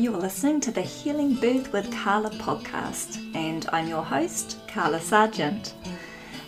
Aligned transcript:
You 0.00 0.14
are 0.14 0.18
listening 0.18 0.62
to 0.62 0.70
the 0.70 0.80
Healing 0.80 1.34
Birth 1.34 1.74
with 1.74 1.92
Carla 1.92 2.30
podcast, 2.30 3.18
and 3.34 3.68
I'm 3.70 3.86
your 3.86 4.02
host, 4.02 4.56
Carla 4.66 4.98
Sargent. 4.98 5.74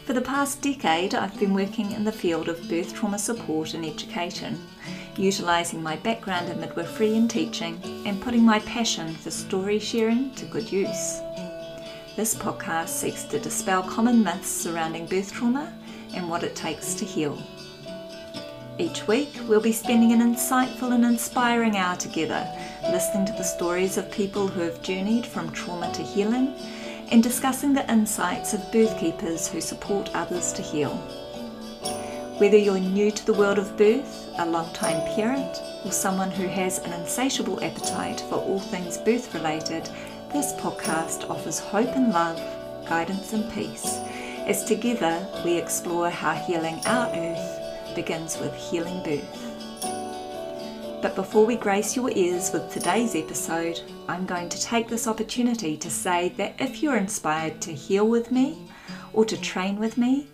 For 0.06 0.14
the 0.14 0.22
past 0.22 0.62
decade, 0.62 1.14
I've 1.14 1.38
been 1.38 1.52
working 1.52 1.92
in 1.92 2.02
the 2.02 2.12
field 2.12 2.48
of 2.48 2.66
birth 2.66 2.94
trauma 2.94 3.18
support 3.18 3.74
and 3.74 3.84
education, 3.84 4.58
utilising 5.18 5.82
my 5.82 5.96
background 5.96 6.48
in 6.48 6.60
midwifery 6.60 7.14
and 7.14 7.28
teaching, 7.28 7.78
and 8.06 8.22
putting 8.22 8.42
my 8.42 8.60
passion 8.60 9.14
for 9.16 9.30
story 9.30 9.78
sharing 9.78 10.34
to 10.36 10.46
good 10.46 10.72
use. 10.72 11.20
This 12.16 12.34
podcast 12.34 12.88
seeks 12.88 13.24
to 13.24 13.38
dispel 13.38 13.82
common 13.82 14.24
myths 14.24 14.48
surrounding 14.48 15.04
birth 15.04 15.30
trauma 15.30 15.74
and 16.14 16.26
what 16.26 16.42
it 16.42 16.56
takes 16.56 16.94
to 16.94 17.04
heal. 17.04 17.38
Each 18.78 19.06
week, 19.06 19.28
we'll 19.46 19.60
be 19.60 19.72
spending 19.72 20.12
an 20.12 20.20
insightful 20.20 20.94
and 20.94 21.04
inspiring 21.04 21.76
hour 21.76 21.96
together, 21.96 22.48
listening 22.90 23.24
to 23.26 23.32
the 23.32 23.44
stories 23.44 23.96
of 23.96 24.10
people 24.10 24.48
who 24.48 24.60
have 24.60 24.82
journeyed 24.82 25.24
from 25.24 25.50
trauma 25.52 25.92
to 25.92 26.02
healing 26.02 26.54
and 27.10 27.22
discussing 27.22 27.72
the 27.72 27.90
insights 27.90 28.54
of 28.54 28.72
birth 28.72 28.98
keepers 28.98 29.46
who 29.48 29.60
support 29.60 30.10
others 30.14 30.52
to 30.52 30.62
heal. 30.62 30.96
Whether 32.38 32.56
you're 32.56 32.80
new 32.80 33.10
to 33.10 33.26
the 33.26 33.34
world 33.34 33.58
of 33.58 33.76
birth, 33.76 34.34
a 34.38 34.46
long-time 34.46 35.00
parent, 35.14 35.56
or 35.84 35.92
someone 35.92 36.30
who 36.30 36.48
has 36.48 36.78
an 36.80 36.92
insatiable 36.92 37.62
appetite 37.62 38.20
for 38.22 38.36
all 38.36 38.58
things 38.58 38.98
birth 38.98 39.32
related, 39.32 39.88
this 40.32 40.52
podcast 40.54 41.28
offers 41.30 41.60
hope 41.60 41.94
and 41.94 42.12
love, 42.12 42.40
guidance 42.88 43.32
and 43.32 43.50
peace, 43.52 43.98
as 44.46 44.64
together 44.64 45.24
we 45.44 45.56
explore 45.56 46.10
how 46.10 46.32
healing 46.32 46.80
our 46.86 47.08
earth 47.14 47.94
begins 47.94 48.38
with 48.38 48.54
healing 48.54 49.02
birth. 49.04 49.41
But 51.02 51.14
before 51.16 51.44
we 51.44 51.56
grace 51.56 51.96
your 51.96 52.12
ears 52.12 52.52
with 52.52 52.70
today's 52.70 53.16
episode, 53.16 53.80
I'm 54.08 54.24
going 54.24 54.48
to 54.48 54.62
take 54.62 54.86
this 54.86 55.08
opportunity 55.08 55.76
to 55.76 55.90
say 55.90 56.28
that 56.36 56.54
if 56.60 56.80
you're 56.80 56.96
inspired 56.96 57.60
to 57.62 57.72
heal 57.72 58.06
with 58.06 58.30
me, 58.30 58.70
or 59.12 59.24
to 59.24 59.36
train 59.36 59.80
with 59.80 59.98
me, 59.98 60.28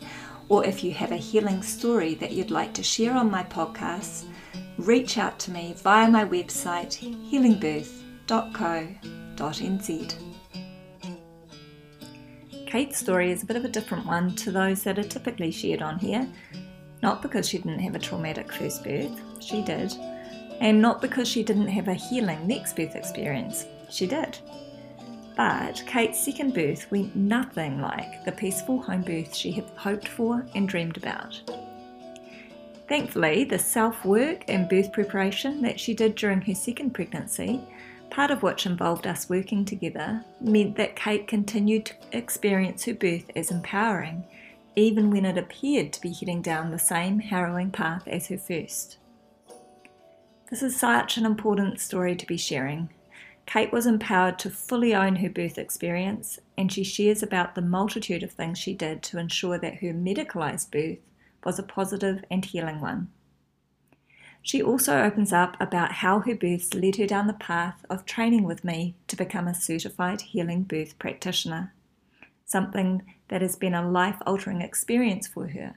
or 0.50 0.66
if 0.66 0.84
you 0.84 0.92
have 0.92 1.10
a 1.10 1.16
healing 1.16 1.62
story 1.62 2.14
that 2.16 2.33
you'd 2.33 2.50
like 2.50 2.75
to 2.75 2.83
share 2.83 3.14
on 3.14 3.30
my 3.30 3.44
podcast, 3.44 4.27
reach 4.77 5.16
out 5.16 5.38
to 5.38 5.50
me 5.50 5.75
via 5.78 6.10
my 6.10 6.27
website 6.27 6.98
healingbirth.co.nz. 7.30 10.14
Kate's 12.66 12.98
story 12.98 13.32
is 13.32 13.42
a 13.42 13.47
bit 13.47 13.56
of 13.56 13.64
a 13.64 13.69
different 13.69 14.05
one 14.05 14.36
to 14.36 14.50
those 14.50 14.82
that 14.82 14.98
are 14.98 15.03
typically 15.03 15.50
shared 15.50 15.80
on 15.80 15.98
here, 15.98 16.28
not 17.03 17.22
because 17.22 17.48
she 17.48 17.56
didn't 17.56 17.78
have 17.78 17.94
a 17.94 17.98
traumatic 17.98 18.53
first 18.53 18.84
birth, 18.84 19.19
she 19.41 19.62
did, 19.62 19.94
and 20.60 20.80
not 20.80 21.00
because 21.00 21.28
she 21.28 21.42
didn't 21.42 21.68
have 21.68 21.88
a 21.88 21.94
healing 21.94 22.46
next 22.46 22.76
birth 22.76 22.96
experience, 22.96 23.66
she 23.90 24.06
did. 24.06 24.38
But 25.36 25.82
Kate's 25.86 26.22
second 26.22 26.54
birth 26.54 26.90
went 26.90 27.14
nothing 27.14 27.80
like 27.80 28.24
the 28.24 28.32
peaceful 28.32 28.82
home 28.82 29.02
birth 29.02 29.34
she 29.34 29.52
had 29.52 29.70
hoped 29.76 30.08
for 30.08 30.44
and 30.54 30.68
dreamed 30.68 30.96
about. 30.96 31.40
Thankfully, 32.88 33.44
the 33.44 33.58
self 33.58 34.04
work 34.04 34.44
and 34.48 34.68
birth 34.68 34.92
preparation 34.92 35.62
that 35.62 35.78
she 35.78 35.94
did 35.94 36.14
during 36.14 36.40
her 36.42 36.54
second 36.54 36.94
pregnancy, 36.94 37.60
part 38.10 38.30
of 38.30 38.42
which 38.42 38.66
involved 38.66 39.06
us 39.06 39.28
working 39.28 39.64
together, 39.64 40.24
meant 40.40 40.76
that 40.76 40.96
Kate 40.96 41.28
continued 41.28 41.86
to 41.86 41.94
experience 42.12 42.84
her 42.84 42.94
birth 42.94 43.30
as 43.36 43.50
empowering 43.50 44.24
even 44.78 45.10
when 45.10 45.24
it 45.24 45.36
appeared 45.36 45.92
to 45.92 46.00
be 46.00 46.12
heading 46.12 46.40
down 46.40 46.70
the 46.70 46.78
same 46.78 47.18
harrowing 47.18 47.70
path 47.70 48.06
as 48.06 48.28
her 48.28 48.38
first. 48.38 48.97
This 50.50 50.62
is 50.62 50.76
such 50.76 51.19
an 51.19 51.26
important 51.26 51.78
story 51.78 52.16
to 52.16 52.26
be 52.26 52.38
sharing. 52.38 52.88
Kate 53.44 53.70
was 53.70 53.86
empowered 53.86 54.38
to 54.38 54.50
fully 54.50 54.94
own 54.94 55.16
her 55.16 55.28
birth 55.28 55.59
experience, 55.59 56.38
and 56.56 56.72
she 56.72 56.84
shares 56.84 57.22
about 57.22 57.54
the 57.54 57.60
multitude 57.60 58.22
of 58.22 58.32
things 58.32 58.59
she 58.59 58.72
did 58.72 59.03
to 59.04 59.19
ensure 59.19 59.59
that 59.59 59.76
her 59.76 59.92
medicalised 59.92 60.70
birth 60.70 60.98
was 61.44 61.59
a 61.59 61.62
positive 61.62 62.25
and 62.31 62.47
healing 62.47 62.81
one. 62.81 63.10
She 64.41 64.62
also 64.62 65.03
opens 65.03 65.34
up 65.34 65.56
about 65.60 65.92
how 65.92 66.20
her 66.20 66.34
births 66.34 66.72
led 66.72 66.97
her 66.97 67.06
down 67.06 67.26
the 67.26 67.34
path 67.34 67.84
of 67.91 68.06
training 68.06 68.44
with 68.44 68.65
me 68.65 68.94
to 69.09 69.16
become 69.16 69.48
a 69.48 69.54
certified 69.54 70.22
healing 70.22 70.62
birth 70.62 70.98
practitioner, 70.98 71.75
something 72.47 73.03
that 73.28 73.42
has 73.42 73.56
been 73.56 73.75
a 73.75 73.86
life 73.86 74.16
altering 74.26 74.62
experience 74.62 75.26
for 75.26 75.48
her. 75.48 75.76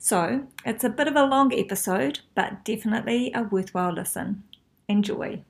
So, 0.00 0.46
it's 0.64 0.84
a 0.84 0.90
bit 0.90 1.08
of 1.08 1.16
a 1.16 1.24
long 1.24 1.52
episode, 1.52 2.20
but 2.36 2.64
definitely 2.64 3.32
a 3.34 3.42
worthwhile 3.42 3.92
listen. 3.92 4.44
Enjoy. 4.88 5.42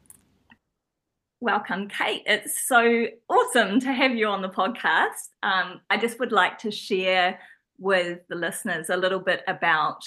Welcome, 1.41 1.89
Kate. 1.89 2.23
It's 2.25 2.67
so 2.67 3.09
awesome 3.29 3.79
to 3.81 3.93
have 3.93 4.15
you 4.15 4.27
on 4.27 4.41
the 4.41 4.49
podcast. 4.49 5.29
Um, 5.43 5.83
I 5.91 5.99
just 5.99 6.19
would 6.19 6.33
like 6.33 6.57
to 6.61 6.71
share 6.71 7.39
with 7.79 8.21
the 8.31 8.37
listeners 8.37 8.89
a 8.89 8.97
little 8.97 9.21
bit 9.21 9.43
about 9.47 10.01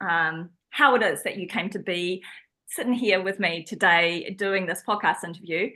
um, 0.00 0.50
how 0.70 0.94
it 0.94 1.02
is 1.02 1.24
that 1.24 1.36
you 1.36 1.48
came 1.48 1.68
to 1.70 1.80
be 1.80 2.22
sitting 2.68 2.94
here 2.94 3.20
with 3.20 3.40
me 3.40 3.64
today 3.64 4.36
doing 4.38 4.66
this 4.66 4.84
podcast 4.86 5.24
interview. 5.24 5.68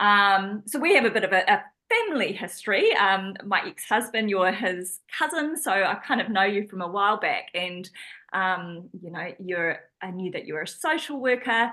Um, 0.00 0.64
so, 0.66 0.80
we 0.80 0.96
have 0.96 1.04
a 1.04 1.10
bit 1.10 1.22
of 1.22 1.32
a, 1.32 1.44
a 1.48 1.62
family 1.92 2.32
history. 2.32 2.94
Um, 2.94 3.34
my 3.44 3.62
ex-husband, 3.66 4.30
you're 4.30 4.52
his 4.52 5.00
cousin, 5.16 5.56
so 5.56 5.70
I 5.70 5.94
kind 6.06 6.20
of 6.20 6.28
know 6.28 6.44
you 6.44 6.66
from 6.68 6.82
a 6.82 6.88
while 6.88 7.18
back, 7.18 7.48
and 7.54 7.88
um, 8.32 8.88
you 9.00 9.10
know, 9.10 9.32
you're 9.38 9.80
I 10.00 10.10
knew 10.10 10.30
that 10.32 10.46
you 10.46 10.54
were 10.54 10.62
a 10.62 10.66
social 10.66 11.20
worker, 11.20 11.70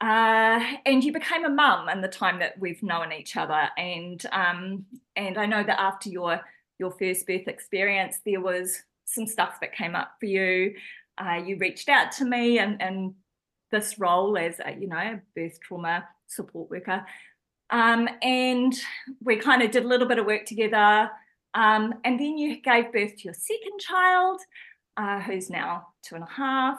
uh, 0.00 0.60
and 0.84 1.02
you 1.04 1.12
became 1.12 1.44
a 1.44 1.50
mum 1.50 1.88
in 1.88 2.00
the 2.00 2.08
time 2.08 2.38
that 2.40 2.58
we've 2.58 2.82
known 2.82 3.12
each 3.12 3.36
other, 3.36 3.68
and 3.76 4.24
um, 4.32 4.86
and 5.14 5.38
I 5.38 5.46
know 5.46 5.62
that 5.62 5.80
after 5.80 6.08
your 6.08 6.40
your 6.78 6.90
first 6.90 7.26
birth 7.26 7.48
experience, 7.48 8.20
there 8.24 8.40
was 8.40 8.82
some 9.04 9.26
stuff 9.26 9.60
that 9.60 9.72
came 9.72 9.94
up 9.94 10.12
for 10.20 10.26
you. 10.26 10.74
Uh, 11.18 11.40
you 11.44 11.56
reached 11.58 11.88
out 11.88 12.12
to 12.12 12.24
me, 12.24 12.58
and 12.58 12.80
and 12.82 13.14
this 13.70 13.98
role 13.98 14.36
as 14.38 14.60
a, 14.64 14.72
you 14.78 14.88
know 14.88 15.20
birth 15.34 15.58
trauma 15.60 16.06
support 16.28 16.70
worker 16.70 17.04
um, 17.70 18.08
and 18.22 18.74
we 19.22 19.36
kind 19.36 19.62
of 19.62 19.70
did 19.70 19.84
a 19.84 19.88
little 19.88 20.06
bit 20.06 20.18
of 20.18 20.26
work 20.26 20.46
together. 20.46 21.10
Um, 21.54 21.94
and 22.04 22.20
then 22.20 22.36
you 22.38 22.60
gave 22.60 22.92
birth 22.92 23.16
to 23.16 23.22
your 23.24 23.34
second 23.34 23.78
child, 23.80 24.40
uh, 24.96 25.20
who's 25.20 25.50
now 25.50 25.88
two 26.02 26.14
and 26.14 26.24
a 26.24 26.30
half. 26.30 26.78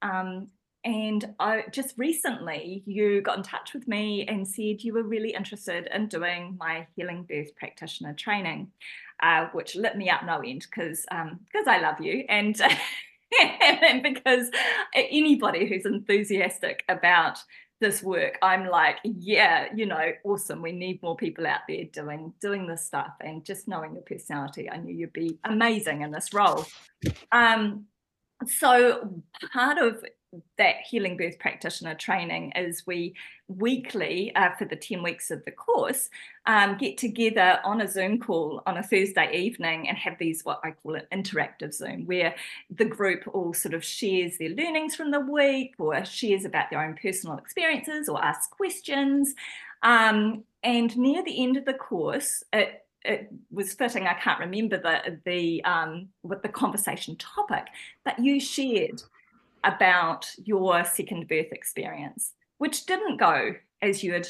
Um, 0.00 0.48
and 0.84 1.34
I, 1.38 1.64
just 1.70 1.94
recently, 1.96 2.82
you 2.86 3.20
got 3.20 3.36
in 3.36 3.42
touch 3.44 3.72
with 3.72 3.86
me 3.86 4.26
and 4.26 4.46
said 4.46 4.82
you 4.82 4.94
were 4.94 5.04
really 5.04 5.32
interested 5.32 5.88
in 5.94 6.08
doing 6.08 6.56
my 6.58 6.86
healing 6.96 7.22
birth 7.22 7.54
practitioner 7.54 8.14
training, 8.14 8.72
uh, 9.22 9.46
which 9.52 9.76
lit 9.76 9.96
me 9.96 10.10
up 10.10 10.24
no 10.24 10.38
end 10.38 10.66
because 10.68 11.04
because 11.10 11.66
um, 11.66 11.68
I 11.68 11.80
love 11.80 12.00
you 12.00 12.24
and 12.28 12.60
and 13.80 14.02
because 14.02 14.50
anybody 14.92 15.66
who's 15.66 15.86
enthusiastic 15.86 16.84
about 16.88 17.38
this 17.82 18.02
work 18.02 18.38
i'm 18.42 18.66
like 18.68 18.96
yeah 19.02 19.66
you 19.74 19.84
know 19.84 20.12
awesome 20.24 20.62
we 20.62 20.72
need 20.72 21.02
more 21.02 21.16
people 21.16 21.46
out 21.46 21.60
there 21.68 21.84
doing 21.92 22.32
doing 22.40 22.66
this 22.66 22.86
stuff 22.86 23.12
and 23.20 23.44
just 23.44 23.68
knowing 23.68 23.92
your 23.92 24.02
personality 24.04 24.70
i 24.70 24.76
knew 24.76 24.94
you'd 24.94 25.12
be 25.12 25.38
amazing 25.44 26.02
in 26.02 26.10
this 26.10 26.32
role. 26.32 26.64
Um 27.32 27.86
so 28.46 29.22
part 29.52 29.78
of 29.78 30.04
that 30.56 30.76
healing 30.88 31.16
birth 31.16 31.38
practitioner 31.38 31.94
training 31.94 32.52
is 32.52 32.86
we 32.86 33.14
weekly 33.48 34.34
uh, 34.34 34.50
for 34.58 34.64
the 34.64 34.76
10 34.76 35.02
weeks 35.02 35.30
of 35.30 35.44
the 35.44 35.50
course 35.50 36.08
um, 36.46 36.76
get 36.78 36.96
together 36.96 37.60
on 37.64 37.80
a 37.80 37.88
zoom 37.88 38.18
call 38.18 38.62
on 38.66 38.78
a 38.78 38.82
thursday 38.82 39.30
evening 39.36 39.88
and 39.88 39.98
have 39.98 40.16
these 40.18 40.42
what 40.44 40.60
i 40.64 40.70
call 40.70 40.94
an 40.94 41.06
interactive 41.12 41.74
zoom 41.74 42.06
where 42.06 42.34
the 42.70 42.84
group 42.84 43.22
all 43.32 43.52
sort 43.52 43.74
of 43.74 43.84
shares 43.84 44.38
their 44.38 44.50
learnings 44.50 44.94
from 44.94 45.10
the 45.10 45.20
week 45.20 45.74
or 45.78 46.02
shares 46.04 46.44
about 46.44 46.70
their 46.70 46.82
own 46.82 46.96
personal 47.00 47.36
experiences 47.36 48.08
or 48.08 48.22
asks 48.24 48.46
questions 48.48 49.34
um, 49.82 50.44
and 50.62 50.96
near 50.96 51.22
the 51.24 51.42
end 51.42 51.56
of 51.56 51.64
the 51.64 51.74
course 51.74 52.42
it 52.52 52.78
it 53.04 53.32
was 53.50 53.74
fitting. 53.74 54.06
I 54.06 54.14
can't 54.14 54.38
remember 54.38 54.78
the 54.78 55.18
the 55.24 55.64
um, 55.64 56.08
what 56.20 56.44
the 56.44 56.48
conversation 56.48 57.16
topic, 57.16 57.66
but 58.04 58.16
you 58.18 58.38
shared 58.38 59.02
about 59.64 60.26
your 60.44 60.84
second 60.84 61.28
birth 61.28 61.52
experience, 61.52 62.32
which 62.58 62.86
didn't 62.86 63.18
go 63.18 63.54
as 63.80 64.02
you 64.02 64.12
had 64.12 64.26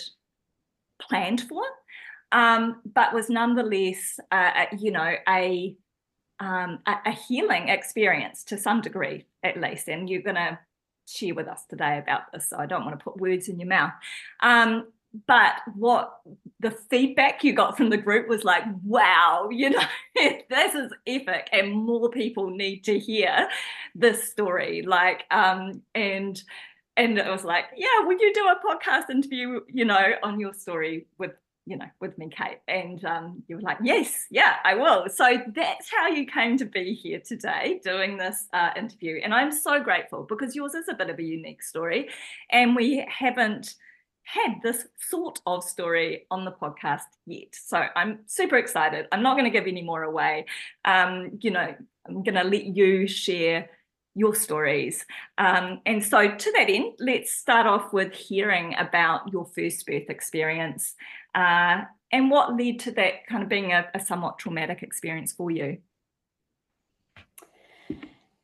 planned 1.01 1.43
for, 1.43 1.63
um, 2.33 2.81
but 2.85 3.13
was 3.13 3.29
nonetheless, 3.29 4.19
uh, 4.31 4.67
you 4.79 4.91
know, 4.91 5.15
a, 5.29 5.77
um, 6.41 6.79
a, 6.87 6.95
a 7.07 7.13
healing 7.13 7.69
experience 7.69 8.45
to 8.45 8.57
some 8.59 8.81
degree, 8.81 9.27
at 9.43 9.61
least. 9.61 9.89
And 9.89 10.09
you're 10.09 10.23
going 10.23 10.37
to 10.37 10.59
share 11.07 11.35
with 11.35 11.49
us 11.49 11.65
today 11.69 11.99
about 11.99 12.33
this, 12.33 12.49
so 12.49 12.59
I 12.59 12.67
don't 12.67 12.85
want 12.85 12.99
to 12.99 13.05
put 13.05 13.19
words 13.21 13.49
in 13.49 13.61
your 13.61 13.69
mouth. 13.69 13.93
Um, 14.41 14.87
but 15.27 15.55
what 15.75 16.21
the 16.61 16.71
feedback 16.71 17.45
you 17.45 17.53
got 17.53 17.77
from 17.77 17.91
the 17.91 17.97
group 17.97 18.29
was 18.29 18.45
like, 18.45 18.65
wow, 18.85 19.49
you 19.53 19.71
know, 19.71 19.83
this 20.15 20.75
is 20.75 20.93
epic, 21.07 21.49
and 21.53 21.73
more 21.73 22.11
people 22.11 22.51
need 22.51 22.85
to 22.85 22.99
hear 22.99 23.49
this 23.95 24.31
story. 24.31 24.83
Like, 24.83 25.25
um, 25.31 25.83
and 25.95 26.43
and 26.97 27.19
it 27.19 27.27
was 27.27 27.45
like, 27.45 27.67
yeah, 27.77 28.05
would 28.05 28.21
you 28.21 28.33
do 28.35 28.47
a 28.49 28.57
podcast 28.67 29.11
interview, 29.11 29.61
you 29.69 29.85
know, 29.85 30.13
on 30.23 30.39
your 30.39 30.53
story 30.53 31.07
with, 31.17 31.33
you 31.65 31.79
know, 31.79 31.87
with 32.01 32.19
me, 32.19 32.29
Kate? 32.29 32.59
And 32.69 33.03
um, 33.07 33.43
you 33.49 33.57
were 33.57 33.63
like, 33.63 33.79
yes, 33.83 34.27
yeah, 34.31 34.57
I 34.63 34.75
will. 34.75 35.07
So 35.09 35.39
that's 35.55 35.91
how 35.91 36.09
you 36.09 36.27
came 36.27 36.59
to 36.59 36.67
be 36.67 36.93
here 36.93 37.21
today 37.21 37.81
doing 37.83 38.19
this 38.19 38.47
uh, 38.53 38.71
interview. 38.77 39.21
And 39.25 39.33
I'm 39.33 39.53
so 39.53 39.83
grateful 39.83 40.25
because 40.25 40.55
yours 40.55 40.75
is 40.75 40.89
a 40.89 40.95
bit 40.95 41.09
of 41.09 41.19
a 41.19 41.23
unique 41.23 41.63
story. 41.63 42.11
And 42.51 42.77
we 42.77 43.07
haven't 43.09 43.75
had 44.25 44.63
this 44.63 44.87
sort 44.99 45.41
of 45.47 45.65
story 45.65 46.27
on 46.31 46.45
the 46.45 46.53
podcast 46.53 47.03
yet. 47.27 47.49
So 47.53 47.85
I'm 47.97 48.21
super 48.27 48.57
excited. 48.57 49.07
I'm 49.13 49.23
not 49.23 49.35
going 49.35 49.45
to 49.45 49.51
give 49.51 49.67
any 49.67 49.83
more 49.83 50.03
away. 50.03 50.47
Um, 50.85 51.39
you 51.41 51.51
know, 51.51 51.75
I'm 52.07 52.23
going 52.23 52.35
to 52.35 52.45
let 52.45 52.65
you 52.65 53.07
share 53.07 53.69
your 54.15 54.35
stories. 54.35 55.07
Um, 55.39 55.81
and 55.87 56.05
so, 56.05 56.35
to 56.35 56.53
that 56.53 56.69
end, 56.69 56.95
let's 56.99 57.33
start 57.33 57.67
off 57.67 57.93
with 57.93 58.13
hearing 58.13 58.75
about 58.79 59.33
your 59.33 59.47
first 59.47 59.87
birth 59.87 60.11
experience 60.11 60.95
uh, 61.35 61.83
and 62.11 62.31
what 62.31 62.57
led 62.57 62.79
to 62.81 62.91
that 62.93 63.27
kind 63.27 63.43
of 63.43 63.49
being 63.49 63.73
a, 63.73 63.87
a 63.95 64.01
somewhat 64.01 64.39
traumatic 64.39 64.83
experience 64.83 65.33
for 65.33 65.51
you. 65.51 65.79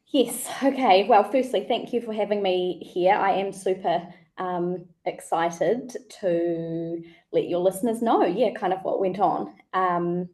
Yes. 0.07 0.49
Okay. 0.63 1.07
Well, 1.07 1.31
firstly, 1.31 1.67
thank 1.69 1.93
you 1.93 2.01
for 2.01 2.15
having 2.15 2.43
me 2.43 2.81
here. 2.95 3.15
I 3.15 3.33
am 3.33 3.53
super 3.53 4.09
um, 4.39 4.87
excited 5.05 5.97
to 6.21 7.03
let 7.33 7.49
your 7.49 7.61
listeners 7.61 8.03
know, 8.03 8.25
yeah, 8.25 8.53
kind 8.55 8.73
of 8.73 8.81
what 8.83 9.01
went 9.01 9.19
on. 9.19 9.55
Um, 9.73 10.29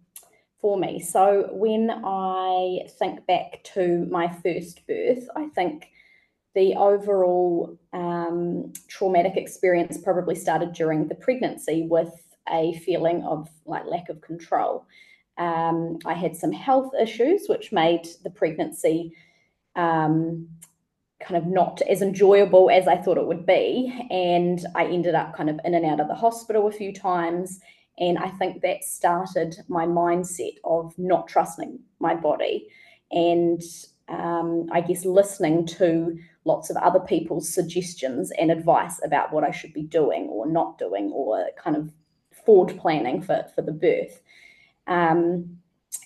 for 0.64 0.78
me. 0.78 0.98
So 0.98 1.50
when 1.52 1.90
I 1.90 2.88
think 2.98 3.26
back 3.26 3.62
to 3.74 4.06
my 4.10 4.30
first 4.42 4.86
birth, 4.86 5.28
I 5.36 5.48
think 5.48 5.90
the 6.54 6.74
overall 6.76 7.78
um, 7.92 8.72
traumatic 8.88 9.36
experience 9.36 9.98
probably 9.98 10.34
started 10.34 10.72
during 10.72 11.06
the 11.06 11.16
pregnancy 11.16 11.86
with 11.86 12.14
a 12.48 12.72
feeling 12.78 13.22
of 13.24 13.50
like 13.66 13.84
lack 13.84 14.08
of 14.08 14.22
control. 14.22 14.86
Um, 15.36 15.98
I 16.06 16.14
had 16.14 16.34
some 16.34 16.52
health 16.52 16.92
issues 16.98 17.46
which 17.46 17.70
made 17.70 18.08
the 18.22 18.30
pregnancy 18.30 19.14
um, 19.76 20.48
kind 21.25 21.37
of 21.37 21.47
not 21.47 21.81
as 21.82 22.03
enjoyable 22.03 22.71
as 22.71 22.87
I 22.87 22.97
thought 22.97 23.19
it 23.19 23.26
would 23.26 23.47
be. 23.47 24.06
And 24.11 24.65
I 24.75 24.85
ended 24.87 25.15
up 25.15 25.35
kind 25.35 25.49
of 25.49 25.59
in 25.65 25.75
and 25.75 25.85
out 25.85 26.00
of 26.00 26.09
the 26.09 26.15
hospital 26.15 26.67
a 26.69 26.73
few 26.73 26.93
times 26.93 27.61
and 27.99 28.19
I 28.19 28.29
think 28.29 28.62
that 28.62 28.82
started 28.82 29.56
my 29.69 29.87
mindset 29.87 30.56
of 30.65 30.93
not 30.99 31.29
trusting 31.29 31.79
my 32.00 32.15
body 32.15 32.67
and 33.11 33.62
um, 34.09 34.67
I 34.73 34.81
guess 34.81 35.05
listening 35.05 35.67
to 35.67 36.19
lots 36.44 36.71
of 36.71 36.76
other 36.76 37.00
people's 37.00 37.49
suggestions 37.49 38.32
and 38.38 38.50
advice 38.50 39.00
about 39.05 39.32
what 39.32 39.44
I 39.44 39.50
should 39.50 39.73
be 39.73 39.82
doing 39.82 40.25
or 40.25 40.47
not 40.47 40.79
doing 40.79 41.11
or 41.12 41.49
kind 41.56 41.76
of 41.76 41.93
forward 42.44 42.76
planning 42.79 43.23
for, 43.23 43.47
for 43.55 43.62
the 43.62 43.73
birth. 43.73 44.21
Um, 44.87 45.59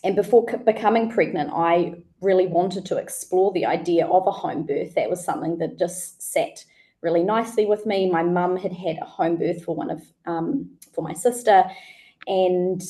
and 0.04 0.14
before 0.14 0.46
becoming 0.64 1.10
pregnant, 1.10 1.50
I 1.52 1.94
really 2.20 2.46
wanted 2.46 2.84
to 2.86 2.96
explore 2.96 3.52
the 3.52 3.66
idea 3.66 4.06
of 4.06 4.26
a 4.26 4.32
home 4.32 4.64
birth. 4.64 4.94
That 4.94 5.10
was 5.10 5.24
something 5.24 5.58
that 5.58 5.78
just 5.78 6.20
sat 6.20 6.64
really 7.00 7.22
nicely 7.22 7.66
with 7.66 7.86
me. 7.86 8.10
My 8.10 8.22
mum 8.22 8.56
had 8.56 8.72
had 8.72 8.98
a 8.98 9.04
home 9.04 9.36
birth 9.36 9.64
for 9.64 9.74
one 9.74 9.90
of 9.90 10.02
um, 10.26 10.70
for 10.92 11.02
my 11.02 11.14
sister, 11.14 11.64
and 12.26 12.82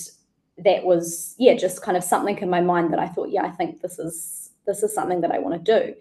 that 0.59 0.85
was 0.85 1.35
yeah 1.39 1.55
just 1.55 1.83
kind 1.83 1.97
of 1.97 2.05
something 2.05 2.39
in 2.39 2.51
my 2.51 2.61
mind 2.61 2.93
that 2.93 2.99
I 2.99 3.07
thought 3.07 3.31
yeah 3.31 3.45
I 3.45 3.51
think 3.51 3.81
this 3.81 3.99
is 3.99 4.51
this 4.67 4.83
is 4.83 4.95
something 4.95 5.21
that 5.23 5.33
I 5.33 5.39
want 5.39 5.65
to 5.65 5.81
do. 5.81 5.95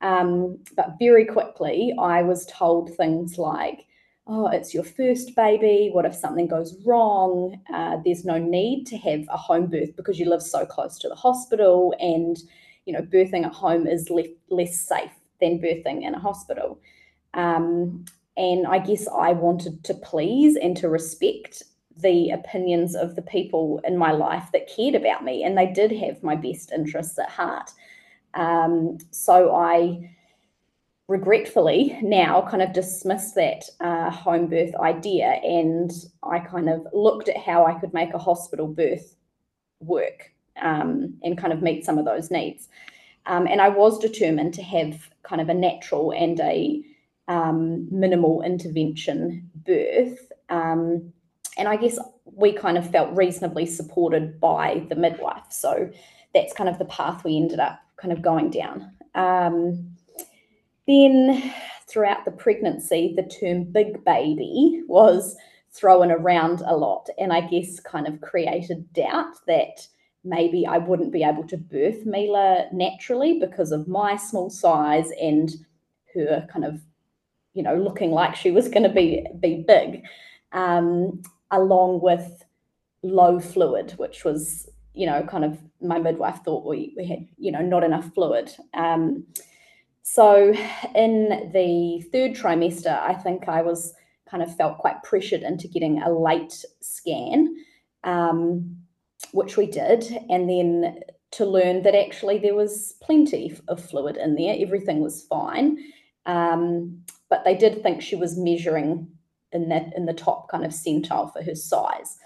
Um, 0.00 0.58
but 0.76 0.94
very 0.98 1.24
quickly 1.24 1.92
I 1.98 2.22
was 2.22 2.46
told 2.46 2.94
things 2.96 3.36
like 3.36 3.86
oh 4.28 4.46
it's 4.46 4.72
your 4.72 4.84
first 4.84 5.34
baby 5.34 5.90
what 5.92 6.04
if 6.04 6.14
something 6.14 6.46
goes 6.46 6.76
wrong 6.84 7.58
uh, 7.72 7.96
there's 8.04 8.24
no 8.24 8.38
need 8.38 8.84
to 8.84 8.96
have 8.96 9.24
a 9.28 9.36
home 9.36 9.66
birth 9.66 9.96
because 9.96 10.18
you 10.18 10.28
live 10.28 10.42
so 10.42 10.64
close 10.64 10.98
to 10.98 11.08
the 11.08 11.14
hospital 11.16 11.94
and 11.98 12.38
you 12.88 12.94
know 12.94 13.02
birthing 13.02 13.44
at 13.46 13.52
home 13.52 13.86
is 13.86 14.10
less, 14.10 14.26
less 14.48 14.80
safe 14.80 15.12
than 15.40 15.60
birthing 15.60 16.02
in 16.02 16.14
a 16.14 16.18
hospital 16.18 16.80
um, 17.34 18.04
and 18.38 18.66
I 18.66 18.78
guess 18.78 19.06
I 19.08 19.32
wanted 19.32 19.84
to 19.84 19.94
please 19.94 20.56
and 20.56 20.76
to 20.78 20.88
respect 20.88 21.64
the 21.96 22.30
opinions 22.30 22.94
of 22.94 23.16
the 23.16 23.22
people 23.22 23.80
in 23.84 23.98
my 23.98 24.12
life 24.12 24.50
that 24.52 24.70
cared 24.74 24.94
about 24.94 25.24
me, 25.24 25.42
and 25.42 25.58
they 25.58 25.66
did 25.66 25.90
have 25.90 26.22
my 26.22 26.36
best 26.36 26.70
interests 26.72 27.18
at 27.18 27.28
heart. 27.28 27.72
Um, 28.34 28.98
so 29.10 29.54
I 29.54 30.14
regretfully 31.08 31.98
now 32.02 32.46
kind 32.48 32.62
of 32.62 32.72
dismissed 32.72 33.34
that 33.34 33.64
uh, 33.80 34.10
home 34.10 34.46
birth 34.46 34.74
idea, 34.76 35.40
and 35.42 35.90
I 36.22 36.38
kind 36.38 36.68
of 36.68 36.86
looked 36.92 37.28
at 37.28 37.36
how 37.36 37.66
I 37.66 37.74
could 37.74 37.92
make 37.92 38.14
a 38.14 38.18
hospital 38.18 38.68
birth 38.68 39.16
work 39.80 40.32
um, 40.62 41.14
and 41.22 41.38
kind 41.38 41.52
of 41.52 41.62
meet 41.62 41.84
some 41.84 41.98
of 41.98 42.04
those 42.04 42.30
needs. 42.30 42.68
Um, 43.26 43.46
and 43.46 43.60
I 43.60 43.68
was 43.68 43.98
determined 43.98 44.54
to 44.54 44.62
have 44.62 45.10
kind 45.22 45.40
of 45.40 45.48
a 45.48 45.54
natural 45.54 46.12
and 46.12 46.40
a 46.40 46.82
um, 47.28 47.86
minimal 47.90 48.42
intervention 48.42 49.50
birth. 49.66 50.32
Um, 50.48 51.12
and 51.58 51.68
I 51.68 51.76
guess 51.76 51.98
we 52.24 52.52
kind 52.52 52.78
of 52.78 52.90
felt 52.90 53.14
reasonably 53.14 53.66
supported 53.66 54.40
by 54.40 54.86
the 54.88 54.96
midwife. 54.96 55.50
So 55.50 55.90
that's 56.34 56.54
kind 56.54 56.70
of 56.70 56.78
the 56.78 56.84
path 56.86 57.24
we 57.24 57.36
ended 57.36 57.60
up 57.60 57.80
kind 57.96 58.12
of 58.12 58.22
going 58.22 58.50
down. 58.50 58.92
Um, 59.14 59.96
then 60.86 61.52
throughout 61.86 62.24
the 62.24 62.30
pregnancy, 62.30 63.12
the 63.14 63.24
term 63.24 63.64
big 63.64 64.04
baby 64.04 64.82
was 64.88 65.36
thrown 65.70 66.10
around 66.10 66.62
a 66.66 66.76
lot, 66.76 67.08
and 67.18 67.32
I 67.32 67.42
guess 67.42 67.78
kind 67.80 68.06
of 68.06 68.20
created 68.20 68.90
doubt 68.92 69.34
that 69.46 69.86
maybe 70.24 70.66
I 70.66 70.78
wouldn't 70.78 71.12
be 71.12 71.22
able 71.22 71.46
to 71.48 71.56
birth 71.56 72.04
Mila 72.04 72.66
naturally 72.72 73.38
because 73.38 73.72
of 73.72 73.88
my 73.88 74.16
small 74.16 74.50
size 74.50 75.10
and 75.20 75.50
her 76.14 76.46
kind 76.52 76.64
of, 76.64 76.80
you 77.54 77.62
know, 77.62 77.76
looking 77.76 78.10
like 78.10 78.34
she 78.34 78.50
was 78.50 78.68
going 78.68 78.82
to 78.82 78.88
be 78.88 79.26
be 79.40 79.64
big. 79.66 80.04
Um, 80.52 81.22
along 81.50 82.00
with 82.02 82.44
low 83.02 83.40
fluid, 83.40 83.92
which 83.96 84.24
was, 84.24 84.68
you 84.94 85.06
know, 85.06 85.22
kind 85.22 85.44
of 85.44 85.58
my 85.80 85.98
midwife 85.98 86.40
thought 86.44 86.66
we, 86.66 86.92
we 86.96 87.06
had, 87.06 87.26
you 87.36 87.52
know, 87.52 87.62
not 87.62 87.84
enough 87.84 88.12
fluid. 88.14 88.52
Um, 88.74 89.26
so 90.02 90.54
in 90.94 91.50
the 91.52 92.02
third 92.12 92.34
trimester, 92.34 92.98
I 92.98 93.14
think 93.14 93.48
I 93.48 93.62
was 93.62 93.94
kind 94.28 94.42
of 94.42 94.54
felt 94.56 94.78
quite 94.78 95.02
pressured 95.02 95.42
into 95.42 95.68
getting 95.68 96.02
a 96.02 96.10
late 96.10 96.64
scan, 96.80 97.54
um, 98.04 98.77
which 99.32 99.56
we 99.56 99.66
did. 99.66 100.04
And 100.28 100.48
then 100.48 101.00
to 101.32 101.44
learn 101.44 101.82
that 101.82 101.94
actually 101.94 102.38
there 102.38 102.54
was 102.54 102.94
plenty 103.02 103.58
of 103.68 103.84
fluid 103.84 104.16
in 104.16 104.34
there, 104.34 104.56
everything 104.58 105.00
was 105.00 105.24
fine. 105.24 105.78
Um, 106.26 107.02
but 107.30 107.44
they 107.44 107.54
did 107.54 107.82
think 107.82 108.00
she 108.00 108.16
was 108.16 108.38
measuring 108.38 109.08
in 109.52 109.68
that 109.68 109.92
in 109.96 110.06
the 110.06 110.12
top 110.12 110.48
kind 110.50 110.64
of 110.64 110.72
centile 110.72 111.32
for 111.32 111.42
her 111.42 111.54
size. 111.54 112.18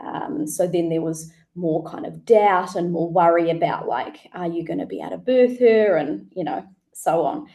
Um, 0.00 0.46
so 0.46 0.66
then 0.66 0.88
there 0.88 1.02
was 1.02 1.32
more 1.54 1.82
kind 1.84 2.04
of 2.04 2.24
doubt 2.24 2.74
and 2.74 2.92
more 2.92 3.10
worry 3.10 3.50
about 3.50 3.88
like, 3.88 4.28
are 4.34 4.46
you 4.46 4.64
going 4.64 4.78
to 4.78 4.86
be 4.86 5.00
able 5.00 5.10
to 5.10 5.18
birth 5.18 5.58
her, 5.58 5.96
and 5.96 6.30
you 6.34 6.44
know, 6.44 6.66
so 6.92 7.22
on. 7.24 7.46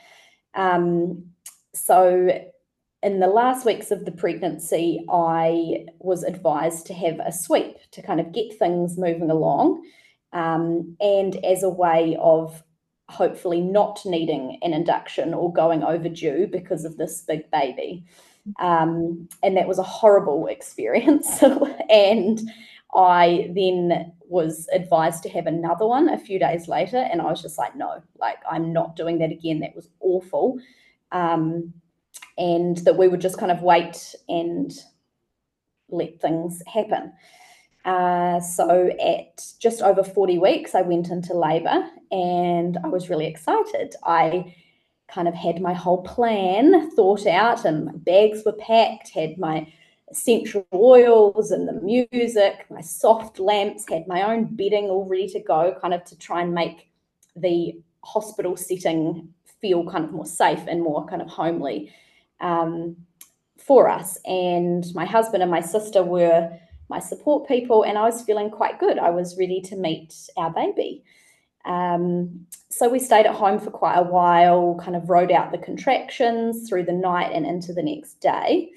Um, 0.55 1.25
so 1.73 2.29
in 3.03 3.19
the 3.19 3.27
last 3.27 3.65
weeks 3.65 3.91
of 3.91 4.05
the 4.05 4.11
pregnancy, 4.11 5.03
I 5.09 5.85
was 5.99 6.23
advised 6.23 6.85
to 6.87 6.93
have 6.93 7.19
a 7.19 7.31
sweep 7.31 7.77
to 7.91 8.01
kind 8.01 8.19
of 8.19 8.31
get 8.31 8.57
things 8.57 8.97
moving 8.97 9.31
along, 9.31 9.83
um, 10.33 10.95
and 10.99 11.43
as 11.43 11.63
a 11.63 11.69
way 11.69 12.17
of 12.19 12.63
hopefully 13.09 13.59
not 13.59 14.01
needing 14.05 14.57
an 14.61 14.73
induction 14.73 15.33
or 15.33 15.51
going 15.51 15.83
overdue 15.83 16.47
because 16.47 16.85
of 16.85 16.97
this 16.97 17.21
big 17.21 17.49
baby. 17.51 18.05
Um, 18.59 19.27
and 19.43 19.57
that 19.57 19.67
was 19.67 19.79
a 19.79 19.83
horrible 19.83 20.47
experience. 20.49 21.43
and 21.89 22.41
I 22.95 23.51
then 23.55 24.13
was 24.27 24.67
advised 24.73 25.23
to 25.23 25.29
have 25.29 25.47
another 25.47 25.85
one 25.85 26.09
a 26.09 26.17
few 26.17 26.39
days 26.39 26.67
later. 26.67 26.97
And 26.97 27.21
I 27.21 27.25
was 27.25 27.41
just 27.41 27.57
like, 27.57 27.75
no, 27.75 28.01
like, 28.19 28.37
I'm 28.49 28.71
not 28.71 28.95
doing 28.95 29.19
that 29.19 29.31
again. 29.31 29.59
That 29.59 29.75
was 29.75 29.89
awful. 29.99 30.57
Um, 31.11 31.73
and 32.37 32.77
that 32.79 32.97
we 32.97 33.07
would 33.07 33.21
just 33.21 33.37
kind 33.37 33.51
of 33.51 33.61
wait 33.61 34.15
and 34.29 34.71
let 35.89 36.19
things 36.21 36.61
happen. 36.67 37.13
Uh, 37.83 38.39
so 38.39 38.91
at 39.03 39.43
just 39.59 39.81
over 39.81 40.03
40 40.03 40.37
weeks, 40.37 40.75
I 40.75 40.81
went 40.81 41.09
into 41.09 41.33
labor 41.33 41.89
and 42.11 42.77
I 42.83 42.87
was 42.87 43.09
really 43.09 43.25
excited. 43.25 43.95
I 44.03 44.55
kind 45.07 45.27
of 45.27 45.33
had 45.33 45.61
my 45.61 45.73
whole 45.73 46.03
plan 46.03 46.91
thought 46.91 47.25
out 47.25 47.65
and 47.65 47.85
my 47.85 47.91
bags 47.93 48.43
were 48.45 48.53
packed, 48.53 49.09
had 49.09 49.37
my 49.37 49.71
essential 50.09 50.65
oils 50.73 51.51
and 51.51 51.67
the 51.67 51.73
music, 51.73 52.65
my 52.69 52.81
soft 52.81 53.39
lamps, 53.39 53.85
had 53.89 54.07
my 54.07 54.23
own 54.23 54.55
bedding 54.55 54.85
all 54.85 55.05
ready 55.05 55.27
to 55.29 55.39
go, 55.39 55.75
kind 55.81 55.93
of 55.93 56.03
to 56.05 56.17
try 56.17 56.41
and 56.41 56.53
make 56.53 56.89
the 57.35 57.81
hospital 58.03 58.57
setting 58.57 59.33
feel 59.61 59.89
kind 59.89 60.05
of 60.05 60.11
more 60.11 60.25
safe 60.25 60.61
and 60.67 60.81
more 60.81 61.05
kind 61.07 61.21
of 61.21 61.27
homely. 61.27 61.91
Um, 62.41 62.97
for 63.57 63.89
us. 63.89 64.17
And 64.25 64.85
my 64.93 65.05
husband 65.05 65.41
and 65.41 65.51
my 65.51 65.61
sister 65.61 66.03
were 66.03 66.51
my 66.89 66.99
support 66.99 67.47
people, 67.47 67.83
and 67.83 67.97
I 67.97 68.03
was 68.03 68.21
feeling 68.21 68.49
quite 68.49 68.79
good. 68.79 68.99
I 68.99 69.11
was 69.11 69.37
ready 69.37 69.61
to 69.61 69.75
meet 69.77 70.13
our 70.35 70.51
baby. 70.51 71.03
Um, 71.63 72.47
so 72.69 72.89
we 72.89 72.99
stayed 72.99 73.25
at 73.25 73.35
home 73.35 73.59
for 73.59 73.71
quite 73.71 73.97
a 73.97 74.03
while, 74.03 74.79
kind 74.83 74.95
of 74.95 75.09
rode 75.09 75.31
out 75.31 75.51
the 75.51 75.57
contractions 75.57 76.67
through 76.67 76.85
the 76.85 76.93
night 76.93 77.31
and 77.33 77.45
into 77.45 77.71
the 77.71 77.83
next 77.83 78.19
day. 78.19 78.71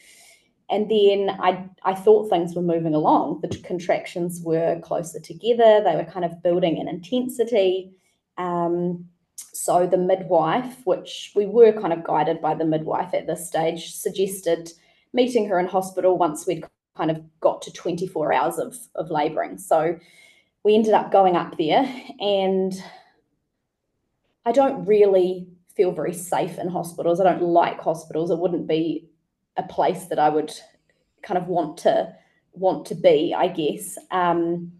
And 0.70 0.90
then 0.90 1.36
I, 1.40 1.68
I 1.82 1.94
thought 1.94 2.30
things 2.30 2.54
were 2.54 2.62
moving 2.62 2.94
along. 2.94 3.40
The 3.42 3.48
contractions 3.58 4.40
were 4.42 4.80
closer 4.80 5.20
together, 5.20 5.82
they 5.84 5.96
were 5.96 6.10
kind 6.10 6.24
of 6.24 6.42
building 6.42 6.78
in 6.78 6.88
intensity. 6.88 7.92
Um, 8.36 9.06
so 9.36 9.86
the 9.86 9.96
midwife, 9.96 10.84
which 10.84 11.32
we 11.34 11.46
were 11.46 11.72
kind 11.72 11.92
of 11.92 12.04
guided 12.04 12.40
by 12.40 12.54
the 12.54 12.64
midwife 12.64 13.14
at 13.14 13.26
this 13.26 13.46
stage, 13.46 13.94
suggested 13.94 14.70
meeting 15.12 15.48
her 15.48 15.58
in 15.58 15.66
hospital 15.66 16.18
once 16.18 16.46
we'd 16.46 16.64
kind 16.96 17.10
of 17.10 17.22
got 17.40 17.62
to 17.62 17.72
24 17.72 18.32
hours 18.32 18.58
of, 18.58 18.76
of 18.94 19.10
labouring. 19.10 19.58
So 19.58 19.98
we 20.64 20.74
ended 20.74 20.94
up 20.94 21.12
going 21.12 21.36
up 21.36 21.56
there, 21.58 21.84
and 22.20 22.72
I 24.44 24.52
don't 24.52 24.84
really 24.86 25.48
feel 25.76 25.92
very 25.92 26.14
safe 26.14 26.58
in 26.58 26.68
hospitals. 26.68 27.20
I 27.20 27.24
don't 27.24 27.42
like 27.42 27.80
hospitals. 27.80 28.30
It 28.30 28.38
wouldn't 28.38 28.66
be 28.66 29.08
a 29.56 29.62
place 29.62 30.06
that 30.06 30.18
I 30.18 30.28
would 30.28 30.52
kind 31.22 31.38
of 31.38 31.48
want 31.48 31.78
to 31.78 32.14
want 32.52 32.86
to 32.86 32.94
be, 32.94 33.34
I 33.36 33.48
guess. 33.48 33.98
Um, 34.10 34.72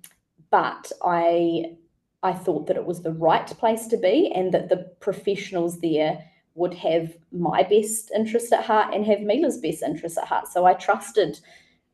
but 0.50 0.92
I 1.04 1.76
I 2.24 2.32
thought 2.32 2.66
that 2.66 2.76
it 2.76 2.86
was 2.86 3.02
the 3.02 3.12
right 3.12 3.46
place 3.46 3.86
to 3.88 3.96
be, 3.96 4.32
and 4.34 4.52
that 4.52 4.68
the 4.68 4.90
professionals 4.98 5.80
there 5.80 6.18
would 6.56 6.74
have 6.74 7.14
my 7.32 7.62
best 7.62 8.10
interest 8.14 8.52
at 8.52 8.64
heart 8.64 8.94
and 8.94 9.04
have 9.06 9.20
Mila's 9.20 9.58
best 9.58 9.82
interest 9.82 10.18
at 10.18 10.28
heart. 10.28 10.48
So 10.48 10.64
I 10.64 10.74
trusted 10.74 11.38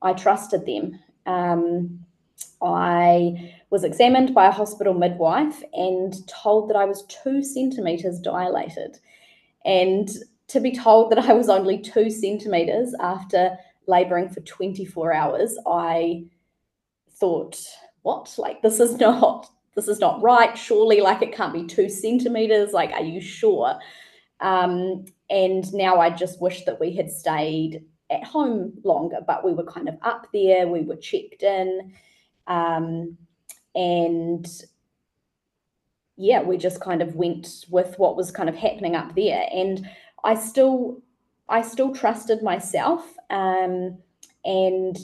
I 0.03 0.13
trusted 0.15 0.67
them. 0.67 0.99
Um, 1.27 2.07
I 2.63 3.55
was 3.71 3.85
examined 3.85 4.35
by 4.35 4.47
a 4.47 4.53
hospital 4.53 4.95
midwife 4.95 5.63
and 5.73 6.15
told 6.27 6.71
that 6.71 6.77
I 6.77 6.85
was 6.85 7.05
two 7.07 7.43
centimetres 7.43 8.19
dilated. 8.21 8.99
And 9.65 10.09
to 10.49 10.61
be 10.61 10.73
told 10.73 11.11
that 11.11 11.19
I 11.19 11.33
was 11.33 11.49
only 11.49 11.79
two 11.79 12.11
centimetres 12.11 12.95
after 13.01 13.57
labouring 13.87 14.29
for 14.29 14.41
24 14.41 15.13
hours, 15.13 15.57
I 15.67 16.25
thought, 17.13 17.59
what? 18.03 18.35
Like, 18.39 18.63
this 18.63 18.81
is 18.81 18.97
not. 19.01 19.49
This 19.75 19.89
is 19.89 20.01
not 20.01 20.23
right. 20.23 20.57
Surely, 20.57 21.01
like, 21.01 21.23
it 21.23 21.35
can't 21.35 21.53
be 21.53 21.65
two 21.67 21.89
centimeters. 21.89 22.73
Like, 22.73 22.91
are 22.93 23.05
you 23.05 23.21
sure? 23.21 23.79
Um, 24.41 25.05
and 25.29 25.73
now 25.73 26.01
I 26.01 26.11
just 26.11 26.41
wish 26.41 26.65
that 26.65 26.81
we 26.81 26.93
had 26.97 27.11
stayed 27.11 27.85
at 28.11 28.25
home 28.25 28.73
longer, 28.83 29.19
but 29.27 29.45
we 29.45 29.53
were 29.53 29.65
kind 29.65 29.89
of 29.89 29.97
up 30.03 30.27
there, 30.33 30.67
we 30.67 30.83
were 30.83 30.97
checked 30.97 31.43
in. 31.43 31.93
Um, 32.47 33.17
and 33.75 34.47
yeah, 36.17 36.43
we 36.43 36.57
just 36.57 36.81
kind 36.81 37.01
of 37.01 37.15
went 37.15 37.65
with 37.71 37.99
what 37.99 38.17
was 38.17 38.31
kind 38.31 38.49
of 38.49 38.57
happening 38.57 38.97
up 38.97 39.15
there. 39.15 39.47
And 39.53 39.89
I 40.25 40.35
still, 40.35 41.03
I 41.49 41.63
still 41.63 41.95
trusted 41.95 42.43
myself, 42.43 43.05
um, 43.31 43.99
and 44.45 44.99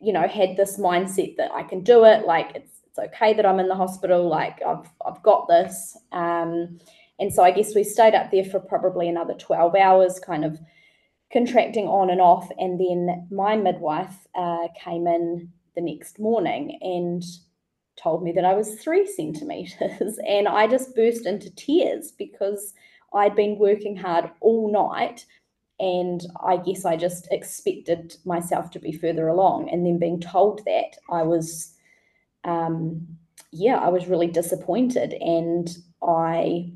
you 0.00 0.12
know, 0.12 0.28
had 0.28 0.56
this 0.56 0.78
mindset 0.78 1.36
that 1.36 1.50
I 1.52 1.62
can 1.62 1.80
do 1.82 2.04
it. 2.04 2.26
Like 2.26 2.52
it's 2.54 2.75
it's 2.96 3.14
okay 3.14 3.34
that 3.34 3.46
I'm 3.46 3.60
in 3.60 3.68
the 3.68 3.74
hospital. 3.74 4.28
Like 4.28 4.60
I've 4.66 4.88
I've 5.04 5.22
got 5.22 5.48
this. 5.48 5.96
Um, 6.12 6.78
and 7.18 7.32
so 7.32 7.42
I 7.42 7.50
guess 7.50 7.74
we 7.74 7.82
stayed 7.82 8.14
up 8.14 8.30
there 8.30 8.44
for 8.44 8.60
probably 8.60 9.08
another 9.08 9.34
12 9.34 9.74
hours, 9.74 10.18
kind 10.18 10.44
of 10.44 10.58
contracting 11.32 11.86
on 11.86 12.10
and 12.10 12.20
off. 12.20 12.50
And 12.58 12.78
then 12.78 13.26
my 13.30 13.56
midwife 13.56 14.26
uh, 14.34 14.68
came 14.78 15.06
in 15.06 15.50
the 15.74 15.80
next 15.80 16.18
morning 16.18 16.78
and 16.82 17.22
told 18.02 18.22
me 18.22 18.32
that 18.32 18.44
I 18.44 18.54
was 18.54 18.80
three 18.80 19.06
centimeters. 19.16 20.18
And 20.28 20.46
I 20.46 20.66
just 20.66 20.94
burst 20.94 21.26
into 21.26 21.54
tears 21.54 22.12
because 22.12 22.74
I'd 23.14 23.34
been 23.36 23.58
working 23.58 23.96
hard 23.96 24.30
all 24.40 24.70
night. 24.70 25.24
And 25.78 26.22
I 26.42 26.56
guess 26.56 26.84
I 26.84 26.96
just 26.96 27.28
expected 27.30 28.16
myself 28.24 28.70
to 28.72 28.78
be 28.78 28.92
further 28.92 29.28
along. 29.28 29.68
And 29.70 29.84
then 29.84 29.98
being 29.98 30.20
told 30.20 30.62
that, 30.64 30.96
I 31.10 31.22
was, 31.22 31.75
um, 32.46 33.06
yeah, 33.52 33.76
I 33.76 33.88
was 33.88 34.06
really 34.06 34.28
disappointed. 34.28 35.14
And 35.14 35.68
I 36.02 36.72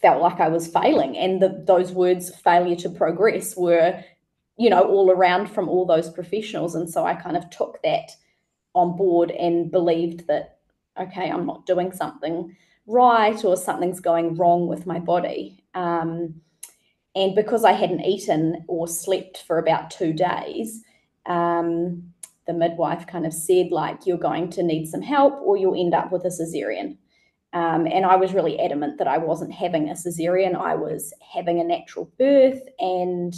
felt 0.00 0.22
like 0.22 0.40
I 0.40 0.48
was 0.48 0.66
failing. 0.66 1.16
And 1.16 1.42
the, 1.42 1.62
those 1.66 1.92
words, 1.92 2.34
failure 2.34 2.76
to 2.76 2.88
progress, 2.88 3.56
were, 3.56 4.02
you 4.56 4.70
know, 4.70 4.82
all 4.82 5.10
around 5.10 5.50
from 5.50 5.68
all 5.68 5.84
those 5.84 6.10
professionals. 6.10 6.74
And 6.74 6.88
so 6.88 7.04
I 7.04 7.14
kind 7.14 7.36
of 7.36 7.50
took 7.50 7.82
that 7.82 8.12
on 8.74 8.96
board 8.96 9.30
and 9.30 9.70
believed 9.70 10.26
that, 10.28 10.58
okay, 10.98 11.30
I'm 11.30 11.46
not 11.46 11.66
doing 11.66 11.92
something 11.92 12.56
right 12.86 13.42
or 13.44 13.56
something's 13.56 14.00
going 14.00 14.36
wrong 14.36 14.66
with 14.66 14.86
my 14.86 14.98
body. 14.98 15.64
Um, 15.74 16.40
and 17.16 17.34
because 17.34 17.64
I 17.64 17.72
hadn't 17.72 18.04
eaten 18.04 18.64
or 18.68 18.88
slept 18.88 19.42
for 19.46 19.58
about 19.58 19.90
two 19.90 20.12
days, 20.12 20.82
um, 21.26 22.13
the 22.46 22.52
midwife 22.52 23.06
kind 23.06 23.26
of 23.26 23.32
said, 23.32 23.70
like, 23.70 24.06
you're 24.06 24.18
going 24.18 24.50
to 24.50 24.62
need 24.62 24.86
some 24.86 25.02
help 25.02 25.34
or 25.42 25.56
you'll 25.56 25.80
end 25.80 25.94
up 25.94 26.12
with 26.12 26.24
a 26.24 26.28
cesarean. 26.28 26.96
Um, 27.52 27.86
and 27.86 28.04
I 28.04 28.16
was 28.16 28.34
really 28.34 28.58
adamant 28.58 28.98
that 28.98 29.06
I 29.06 29.18
wasn't 29.18 29.52
having 29.52 29.88
a 29.88 29.94
cesarean, 29.94 30.56
I 30.56 30.74
was 30.74 31.12
having 31.32 31.60
a 31.60 31.64
natural 31.64 32.10
birth. 32.18 32.60
And 32.78 33.34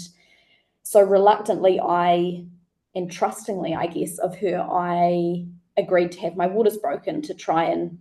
so 0.82 1.02
reluctantly, 1.02 1.78
I, 1.78 2.44
and 2.94 3.12
trustingly, 3.12 3.74
I 3.74 3.86
guess, 3.86 4.18
of 4.18 4.36
her, 4.38 4.66
I 4.70 5.46
agreed 5.76 6.12
to 6.12 6.20
have 6.20 6.36
my 6.36 6.46
waters 6.46 6.78
broken 6.78 7.20
to 7.22 7.34
try 7.34 7.64
and, 7.64 7.98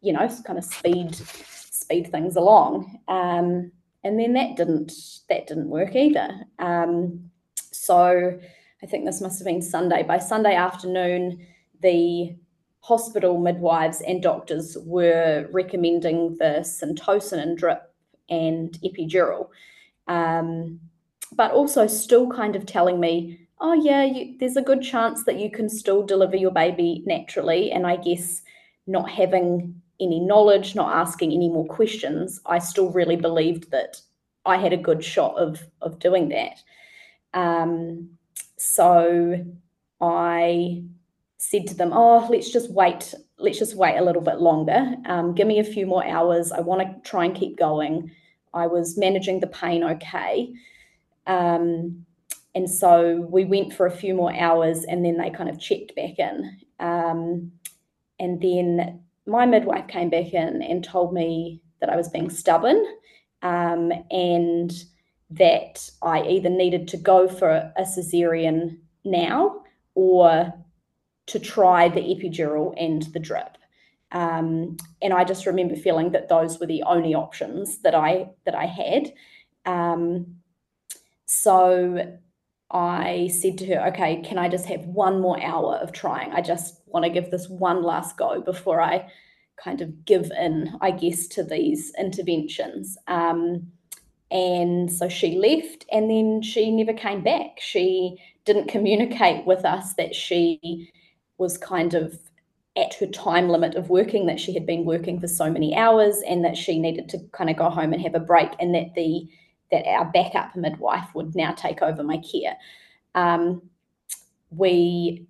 you 0.00 0.12
know, 0.12 0.28
kind 0.44 0.58
of 0.58 0.64
speed 0.64 1.14
speed 1.14 2.10
things 2.10 2.34
along. 2.34 2.98
Um, 3.08 3.70
and 4.02 4.18
then 4.18 4.32
that 4.34 4.56
didn't 4.56 4.92
that 5.28 5.46
didn't 5.46 5.68
work 5.68 5.94
either. 5.94 6.30
Um, 6.58 7.30
so 7.56 8.38
I 8.84 8.86
think 8.86 9.06
this 9.06 9.22
must 9.22 9.38
have 9.38 9.46
been 9.46 9.62
Sunday. 9.62 10.02
By 10.02 10.18
Sunday 10.18 10.54
afternoon, 10.54 11.44
the 11.80 12.36
hospital 12.80 13.38
midwives 13.38 14.02
and 14.02 14.22
doctors 14.22 14.76
were 14.84 15.48
recommending 15.50 16.36
the 16.36 16.60
syntocinon 16.60 17.56
drip 17.56 17.90
and 18.28 18.78
epidural, 18.84 19.48
um, 20.06 20.78
but 21.32 21.52
also 21.52 21.86
still 21.86 22.28
kind 22.28 22.56
of 22.56 22.66
telling 22.66 23.00
me, 23.00 23.40
oh 23.58 23.72
yeah, 23.72 24.04
you, 24.04 24.36
there's 24.38 24.58
a 24.58 24.62
good 24.62 24.82
chance 24.82 25.24
that 25.24 25.38
you 25.38 25.50
can 25.50 25.70
still 25.70 26.02
deliver 26.02 26.36
your 26.36 26.50
baby 26.50 27.02
naturally. 27.06 27.72
And 27.72 27.86
I 27.86 27.96
guess 27.96 28.42
not 28.86 29.10
having 29.10 29.80
any 29.98 30.20
knowledge, 30.20 30.74
not 30.74 30.94
asking 30.94 31.32
any 31.32 31.48
more 31.48 31.66
questions, 31.66 32.38
I 32.44 32.58
still 32.58 32.90
really 32.90 33.16
believed 33.16 33.70
that 33.70 34.02
I 34.44 34.58
had 34.58 34.74
a 34.74 34.76
good 34.76 35.02
shot 35.02 35.36
of 35.36 35.64
of 35.80 35.98
doing 36.00 36.28
that. 36.28 36.62
Um, 37.32 38.10
so 38.56 39.44
I 40.00 40.82
said 41.38 41.66
to 41.68 41.74
them, 41.74 41.92
"Oh, 41.92 42.26
let's 42.30 42.50
just 42.50 42.70
wait. 42.72 43.14
Let's 43.38 43.58
just 43.58 43.76
wait 43.76 43.96
a 43.98 44.04
little 44.04 44.22
bit 44.22 44.40
longer. 44.40 44.96
Um, 45.06 45.34
give 45.34 45.46
me 45.46 45.58
a 45.58 45.64
few 45.64 45.86
more 45.86 46.06
hours. 46.06 46.52
I 46.52 46.60
want 46.60 46.80
to 46.82 47.08
try 47.08 47.24
and 47.24 47.34
keep 47.34 47.58
going." 47.58 48.10
I 48.54 48.68
was 48.68 48.96
managing 48.96 49.40
the 49.40 49.48
pain 49.48 49.82
okay, 49.82 50.52
um, 51.26 52.06
and 52.54 52.70
so 52.70 53.26
we 53.28 53.44
went 53.44 53.72
for 53.72 53.86
a 53.86 53.90
few 53.90 54.14
more 54.14 54.32
hours, 54.32 54.84
and 54.84 55.04
then 55.04 55.16
they 55.16 55.30
kind 55.30 55.50
of 55.50 55.58
checked 55.58 55.94
back 55.96 56.18
in, 56.18 56.56
um, 56.78 57.50
and 58.20 58.40
then 58.40 59.00
my 59.26 59.44
midwife 59.44 59.88
came 59.88 60.08
back 60.08 60.32
in 60.34 60.62
and 60.62 60.84
told 60.84 61.12
me 61.12 61.60
that 61.80 61.90
I 61.90 61.96
was 61.96 62.08
being 62.08 62.30
stubborn, 62.30 62.80
um, 63.42 63.90
and 64.10 64.72
that 65.30 65.90
I 66.02 66.22
either 66.22 66.50
needed 66.50 66.88
to 66.88 66.96
go 66.96 67.28
for 67.28 67.50
a 67.50 67.82
cesarean 67.82 68.78
now 69.04 69.62
or 69.94 70.52
to 71.26 71.38
try 71.38 71.88
the 71.88 72.00
epidural 72.00 72.74
and 72.78 73.02
the 73.02 73.18
drip. 73.18 73.56
Um, 74.12 74.76
and 75.02 75.12
I 75.12 75.24
just 75.24 75.46
remember 75.46 75.74
feeling 75.74 76.12
that 76.12 76.28
those 76.28 76.60
were 76.60 76.66
the 76.66 76.82
only 76.84 77.14
options 77.14 77.78
that 77.78 77.94
I 77.94 78.30
that 78.44 78.54
I 78.54 78.66
had. 78.66 79.12
Um, 79.66 80.36
so 81.26 82.18
I 82.70 83.28
said 83.28 83.58
to 83.58 83.66
her, 83.66 83.88
"Okay, 83.88 84.22
can 84.22 84.38
I 84.38 84.48
just 84.48 84.66
have 84.66 84.86
one 84.86 85.20
more 85.20 85.42
hour 85.42 85.76
of 85.76 85.92
trying? 85.92 86.32
I 86.32 86.42
just 86.42 86.80
want 86.86 87.04
to 87.04 87.10
give 87.10 87.30
this 87.30 87.48
one 87.48 87.82
last 87.82 88.16
go 88.16 88.40
before 88.40 88.80
I 88.80 89.10
kind 89.56 89.80
of 89.80 90.04
give 90.04 90.30
in, 90.30 90.76
I 90.80 90.92
guess, 90.92 91.26
to 91.28 91.42
these 91.42 91.92
interventions." 91.98 92.96
Um, 93.08 93.72
and 94.34 94.92
so 94.92 95.08
she 95.08 95.38
left, 95.38 95.86
and 95.92 96.10
then 96.10 96.42
she 96.42 96.72
never 96.72 96.92
came 96.92 97.22
back. 97.22 97.60
She 97.60 98.16
didn't 98.44 98.68
communicate 98.68 99.46
with 99.46 99.64
us 99.64 99.94
that 99.94 100.12
she 100.12 100.90
was 101.38 101.56
kind 101.56 101.94
of 101.94 102.18
at 102.76 102.94
her 102.94 103.06
time 103.06 103.48
limit 103.48 103.76
of 103.76 103.90
working 103.90 104.26
that 104.26 104.40
she 104.40 104.52
had 104.52 104.66
been 104.66 104.84
working 104.84 105.20
for 105.20 105.28
so 105.28 105.48
many 105.48 105.76
hours 105.76 106.20
and 106.26 106.44
that 106.44 106.56
she 106.56 106.80
needed 106.80 107.08
to 107.08 107.18
kind 107.30 107.48
of 107.48 107.56
go 107.56 107.70
home 107.70 107.92
and 107.92 108.02
have 108.02 108.16
a 108.16 108.20
break 108.20 108.50
and 108.58 108.74
that 108.74 108.92
the 108.96 109.28
that 109.70 109.86
our 109.86 110.04
backup 110.06 110.54
midwife 110.56 111.08
would 111.14 111.36
now 111.36 111.52
take 111.52 111.80
over 111.80 112.02
my 112.02 112.18
care. 112.18 112.56
Um, 113.14 113.62
we 114.50 115.26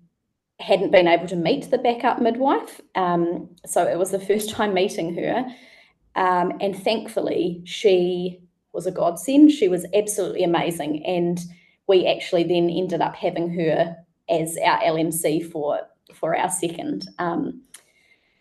hadn't 0.59 0.91
been 0.91 1.07
able 1.07 1.27
to 1.27 1.35
meet 1.35 1.69
the 1.69 1.77
backup 1.77 2.19
midwife, 2.19 2.81
um, 2.95 3.49
so 3.67 3.85
it 3.85 3.99
was 3.99 4.09
the 4.09 4.19
first 4.19 4.49
time 4.55 4.73
meeting 4.73 5.13
her. 5.15 5.45
Um, 6.15 6.53
and 6.59 6.75
thankfully, 6.75 7.61
she 7.65 8.39
was 8.75 8.85
a 8.85 8.91
godsend. 8.91 9.51
She 9.51 9.67
was 9.67 9.85
absolutely 9.93 10.43
amazing, 10.43 11.05
and 11.05 11.39
we 11.87 12.05
actually 12.05 12.43
then 12.43 12.69
ended 12.69 13.01
up 13.01 13.15
having 13.15 13.49
her 13.51 13.95
as 14.29 14.57
our 14.63 14.79
LMC 14.79 15.51
for 15.51 15.81
for 16.13 16.35
our 16.35 16.49
second 16.49 17.07
um, 17.19 17.61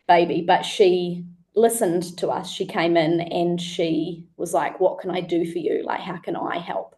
baby. 0.06 0.44
But 0.46 0.62
she 0.62 1.24
listened 1.54 2.16
to 2.18 2.28
us. 2.28 2.50
She 2.50 2.66
came 2.66 2.96
in 2.96 3.20
and 3.20 3.60
she 3.60 4.24
was 4.36 4.52
like, 4.52 4.80
What 4.80 4.98
can 4.98 5.10
I 5.10 5.20
do 5.20 5.50
for 5.50 5.58
you? 5.58 5.82
Like, 5.84 6.00
how 6.00 6.16
can 6.18 6.36
I 6.36 6.58
help? 6.58 6.96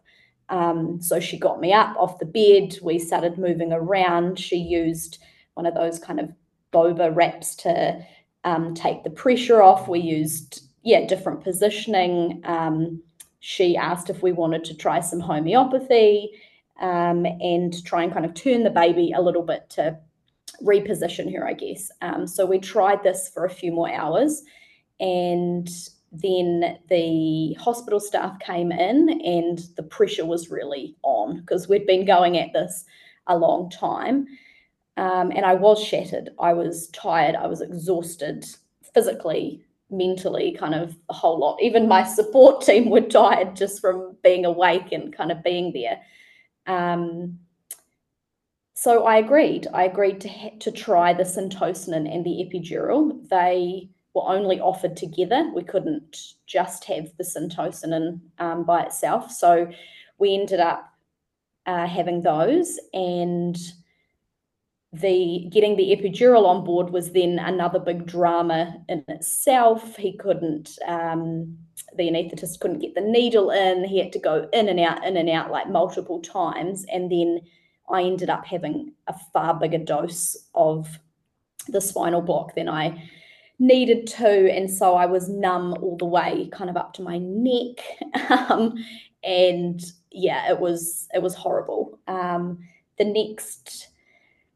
Um, 0.49 1.01
so 1.01 1.19
she 1.19 1.37
got 1.37 1.59
me 1.59 1.73
up 1.73 1.95
off 1.97 2.19
the 2.19 2.25
bed. 2.25 2.77
We 2.81 2.99
started 2.99 3.37
moving 3.37 3.73
around. 3.73 4.39
She 4.39 4.57
used 4.57 5.19
one 5.55 5.65
of 5.65 5.73
those 5.73 5.99
kind 5.99 6.19
of 6.19 6.29
boba 6.73 7.13
wraps 7.13 7.55
to 7.57 8.05
um, 8.43 8.73
take 8.73 9.03
the 9.03 9.09
pressure 9.09 9.61
off. 9.61 9.87
We 9.87 9.99
used, 9.99 10.63
yeah, 10.83 11.05
different 11.05 11.43
positioning. 11.43 12.41
Um, 12.45 13.01
she 13.39 13.77
asked 13.77 14.09
if 14.09 14.23
we 14.23 14.31
wanted 14.31 14.63
to 14.65 14.75
try 14.75 14.99
some 14.99 15.19
homeopathy 15.19 16.31
um, 16.81 17.25
and 17.25 17.83
try 17.85 18.03
and 18.03 18.13
kind 18.13 18.25
of 18.25 18.33
turn 18.33 18.63
the 18.63 18.69
baby 18.69 19.13
a 19.15 19.21
little 19.21 19.43
bit 19.43 19.69
to 19.71 19.97
reposition 20.63 21.33
her, 21.35 21.47
I 21.47 21.53
guess. 21.53 21.91
Um, 22.01 22.27
so 22.27 22.45
we 22.45 22.59
tried 22.59 23.03
this 23.03 23.29
for 23.33 23.45
a 23.45 23.49
few 23.49 23.71
more 23.71 23.91
hours, 23.91 24.43
and 24.99 25.69
then 26.11 26.79
the 26.89 27.53
hospital 27.59 27.99
staff 27.99 28.39
came 28.39 28.71
in, 28.71 29.21
and 29.23 29.59
the 29.75 29.83
pressure 29.83 30.25
was 30.25 30.49
really 30.49 30.95
on 31.03 31.37
because 31.41 31.67
we'd 31.67 31.85
been 31.85 32.05
going 32.05 32.37
at 32.37 32.53
this 32.53 32.85
a 33.27 33.37
long 33.37 33.69
time. 33.69 34.27
Um, 34.95 35.31
and 35.31 35.45
I 35.45 35.53
was 35.53 35.83
shattered. 35.83 36.31
I 36.39 36.53
was 36.53 36.87
tired. 36.89 37.35
I 37.35 37.45
was 37.45 37.61
exhausted 37.61 38.45
physically, 38.93 39.63
mentally, 39.89 40.55
kind 40.57 40.75
of 40.75 40.95
a 41.09 41.13
whole 41.13 41.39
lot. 41.39 41.57
Even 41.61 41.87
my 41.87 42.03
support 42.03 42.61
team 42.65 42.89
were 42.89 43.01
tired 43.01 43.55
just 43.55 43.81
from 43.81 44.17
being 44.23 44.45
awake 44.45 44.91
and 44.91 45.15
kind 45.15 45.31
of 45.31 45.43
being 45.43 45.73
there. 45.73 46.01
Um, 46.65 47.39
so 48.73 49.05
I 49.05 49.17
agreed. 49.17 49.67
I 49.73 49.85
agreed 49.85 50.21
to 50.21 50.29
ha- 50.29 50.57
to 50.59 50.71
try 50.71 51.13
the 51.13 51.23
syntocinon 51.23 52.13
and 52.13 52.23
the 52.23 52.45
epidural. 52.45 53.27
They 53.27 53.89
were 54.13 54.27
only 54.27 54.59
offered 54.59 54.95
together. 54.95 55.51
We 55.53 55.63
couldn't 55.63 56.33
just 56.45 56.85
have 56.85 57.09
the 57.17 57.23
syntocinon 57.23 58.19
um, 58.39 58.65
by 58.65 58.83
itself. 58.83 59.31
So 59.31 59.71
we 60.19 60.35
ended 60.35 60.59
up 60.59 60.93
uh, 61.65 61.87
having 61.87 62.21
those, 62.21 62.79
and 62.93 63.57
the 64.93 65.47
getting 65.51 65.75
the 65.75 65.95
epidural 65.95 66.45
on 66.45 66.63
board 66.63 66.91
was 66.91 67.11
then 67.11 67.39
another 67.39 67.79
big 67.79 68.05
drama 68.05 68.81
in 68.87 69.03
itself. 69.07 69.97
He 69.97 70.17
couldn't. 70.17 70.77
Um, 70.87 71.57
the 71.95 72.09
anaesthetist 72.09 72.59
couldn't 72.59 72.79
get 72.79 72.95
the 72.95 73.01
needle 73.01 73.51
in. 73.51 73.83
He 73.83 73.99
had 73.99 74.13
to 74.13 74.19
go 74.19 74.47
in 74.53 74.69
and 74.69 74.79
out, 74.79 75.05
in 75.05 75.17
and 75.17 75.29
out 75.29 75.51
like 75.51 75.69
multiple 75.69 76.21
times, 76.21 76.85
and 76.91 77.11
then 77.11 77.41
I 77.89 78.03
ended 78.03 78.29
up 78.29 78.45
having 78.45 78.93
a 79.07 79.15
far 79.33 79.53
bigger 79.53 79.77
dose 79.77 80.37
of 80.55 80.99
the 81.67 81.81
spinal 81.81 82.21
block 82.21 82.55
than 82.55 82.69
I 82.69 83.09
needed 83.59 84.07
to. 84.07 84.51
And 84.51 84.71
so 84.71 84.95
I 84.95 85.05
was 85.05 85.29
numb 85.29 85.75
all 85.81 85.97
the 85.97 86.05
way, 86.05 86.49
kind 86.51 86.69
of 86.69 86.77
up 86.77 86.93
to 86.93 87.01
my 87.01 87.17
neck. 87.17 87.83
Um, 88.49 88.73
and 89.23 89.81
yeah, 90.11 90.49
it 90.51 90.59
was 90.59 91.07
it 91.13 91.21
was 91.21 91.33
horrible. 91.33 91.99
Um, 92.07 92.59
the 92.97 93.05
next 93.05 93.89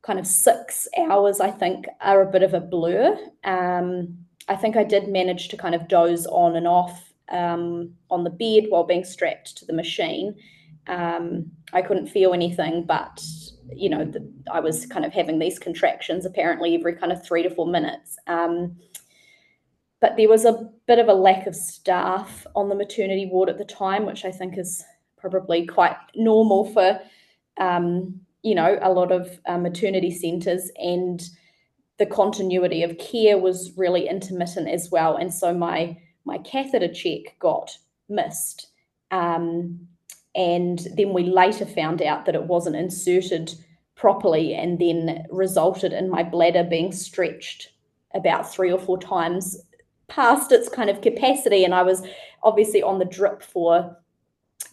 kind 0.02 0.20
of 0.20 0.26
six 0.26 0.88
hours, 0.98 1.40
I 1.40 1.52
think, 1.52 1.86
are 2.00 2.22
a 2.22 2.32
bit 2.32 2.44
of 2.44 2.54
a 2.54 2.60
blur. 2.60 3.18
Um, 3.44 4.18
I 4.48 4.56
think 4.56 4.76
I 4.76 4.84
did 4.84 5.08
manage 5.08 5.50
to 5.50 5.58
kind 5.58 5.76
of 5.76 5.88
doze 5.88 6.26
on 6.26 6.56
and 6.56 6.68
off 6.68 7.14
um, 7.30 7.94
on 8.10 8.24
the 8.24 8.30
bed 8.30 8.70
while 8.70 8.84
being 8.84 9.04
strapped 9.04 9.58
to 9.58 9.66
the 9.66 9.74
machine. 9.74 10.36
Um, 10.88 11.52
I 11.74 11.82
couldn't 11.82 12.08
feel 12.08 12.34
anything, 12.34 12.86
but 12.86 13.24
you 13.74 13.90
know, 13.90 14.04
the, 14.04 14.28
I 14.52 14.60
was 14.60 14.86
kind 14.86 15.06
of 15.06 15.14
having 15.14 15.40
these 15.40 15.60
contractions 15.60 16.26
apparently 16.26 16.76
every 16.76 16.96
kind 16.96 17.12
of 17.12 17.26
three 17.26 17.44
to 17.44 17.50
four 17.50 17.68
minutes. 17.68 18.18
Um, 18.28 18.78
but 20.02 20.18
there 20.18 20.28
was 20.28 20.46
a 20.46 20.70
bit 20.88 21.00
of 21.00 21.08
a 21.08 21.14
lack 21.14 21.46
of 21.46 21.56
staff 21.56 22.46
on 22.56 22.70
the 22.70 22.76
maternity 22.76 23.28
ward 23.32 23.50
at 23.50 23.60
the 23.60 23.66
time, 23.66 24.06
which 24.06 24.26
I 24.26 24.32
think 24.32 24.58
is 24.58 24.84
probably 25.18 25.68
quite 25.68 25.96
normal 26.16 26.66
for, 26.74 27.00
um, 27.58 28.20
you 28.44 28.56
know, 28.56 28.80
a 28.82 28.92
lot 28.92 29.12
of 29.12 29.40
uh, 29.46 29.58
maternity 29.58 30.12
centres. 30.12 30.72
And 30.78 31.22
the 31.98 32.06
continuity 32.06 32.84
of 32.84 32.98
care 32.98 33.38
was 33.38 33.74
really 33.78 34.08
intermittent 34.08 34.68
as 34.68 34.90
well. 34.92 35.16
And 35.16 35.34
so 35.34 35.54
my 35.54 35.98
my 36.26 36.38
catheter 36.40 36.92
check 36.92 37.38
got 37.40 37.78
missed. 38.10 38.68
Um, 39.10 39.88
and 40.36 40.88
then 40.96 41.14
we 41.14 41.24
later 41.24 41.66
found 41.66 42.02
out 42.02 42.26
that 42.26 42.36
it 42.36 42.44
wasn't 42.44 42.76
inserted 42.76 43.54
properly 43.96 44.54
and 44.54 44.80
then 44.80 45.26
resulted 45.30 45.94
in 45.94 46.10
my 46.10 46.24
bladder 46.24 46.64
being 46.64 46.92
stretched 46.92 47.72
about 48.14 48.52
three 48.52 48.72
or 48.72 48.80
four 48.80 48.98
times 48.98 49.58
past 50.08 50.52
its 50.52 50.70
kind 50.70 50.90
of 50.90 51.02
capacity. 51.02 51.64
And 51.64 51.74
I 51.74 51.84
was 51.84 52.04
obviously 52.44 52.82
on 52.82 53.00
the 53.00 53.06
drip 53.06 53.42
for 53.42 53.98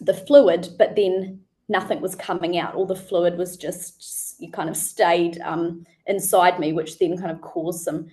the 0.01 0.13
fluid, 0.13 0.69
but 0.77 0.95
then 0.95 1.41
nothing 1.69 2.01
was 2.01 2.15
coming 2.15 2.57
out. 2.57 2.75
All 2.75 2.85
the 2.85 2.95
fluid 2.95 3.37
was 3.37 3.55
just 3.55 4.35
you 4.39 4.51
kind 4.51 4.69
of 4.69 4.75
stayed 4.75 5.39
um, 5.41 5.85
inside 6.07 6.59
me, 6.59 6.73
which 6.73 6.97
then 6.97 7.17
kind 7.17 7.31
of 7.31 7.41
caused 7.41 7.83
some 7.83 8.07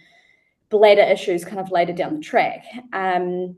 bladder 0.69 1.03
issues 1.03 1.45
kind 1.45 1.61
of 1.61 1.71
later 1.71 1.93
down 1.93 2.17
the 2.17 2.21
track. 2.21 2.65
Um, 2.93 3.57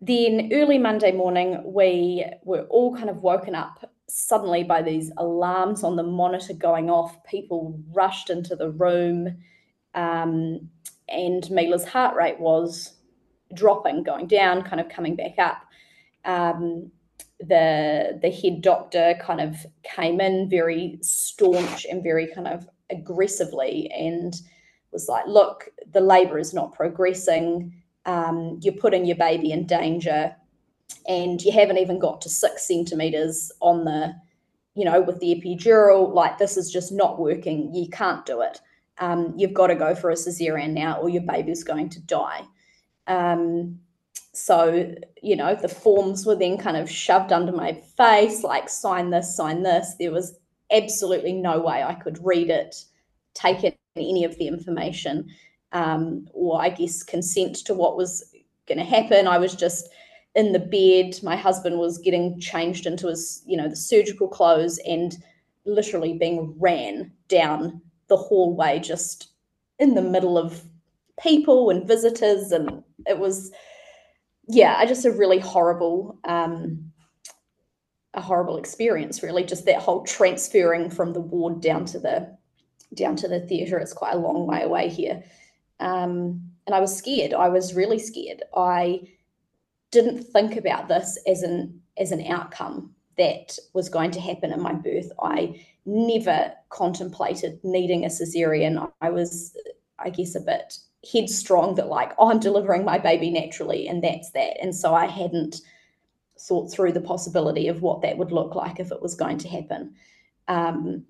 then 0.00 0.50
early 0.52 0.78
Monday 0.78 1.12
morning, 1.12 1.62
we 1.64 2.24
were 2.44 2.62
all 2.70 2.96
kind 2.96 3.10
of 3.10 3.22
woken 3.22 3.54
up 3.54 3.90
suddenly 4.08 4.64
by 4.64 4.82
these 4.82 5.12
alarms 5.18 5.84
on 5.84 5.96
the 5.96 6.02
monitor 6.02 6.54
going 6.54 6.88
off. 6.88 7.22
People 7.24 7.78
rushed 7.92 8.30
into 8.30 8.56
the 8.56 8.70
room, 8.70 9.36
um, 9.94 10.70
and 11.08 11.50
Mila's 11.50 11.84
heart 11.84 12.16
rate 12.16 12.40
was 12.40 12.94
dropping, 13.52 14.04
going 14.04 14.26
down, 14.26 14.62
kind 14.62 14.80
of 14.80 14.88
coming 14.88 15.16
back 15.16 15.38
up. 15.38 15.62
Um, 16.24 16.92
the 17.40 18.18
the 18.20 18.30
head 18.30 18.62
doctor 18.62 19.14
kind 19.20 19.40
of 19.40 19.66
came 19.82 20.20
in 20.20 20.48
very 20.48 20.98
staunch 21.02 21.86
and 21.90 22.02
very 22.02 22.26
kind 22.34 22.46
of 22.46 22.68
aggressively 22.90 23.90
and 23.96 24.34
was 24.92 25.08
like, 25.08 25.26
"Look, 25.26 25.68
the 25.90 26.00
labour 26.00 26.38
is 26.38 26.52
not 26.52 26.72
progressing." 26.72 27.72
um, 28.06 28.58
you're 28.62 28.74
putting 28.74 29.04
your 29.04 29.16
baby 29.16 29.52
in 29.52 29.66
danger 29.66 30.34
and 31.06 31.40
you 31.42 31.52
haven't 31.52 31.78
even 31.78 31.98
got 31.98 32.20
to 32.22 32.28
six 32.28 32.66
centimeters 32.66 33.52
on 33.60 33.84
the 33.84 34.14
you 34.74 34.84
know 34.84 35.00
with 35.00 35.20
the 35.20 35.34
epidural. 35.34 36.12
Like 36.12 36.38
this 36.38 36.56
is 36.56 36.70
just 36.70 36.92
not 36.92 37.18
working. 37.18 37.72
You 37.74 37.88
can't 37.88 38.24
do 38.24 38.40
it. 38.40 38.60
Um, 38.98 39.34
you've 39.36 39.54
got 39.54 39.68
to 39.68 39.74
go 39.74 39.94
for 39.94 40.10
a 40.10 40.14
cesarean 40.14 40.72
now 40.72 41.00
or 41.00 41.08
your 41.08 41.22
baby's 41.22 41.64
going 41.64 41.88
to 41.90 42.00
die. 42.00 42.42
Um, 43.06 43.80
so 44.32 44.92
you 45.22 45.34
know 45.34 45.54
the 45.54 45.68
forms 45.68 46.24
were 46.24 46.36
then 46.36 46.56
kind 46.56 46.76
of 46.76 46.90
shoved 46.90 47.32
under 47.32 47.52
my 47.52 47.72
face 47.96 48.44
like 48.44 48.68
sign 48.68 49.10
this 49.10 49.36
sign 49.36 49.62
this 49.62 49.94
there 49.98 50.12
was 50.12 50.38
absolutely 50.72 51.32
no 51.32 51.60
way 51.60 51.82
i 51.82 51.94
could 51.94 52.18
read 52.24 52.48
it 52.48 52.76
take 53.34 53.64
in 53.64 53.74
any 53.96 54.24
of 54.24 54.36
the 54.38 54.46
information 54.46 55.28
um, 55.72 56.26
or 56.32 56.60
I 56.60 56.70
guess 56.70 57.02
consent 57.02 57.56
to 57.66 57.74
what 57.74 57.96
was 57.96 58.24
going 58.66 58.78
to 58.78 58.84
happen. 58.84 59.26
I 59.26 59.38
was 59.38 59.54
just 59.54 59.88
in 60.34 60.52
the 60.52 60.58
bed. 60.58 61.22
My 61.22 61.36
husband 61.36 61.78
was 61.78 61.98
getting 61.98 62.38
changed 62.40 62.86
into 62.86 63.08
his, 63.08 63.42
you 63.46 63.56
know, 63.56 63.68
the 63.68 63.76
surgical 63.76 64.28
clothes 64.28 64.78
and 64.86 65.16
literally 65.64 66.14
being 66.14 66.54
ran 66.58 67.12
down 67.28 67.80
the 68.08 68.16
hallway 68.16 68.78
just 68.80 69.28
in 69.78 69.94
the 69.94 70.02
middle 70.02 70.36
of 70.36 70.62
people 71.22 71.70
and 71.70 71.86
visitors. 71.86 72.52
And 72.52 72.82
it 73.06 73.18
was, 73.18 73.52
yeah, 74.52 74.74
I 74.76 74.86
just 74.86 75.04
a 75.04 75.12
really 75.12 75.38
horrible, 75.38 76.18
um, 76.24 76.92
a 78.14 78.20
horrible 78.20 78.56
experience, 78.56 79.22
really. 79.22 79.44
Just 79.44 79.64
that 79.66 79.80
whole 79.80 80.02
transferring 80.04 80.90
from 80.90 81.12
the 81.12 81.20
ward 81.20 81.60
down 81.60 81.84
to 81.86 81.98
the 81.98 82.36
down 82.94 83.14
to 83.16 83.28
the 83.28 83.40
theatre. 83.40 83.78
It's 83.78 83.92
quite 83.92 84.14
a 84.14 84.18
long 84.18 84.46
way 84.46 84.62
away 84.62 84.88
here. 84.88 85.22
Um, 85.78 86.42
and 86.66 86.74
I 86.74 86.80
was 86.80 86.96
scared. 86.96 87.32
I 87.32 87.48
was 87.48 87.74
really 87.74 87.98
scared. 87.98 88.42
I 88.56 89.02
didn't 89.92 90.24
think 90.24 90.56
about 90.56 90.88
this 90.88 91.18
as 91.26 91.42
an 91.42 91.80
as 91.96 92.10
an 92.10 92.26
outcome 92.26 92.94
that 93.16 93.56
was 93.72 93.88
going 93.88 94.10
to 94.10 94.20
happen 94.20 94.52
in 94.52 94.60
my 94.60 94.72
birth. 94.72 95.10
I 95.22 95.64
never 95.86 96.52
contemplated 96.70 97.60
needing 97.62 98.04
a 98.04 98.08
cesarean. 98.08 98.90
I 99.00 99.10
was, 99.10 99.56
I 99.98 100.10
guess, 100.10 100.34
a 100.34 100.40
bit 100.40 100.78
headstrong 101.10 101.74
that 101.76 101.88
like, 101.88 102.12
oh, 102.18 102.30
I'm 102.30 102.40
delivering 102.40 102.84
my 102.84 102.98
baby 102.98 103.30
naturally, 103.30 103.88
and 103.88 104.02
that's 104.02 104.30
that. 104.32 104.60
And 104.60 104.74
so 104.74 104.94
I 104.94 105.06
hadn't 105.06 105.60
thought 106.38 106.72
through 106.72 106.92
the 106.92 107.00
possibility 107.00 107.68
of 107.68 107.82
what 107.82 108.02
that 108.02 108.18
would 108.18 108.32
look 108.32 108.54
like 108.54 108.80
if 108.80 108.92
it 108.92 109.02
was 109.02 109.14
going 109.14 109.38
to 109.38 109.48
happen. 109.48 109.94
Um, 110.48 111.04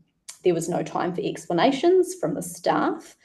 there 0.45 0.55
was 0.55 0.69
no 0.69 0.83
time 0.83 1.15
for 1.15 1.21
explanations 1.21 2.15
from 2.15 2.35
the 2.35 2.43
staff. 2.43 3.17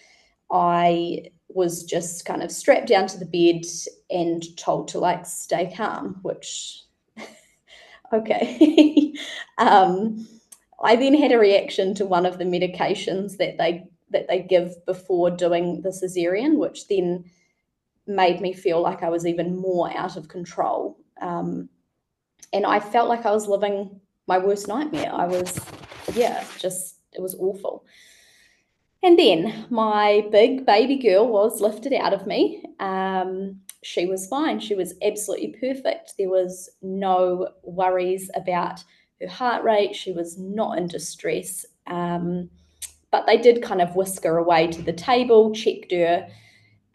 I 0.51 1.31
was 1.49 1.83
just 1.83 2.25
kind 2.25 2.43
of 2.43 2.51
strapped 2.51 2.87
down 2.87 3.07
to 3.07 3.17
the 3.17 3.25
bed 3.25 3.65
and 4.09 4.43
told 4.57 4.87
to 4.89 4.99
like 4.99 5.25
stay 5.25 5.73
calm, 5.75 6.19
which, 6.21 6.83
okay. 8.13 9.13
um, 9.57 10.27
I 10.83 10.95
then 10.95 11.13
had 11.13 11.31
a 11.31 11.39
reaction 11.39 11.95
to 11.95 12.05
one 12.05 12.25
of 12.25 12.37
the 12.37 12.43
medications 12.43 13.37
that 13.37 13.57
they 13.57 13.87
that 14.15 14.29
they 14.29 14.41
give 14.41 14.85
before 14.85 15.29
doing 15.29 15.81
the 15.81 15.89
cesarean, 15.89 16.55
which 16.57 16.87
then 16.87 17.25
made 18.07 18.39
me 18.39 18.53
feel 18.53 18.81
like 18.81 19.03
I 19.03 19.09
was 19.09 19.25
even 19.25 19.57
more 19.57 19.91
out 19.95 20.15
of 20.15 20.29
control. 20.29 20.97
Um, 21.21 21.67
and 22.53 22.65
I 22.65 22.79
felt 22.79 23.09
like 23.09 23.25
I 23.25 23.31
was 23.31 23.47
living 23.47 23.99
my 24.25 24.37
worst 24.37 24.69
nightmare. 24.69 25.11
I 25.13 25.25
was, 25.25 25.59
yeah, 26.13 26.45
just, 26.57 26.99
it 27.11 27.21
was 27.21 27.35
awful. 27.35 27.85
And 29.03 29.19
then 29.19 29.65
my 29.69 30.25
big 30.31 30.65
baby 30.65 30.95
girl 30.95 31.27
was 31.27 31.59
lifted 31.59 31.93
out 31.93 32.13
of 32.13 32.25
me. 32.25 32.63
Um, 32.79 33.59
she 33.83 34.05
was 34.05 34.27
fine. 34.27 34.59
She 34.59 34.75
was 34.75 34.95
absolutely 35.03 35.55
perfect. 35.59 36.13
There 36.17 36.29
was 36.29 36.69
no 36.81 37.49
worries 37.63 38.31
about 38.33 38.83
her 39.21 39.27
heart 39.27 39.63
rate. 39.63 39.93
She 39.93 40.13
was 40.13 40.39
not 40.39 40.77
in 40.77 40.87
distress. 40.87 41.65
Um, 41.85 42.49
but 43.15 43.25
they 43.27 43.37
did 43.37 43.63
kind 43.63 43.81
of 43.81 43.95
whisk 43.95 44.25
her 44.25 44.37
away 44.37 44.67
to 44.67 44.81
the 44.81 44.91
table, 44.91 45.53
checked 45.53 45.93
her, 45.93 46.27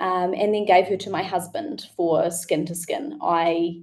um, 0.00 0.34
and 0.34 0.52
then 0.54 0.66
gave 0.66 0.86
her 0.86 0.98
to 0.98 1.08
my 1.08 1.22
husband 1.22 1.86
for 1.96 2.30
skin 2.30 2.66
to 2.66 2.74
skin. 2.74 3.18
I 3.22 3.82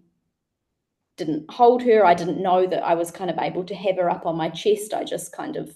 didn't 1.15 1.49
hold 1.49 1.81
her. 1.81 2.05
I 2.05 2.13
didn't 2.13 2.39
know 2.39 2.67
that 2.67 2.83
I 2.83 2.93
was 2.93 3.09
kind 3.09 3.31
of 3.31 3.39
able 3.39 3.63
to 3.63 3.73
have 3.73 3.95
her 3.95 4.07
up 4.07 4.27
on 4.27 4.37
my 4.37 4.49
chest. 4.49 4.93
I 4.93 5.03
just 5.03 5.31
kind 5.31 5.55
of, 5.55 5.75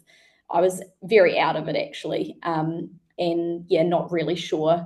I 0.51 0.61
was 0.61 0.83
very 1.01 1.39
out 1.39 1.55
of 1.55 1.67
it 1.67 1.75
actually. 1.75 2.37
Um, 2.43 2.91
and 3.17 3.65
yeah, 3.67 3.81
not 3.81 4.11
really 4.11 4.35
sure 4.35 4.85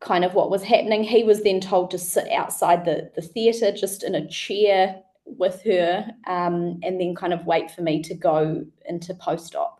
kind 0.00 0.22
of 0.22 0.34
what 0.34 0.50
was 0.50 0.62
happening. 0.62 1.02
He 1.02 1.24
was 1.24 1.44
then 1.44 1.60
told 1.60 1.90
to 1.92 1.98
sit 1.98 2.30
outside 2.30 2.84
the, 2.84 3.10
the 3.14 3.22
theatre 3.22 3.72
just 3.72 4.04
in 4.04 4.14
a 4.14 4.28
chair 4.28 5.00
with 5.24 5.62
her 5.62 6.10
um, 6.26 6.78
and 6.82 7.00
then 7.00 7.14
kind 7.14 7.32
of 7.32 7.46
wait 7.46 7.70
for 7.70 7.80
me 7.80 8.02
to 8.02 8.14
go 8.14 8.66
into 8.84 9.14
post 9.14 9.56
op. 9.56 9.77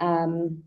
Um, 0.00 0.62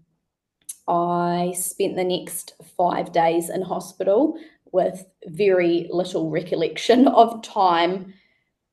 I 0.87 1.53
spent 1.55 1.95
the 1.95 2.03
next 2.03 2.53
five 2.77 3.11
days 3.11 3.49
in 3.49 3.61
hospital 3.61 4.37
with 4.71 5.05
very 5.27 5.87
little 5.91 6.29
recollection 6.29 7.07
of 7.07 7.41
time 7.43 8.13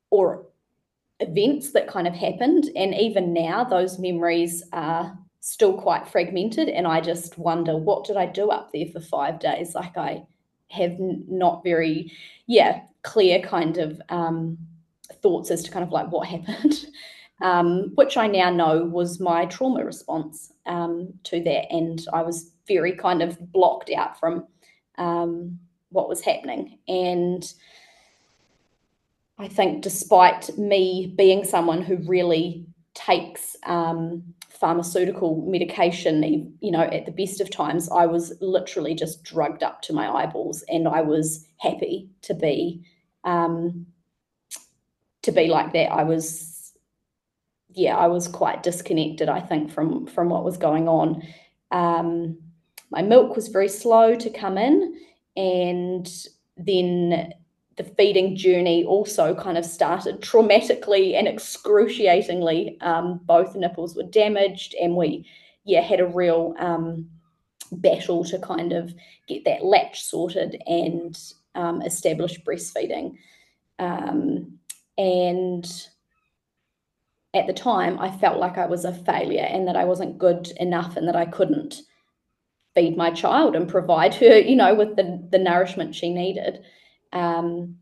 or 0.09 0.45
events 1.19 1.71
that 1.73 1.87
kind 1.87 2.07
of 2.07 2.13
happened. 2.13 2.69
And 2.75 2.93
even 2.95 3.33
now, 3.33 3.63
those 3.63 3.99
memories 3.99 4.63
are 4.73 5.17
still 5.41 5.73
quite 5.73 6.07
fragmented. 6.07 6.69
And 6.69 6.87
I 6.87 7.01
just 7.01 7.37
wonder, 7.37 7.77
what 7.77 8.05
did 8.05 8.17
I 8.17 8.25
do 8.25 8.49
up 8.49 8.71
there 8.73 8.87
for 8.87 8.99
five 8.99 9.39
days? 9.39 9.75
Like, 9.75 9.97
I 9.97 10.23
have 10.69 10.95
not 10.99 11.63
very, 11.63 12.11
yeah, 12.47 12.81
clear 13.03 13.39
kind 13.41 13.77
of 13.77 14.01
um, 14.09 14.57
thoughts 15.21 15.51
as 15.51 15.63
to 15.63 15.71
kind 15.71 15.83
of 15.83 15.91
like 15.91 16.11
what 16.11 16.27
happened. 16.29 16.85
Um, 17.41 17.91
which 17.95 18.17
I 18.17 18.27
now 18.27 18.49
know 18.49 18.83
was 18.83 19.19
my 19.19 19.45
trauma 19.45 19.83
response 19.85 20.51
um, 20.65 21.13
to 21.25 21.41
that. 21.43 21.71
And 21.71 22.05
I 22.13 22.21
was 22.21 22.51
very 22.67 22.93
kind 22.93 23.21
of 23.21 23.51
blocked 23.51 23.89
out 23.91 24.19
from 24.19 24.45
um, 24.97 25.59
what 25.89 26.09
was 26.09 26.21
happening. 26.21 26.77
And 26.87 27.51
I 29.37 29.47
think, 29.47 29.81
despite 29.81 30.57
me 30.57 31.13
being 31.17 31.45
someone 31.45 31.81
who 31.81 31.97
really 31.97 32.65
takes 32.93 33.55
um, 33.65 34.21
pharmaceutical 34.49 35.45
medication, 35.47 36.57
you 36.59 36.71
know, 36.71 36.81
at 36.81 37.05
the 37.05 37.11
best 37.13 37.39
of 37.39 37.49
times, 37.49 37.89
I 37.89 38.05
was 38.05 38.33
literally 38.41 38.93
just 38.93 39.23
drugged 39.23 39.63
up 39.63 39.81
to 39.83 39.93
my 39.93 40.09
eyeballs, 40.09 40.63
and 40.67 40.89
I 40.89 41.01
was 41.01 41.45
happy 41.57 42.09
to 42.23 42.33
be 42.33 42.83
um, 43.23 43.85
to 45.21 45.31
be 45.31 45.47
like 45.47 45.71
that. 45.71 45.91
I 45.91 46.03
was 46.03 46.48
yeah, 47.73 47.95
I 47.95 48.07
was 48.07 48.27
quite 48.27 48.63
disconnected, 48.63 49.29
I 49.29 49.39
think, 49.39 49.71
from 49.71 50.07
from 50.07 50.29
what 50.29 50.43
was 50.43 50.57
going 50.57 50.87
on. 50.87 51.23
Um, 51.71 52.37
my 52.91 53.01
milk 53.01 53.35
was 53.35 53.47
very 53.47 53.69
slow 53.69 54.15
to 54.15 54.29
come 54.29 54.57
in, 54.57 54.99
and 55.37 56.09
then 56.57 57.33
the 57.77 57.83
feeding 57.83 58.35
journey 58.35 58.83
also 58.83 59.33
kind 59.35 59.57
of 59.57 59.65
started 59.65 60.21
traumatically 60.21 61.17
and 61.17 61.27
excruciatingly. 61.27 62.77
Um, 62.81 63.21
both 63.23 63.55
nipples 63.55 63.95
were 63.95 64.03
damaged, 64.03 64.75
and 64.81 64.95
we, 64.95 65.25
yeah, 65.63 65.81
had 65.81 65.99
a 65.99 66.07
real 66.07 66.55
um, 66.59 67.07
battle 67.71 68.23
to 68.25 68.39
kind 68.39 68.73
of 68.73 68.93
get 69.27 69.45
that 69.45 69.63
latch 69.63 70.01
sorted 70.03 70.61
and 70.65 71.17
um, 71.55 71.81
establish 71.83 72.41
breastfeeding. 72.41 73.15
Um, 73.77 74.59
and 74.97 75.87
at 77.33 77.47
the 77.47 77.53
time, 77.53 77.99
I 77.99 78.09
felt 78.09 78.39
like 78.39 78.57
I 78.57 78.65
was 78.65 78.85
a 78.85 78.93
failure 78.93 79.45
and 79.47 79.67
that 79.67 79.75
I 79.75 79.85
wasn't 79.85 80.17
good 80.17 80.51
enough 80.57 80.97
and 80.97 81.07
that 81.07 81.15
I 81.15 81.25
couldn't 81.25 81.81
feed 82.73 82.97
my 82.97 83.11
child 83.11 83.55
and 83.55 83.67
provide 83.67 84.15
her, 84.15 84.39
you 84.39 84.55
know, 84.55 84.73
with 84.73 84.95
the, 84.95 85.27
the 85.31 85.37
nourishment 85.37 85.93
she 85.95 86.11
needed. 86.11 86.63
Um, 87.13 87.77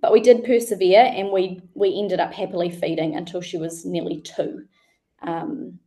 but 0.00 0.12
we 0.12 0.20
did 0.20 0.44
persevere 0.44 1.12
and 1.14 1.30
we 1.30 1.60
we 1.74 1.96
ended 1.98 2.20
up 2.20 2.32
happily 2.32 2.70
feeding 2.70 3.16
until 3.16 3.40
she 3.40 3.58
was 3.58 3.84
nearly 3.84 4.22
two, 4.22 4.64
um, 5.22 5.78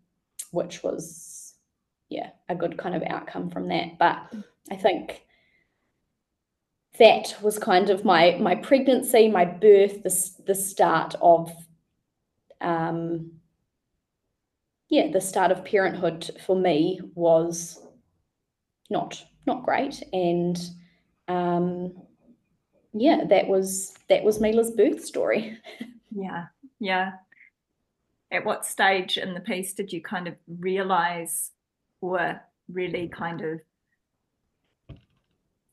which 0.51 0.83
was 0.83 1.55
yeah 2.09 2.29
a 2.47 2.55
good 2.55 2.77
kind 2.77 2.95
of 2.95 3.03
outcome 3.03 3.49
from 3.49 3.69
that. 3.69 3.97
But 3.97 4.21
I 4.69 4.75
think 4.75 5.23
that 6.99 7.35
was 7.41 7.57
kind 7.57 7.89
of 7.89 8.05
my 8.05 8.37
my 8.39 8.53
pregnancy, 8.53 9.29
my 9.29 9.45
birth, 9.45 10.03
the 10.03 10.43
the 10.45 10.55
start 10.55 11.15
of 11.19 11.51
um, 12.63 13.31
yeah, 14.89 15.11
the 15.11 15.21
start 15.21 15.51
of 15.51 15.65
parenthood 15.65 16.29
for 16.45 16.55
me 16.55 16.99
was 17.15 17.79
not 18.89 19.23
not 19.45 19.63
great, 19.63 20.01
and 20.13 20.59
um, 21.27 21.93
yeah, 22.93 23.23
that 23.29 23.47
was 23.47 23.95
that 24.09 24.23
was 24.23 24.39
Mila's 24.39 24.71
birth 24.71 25.03
story. 25.03 25.57
yeah, 26.11 26.45
yeah. 26.79 27.13
At 28.31 28.45
what 28.45 28.65
stage 28.65 29.17
in 29.17 29.33
the 29.33 29.39
piece 29.39 29.73
did 29.73 29.91
you 29.91 30.01
kind 30.01 30.27
of 30.27 30.35
realize, 30.47 31.51
or 32.01 32.41
really 32.71 33.07
kind 33.07 33.41
of 33.41 33.59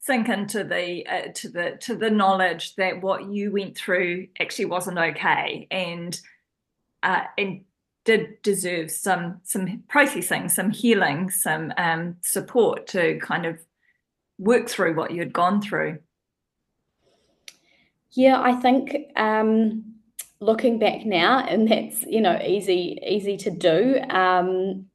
sink 0.00 0.28
into 0.28 0.64
the 0.64 1.06
uh, 1.06 1.28
to 1.34 1.48
the 1.48 1.76
to 1.80 1.94
the 1.94 2.10
knowledge 2.10 2.74
that 2.76 3.02
what 3.02 3.26
you 3.30 3.52
went 3.52 3.76
through 3.76 4.28
actually 4.40 4.64
wasn't 4.64 4.98
okay, 4.98 5.68
and 5.70 6.20
uh, 7.02 7.22
and 7.38 7.62
did 8.04 8.40
deserve 8.42 8.90
some 8.90 9.40
some 9.44 9.82
processing, 9.88 10.48
some 10.48 10.70
healing, 10.70 11.30
some 11.30 11.72
um, 11.76 12.16
support 12.22 12.86
to 12.88 13.18
kind 13.20 13.46
of 13.46 13.60
work 14.38 14.68
through 14.68 14.94
what 14.94 15.10
you 15.10 15.18
had 15.18 15.32
gone 15.32 15.60
through. 15.60 15.98
Yeah, 18.12 18.40
I 18.40 18.54
think 18.54 18.96
um, 19.16 19.94
looking 20.40 20.78
back 20.78 21.04
now, 21.04 21.44
and 21.46 21.70
that's 21.70 22.02
you 22.02 22.20
know 22.20 22.40
easy 22.44 22.98
easy 23.06 23.36
to 23.38 23.50
do. 23.50 24.00
Um, 24.10 24.86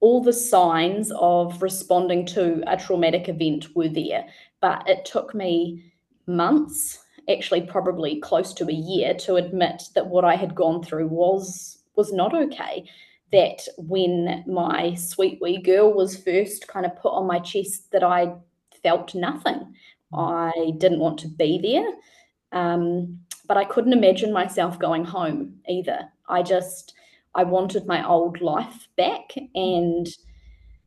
all 0.00 0.22
the 0.22 0.32
signs 0.32 1.10
of 1.12 1.62
responding 1.62 2.26
to 2.26 2.62
a 2.66 2.76
traumatic 2.76 3.28
event 3.28 3.74
were 3.74 3.88
there, 3.88 4.26
but 4.60 4.86
it 4.88 5.04
took 5.06 5.34
me 5.34 5.92
months 6.26 6.98
actually 7.28 7.62
probably 7.62 8.20
close 8.20 8.54
to 8.54 8.68
a 8.68 8.72
year 8.72 9.14
to 9.14 9.36
admit 9.36 9.84
that 9.94 10.06
what 10.06 10.24
I 10.24 10.36
had 10.36 10.54
gone 10.54 10.82
through 10.82 11.08
was 11.08 11.78
was 11.96 12.12
not 12.12 12.34
okay. 12.34 12.88
That 13.32 13.66
when 13.78 14.44
my 14.46 14.94
sweet 14.94 15.38
wee 15.40 15.60
girl 15.60 15.92
was 15.92 16.16
first 16.16 16.68
kind 16.68 16.86
of 16.86 16.96
put 16.96 17.12
on 17.12 17.26
my 17.26 17.40
chest, 17.40 17.90
that 17.90 18.04
I 18.04 18.34
felt 18.82 19.14
nothing. 19.14 19.74
I 20.14 20.72
didn't 20.78 21.00
want 21.00 21.18
to 21.20 21.28
be 21.28 21.58
there, 21.60 22.60
um, 22.60 23.18
but 23.48 23.56
I 23.56 23.64
couldn't 23.64 23.92
imagine 23.92 24.32
myself 24.32 24.78
going 24.78 25.04
home 25.04 25.56
either. 25.68 26.00
I 26.28 26.42
just 26.42 26.94
I 27.34 27.42
wanted 27.42 27.86
my 27.86 28.06
old 28.06 28.40
life 28.40 28.88
back, 28.96 29.32
and 29.54 30.06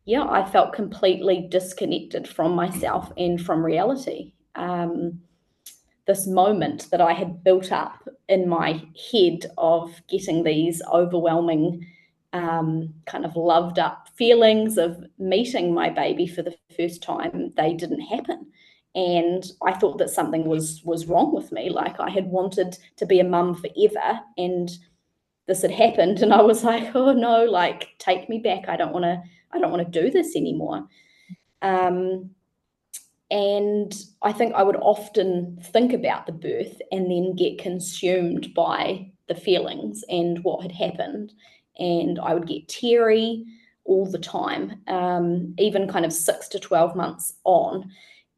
yeah, 0.05 0.23
I 0.23 0.49
felt 0.49 0.73
completely 0.73 1.47
disconnected 1.49 2.27
from 2.27 2.55
myself 2.55 3.11
and 3.17 3.39
from 3.39 3.65
reality. 3.65 4.33
Um, 4.55 5.21
this 6.09 6.25
moment 6.27 6.89
that 6.91 7.01
I 7.01 7.13
had 7.13 7.43
built 7.43 7.71
up 7.71 7.99
in 8.27 8.49
my 8.49 8.69
head 9.11 9.45
of 9.57 9.83
getting 10.07 10.43
these 10.43 10.81
overwhelming, 10.91 11.85
um, 12.33 12.93
kind 13.05 13.25
of 13.25 13.35
loved 13.35 13.77
up 13.79 14.09
feelings 14.17 14.77
of 14.77 14.91
meeting 15.19 15.73
my 15.73 15.89
baby 15.89 16.27
for 16.27 16.41
the 16.43 16.55
first 16.77 17.01
time, 17.03 17.53
they 17.55 17.73
didn't 17.75 18.01
happen. 18.01 18.39
and 18.95 19.43
I 19.61 19.73
thought 19.73 19.97
that 19.99 20.09
something 20.09 20.45
was 20.45 20.81
was 20.83 21.05
wrong 21.07 21.33
with 21.33 21.51
me. 21.51 21.69
Like 21.69 21.99
I 21.99 22.09
had 22.09 22.27
wanted 22.27 22.77
to 22.97 23.05
be 23.05 23.19
a 23.19 23.23
mum 23.23 23.55
forever, 23.55 24.19
and 24.37 24.69
this 25.47 25.61
had 25.61 25.71
happened, 25.71 26.21
and 26.21 26.33
I 26.33 26.41
was 26.41 26.63
like, 26.63 26.95
oh 26.95 27.13
no, 27.13 27.45
like 27.45 27.89
take 27.99 28.29
me 28.29 28.39
back. 28.39 28.67
I 28.67 28.75
don't 28.77 28.93
want 28.93 29.05
to. 29.05 29.21
I 29.51 29.59
don't 29.59 29.71
want 29.71 29.91
to 29.91 30.01
do 30.01 30.11
this 30.11 30.35
anymore. 30.35 30.87
Um, 31.61 32.31
and 33.31 33.93
I 34.21 34.31
think 34.31 34.53
I 34.55 34.63
would 34.63 34.77
often 34.77 35.59
think 35.71 35.93
about 35.93 36.25
the 36.25 36.31
birth 36.31 36.81
and 36.91 37.11
then 37.11 37.35
get 37.35 37.59
consumed 37.59 38.53
by 38.55 39.11
the 39.27 39.35
feelings 39.35 40.03
and 40.09 40.43
what 40.43 40.63
had 40.63 40.71
happened. 40.71 41.33
And 41.77 42.19
I 42.19 42.33
would 42.33 42.47
get 42.47 42.67
teary 42.67 43.45
all 43.85 44.05
the 44.05 44.19
time, 44.19 44.81
um, 44.87 45.53
even 45.59 45.87
kind 45.87 46.05
of 46.05 46.13
six 46.13 46.47
to 46.49 46.59
12 46.59 46.95
months 46.95 47.35
on, 47.43 47.89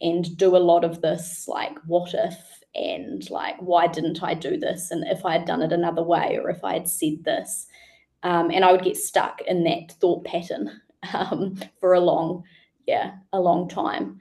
and 0.02 0.36
do 0.38 0.56
a 0.56 0.60
lot 0.60 0.84
of 0.84 1.02
this 1.02 1.48
like, 1.48 1.78
what 1.86 2.14
if? 2.14 2.38
And 2.76 3.30
like, 3.30 3.56
why 3.60 3.88
didn't 3.88 4.22
I 4.24 4.34
do 4.34 4.58
this? 4.58 4.92
And 4.92 5.06
if 5.08 5.26
I 5.26 5.34
had 5.34 5.46
done 5.46 5.62
it 5.62 5.72
another 5.72 6.04
way, 6.04 6.38
or 6.42 6.50
if 6.50 6.64
I 6.64 6.74
had 6.74 6.88
said 6.88 7.24
this. 7.24 7.68
Um, 8.24 8.52
and 8.52 8.64
I 8.64 8.72
would 8.72 8.84
get 8.84 8.98
stuck 8.98 9.42
in 9.42 9.64
that 9.64 9.94
thought 10.00 10.26
pattern 10.26 10.82
um, 11.14 11.60
for 11.80 11.94
a 11.94 12.00
long, 12.00 12.44
yeah, 12.88 13.14
a 13.32 13.40
long 13.40 13.70
time. 13.70 14.20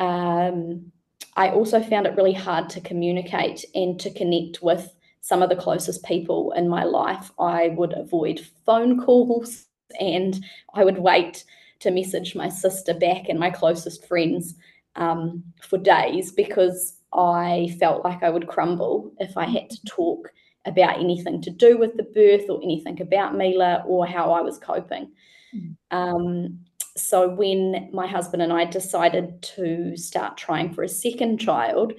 Um, 0.00 0.90
I 1.36 1.50
also 1.50 1.80
found 1.80 2.06
it 2.06 2.16
really 2.16 2.32
hard 2.32 2.68
to 2.70 2.80
communicate 2.80 3.64
and 3.74 4.00
to 4.00 4.10
connect 4.10 4.62
with 4.62 4.92
some 5.20 5.42
of 5.42 5.50
the 5.50 5.56
closest 5.56 6.04
people 6.04 6.52
in 6.52 6.68
my 6.68 6.82
life. 6.82 7.30
I 7.38 7.68
would 7.68 7.92
avoid 7.92 8.40
phone 8.66 9.00
calls 9.00 9.66
and 10.00 10.42
I 10.74 10.84
would 10.84 10.98
wait 10.98 11.44
to 11.80 11.90
message 11.90 12.34
my 12.34 12.48
sister 12.48 12.94
back 12.94 13.28
and 13.28 13.38
my 13.38 13.50
closest 13.50 14.06
friends 14.06 14.54
um, 14.96 15.44
for 15.62 15.78
days 15.78 16.32
because 16.32 16.96
I 17.12 17.76
felt 17.78 18.04
like 18.04 18.22
I 18.22 18.30
would 18.30 18.48
crumble 18.48 19.12
if 19.18 19.36
I 19.36 19.44
had 19.44 19.68
to 19.70 19.84
talk 19.86 20.32
about 20.66 20.98
anything 20.98 21.40
to 21.42 21.50
do 21.50 21.78
with 21.78 21.96
the 21.96 22.02
birth 22.02 22.48
or 22.48 22.60
anything 22.62 23.00
about 23.00 23.34
Mila 23.34 23.84
or 23.86 24.06
how 24.06 24.32
I 24.32 24.40
was 24.40 24.58
coping. 24.58 25.10
Mm. 25.54 25.76
Um, 25.90 26.60
so 27.00 27.28
when 27.28 27.88
my 27.92 28.06
husband 28.06 28.42
and 28.42 28.52
I 28.52 28.64
decided 28.64 29.42
to 29.54 29.96
start 29.96 30.36
trying 30.36 30.72
for 30.72 30.82
a 30.82 30.88
second 30.88 31.38
child, 31.38 31.92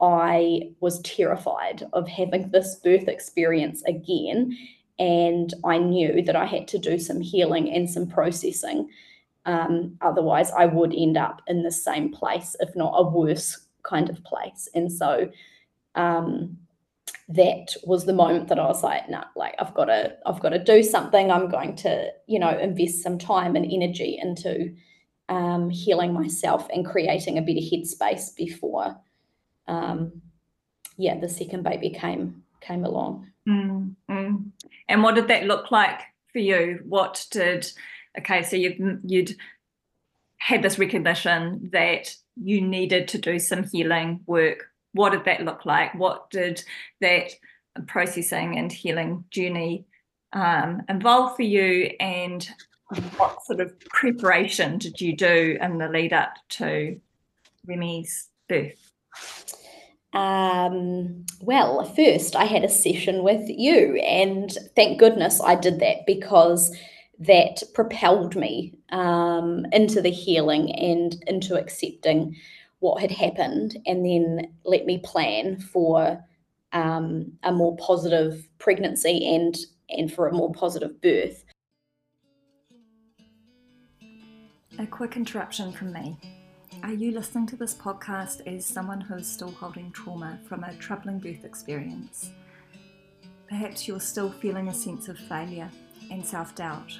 I 0.00 0.72
was 0.80 1.00
terrified 1.02 1.84
of 1.92 2.08
having 2.08 2.50
this 2.50 2.76
birth 2.76 3.08
experience 3.08 3.82
again. 3.82 4.56
And 4.98 5.52
I 5.64 5.78
knew 5.78 6.22
that 6.22 6.36
I 6.36 6.46
had 6.46 6.68
to 6.68 6.78
do 6.78 6.98
some 6.98 7.20
healing 7.20 7.70
and 7.70 7.88
some 7.88 8.06
processing. 8.06 8.90
Um, 9.46 9.96
otherwise, 10.00 10.50
I 10.52 10.66
would 10.66 10.94
end 10.94 11.16
up 11.16 11.42
in 11.46 11.62
the 11.62 11.72
same 11.72 12.12
place, 12.12 12.56
if 12.60 12.76
not 12.76 12.94
a 12.94 13.08
worse 13.08 13.58
kind 13.82 14.10
of 14.10 14.22
place. 14.24 14.68
And 14.74 14.92
so 14.92 15.30
um, 15.94 16.58
that 17.30 17.76
was 17.84 18.06
the 18.06 18.12
moment 18.12 18.48
that 18.48 18.58
I 18.58 18.66
was 18.66 18.82
like, 18.82 19.08
nah, 19.08 19.24
like 19.36 19.54
I've 19.58 19.74
got 19.74 19.86
to, 19.86 20.16
I've 20.26 20.40
got 20.40 20.50
to 20.50 20.62
do 20.62 20.82
something. 20.82 21.30
I'm 21.30 21.48
going 21.48 21.76
to, 21.76 22.10
you 22.26 22.38
know, 22.38 22.56
invest 22.58 23.02
some 23.02 23.18
time 23.18 23.54
and 23.56 23.70
energy 23.70 24.18
into 24.20 24.74
um, 25.28 25.70
healing 25.70 26.12
myself 26.12 26.68
and 26.74 26.84
creating 26.84 27.38
a 27.38 27.42
better 27.42 27.60
headspace 27.60 28.34
before, 28.34 28.96
um, 29.68 30.20
yeah, 30.96 31.18
the 31.18 31.28
second 31.28 31.62
baby 31.62 31.90
came 31.90 32.42
came 32.60 32.84
along. 32.84 33.30
Mm, 33.48 33.94
mm. 34.10 34.50
And 34.88 35.02
what 35.02 35.14
did 35.14 35.28
that 35.28 35.46
look 35.46 35.70
like 35.70 36.00
for 36.32 36.40
you? 36.40 36.80
What 36.84 37.26
did, 37.30 37.70
okay, 38.18 38.42
so 38.42 38.56
you'd 38.56 39.00
you'd 39.04 39.36
had 40.38 40.62
this 40.62 40.78
recognition 40.78 41.70
that 41.72 42.14
you 42.36 42.60
needed 42.60 43.08
to 43.08 43.18
do 43.18 43.38
some 43.38 43.64
healing 43.64 44.20
work 44.26 44.66
what 44.92 45.10
did 45.10 45.24
that 45.24 45.44
look 45.44 45.64
like? 45.64 45.94
What 45.94 46.30
did 46.30 46.62
that 47.00 47.32
processing 47.86 48.58
and 48.58 48.70
healing 48.70 49.24
journey 49.30 49.86
um, 50.32 50.82
involve 50.88 51.36
for 51.36 51.42
you? 51.42 51.92
And 52.00 52.48
what 53.16 53.44
sort 53.44 53.60
of 53.60 53.78
preparation 53.80 54.78
did 54.78 55.00
you 55.00 55.16
do 55.16 55.58
in 55.60 55.78
the 55.78 55.88
lead 55.88 56.12
up 56.12 56.34
to 56.50 57.00
Remy's 57.66 58.28
birth? 58.48 58.90
Um, 60.12 61.24
well, 61.40 61.84
first 61.84 62.34
I 62.34 62.44
had 62.44 62.64
a 62.64 62.68
session 62.68 63.22
with 63.22 63.48
you, 63.48 63.96
and 63.96 64.50
thank 64.74 64.98
goodness 64.98 65.40
I 65.40 65.54
did 65.54 65.78
that 65.80 66.04
because 66.06 66.76
that 67.20 67.62
propelled 67.74 68.34
me 68.34 68.74
um, 68.90 69.66
into 69.72 70.00
the 70.00 70.10
healing 70.10 70.74
and 70.74 71.22
into 71.26 71.56
accepting 71.56 72.34
what 72.80 73.00
had 73.00 73.10
happened 73.10 73.78
and 73.86 74.04
then 74.04 74.52
let 74.64 74.86
me 74.86 74.98
plan 74.98 75.60
for 75.60 76.22
um, 76.72 77.32
a 77.42 77.52
more 77.52 77.76
positive 77.76 78.48
pregnancy 78.58 79.34
and 79.34 79.56
and 79.88 80.12
for 80.12 80.28
a 80.28 80.32
more 80.32 80.52
positive 80.52 81.00
birth. 81.00 81.44
A 84.78 84.86
quick 84.86 85.16
interruption 85.16 85.72
from 85.72 85.92
me. 85.92 86.16
Are 86.84 86.92
you 86.92 87.10
listening 87.10 87.46
to 87.48 87.56
this 87.56 87.74
podcast 87.74 88.46
as 88.46 88.64
someone 88.64 89.00
who 89.00 89.16
is 89.16 89.26
still 89.26 89.50
holding 89.50 89.90
trauma 89.90 90.38
from 90.48 90.64
a 90.64 90.72
troubling 90.74 91.18
birth 91.18 91.44
experience? 91.44 92.30
Perhaps 93.48 93.88
you're 93.88 94.00
still 94.00 94.30
feeling 94.30 94.68
a 94.68 94.74
sense 94.74 95.08
of 95.08 95.18
failure 95.18 95.68
and 96.10 96.24
self 96.24 96.54
doubt. 96.54 96.98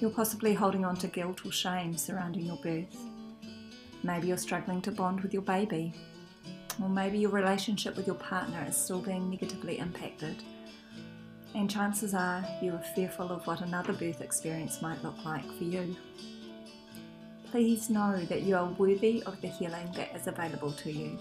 You're 0.00 0.10
possibly 0.10 0.54
holding 0.54 0.84
on 0.84 0.96
to 0.96 1.08
guilt 1.08 1.44
or 1.44 1.52
shame 1.52 1.96
surrounding 1.96 2.46
your 2.46 2.56
birth. 2.56 2.96
Maybe 4.04 4.28
you're 4.28 4.36
struggling 4.36 4.82
to 4.82 4.92
bond 4.92 5.22
with 5.22 5.32
your 5.32 5.42
baby. 5.42 5.94
Or 6.82 6.90
maybe 6.90 7.18
your 7.18 7.30
relationship 7.30 7.96
with 7.96 8.06
your 8.06 8.16
partner 8.16 8.62
is 8.68 8.76
still 8.76 9.00
being 9.00 9.30
negatively 9.30 9.78
impacted. 9.78 10.42
And 11.54 11.70
chances 11.70 12.12
are 12.12 12.44
you 12.60 12.74
are 12.74 12.84
fearful 12.94 13.32
of 13.32 13.46
what 13.46 13.62
another 13.62 13.94
birth 13.94 14.20
experience 14.20 14.82
might 14.82 15.02
look 15.02 15.24
like 15.24 15.46
for 15.56 15.64
you. 15.64 15.96
Please 17.50 17.88
know 17.88 18.22
that 18.28 18.42
you 18.42 18.56
are 18.56 18.66
worthy 18.66 19.22
of 19.22 19.40
the 19.40 19.48
healing 19.48 19.90
that 19.94 20.14
is 20.14 20.26
available 20.26 20.72
to 20.72 20.92
you. 20.92 21.18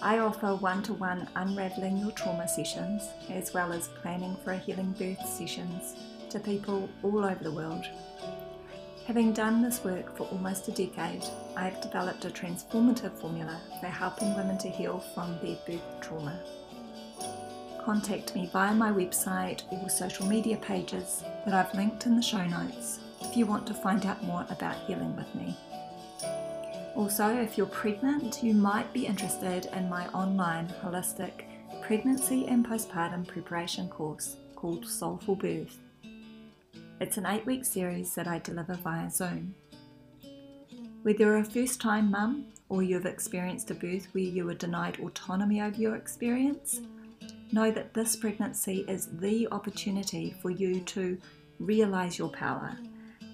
I 0.00 0.18
offer 0.18 0.54
one 0.54 0.84
to 0.84 0.92
one 0.92 1.28
unraveling 1.34 1.96
your 1.96 2.12
trauma 2.12 2.46
sessions 2.46 3.08
as 3.28 3.52
well 3.52 3.72
as 3.72 3.88
planning 4.02 4.36
for 4.44 4.52
a 4.52 4.58
healing 4.58 4.92
birth 4.92 5.26
sessions 5.26 5.96
to 6.30 6.38
people 6.38 6.88
all 7.02 7.24
over 7.24 7.42
the 7.42 7.52
world 7.52 7.86
Having 9.06 9.32
done 9.32 9.62
this 9.62 9.82
work 9.82 10.16
for 10.16 10.28
almost 10.28 10.68
a 10.68 10.70
decade, 10.70 11.24
I 11.56 11.64
have 11.64 11.80
developed 11.80 12.24
a 12.24 12.30
transformative 12.30 13.20
formula 13.20 13.60
for 13.80 13.86
helping 13.86 14.34
women 14.36 14.58
to 14.58 14.68
heal 14.68 15.00
from 15.12 15.38
their 15.42 15.56
birth 15.66 16.00
trauma. 16.00 16.38
Contact 17.84 18.36
me 18.36 18.48
via 18.52 18.72
my 18.72 18.92
website 18.92 19.62
or 19.72 19.88
social 19.88 20.24
media 20.24 20.56
pages 20.56 21.24
that 21.44 21.52
I've 21.52 21.74
linked 21.74 22.06
in 22.06 22.14
the 22.14 22.22
show 22.22 22.46
notes 22.46 23.00
if 23.20 23.36
you 23.36 23.44
want 23.44 23.66
to 23.66 23.74
find 23.74 24.06
out 24.06 24.22
more 24.22 24.46
about 24.50 24.76
healing 24.86 25.16
with 25.16 25.34
me. 25.34 25.56
Also, 26.94 27.28
if 27.28 27.58
you're 27.58 27.66
pregnant, 27.66 28.40
you 28.44 28.54
might 28.54 28.92
be 28.92 29.06
interested 29.06 29.66
in 29.74 29.88
my 29.88 30.06
online 30.08 30.72
holistic 30.80 31.42
pregnancy 31.82 32.46
and 32.46 32.64
postpartum 32.64 33.26
preparation 33.26 33.88
course 33.88 34.36
called 34.54 34.86
Soulful 34.86 35.34
Birth. 35.34 35.78
It's 37.02 37.16
an 37.16 37.26
eight 37.26 37.44
week 37.44 37.64
series 37.64 38.14
that 38.14 38.28
I 38.28 38.38
deliver 38.38 38.74
via 38.74 39.10
Zoom. 39.10 39.56
Whether 41.02 41.18
you're 41.18 41.38
a 41.38 41.44
first 41.44 41.80
time 41.80 42.12
mum 42.12 42.46
or 42.68 42.84
you've 42.84 43.06
experienced 43.06 43.72
a 43.72 43.74
birth 43.74 44.06
where 44.12 44.22
you 44.22 44.44
were 44.44 44.54
denied 44.54 45.00
autonomy 45.00 45.60
over 45.60 45.74
your 45.74 45.96
experience, 45.96 46.80
know 47.50 47.72
that 47.72 47.92
this 47.92 48.14
pregnancy 48.14 48.84
is 48.86 49.08
the 49.18 49.48
opportunity 49.50 50.36
for 50.40 50.50
you 50.50 50.78
to 50.94 51.18
realize 51.58 52.20
your 52.20 52.28
power, 52.28 52.78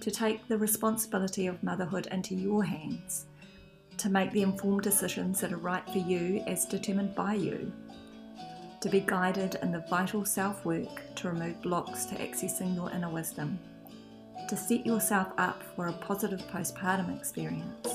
to 0.00 0.10
take 0.10 0.48
the 0.48 0.56
responsibility 0.56 1.46
of 1.46 1.62
motherhood 1.62 2.08
into 2.10 2.34
your 2.34 2.64
hands, 2.64 3.26
to 3.98 4.08
make 4.08 4.32
the 4.32 4.40
informed 4.40 4.82
decisions 4.82 5.40
that 5.40 5.52
are 5.52 5.58
right 5.58 5.86
for 5.90 5.98
you 5.98 6.42
as 6.46 6.64
determined 6.64 7.14
by 7.14 7.34
you 7.34 7.70
to 8.80 8.88
be 8.88 9.00
guided 9.00 9.56
in 9.62 9.72
the 9.72 9.84
vital 9.90 10.24
self 10.24 10.64
work 10.64 11.02
to 11.16 11.28
remove 11.28 11.60
blocks 11.62 12.04
to 12.06 12.14
accessing 12.16 12.74
your 12.74 12.90
inner 12.90 13.10
wisdom, 13.10 13.58
to 14.48 14.56
set 14.56 14.86
yourself 14.86 15.28
up 15.36 15.62
for 15.74 15.88
a 15.88 15.92
positive 15.92 16.40
postpartum 16.52 17.16
experience, 17.16 17.88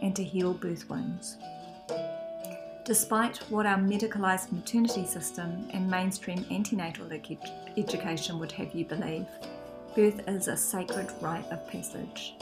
and 0.00 0.14
to 0.14 0.22
heal 0.22 0.54
birth 0.54 0.88
wounds. 0.88 1.36
Despite 2.84 3.38
what 3.48 3.66
our 3.66 3.78
medicalised 3.78 4.50
maternity 4.50 5.06
system 5.06 5.68
and 5.70 5.88
mainstream 5.88 6.44
antenatal 6.50 7.08
education 7.76 8.38
would 8.38 8.52
have 8.52 8.74
you 8.74 8.84
believe, 8.84 9.26
birth 9.94 10.28
is 10.28 10.48
a 10.48 10.56
sacred 10.56 11.08
rite 11.20 11.46
of 11.50 11.68
passage. 11.68 12.34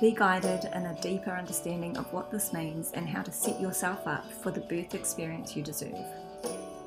Be 0.00 0.12
guided 0.12 0.66
in 0.74 0.86
a 0.86 1.00
deeper 1.00 1.30
understanding 1.30 1.96
of 1.96 2.10
what 2.12 2.30
this 2.30 2.52
means 2.52 2.92
and 2.92 3.08
how 3.08 3.22
to 3.22 3.32
set 3.32 3.60
yourself 3.60 4.06
up 4.06 4.30
for 4.42 4.50
the 4.50 4.60
birth 4.60 4.94
experience 4.94 5.56
you 5.56 5.62
deserve. 5.62 6.04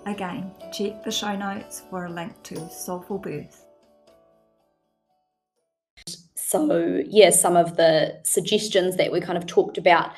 Again, 0.10 0.52
check 0.74 1.04
the 1.04 1.12
show 1.12 1.36
notes 1.36 1.84
for 1.88 2.06
a 2.06 2.10
link 2.12 2.42
to 2.42 2.68
Soulful 2.72 3.20
Birth. 3.20 3.64
So, 6.34 7.04
yeah, 7.06 7.30
some 7.30 7.56
of 7.56 7.78
the 7.78 8.20
suggestions 8.24 8.98
that 8.98 9.12
we 9.12 9.22
kind 9.22 9.38
of 9.38 9.46
talked 9.46 9.78
about 9.78 10.12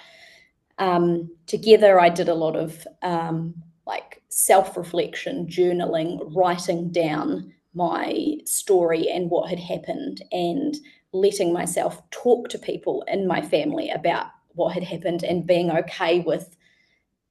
Um, 0.77 1.30
together, 1.45 1.99
I 1.99 2.10
did 2.10 2.30
a 2.30 2.34
lot 2.34 2.56
of 2.56 2.88
um, 3.01 3.54
like 3.86 4.21
self 4.30 4.77
reflection, 4.77 5.45
journaling, 5.47 6.19
writing 6.34 6.89
down 6.91 7.54
my 7.73 8.38
story 8.45 9.10
and 9.10 9.30
what 9.30 9.49
had 9.49 9.60
happened, 9.60 10.23
and 10.32 10.73
letting 11.12 11.51
myself 11.51 12.01
talk 12.12 12.47
to 12.49 12.58
people 12.58 13.04
in 13.10 13.27
my 13.27 13.41
family 13.41 13.89
about 13.89 14.27
what 14.56 14.73
had 14.73 14.84
happened 14.84 15.23
and 15.23 15.45
being 15.45 15.69
okay 15.69 16.21
with 16.21 16.56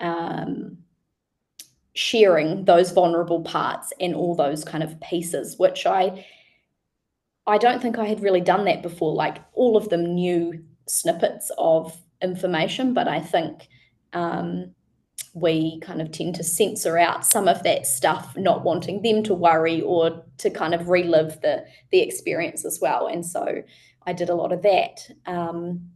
um, 0.00 0.76
sharing 1.94 2.64
those 2.64 2.92
vulnerable 2.92 3.42
parts 3.42 3.92
and 4.00 4.14
all 4.14 4.34
those 4.34 4.64
kind 4.64 4.82
of 4.82 5.00
pieces, 5.00 5.58
which 5.58 5.86
I 5.86 6.24
I 7.46 7.58
don't 7.58 7.82
think 7.82 7.98
I 7.98 8.06
had 8.06 8.22
really 8.22 8.40
done 8.40 8.64
that 8.66 8.82
before. 8.82 9.14
Like 9.14 9.38
all 9.54 9.76
of 9.76 9.88
them 9.88 10.14
knew 10.14 10.62
snippets 10.86 11.50
of 11.58 11.96
information, 12.22 12.94
but 12.94 13.08
I 13.08 13.20
think 13.20 13.68
um, 14.12 14.72
we 15.34 15.80
kind 15.80 16.00
of 16.00 16.12
tend 16.12 16.34
to 16.36 16.44
censor 16.44 16.98
out 16.98 17.24
some 17.24 17.48
of 17.48 17.62
that 17.62 17.86
stuff, 17.86 18.36
not 18.36 18.64
wanting 18.64 19.02
them 19.02 19.22
to 19.24 19.34
worry 19.34 19.80
or 19.80 20.24
to 20.38 20.50
kind 20.50 20.74
of 20.74 20.88
relive 20.88 21.40
the 21.40 21.64
the 21.90 22.00
experience 22.00 22.64
as 22.64 22.78
well. 22.80 23.06
And 23.06 23.24
so 23.24 23.62
I 24.06 24.12
did 24.12 24.28
a 24.28 24.34
lot 24.34 24.52
of 24.52 24.62
that, 24.62 25.08
um, 25.26 25.90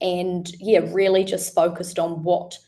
and 0.00 0.50
yeah, 0.58 0.80
really 0.92 1.24
just 1.24 1.54
focused 1.54 1.98
on 1.98 2.22
what 2.22 2.58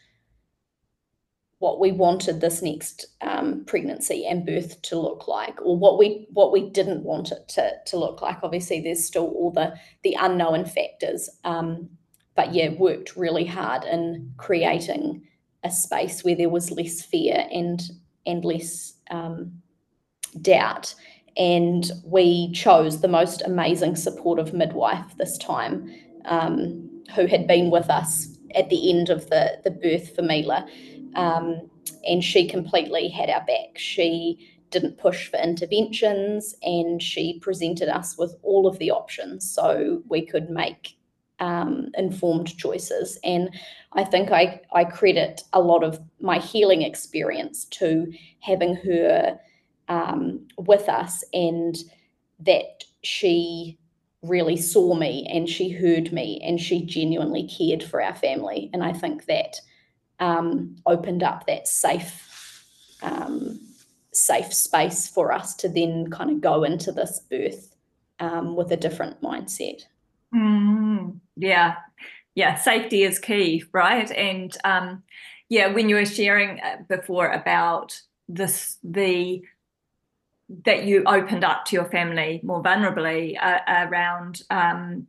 what 1.63 1.79
we 1.79 1.93
wanted 1.93 2.41
this 2.41 2.61
next 2.61 3.07
um, 3.21 3.65
pregnancy 3.67 4.27
and 4.27 4.45
birth 4.45 4.83
to 4.83 4.99
look 4.99 5.29
like, 5.29 5.63
or 5.63 5.77
what 5.77 5.97
we 5.97 6.27
what 6.33 6.51
we 6.51 6.69
didn't 6.69 7.05
want 7.05 7.31
it 7.31 7.47
to, 7.47 7.71
to 7.87 7.97
look 7.97 8.21
like. 8.21 8.39
Obviously, 8.43 8.81
there's 8.81 9.05
still 9.05 9.29
all 9.29 9.53
the 9.53 9.73
the 10.03 10.17
unknown 10.19 10.65
factors, 10.65 11.31
um, 11.45 11.89
but 12.35 12.53
yeah, 12.53 12.71
worked 12.71 13.15
really 13.15 13.45
hard 13.45 13.85
in 13.85 14.33
creating 14.39 15.23
a 15.63 15.71
space 15.71 16.25
where 16.25 16.35
there 16.35 16.49
was 16.49 16.73
less 16.73 17.01
fear 17.01 17.47
and 17.53 17.81
and 18.27 18.45
less 18.45 18.95
um, 19.13 19.53
doubt. 20.41 20.97
And 21.37 21.89
we 22.05 22.51
chose 22.51 23.01
the 23.01 23.09
most 23.09 23.41
amazing 23.43 23.95
supportive 23.95 24.53
midwife 24.53 25.17
this 25.17 25.39
time, 25.39 25.95
um, 26.25 26.91
who 27.15 27.27
had 27.27 27.47
been 27.47 27.71
with 27.71 27.89
us 27.89 28.32
at 28.55 28.69
the 28.71 28.91
end 28.91 29.11
of 29.11 29.29
the 29.31 29.61
the 29.65 29.71
birth 29.71 30.15
for 30.15 30.23
Mila 30.23 30.67
um, 31.15 31.71
and 32.07 32.23
she 32.23 32.49
completely 32.49 33.09
had 33.09 33.31
our 33.31 33.45
back. 33.45 33.77
She 33.77 34.49
didn't 34.71 34.99
push 34.99 35.29
for 35.29 35.39
interventions 35.39 36.55
and 36.63 37.03
she 37.03 37.39
presented 37.41 37.89
us 37.89 38.17
with 38.17 38.35
all 38.43 38.67
of 38.67 38.79
the 38.79 38.91
options 38.91 39.51
so 39.51 40.03
we 40.09 40.25
could 40.25 40.49
make 40.49 40.97
um, 41.41 41.91
informed 41.97 42.57
choices. 42.57 43.19
And 43.23 43.51
I 43.93 44.05
think 44.05 44.31
I, 44.31 44.61
I 44.73 44.85
credit 44.85 45.43
a 45.53 45.61
lot 45.61 45.85
of 45.85 46.01
my 46.21 46.39
healing 46.39 46.83
experience 46.83 47.67
to 47.67 48.11
having 48.41 48.75
her 48.77 49.39
um, 49.89 50.47
with 50.57 50.89
us 50.89 51.23
and 51.35 51.77
that 52.41 52.85
she 53.03 53.79
really 54.23 54.57
saw 54.57 54.95
me 54.95 55.29
and 55.33 55.49
she 55.49 55.71
heard 55.71 56.13
me 56.13 56.41
and 56.45 56.61
she 56.61 56.85
genuinely 56.85 57.49
cared 57.49 57.83
for 57.83 58.01
our 58.03 58.15
family. 58.15 58.71
And 58.73 58.83
I 58.83 58.93
think 58.93 59.27
that 59.27 59.61
um, 60.21 60.77
opened 60.87 61.23
up 61.23 61.47
that 61.47 61.67
safe 61.67 62.29
um, 63.03 63.61
safe 64.13 64.53
space 64.53 65.09
for 65.09 65.33
us 65.33 65.55
to 65.57 65.69
then 65.69 66.09
kind 66.11 66.31
of 66.31 66.41
go 66.41 66.63
into 66.63 66.93
this 66.93 67.21
birth 67.31 67.75
um, 68.21 68.55
with 68.55 68.71
a 68.71 68.77
different 68.77 69.21
mindset. 69.23 69.83
Mm, 70.35 71.19
yeah, 71.37 71.77
yeah, 72.35 72.55
safety 72.57 73.03
is 73.03 73.19
key, 73.19 73.65
right? 73.73 74.11
And 74.13 74.57
um, 74.65 75.03
yeah, 75.49 75.69
when 75.69 75.89
you 75.89 75.97
were 75.97 76.07
sharing 76.07 76.61
uh, 76.61 76.77
before 76.89 77.29
about 77.29 78.01
this, 78.29 78.79
the 78.85 79.43
that 80.65 80.85
you 80.85 81.03
opened 81.05 81.45
up 81.45 81.65
to 81.67 81.77
your 81.77 81.87
family 81.87 82.41
more 82.43 82.63
vulnerably 82.63 83.37
uh, 83.43 83.61
around 83.69 84.43
um, 84.51 85.07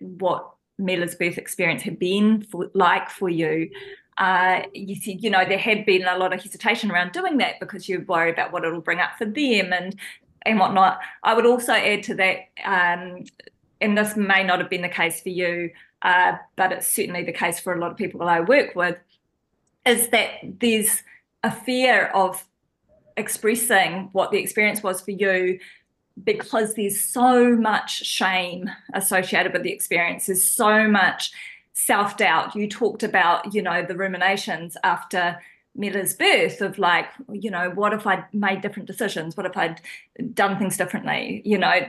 what 0.00 0.52
Mila's 0.78 1.14
birth 1.14 1.38
experience 1.38 1.82
had 1.82 1.98
been 1.98 2.42
for, 2.42 2.70
like 2.74 3.10
for 3.10 3.28
you 3.28 3.70
uh, 4.20 4.62
you 4.74 4.94
see, 4.96 5.14
you 5.14 5.30
know, 5.30 5.46
there 5.46 5.58
had 5.58 5.86
been 5.86 6.06
a 6.06 6.18
lot 6.18 6.34
of 6.34 6.42
hesitation 6.42 6.90
around 6.90 7.12
doing 7.12 7.38
that 7.38 7.58
because 7.58 7.88
you 7.88 8.04
worry 8.06 8.30
about 8.30 8.52
what 8.52 8.64
it'll 8.64 8.82
bring 8.82 9.00
up 9.00 9.16
for 9.16 9.24
them 9.24 9.72
and 9.72 9.96
and 10.42 10.58
whatnot. 10.58 11.00
I 11.22 11.34
would 11.34 11.46
also 11.46 11.72
add 11.72 12.02
to 12.04 12.14
that, 12.16 12.48
um, 12.64 13.24
and 13.80 13.96
this 13.96 14.16
may 14.16 14.44
not 14.44 14.58
have 14.58 14.70
been 14.70 14.82
the 14.82 14.88
case 14.90 15.22
for 15.22 15.30
you, 15.30 15.70
uh, 16.02 16.36
but 16.56 16.70
it's 16.70 16.86
certainly 16.86 17.24
the 17.24 17.32
case 17.32 17.58
for 17.58 17.74
a 17.74 17.80
lot 17.80 17.90
of 17.90 17.96
people 17.96 18.20
that 18.20 18.28
I 18.28 18.40
work 18.40 18.74
with, 18.74 18.98
is 19.86 20.08
that 20.10 20.32
there's 20.42 21.02
a 21.42 21.50
fear 21.50 22.06
of 22.08 22.44
expressing 23.20 24.08
what 24.12 24.32
the 24.32 24.38
experience 24.38 24.82
was 24.82 25.00
for 25.00 25.12
you 25.12 25.58
because 26.24 26.74
there's 26.74 27.00
so 27.00 27.56
much 27.56 28.04
shame 28.04 28.68
associated 28.94 29.52
with 29.52 29.62
the 29.62 29.72
experience. 29.72 30.26
There's 30.26 30.42
so 30.42 30.88
much 30.88 31.30
self 31.72 32.16
doubt. 32.16 32.56
You 32.56 32.68
talked 32.68 33.02
about, 33.02 33.54
you 33.54 33.62
know, 33.62 33.84
the 33.84 33.96
ruminations 33.96 34.76
after 34.82 35.38
Mila's 35.76 36.14
birth 36.14 36.60
of 36.60 36.78
like, 36.78 37.06
you 37.32 37.50
know, 37.50 37.70
what 37.70 37.92
if 37.92 38.06
I'd 38.06 38.24
made 38.32 38.60
different 38.60 38.88
decisions? 38.88 39.36
What 39.36 39.46
if 39.46 39.56
I'd 39.56 39.80
done 40.34 40.58
things 40.58 40.76
differently? 40.76 41.42
You 41.44 41.58
know, 41.58 41.88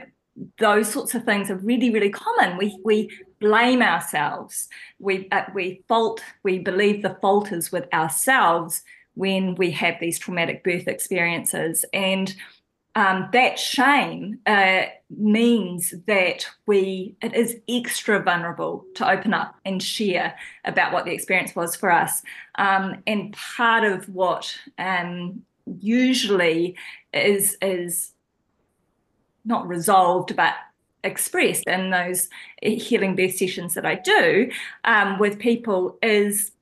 those 0.58 0.90
sorts 0.90 1.14
of 1.14 1.24
things 1.24 1.50
are 1.50 1.56
really, 1.56 1.90
really 1.90 2.10
common. 2.10 2.56
We 2.56 2.78
we 2.84 3.10
blame 3.40 3.82
ourselves. 3.82 4.68
We 4.98 5.28
uh, 5.30 5.44
we 5.54 5.82
fault. 5.88 6.22
We 6.42 6.58
believe 6.58 7.02
the 7.02 7.18
fault 7.20 7.52
is 7.52 7.72
with 7.72 7.92
ourselves 7.92 8.82
when 9.14 9.54
we 9.56 9.70
have 9.72 9.96
these 10.00 10.18
traumatic 10.18 10.64
birth 10.64 10.88
experiences, 10.88 11.84
and 11.92 12.34
um, 12.94 13.28
that 13.32 13.58
shame 13.58 14.38
uh, 14.46 14.82
means 15.08 15.94
that 16.06 16.46
we 16.66 17.16
it 17.22 17.34
is 17.34 17.58
extra 17.68 18.22
vulnerable 18.22 18.84
to 18.96 19.10
open 19.10 19.32
up 19.32 19.54
and 19.64 19.82
share 19.82 20.36
about 20.64 20.92
what 20.92 21.06
the 21.06 21.12
experience 21.12 21.56
was 21.56 21.74
for 21.74 21.90
us. 21.90 22.22
Um, 22.56 23.02
and 23.06 23.32
part 23.32 23.84
of 23.84 24.08
what 24.10 24.54
um, 24.78 25.42
usually 25.80 26.76
is 27.14 27.56
is 27.62 28.12
not 29.44 29.66
resolved 29.66 30.36
but 30.36 30.54
expressed 31.04 31.66
in 31.66 31.90
those 31.90 32.28
healing 32.62 33.16
birth 33.16 33.34
sessions 33.34 33.74
that 33.74 33.84
I 33.84 33.96
do 33.96 34.50
um, 34.84 35.18
with 35.18 35.38
people 35.38 35.98
is 36.02 36.52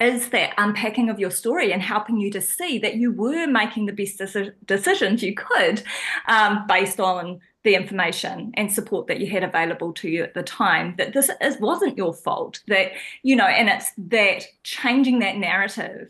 is 0.00 0.30
that 0.30 0.54
unpacking 0.56 1.10
of 1.10 1.20
your 1.20 1.30
story 1.30 1.72
and 1.72 1.82
helping 1.82 2.18
you 2.18 2.30
to 2.30 2.40
see 2.40 2.78
that 2.78 2.96
you 2.96 3.12
were 3.12 3.46
making 3.46 3.86
the 3.86 3.92
best 3.92 4.20
decisions 4.64 5.22
you 5.22 5.34
could 5.34 5.82
um, 6.26 6.66
based 6.66 6.98
on 6.98 7.40
the 7.62 7.74
information 7.74 8.52
and 8.54 8.72
support 8.72 9.06
that 9.06 9.20
you 9.20 9.26
had 9.26 9.44
available 9.44 9.92
to 9.92 10.08
you 10.08 10.22
at 10.22 10.34
the 10.34 10.42
time 10.42 10.94
that 10.96 11.12
this 11.12 11.30
is, 11.40 11.60
wasn't 11.60 11.96
your 11.96 12.14
fault 12.14 12.60
that 12.68 12.92
you 13.22 13.36
know 13.36 13.46
and 13.46 13.68
it's 13.68 13.92
that 13.98 14.44
changing 14.62 15.18
that 15.18 15.36
narrative 15.36 16.08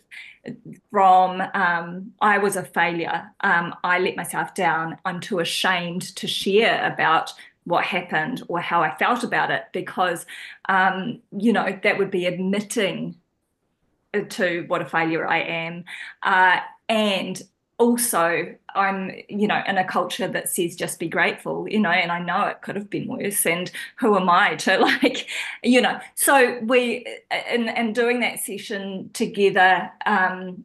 from 0.91 1.43
um, 1.55 2.13
i 2.21 2.39
was 2.39 2.55
a 2.55 2.65
failure 2.65 3.29
um, 3.41 3.75
i 3.83 3.99
let 3.99 4.17
myself 4.17 4.55
down 4.55 4.97
i'm 5.05 5.21
too 5.21 5.41
ashamed 5.41 6.15
to 6.15 6.29
share 6.29 6.91
about 6.93 7.33
what 7.65 7.85
happened 7.85 8.43
or 8.49 8.61
how 8.61 8.81
i 8.83 8.97
felt 8.97 9.25
about 9.25 9.51
it 9.51 9.65
because 9.73 10.27
um, 10.69 11.21
you 11.37 11.53
know 11.53 11.79
that 11.83 11.99
would 11.99 12.13
be 12.13 12.27
admitting 12.27 13.17
to 14.29 14.65
what 14.67 14.83
a 14.83 14.87
failure 14.87 15.27
I 15.27 15.41
am. 15.41 15.85
Uh, 16.23 16.59
and 16.89 17.41
also, 17.79 18.55
I'm, 18.75 19.11
you 19.29 19.47
know, 19.47 19.63
in 19.67 19.79
a 19.79 19.85
culture 19.85 20.29
that 20.29 20.51
says 20.51 20.77
just 20.77 20.99
be 20.99 21.09
grateful, 21.09 21.67
you 21.67 21.81
know, 21.81 21.91
and 21.91 22.13
I 22.13 22.21
know 22.21 22.45
it 22.47 22.61
could 22.61 22.77
have 22.77 22.91
been 22.91 23.09
worse. 23.09 23.47
And 23.47 23.71
who 23.97 24.17
am 24.17 24.29
I 24.29 24.57
to 24.57 24.79
like, 25.03 25.27
you 25.63 25.81
know? 25.81 25.99
So 26.15 26.59
we, 26.63 27.07
in, 27.51 27.69
in 27.69 27.95
doing 27.95 28.21
that 28.21 28.41
session 28.41 29.11
together, 29.15 29.91
um, 30.05 30.65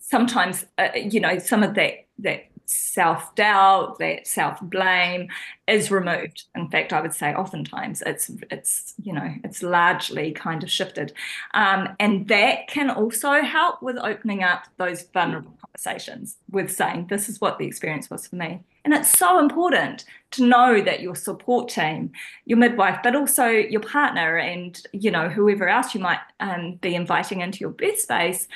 sometimes, 0.00 0.66
uh, 0.76 0.88
you 0.94 1.20
know, 1.20 1.38
some 1.38 1.62
of 1.62 1.74
that 1.74 2.04
that 2.18 2.51
self 2.72 3.34
doubt, 3.34 3.98
that 3.98 4.26
self 4.26 4.60
blame 4.60 5.28
is 5.66 5.90
removed. 5.90 6.44
In 6.54 6.68
fact, 6.68 6.92
I 6.92 7.00
would 7.00 7.14
say 7.14 7.34
oftentimes 7.34 8.02
it's 8.04 8.30
it's 8.50 8.94
you 9.02 9.12
know 9.12 9.34
it's 9.44 9.62
largely 9.62 10.32
kind 10.32 10.62
of 10.62 10.70
shifted, 10.70 11.12
um, 11.54 11.88
and 12.00 12.28
that 12.28 12.68
can 12.68 12.90
also 12.90 13.42
help 13.42 13.82
with 13.82 13.96
opening 13.98 14.42
up 14.42 14.64
those 14.76 15.02
vulnerable 15.02 15.56
conversations 15.60 16.36
with 16.50 16.70
saying 16.70 17.06
this 17.08 17.28
is 17.28 17.40
what 17.40 17.58
the 17.58 17.66
experience 17.66 18.10
was 18.10 18.26
for 18.26 18.36
me. 18.36 18.60
And 18.84 18.92
it's 18.92 19.16
so 19.16 19.38
important 19.38 20.04
to 20.32 20.44
know 20.44 20.80
that 20.80 21.00
your 21.00 21.14
support 21.14 21.68
team, 21.68 22.10
your 22.46 22.58
midwife, 22.58 22.98
but 23.02 23.14
also 23.14 23.46
your 23.46 23.80
partner 23.80 24.38
and 24.38 24.80
you 24.92 25.10
know 25.10 25.28
whoever 25.28 25.68
else 25.68 25.94
you 25.94 26.00
might 26.00 26.20
um, 26.40 26.74
be 26.80 26.94
inviting 26.94 27.42
into 27.42 27.60
your 27.60 27.70
birth 27.70 28.00
space 28.00 28.48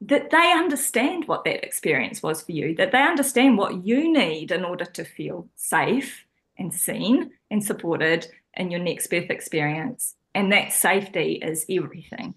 that 0.00 0.30
they 0.30 0.52
understand 0.52 1.26
what 1.26 1.44
that 1.44 1.64
experience 1.64 2.22
was 2.22 2.42
for 2.42 2.52
you, 2.52 2.74
that 2.76 2.92
they 2.92 3.02
understand 3.02 3.56
what 3.58 3.84
you 3.84 4.12
need 4.12 4.50
in 4.50 4.64
order 4.64 4.84
to 4.84 5.04
feel 5.04 5.48
safe 5.56 6.24
and 6.58 6.72
seen 6.72 7.30
and 7.50 7.64
supported 7.64 8.26
in 8.54 8.70
your 8.70 8.80
next 8.80 9.08
birth 9.08 9.30
experience. 9.30 10.14
And 10.34 10.52
that 10.52 10.72
safety 10.72 11.34
is 11.42 11.64
everything. 11.68 12.34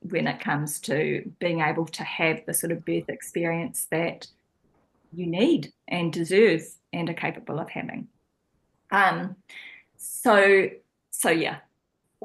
when 0.00 0.26
it 0.26 0.40
comes 0.40 0.80
to 0.80 1.30
being 1.38 1.60
able 1.60 1.86
to 1.86 2.04
have 2.04 2.44
the 2.46 2.54
sort 2.54 2.72
of 2.72 2.84
birth 2.84 3.08
experience 3.08 3.86
that 3.90 4.26
you 5.12 5.26
need 5.26 5.72
and 5.88 6.12
deserve 6.12 6.62
and 6.92 7.08
are 7.10 7.14
capable 7.14 7.58
of 7.58 7.70
having. 7.70 8.08
Um, 8.90 9.36
so 9.96 10.68
so 11.10 11.30
yeah, 11.30 11.58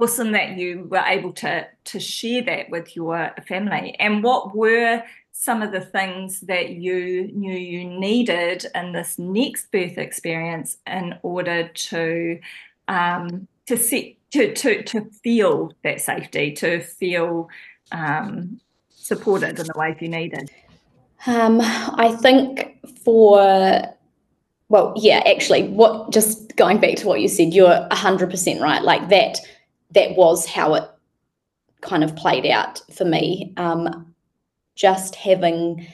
awesome 0.01 0.31
that 0.31 0.57
you 0.57 0.87
were 0.89 1.03
able 1.05 1.31
to 1.31 1.67
to 1.83 1.99
share 1.99 2.41
that 2.41 2.69
with 2.69 2.95
your 2.95 3.31
family. 3.47 3.95
And 3.99 4.23
what 4.23 4.55
were 4.55 5.03
some 5.31 5.61
of 5.61 5.71
the 5.71 5.81
things 5.81 6.41
that 6.41 6.71
you 6.71 7.31
knew 7.33 7.53
you 7.53 7.83
needed 7.85 8.65
in 8.75 8.91
this 8.91 9.17
next 9.17 9.71
birth 9.71 9.97
experience 9.97 10.77
in 10.87 11.15
order 11.23 11.67
to 11.67 12.39
um, 12.87 13.47
to 13.67 13.77
set 13.77 14.05
to, 14.31 14.53
to 14.53 14.83
to 14.83 15.05
feel 15.23 15.73
that 15.83 16.01
safety, 16.01 16.51
to 16.53 16.81
feel 16.81 17.49
um, 17.91 18.59
supported 18.89 19.59
in 19.59 19.65
the 19.65 19.73
ways 19.75 19.97
you 19.99 20.09
needed? 20.09 20.51
Um, 21.27 21.59
I 21.61 22.17
think 22.19 22.79
for 23.03 23.83
well, 24.69 24.93
yeah, 24.95 25.21
actually, 25.25 25.67
what 25.67 26.11
just 26.11 26.55
going 26.55 26.79
back 26.79 26.95
to 26.97 27.07
what 27.07 27.19
you 27.19 27.27
said, 27.27 27.53
you're 27.53 27.87
hundred 27.91 28.29
percent 28.29 28.61
right. 28.61 28.81
Like 28.81 29.09
that, 29.09 29.37
that 29.91 30.15
was 30.15 30.45
how 30.45 30.73
it 30.75 30.89
kind 31.81 32.03
of 32.03 32.15
played 32.15 32.45
out 32.45 32.81
for 32.93 33.05
me. 33.05 33.53
Um, 33.57 34.13
just 34.75 35.15
having 35.15 35.85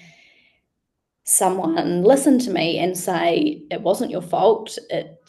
someone 1.24 2.04
listen 2.04 2.40
to 2.40 2.52
me 2.52 2.78
and 2.80 2.98
say 2.98 3.62
it 3.70 3.82
wasn't 3.82 4.12
your 4.12 4.22
fault. 4.22 4.78
It, 4.90 5.22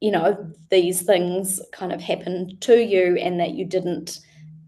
you 0.00 0.10
know, 0.10 0.50
these 0.70 1.02
things 1.02 1.60
kind 1.72 1.92
of 1.92 2.00
happened 2.00 2.60
to 2.62 2.82
you, 2.82 3.16
and 3.16 3.38
that 3.38 3.52
you 3.52 3.64
didn't, 3.64 4.18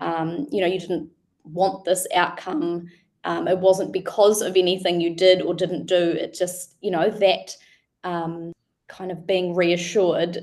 um, 0.00 0.46
you 0.52 0.60
know, 0.60 0.66
you 0.66 0.78
didn't 0.78 1.10
want 1.44 1.84
this 1.84 2.06
outcome. 2.14 2.88
Um, 3.24 3.48
it 3.48 3.58
wasn't 3.58 3.92
because 3.92 4.42
of 4.42 4.56
anything 4.56 5.00
you 5.00 5.14
did 5.14 5.42
or 5.42 5.54
didn't 5.54 5.86
do. 5.86 6.10
It 6.10 6.34
just, 6.34 6.76
you 6.82 6.90
know, 6.90 7.10
that 7.10 7.56
um, 8.04 8.52
kind 8.88 9.10
of 9.10 9.26
being 9.26 9.54
reassured, 9.54 10.38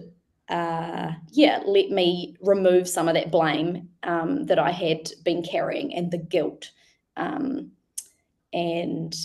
uh, 0.52 1.14
yeah, 1.32 1.62
let 1.66 1.90
me 1.90 2.36
remove 2.42 2.88
some 2.88 3.08
of 3.08 3.16
that 3.16 3.32
blame 3.32 3.90
um, 4.04 4.46
that 4.46 4.60
I 4.60 4.72
had 4.72 5.10
been 5.24 5.44
carrying 5.44 5.94
and 5.94 6.12
the 6.12 6.18
guilt. 6.18 6.72
Um, 7.18 7.72
and 8.54 9.16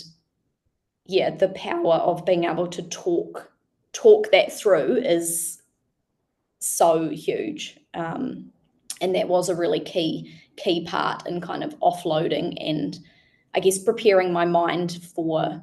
yeah, 1.05 1.35
the 1.35 1.49
power 1.49 1.95
of 1.95 2.25
being 2.25 2.45
able 2.45 2.67
to 2.67 2.81
talk 2.83 3.51
talk 3.93 4.31
that 4.31 4.53
through 4.53 4.97
is 4.97 5.61
so 6.59 7.09
huge. 7.09 7.77
Um, 7.93 8.51
and 9.01 9.15
that 9.15 9.27
was 9.27 9.49
a 9.49 9.55
really 9.55 9.79
key 9.79 10.33
key 10.55 10.85
part 10.85 11.27
in 11.27 11.39
kind 11.41 11.63
of 11.63 11.77
offloading 11.81 12.55
and 12.59 12.97
I 13.53 13.59
guess 13.59 13.77
preparing 13.77 14.33
my 14.33 14.45
mind 14.45 14.99
for 15.13 15.61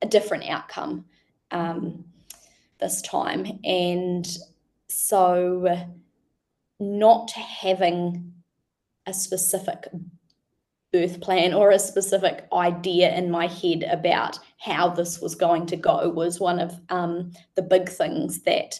a 0.00 0.06
different 0.06 0.48
outcome. 0.48 1.04
Um, 1.50 2.04
this 2.82 3.00
time. 3.00 3.60
And 3.64 4.26
so, 4.92 5.88
not 6.78 7.30
having 7.32 8.32
a 9.06 9.14
specific 9.14 9.88
birth 10.92 11.20
plan 11.20 11.54
or 11.54 11.70
a 11.70 11.78
specific 11.78 12.46
idea 12.52 13.14
in 13.16 13.30
my 13.30 13.46
head 13.46 13.82
about 13.84 14.38
how 14.58 14.88
this 14.88 15.20
was 15.20 15.34
going 15.34 15.66
to 15.66 15.76
go 15.76 16.08
was 16.10 16.38
one 16.38 16.60
of 16.60 16.78
um, 16.90 17.32
the 17.54 17.62
big 17.62 17.88
things 17.88 18.42
that 18.42 18.78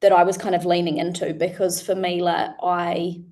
that 0.00 0.12
I 0.12 0.24
was 0.24 0.36
kind 0.36 0.54
of 0.54 0.66
leaning 0.66 0.98
into 0.98 1.32
because 1.32 1.80
for 1.80 1.94
Mila, 1.94 2.54
I 2.62 3.22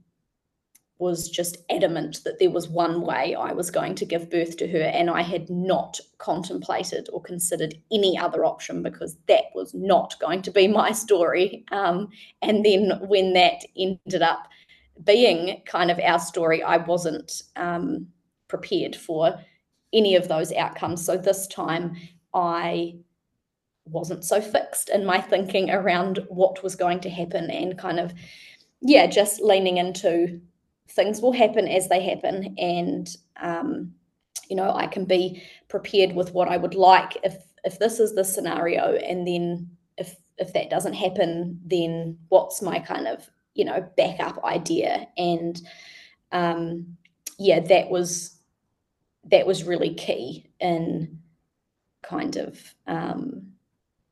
was 1.05 1.29
just 1.29 1.59
adamant 1.69 2.25
that 2.25 2.39
there 2.39 2.51
was 2.51 2.67
one 2.67 3.03
way 3.03 3.35
I 3.35 3.53
was 3.53 3.71
going 3.71 3.95
to 3.97 4.07
give 4.07 4.31
birth 4.31 4.57
to 4.57 4.67
her, 4.67 4.85
and 4.85 5.11
I 5.11 5.21
had 5.21 5.51
not 5.51 6.01
contemplated 6.17 7.11
or 7.13 7.21
considered 7.21 7.75
any 7.93 8.17
other 8.17 8.47
option 8.47 8.83
because 8.83 9.19
that 9.29 9.45
was 9.55 9.75
not 9.75 10.19
going 10.19 10.41
to 10.41 10.51
be 10.51 10.67
my 10.81 10.93
story. 10.93 11.67
Um, 11.73 12.09
and 12.41 12.65
then 12.65 12.99
when 13.07 13.35
that 13.35 13.65
ended 13.77 14.23
up 14.23 14.49
being 15.05 15.61
kind 15.67 15.91
of 15.91 15.99
our 15.99 16.19
story, 16.19 16.63
I 16.63 16.79
wasn't 16.79 17.43
um, 17.57 18.07
prepared 18.49 18.97
for 18.97 19.39
any 19.93 20.17
of 20.17 20.29
those 20.29 20.53
outcomes. 20.55 21.05
So 21.05 21.19
this 21.19 21.47
time 21.49 21.97
I 22.33 22.95
wasn't 23.85 24.25
so 24.25 24.41
fixed 24.41 24.89
in 24.89 25.05
my 25.05 25.21
thinking 25.21 25.69
around 25.69 26.25
what 26.31 26.63
was 26.63 26.77
going 26.77 27.01
to 27.01 27.11
happen 27.11 27.51
and 27.51 27.79
kind 27.79 28.01
of, 28.01 28.15
yeah, 28.81 29.07
just 29.07 29.43
leaning 29.43 29.77
into 29.77 30.41
things 30.89 31.21
will 31.21 31.33
happen 31.33 31.67
as 31.67 31.89
they 31.89 32.03
happen 32.03 32.55
and 32.59 33.17
um, 33.41 33.93
you 34.49 34.57
know 34.57 34.71
i 34.73 34.87
can 34.87 35.05
be 35.05 35.43
prepared 35.69 36.15
with 36.15 36.33
what 36.35 36.49
i 36.49 36.57
would 36.57 36.75
like. 36.75 37.17
If 37.23 37.37
if 37.65 37.79
this 37.79 37.99
is 37.99 38.15
the 38.15 38.25
scenario 38.25 38.95
and 38.95 39.27
then 39.27 39.71
if 39.97 40.17
if 40.39 40.53
that 40.53 40.71
doesn't 40.71 40.95
happen 40.95 41.61
then 41.65 42.19
what's 42.29 42.61
my 42.61 42.79
kind 42.79 43.07
of 43.09 43.29
you 43.55 43.65
know 43.65 43.89
backup 43.97 44.43
idea? 44.45 45.07
And 45.17 45.61
um 46.33 46.97
yeah 47.39 47.61
that 47.61 47.91
was 47.91 48.39
that 49.31 49.47
was 49.47 49.65
really 49.65 49.95
key 49.95 50.47
in 50.61 51.19
kind 52.03 52.37
of 52.37 52.75
um 52.87 53.53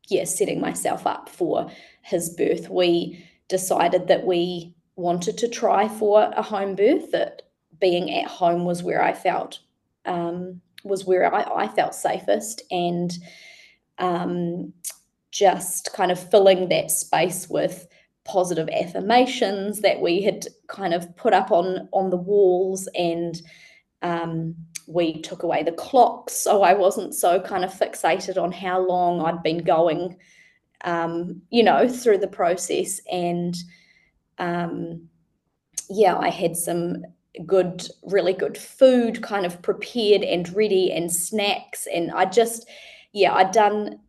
yeah 0.08 0.24
setting 0.24 0.60
myself 0.60 1.06
up 1.06 1.28
for 1.28 1.70
his 2.02 2.30
birth. 2.30 2.68
We 2.70 3.24
decided 3.48 4.08
that 4.08 4.24
we 4.24 4.74
wanted 4.96 5.38
to 5.38 5.48
try 5.48 5.88
for 5.88 6.30
a 6.36 6.42
home 6.42 6.74
birth 6.74 7.10
that 7.12 7.42
being 7.80 8.12
at 8.12 8.26
home 8.26 8.64
was 8.64 8.82
where 8.82 9.02
I 9.02 9.12
felt 9.12 9.60
um, 10.04 10.60
was 10.84 11.04
where 11.04 11.32
I, 11.32 11.64
I, 11.64 11.68
felt 11.68 11.94
safest 11.94 12.62
and 12.70 13.12
um, 13.98 14.72
just 15.30 15.92
kind 15.92 16.10
of 16.10 16.30
filling 16.30 16.68
that 16.68 16.90
space 16.90 17.48
with 17.48 17.86
positive 18.24 18.68
affirmations 18.68 19.80
that 19.80 20.00
we 20.00 20.22
had 20.22 20.46
kind 20.68 20.94
of 20.94 21.16
put 21.16 21.32
up 21.32 21.50
on 21.50 21.88
on 21.92 22.10
the 22.10 22.16
walls 22.16 22.88
and 22.96 23.40
um, 24.02 24.54
we 24.88 25.20
took 25.22 25.42
away 25.42 25.62
the 25.62 25.72
clocks. 25.72 26.32
So 26.32 26.62
I 26.62 26.74
wasn't 26.74 27.14
so 27.14 27.40
kind 27.40 27.64
of 27.64 27.72
fixated 27.72 28.40
on 28.40 28.52
how 28.52 28.80
long 28.80 29.20
I'd 29.20 29.42
been 29.42 29.62
going 29.64 30.16
um, 30.84 31.40
you 31.50 31.62
know 31.62 31.88
through 31.88 32.18
the 32.18 32.28
process 32.28 33.00
and 33.10 33.54
um, 34.38 35.08
yeah, 35.88 36.16
I 36.16 36.28
had 36.30 36.56
some 36.56 37.04
good, 37.46 37.88
really 38.02 38.32
good 38.32 38.58
food 38.58 39.22
kind 39.22 39.46
of 39.46 39.62
prepared 39.62 40.22
and 40.22 40.54
ready 40.54 40.92
and 40.92 41.12
snacks. 41.12 41.86
And 41.92 42.10
I 42.10 42.26
just, 42.26 42.68
yeah, 43.12 43.34
I'd 43.34 43.52
done 43.52 44.00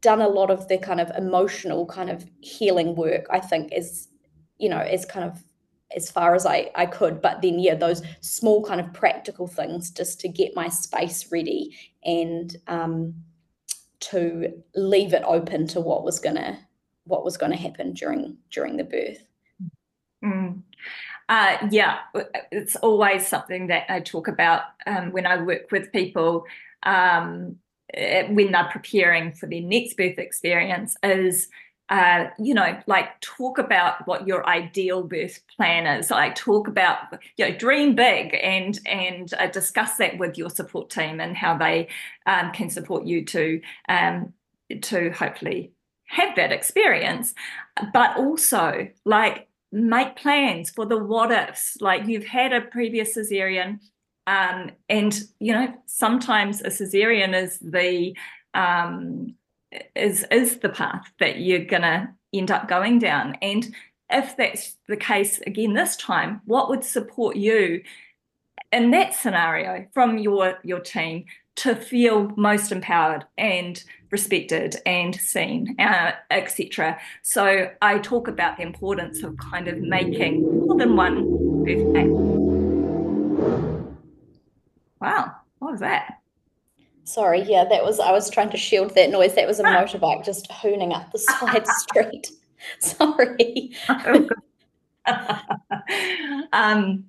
done 0.00 0.20
a 0.20 0.28
lot 0.28 0.50
of 0.50 0.68
the 0.68 0.78
kind 0.78 1.00
of 1.00 1.10
emotional 1.16 1.84
kind 1.86 2.08
of 2.08 2.24
healing 2.40 2.94
work, 2.94 3.26
I 3.30 3.40
think, 3.40 3.72
as 3.72 4.08
you 4.58 4.68
know, 4.68 4.78
as 4.78 5.04
kind 5.04 5.28
of 5.28 5.42
as 5.96 6.10
far 6.10 6.34
as 6.34 6.44
I, 6.46 6.70
I 6.74 6.86
could. 6.86 7.20
But 7.22 7.42
then, 7.42 7.58
yeah, 7.58 7.74
those 7.74 8.02
small 8.20 8.62
kind 8.64 8.80
of 8.80 8.92
practical 8.92 9.46
things 9.46 9.90
just 9.90 10.20
to 10.20 10.28
get 10.28 10.54
my 10.54 10.68
space 10.68 11.32
ready 11.32 11.76
and 12.04 12.54
um, 12.68 13.14
to 14.00 14.52
leave 14.74 15.12
it 15.14 15.22
open 15.24 15.66
to 15.68 15.80
what 15.80 16.04
was 16.04 16.18
gonna 16.18 16.58
what 17.04 17.24
was 17.24 17.36
gonna 17.36 17.56
happen 17.56 17.92
during 17.94 18.36
during 18.50 18.76
the 18.76 18.84
birth. 18.84 19.27
Mm. 20.24 20.62
Uh, 21.28 21.56
yeah, 21.70 21.98
it's 22.50 22.76
always 22.76 23.26
something 23.26 23.66
that 23.66 23.84
I 23.90 24.00
talk 24.00 24.28
about 24.28 24.62
um, 24.86 25.12
when 25.12 25.26
I 25.26 25.42
work 25.42 25.70
with 25.70 25.92
people 25.92 26.44
um, 26.84 27.56
eh, 27.92 28.28
when 28.30 28.52
they're 28.52 28.68
preparing 28.70 29.32
for 29.32 29.46
their 29.46 29.60
next 29.60 29.96
birth 29.96 30.18
experience 30.18 30.96
is, 31.02 31.48
uh, 31.90 32.26
you 32.38 32.54
know, 32.54 32.80
like 32.86 33.20
talk 33.20 33.58
about 33.58 34.06
what 34.06 34.26
your 34.26 34.46
ideal 34.48 35.02
birth 35.02 35.40
plan 35.54 35.86
is. 35.86 36.10
Like 36.10 36.34
talk 36.34 36.66
about, 36.66 36.98
you 37.36 37.48
know, 37.48 37.56
dream 37.56 37.94
big 37.94 38.34
and 38.42 38.78
and 38.86 39.32
uh, 39.38 39.48
discuss 39.48 39.96
that 39.96 40.18
with 40.18 40.38
your 40.38 40.50
support 40.50 40.88
team 40.90 41.20
and 41.20 41.36
how 41.36 41.58
they 41.58 41.88
um, 42.26 42.52
can 42.52 42.70
support 42.70 43.04
you 43.06 43.24
to 43.26 43.60
um, 43.88 44.32
to 44.82 45.10
hopefully 45.10 45.72
have 46.06 46.34
that 46.36 46.52
experience. 46.52 47.34
But 47.92 48.16
also, 48.16 48.88
like 49.04 49.47
make 49.72 50.16
plans 50.16 50.70
for 50.70 50.86
the 50.86 50.98
what 50.98 51.30
ifs. 51.30 51.76
Like 51.80 52.06
you've 52.06 52.26
had 52.26 52.52
a 52.52 52.60
previous 52.60 53.16
cesarean, 53.16 53.80
um, 54.26 54.70
and 54.88 55.20
you 55.40 55.52
know 55.52 55.74
sometimes 55.86 56.60
a 56.60 56.68
cesarean 56.68 57.34
is 57.34 57.58
the 57.58 58.16
um, 58.54 59.34
is 59.94 60.24
is 60.30 60.58
the 60.58 60.68
path 60.68 61.12
that 61.20 61.40
you're 61.40 61.64
gonna 61.64 62.14
end 62.32 62.50
up 62.50 62.68
going 62.68 62.98
down. 62.98 63.36
And 63.42 63.74
if 64.10 64.36
that's 64.36 64.76
the 64.88 64.96
case 64.96 65.40
again 65.40 65.74
this 65.74 65.96
time, 65.96 66.40
what 66.44 66.68
would 66.68 66.84
support 66.84 67.36
you 67.36 67.82
in 68.72 68.90
that 68.90 69.14
scenario 69.14 69.86
from 69.92 70.18
your 70.18 70.58
your 70.62 70.80
team 70.80 71.24
to 71.56 71.74
feel 71.74 72.30
most 72.36 72.70
empowered 72.70 73.24
and 73.36 73.82
respected 74.10 74.76
and 74.86 75.14
seen, 75.14 75.76
uh, 75.78 76.12
etc. 76.30 76.98
So 77.22 77.70
I 77.82 77.98
talk 77.98 78.28
about 78.28 78.56
the 78.56 78.62
importance 78.62 79.22
of 79.22 79.36
kind 79.38 79.68
of 79.68 79.78
making 79.78 80.42
more 80.42 80.76
than 80.76 80.96
one 80.96 81.64
birth 81.64 81.92
plan. 81.92 82.28
What 85.58 85.72
was 85.72 85.80
that? 85.80 86.20
Sorry, 87.04 87.42
yeah, 87.42 87.64
that 87.64 87.84
was 87.84 88.00
I 88.00 88.12
was 88.12 88.30
trying 88.30 88.48
to 88.50 88.56
shield 88.56 88.94
that 88.94 89.10
noise. 89.10 89.34
That 89.34 89.46
was 89.46 89.60
a 89.60 89.66
ah. 89.66 89.84
motorbike 89.84 90.24
just 90.24 90.50
hooning 90.50 90.94
up 90.94 91.12
the 91.12 91.18
side 91.18 91.66
street. 91.66 92.30
Sorry. 92.80 93.72
um, 96.52 97.04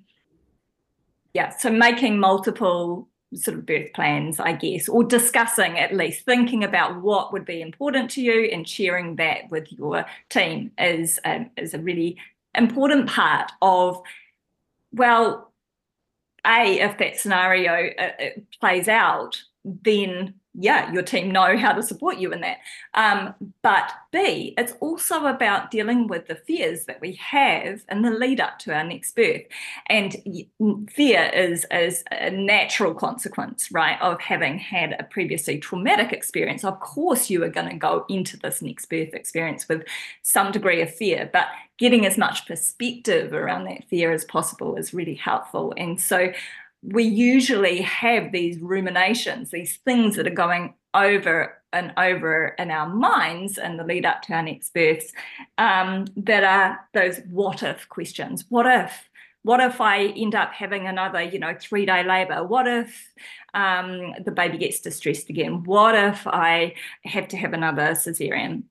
yeah, 1.34 1.50
so 1.50 1.70
making 1.70 2.18
multiple 2.18 3.08
sort 3.34 3.58
of 3.58 3.66
birth 3.66 3.92
plans, 3.92 4.40
I 4.40 4.52
guess, 4.52 4.88
or 4.88 5.04
discussing 5.04 5.78
at 5.78 5.94
least, 5.94 6.24
thinking 6.24 6.64
about 6.64 7.00
what 7.00 7.32
would 7.32 7.44
be 7.44 7.60
important 7.60 8.10
to 8.12 8.22
you 8.22 8.44
and 8.44 8.68
sharing 8.68 9.16
that 9.16 9.50
with 9.50 9.72
your 9.72 10.04
team 10.28 10.72
is 10.78 11.18
a, 11.24 11.48
is 11.56 11.74
a 11.74 11.78
really 11.78 12.16
important 12.54 13.08
part 13.08 13.52
of, 13.62 14.00
well, 14.92 15.52
A, 16.46 16.80
if 16.80 16.98
that 16.98 17.18
scenario 17.18 17.92
uh, 17.98 18.02
uh 18.02 18.30
plays 18.60 18.88
out, 18.88 19.40
then 19.64 20.34
yeah, 20.54 20.92
your 20.92 21.02
team 21.02 21.30
know 21.30 21.56
how 21.56 21.72
to 21.72 21.82
support 21.82 22.18
you 22.18 22.32
in 22.32 22.40
that. 22.40 22.58
Um, 22.94 23.34
but 23.62 23.92
B, 24.10 24.54
it's 24.58 24.72
also 24.80 25.26
about 25.26 25.70
dealing 25.70 26.08
with 26.08 26.26
the 26.26 26.34
fears 26.34 26.86
that 26.86 27.00
we 27.00 27.12
have 27.14 27.82
in 27.88 28.02
the 28.02 28.10
lead 28.10 28.40
up 28.40 28.58
to 28.60 28.74
our 28.74 28.82
next 28.82 29.14
birth. 29.14 29.42
And 29.86 30.16
fear 30.90 31.30
is, 31.32 31.66
is 31.70 32.02
a 32.10 32.30
natural 32.30 32.94
consequence, 32.94 33.70
right, 33.70 34.00
of 34.00 34.20
having 34.20 34.58
had 34.58 34.96
a 34.98 35.04
previously 35.04 35.58
traumatic 35.58 36.12
experience. 36.12 36.64
Of 36.64 36.80
course, 36.80 37.30
you 37.30 37.44
are 37.44 37.48
going 37.48 37.68
to 37.70 37.76
go 37.76 38.04
into 38.08 38.36
this 38.36 38.60
next 38.60 38.86
birth 38.86 39.14
experience 39.14 39.68
with 39.68 39.84
some 40.22 40.50
degree 40.50 40.82
of 40.82 40.92
fear, 40.92 41.30
but 41.32 41.46
getting 41.78 42.04
as 42.04 42.18
much 42.18 42.46
perspective 42.46 43.32
around 43.32 43.64
that 43.64 43.84
fear 43.88 44.12
as 44.12 44.24
possible 44.24 44.76
is 44.76 44.92
really 44.92 45.14
helpful. 45.14 45.72
And 45.76 46.00
so 46.00 46.32
we 46.82 47.04
usually 47.04 47.82
have 47.82 48.32
these 48.32 48.58
ruminations, 48.60 49.50
these 49.50 49.76
things 49.78 50.16
that 50.16 50.26
are 50.26 50.30
going 50.30 50.74
over 50.94 51.60
and 51.72 51.92
over 51.96 52.54
in 52.58 52.70
our 52.70 52.88
minds 52.88 53.58
in 53.58 53.76
the 53.76 53.84
lead 53.84 54.04
up 54.04 54.22
to 54.22 54.32
our 54.32 54.42
next 54.42 54.74
births 54.74 55.12
um, 55.58 56.06
that 56.16 56.42
are 56.42 56.80
those 56.94 57.20
what 57.30 57.62
if 57.62 57.88
questions. 57.88 58.44
What 58.48 58.66
if? 58.66 59.08
What 59.42 59.60
if 59.60 59.80
I 59.80 60.06
end 60.06 60.34
up 60.34 60.52
having 60.52 60.86
another, 60.86 61.22
you 61.22 61.38
know, 61.38 61.54
three 61.58 61.86
day 61.86 62.02
labor? 62.02 62.44
What 62.44 62.66
if 62.66 63.12
um, 63.54 64.14
the 64.24 64.32
baby 64.32 64.58
gets 64.58 64.80
distressed 64.80 65.30
again? 65.30 65.64
What 65.64 65.94
if 65.94 66.26
I 66.26 66.74
have 67.04 67.28
to 67.28 67.36
have 67.36 67.52
another 67.52 67.92
cesarean? 67.92 68.64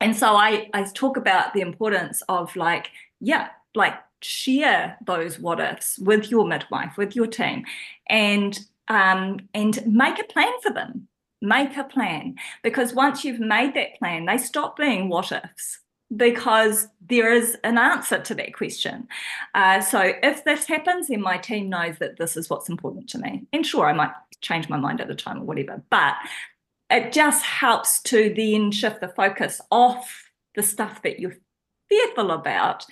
And 0.00 0.16
so 0.16 0.36
I, 0.36 0.70
I 0.72 0.84
talk 0.84 1.16
about 1.16 1.52
the 1.54 1.60
importance 1.60 2.22
of 2.28 2.54
like, 2.56 2.90
yeah, 3.20 3.48
like 3.74 3.94
share 4.22 4.96
those 5.04 5.38
what 5.38 5.60
ifs 5.60 5.98
with 5.98 6.30
your 6.30 6.46
midwife, 6.46 6.96
with 6.96 7.14
your 7.14 7.26
team, 7.26 7.64
and 8.08 8.58
um, 8.88 9.40
and 9.54 9.84
make 9.86 10.18
a 10.18 10.24
plan 10.24 10.52
for 10.62 10.72
them. 10.72 11.08
Make 11.40 11.76
a 11.76 11.84
plan 11.84 12.34
because 12.62 12.94
once 12.94 13.24
you've 13.24 13.38
made 13.38 13.74
that 13.74 13.96
plan, 13.98 14.26
they 14.26 14.38
stop 14.38 14.76
being 14.76 15.08
what 15.08 15.30
ifs 15.30 15.78
because 16.16 16.88
there 17.06 17.32
is 17.32 17.56
an 17.64 17.76
answer 17.76 18.18
to 18.18 18.34
that 18.34 18.54
question. 18.54 19.06
Uh, 19.54 19.80
so 19.80 20.12
if 20.22 20.44
this 20.44 20.64
happens, 20.64 21.08
then 21.08 21.20
my 21.20 21.36
team 21.36 21.68
knows 21.68 21.98
that 21.98 22.16
this 22.18 22.36
is 22.36 22.48
what's 22.48 22.68
important 22.68 23.08
to 23.10 23.18
me. 23.18 23.46
And 23.52 23.64
sure, 23.64 23.86
I 23.86 23.92
might 23.92 24.12
change 24.40 24.68
my 24.68 24.78
mind 24.78 25.00
at 25.00 25.08
the 25.08 25.14
time 25.14 25.42
or 25.42 25.44
whatever, 25.44 25.82
but 25.90 26.14
it 26.90 27.12
just 27.12 27.44
helps 27.44 28.00
to 28.04 28.32
then 28.34 28.72
shift 28.72 29.00
the 29.00 29.08
focus 29.08 29.60
off 29.70 30.30
the 30.54 30.62
stuff 30.62 31.02
that 31.02 31.20
you're 31.20 31.36
fearful 31.88 32.30
about 32.30 32.86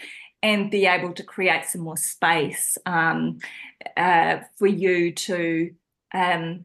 and 0.47 0.71
be 0.71 0.87
able 0.87 1.13
to 1.13 1.25
create 1.25 1.65
some 1.65 1.81
more 1.81 1.97
space 1.97 2.79
um, 2.87 3.39
uh, 3.97 4.39
for 4.57 4.69
you 4.69 5.11
to, 5.11 5.75
um, 6.15 6.65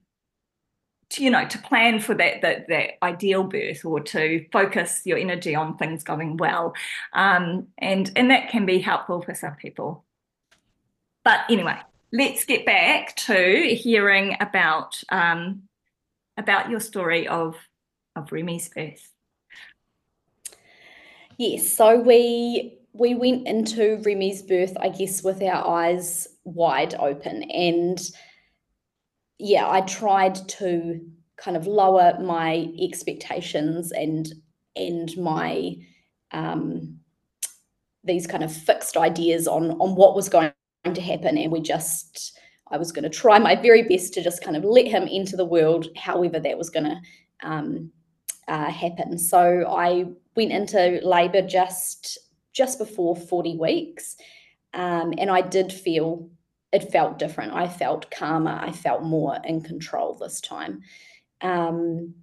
to, 1.09 1.23
you 1.23 1.31
know, 1.31 1.47
to 1.47 1.57
plan 1.57 1.99
for 1.99 2.13
that, 2.13 2.43
that 2.43 2.67
that 2.67 3.03
ideal 3.03 3.43
birth 3.43 3.83
or 3.83 3.99
to 3.99 4.45
focus 4.51 5.01
your 5.03 5.17
energy 5.17 5.55
on 5.55 5.77
things 5.77 6.03
going 6.03 6.37
well, 6.37 6.75
um, 7.13 7.67
and 7.79 8.11
and 8.15 8.29
that 8.29 8.49
can 8.49 8.67
be 8.67 8.77
helpful 8.77 9.23
for 9.23 9.33
some 9.33 9.55
people. 9.55 10.05
But 11.23 11.39
anyway, 11.49 11.79
let's 12.13 12.45
get 12.45 12.67
back 12.67 13.15
to 13.15 13.75
hearing 13.75 14.37
about 14.39 15.03
um, 15.09 15.63
about 16.37 16.69
your 16.69 16.79
story 16.79 17.27
of 17.27 17.55
of 18.15 18.31
Remy's 18.31 18.69
birth. 18.69 19.11
Yes, 21.37 21.73
so 21.73 21.99
we 21.99 22.77
we 22.93 23.15
went 23.15 23.47
into 23.47 24.01
Remy's 24.03 24.41
birth, 24.41 24.75
I 24.79 24.89
guess, 24.89 25.23
with 25.23 25.41
our 25.41 25.67
eyes 25.67 26.27
wide 26.43 26.95
open. 26.95 27.43
And 27.51 27.99
yeah, 29.37 29.69
I 29.69 29.81
tried 29.81 30.35
to 30.49 30.99
kind 31.37 31.57
of 31.57 31.67
lower 31.67 32.17
my 32.21 32.67
expectations 32.79 33.91
and 33.91 34.31
and 34.75 35.15
my 35.17 35.75
um, 36.31 36.97
these 38.03 38.27
kind 38.27 38.43
of 38.43 38.53
fixed 38.53 38.97
ideas 38.97 39.47
on 39.47 39.71
on 39.71 39.95
what 39.95 40.15
was 40.15 40.29
going 40.29 40.51
to 40.83 41.01
happen. 41.01 41.37
And 41.37 41.51
we 41.51 41.61
just 41.61 42.37
I 42.69 42.77
was 42.77 42.91
going 42.91 43.03
to 43.03 43.09
try 43.09 43.39
my 43.39 43.55
very 43.55 43.83
best 43.83 44.13
to 44.13 44.23
just 44.23 44.43
kind 44.43 44.57
of 44.57 44.63
let 44.63 44.87
him 44.87 45.03
into 45.03 45.35
the 45.35 45.45
world, 45.45 45.87
however 45.95 46.39
that 46.39 46.57
was 46.57 46.69
going 46.69 46.85
to 46.85 47.47
um, 47.47 47.91
uh, 48.47 48.69
happen. 48.69 49.17
So 49.17 49.65
I 49.67 50.05
went 50.35 50.51
into 50.51 50.99
labour 51.03 51.41
just 51.41 52.17
just 52.53 52.77
before 52.77 53.15
40 53.15 53.57
weeks. 53.57 54.15
Um, 54.73 55.13
and 55.17 55.29
I 55.29 55.41
did 55.41 55.71
feel 55.71 56.29
it 56.71 56.91
felt 56.91 57.19
different. 57.19 57.53
I 57.53 57.67
felt 57.67 58.11
calmer. 58.11 58.57
I 58.61 58.71
felt 58.71 59.03
more 59.03 59.37
in 59.43 59.61
control 59.61 60.13
this 60.15 60.39
time. 60.39 60.81
Um, 61.41 62.15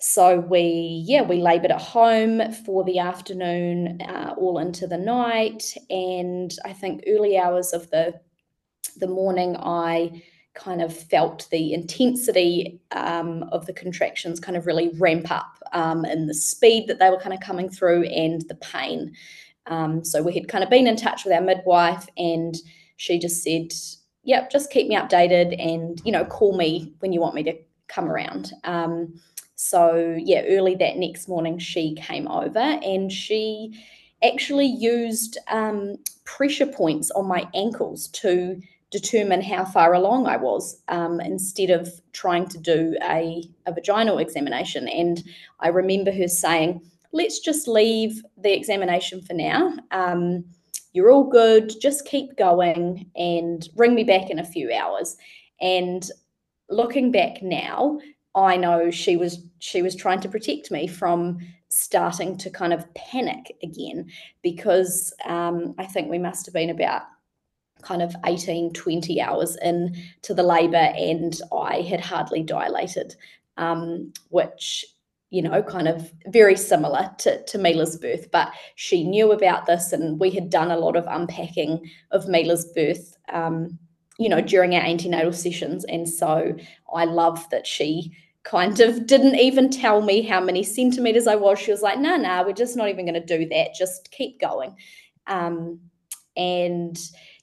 so 0.00 0.38
we, 0.38 1.02
yeah, 1.06 1.22
we 1.22 1.40
laboured 1.40 1.72
at 1.72 1.80
home 1.80 2.52
for 2.52 2.84
the 2.84 2.98
afternoon, 2.98 4.00
uh, 4.02 4.34
all 4.36 4.58
into 4.58 4.86
the 4.86 4.98
night, 4.98 5.74
and 5.90 6.54
I 6.64 6.72
think 6.72 7.02
early 7.06 7.36
hours 7.36 7.72
of 7.72 7.90
the 7.90 8.20
the 8.96 9.08
morning, 9.08 9.56
I 9.56 10.22
kind 10.58 10.82
of 10.82 10.94
felt 10.94 11.48
the 11.50 11.72
intensity 11.72 12.80
um, 12.92 13.44
of 13.52 13.66
the 13.66 13.72
contractions 13.72 14.40
kind 14.40 14.56
of 14.56 14.66
really 14.66 14.90
ramp 14.98 15.30
up 15.30 15.62
um, 15.72 16.04
in 16.04 16.26
the 16.26 16.34
speed 16.34 16.88
that 16.88 16.98
they 16.98 17.10
were 17.10 17.20
kind 17.20 17.32
of 17.32 17.40
coming 17.40 17.70
through 17.70 18.04
and 18.04 18.42
the 18.48 18.56
pain. 18.56 19.14
Um, 19.66 20.04
so 20.04 20.22
we 20.22 20.34
had 20.34 20.48
kind 20.48 20.64
of 20.64 20.70
been 20.70 20.86
in 20.86 20.96
touch 20.96 21.24
with 21.24 21.32
our 21.32 21.40
midwife, 21.40 22.06
and 22.16 22.56
she 22.96 23.18
just 23.18 23.42
said, 23.42 23.72
"Yep, 24.24 24.50
just 24.50 24.70
keep 24.70 24.88
me 24.88 24.96
updated, 24.96 25.54
and 25.58 26.00
you 26.04 26.12
know, 26.12 26.24
call 26.24 26.56
me 26.56 26.94
when 27.00 27.12
you 27.12 27.20
want 27.20 27.34
me 27.34 27.42
to 27.44 27.54
come 27.86 28.10
around." 28.10 28.52
Um, 28.64 29.14
so 29.56 30.16
yeah, 30.18 30.42
early 30.48 30.74
that 30.76 30.96
next 30.96 31.28
morning, 31.28 31.58
she 31.58 31.94
came 31.96 32.28
over 32.28 32.58
and 32.58 33.12
she 33.12 33.78
actually 34.22 34.66
used 34.66 35.38
um, 35.48 35.96
pressure 36.24 36.66
points 36.66 37.10
on 37.12 37.26
my 37.26 37.48
ankles 37.54 38.08
to 38.08 38.60
determine 38.90 39.42
how 39.42 39.64
far 39.64 39.92
along 39.92 40.26
I 40.26 40.36
was 40.36 40.80
um, 40.88 41.20
instead 41.20 41.70
of 41.70 41.90
trying 42.12 42.48
to 42.48 42.58
do 42.58 42.96
a, 43.02 43.42
a 43.66 43.72
vaginal 43.72 44.18
examination. 44.18 44.88
And 44.88 45.22
I 45.60 45.68
remember 45.68 46.10
her 46.12 46.28
saying, 46.28 46.80
let's 47.12 47.38
just 47.38 47.68
leave 47.68 48.22
the 48.36 48.54
examination 48.54 49.22
for 49.22 49.34
now. 49.34 49.74
Um, 49.90 50.44
you're 50.92 51.10
all 51.10 51.28
good, 51.28 51.72
just 51.80 52.06
keep 52.06 52.36
going 52.36 53.10
and 53.14 53.68
ring 53.76 53.94
me 53.94 54.04
back 54.04 54.30
in 54.30 54.38
a 54.38 54.44
few 54.44 54.72
hours. 54.72 55.16
And 55.60 56.08
looking 56.70 57.12
back 57.12 57.42
now, 57.42 57.98
I 58.34 58.56
know 58.56 58.90
she 58.90 59.16
was 59.16 59.42
she 59.58 59.82
was 59.82 59.96
trying 59.96 60.20
to 60.20 60.28
protect 60.28 60.70
me 60.70 60.86
from 60.86 61.38
starting 61.68 62.36
to 62.38 62.50
kind 62.50 62.72
of 62.72 62.92
panic 62.94 63.56
again 63.62 64.06
because 64.42 65.12
um, 65.26 65.74
I 65.78 65.84
think 65.84 66.08
we 66.08 66.18
must 66.18 66.46
have 66.46 66.54
been 66.54 66.70
about 66.70 67.02
kind 67.82 68.02
of 68.02 68.14
18, 68.24 68.72
20 68.72 69.20
hours 69.20 69.56
in 69.62 69.96
to 70.22 70.34
the 70.34 70.42
labour 70.42 70.76
and 70.76 71.40
I 71.52 71.82
had 71.82 72.00
hardly 72.00 72.42
dilated, 72.42 73.14
um, 73.56 74.12
which, 74.30 74.84
you 75.30 75.42
know, 75.42 75.62
kind 75.62 75.88
of 75.88 76.10
very 76.26 76.56
similar 76.56 77.10
to, 77.18 77.44
to 77.44 77.58
Mila's 77.58 77.96
birth. 77.96 78.30
But 78.30 78.52
she 78.76 79.04
knew 79.04 79.32
about 79.32 79.66
this 79.66 79.92
and 79.92 80.18
we 80.18 80.30
had 80.30 80.50
done 80.50 80.70
a 80.70 80.78
lot 80.78 80.96
of 80.96 81.06
unpacking 81.08 81.90
of 82.10 82.28
Mila's 82.28 82.66
birth, 82.74 83.16
um, 83.32 83.78
you 84.18 84.28
know, 84.28 84.40
during 84.40 84.74
our 84.74 84.82
antenatal 84.82 85.32
sessions. 85.32 85.84
And 85.84 86.08
so 86.08 86.56
I 86.92 87.04
love 87.04 87.48
that 87.50 87.66
she 87.66 88.12
kind 88.44 88.80
of 88.80 89.06
didn't 89.06 89.36
even 89.36 89.70
tell 89.70 90.00
me 90.00 90.22
how 90.22 90.40
many 90.40 90.62
centimeters 90.62 91.26
I 91.26 91.36
was. 91.36 91.58
She 91.58 91.70
was 91.70 91.82
like, 91.82 91.98
no, 91.98 92.10
nah, 92.10 92.16
no, 92.16 92.22
nah, 92.22 92.42
we're 92.44 92.52
just 92.52 92.76
not 92.76 92.88
even 92.88 93.04
going 93.04 93.20
to 93.20 93.38
do 93.38 93.46
that. 93.50 93.74
Just 93.74 94.10
keep 94.10 94.40
going. 94.40 94.74
Um, 95.26 95.80
and 96.36 96.98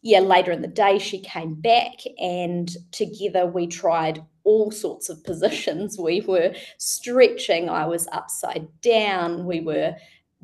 yeah, 0.05 0.19
later 0.19 0.51
in 0.51 0.61
the 0.61 0.67
day, 0.67 0.99
she 0.99 1.19
came 1.19 1.55
back 1.55 1.93
and 2.21 2.69
together 2.91 3.47
we 3.47 3.65
tried 3.65 4.23
all 4.43 4.69
sorts 4.69 5.09
of 5.09 5.23
positions. 5.23 5.97
We 5.97 6.21
were 6.21 6.53
stretching, 6.77 7.69
I 7.69 7.87
was 7.87 8.07
upside 8.11 8.67
down, 8.81 9.47
we 9.47 9.61
were 9.61 9.95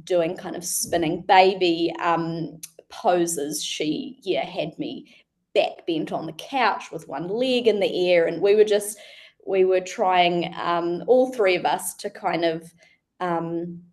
doing 0.04 0.36
kind 0.36 0.56
of 0.56 0.66
spinning 0.66 1.22
baby 1.28 1.94
um, 2.02 2.60
poses. 2.90 3.64
She, 3.64 4.18
yeah, 4.24 4.44
had 4.44 4.78
me 4.80 5.16
back 5.54 5.86
bent 5.86 6.12
on 6.12 6.26
the 6.26 6.34
couch 6.34 6.92
with 6.92 7.08
one 7.08 7.28
leg 7.28 7.68
in 7.68 7.80
the 7.80 8.10
air. 8.12 8.26
And 8.26 8.42
we 8.42 8.56
were 8.56 8.64
just, 8.64 8.98
we 9.46 9.64
were 9.64 9.82
trying, 9.82 10.56
um, 10.60 11.04
all 11.06 11.32
three 11.32 11.56
of 11.56 11.66
us, 11.66 11.94
to 11.98 12.10
kind 12.10 12.46
of, 12.46 12.74
um, 13.20 13.84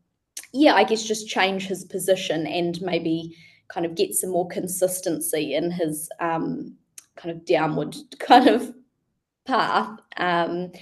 yeah, 0.55 0.73
I 0.73 0.85
guess 0.85 1.03
just 1.03 1.29
change 1.29 1.67
his 1.67 1.85
position 1.85 2.47
and 2.47 2.81
maybe 2.81 3.37
kind 3.69 3.87
of 3.87 3.95
get 3.95 4.15
some 4.15 4.31
more 4.31 4.49
consistency 4.49 5.55
in 5.55 5.71
his 5.71 6.09
um, 6.21 6.75
kind 7.17 7.35
of 7.35 7.45
downward 7.45 7.97
kind 8.19 8.49
of 8.49 8.75
path. 9.47 9.99
Um, 10.17 10.73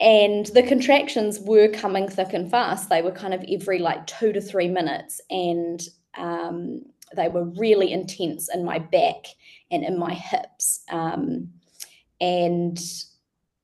and 0.00 0.46
the 0.46 0.62
contractions 0.62 1.40
were 1.40 1.68
coming 1.68 2.08
thick 2.08 2.32
and 2.32 2.50
fast. 2.50 2.88
They 2.88 3.02
were 3.02 3.10
kind 3.10 3.34
of 3.34 3.44
every 3.50 3.80
like 3.80 4.06
two 4.06 4.32
to 4.32 4.40
three 4.40 4.68
minutes, 4.68 5.20
and 5.28 5.82
um, 6.16 6.82
they 7.16 7.28
were 7.28 7.44
really 7.44 7.92
intense 7.92 8.48
in 8.52 8.64
my 8.64 8.78
back 8.78 9.26
and 9.70 9.84
in 9.84 9.98
my 9.98 10.14
hips. 10.14 10.80
Um, 10.90 11.48
and 12.20 12.78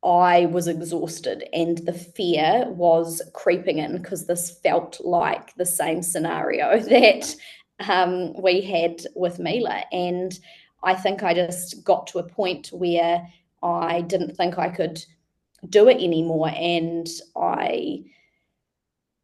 I 0.02 0.46
was 0.46 0.66
exhausted, 0.66 1.48
and 1.52 1.78
the 1.78 1.92
fear 1.92 2.66
was 2.68 3.22
creeping 3.32 3.78
in 3.78 3.96
because 3.96 4.26
this 4.26 4.58
felt 4.62 5.00
like 5.04 5.54
the 5.54 5.66
same 5.66 6.02
scenario 6.02 6.78
that 6.88 7.34
um, 7.88 8.40
we 8.40 8.60
had 8.60 9.02
with 9.14 9.38
Mila. 9.38 9.84
And 9.92 10.38
I 10.82 10.94
think 10.94 11.22
I 11.22 11.34
just 11.34 11.84
got 11.84 12.06
to 12.08 12.18
a 12.18 12.28
point 12.28 12.68
where 12.68 13.26
I 13.62 14.02
didn't 14.02 14.36
think 14.36 14.58
I 14.58 14.68
could 14.68 15.04
do 15.68 15.88
it 15.88 15.96
anymore. 15.96 16.52
And 16.54 17.08
I, 17.36 18.04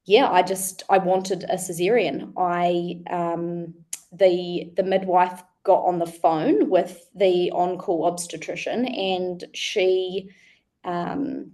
yeah, 0.07 0.30
I 0.30 0.42
just, 0.42 0.82
I 0.88 0.98
wanted 0.98 1.44
a 1.44 1.57
cesarean. 1.57 2.32
I, 2.36 3.01
um, 3.12 3.74
the, 4.12 4.72
the 4.76 4.82
midwife 4.82 5.42
got 5.62 5.84
on 5.84 5.98
the 5.98 6.07
phone 6.07 6.70
with 6.70 7.09
the 7.14 7.51
on-call 7.53 8.07
obstetrician 8.07 8.86
and 8.86 9.44
she, 9.53 10.30
um, 10.84 11.53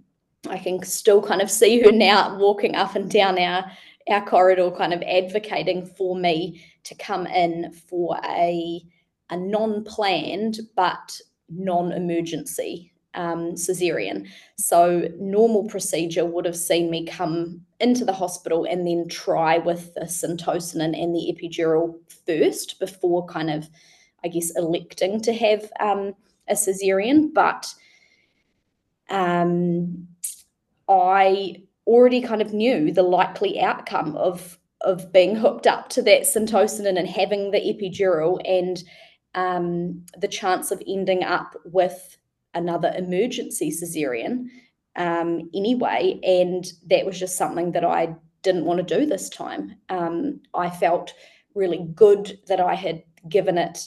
I 0.49 0.57
can 0.57 0.81
still 0.83 1.21
kind 1.21 1.41
of 1.41 1.51
see 1.51 1.81
her 1.81 1.91
now 1.91 2.37
walking 2.37 2.75
up 2.75 2.95
and 2.95 3.11
down 3.11 3.37
our 3.37 3.69
our 4.09 4.25
corridor 4.25 4.71
kind 4.71 4.93
of 4.93 5.01
advocating 5.01 5.85
for 5.85 6.15
me 6.15 6.63
to 6.87 6.95
come 6.95 7.27
in 7.27 7.71
for 7.71 8.19
a 8.25 8.81
a 9.29 9.37
non-planned 9.37 10.59
but 10.75 11.19
non-emergency 11.49 12.93
um, 13.13 13.55
cesarean. 13.55 14.27
So 14.57 15.09
normal 15.19 15.67
procedure 15.67 16.25
would 16.25 16.45
have 16.45 16.55
seen 16.55 16.89
me 16.89 17.05
come 17.05 17.61
into 17.79 18.05
the 18.05 18.13
hospital 18.13 18.65
and 18.65 18.87
then 18.87 19.07
try 19.09 19.57
with 19.57 19.93
the 19.95 20.05
syntocinon 20.05 20.97
and 21.01 21.13
the 21.13 21.33
epidural 21.33 21.95
first 22.25 22.79
before 22.79 23.25
kind 23.25 23.49
of, 23.49 23.69
I 24.23 24.29
guess, 24.29 24.55
electing 24.55 25.19
to 25.21 25.33
have 25.33 25.69
um, 25.79 26.13
a 26.47 26.53
cesarean. 26.53 27.33
But 27.33 27.73
um, 29.09 30.07
I 30.87 31.63
already 31.85 32.21
kind 32.21 32.41
of 32.41 32.53
knew 32.53 32.91
the 32.91 33.03
likely 33.03 33.59
outcome 33.59 34.15
of 34.15 34.59
of 34.81 35.11
being 35.11 35.35
hooked 35.35 35.67
up 35.67 35.89
to 35.89 36.01
that 36.03 36.23
syntocinon 36.23 36.97
and 36.97 37.07
having 37.07 37.51
the 37.51 37.59
epidural 37.59 38.39
and 38.45 38.83
um, 39.35 40.05
the 40.17 40.27
chance 40.27 40.71
of 40.71 40.81
ending 40.87 41.23
up 41.23 41.55
with 41.65 42.17
another 42.53 42.93
emergency 42.97 43.71
cesarean 43.71 44.47
um, 44.95 45.49
anyway. 45.53 46.19
And 46.23 46.65
that 46.87 47.05
was 47.05 47.19
just 47.19 47.37
something 47.37 47.71
that 47.73 47.85
I 47.85 48.15
didn't 48.43 48.65
want 48.65 48.85
to 48.85 48.97
do 48.97 49.05
this 49.05 49.29
time. 49.29 49.75
Um, 49.89 50.41
I 50.53 50.69
felt 50.69 51.13
really 51.55 51.89
good 51.95 52.39
that 52.47 52.59
I 52.59 52.75
had 52.75 53.03
given 53.29 53.57
it 53.57 53.79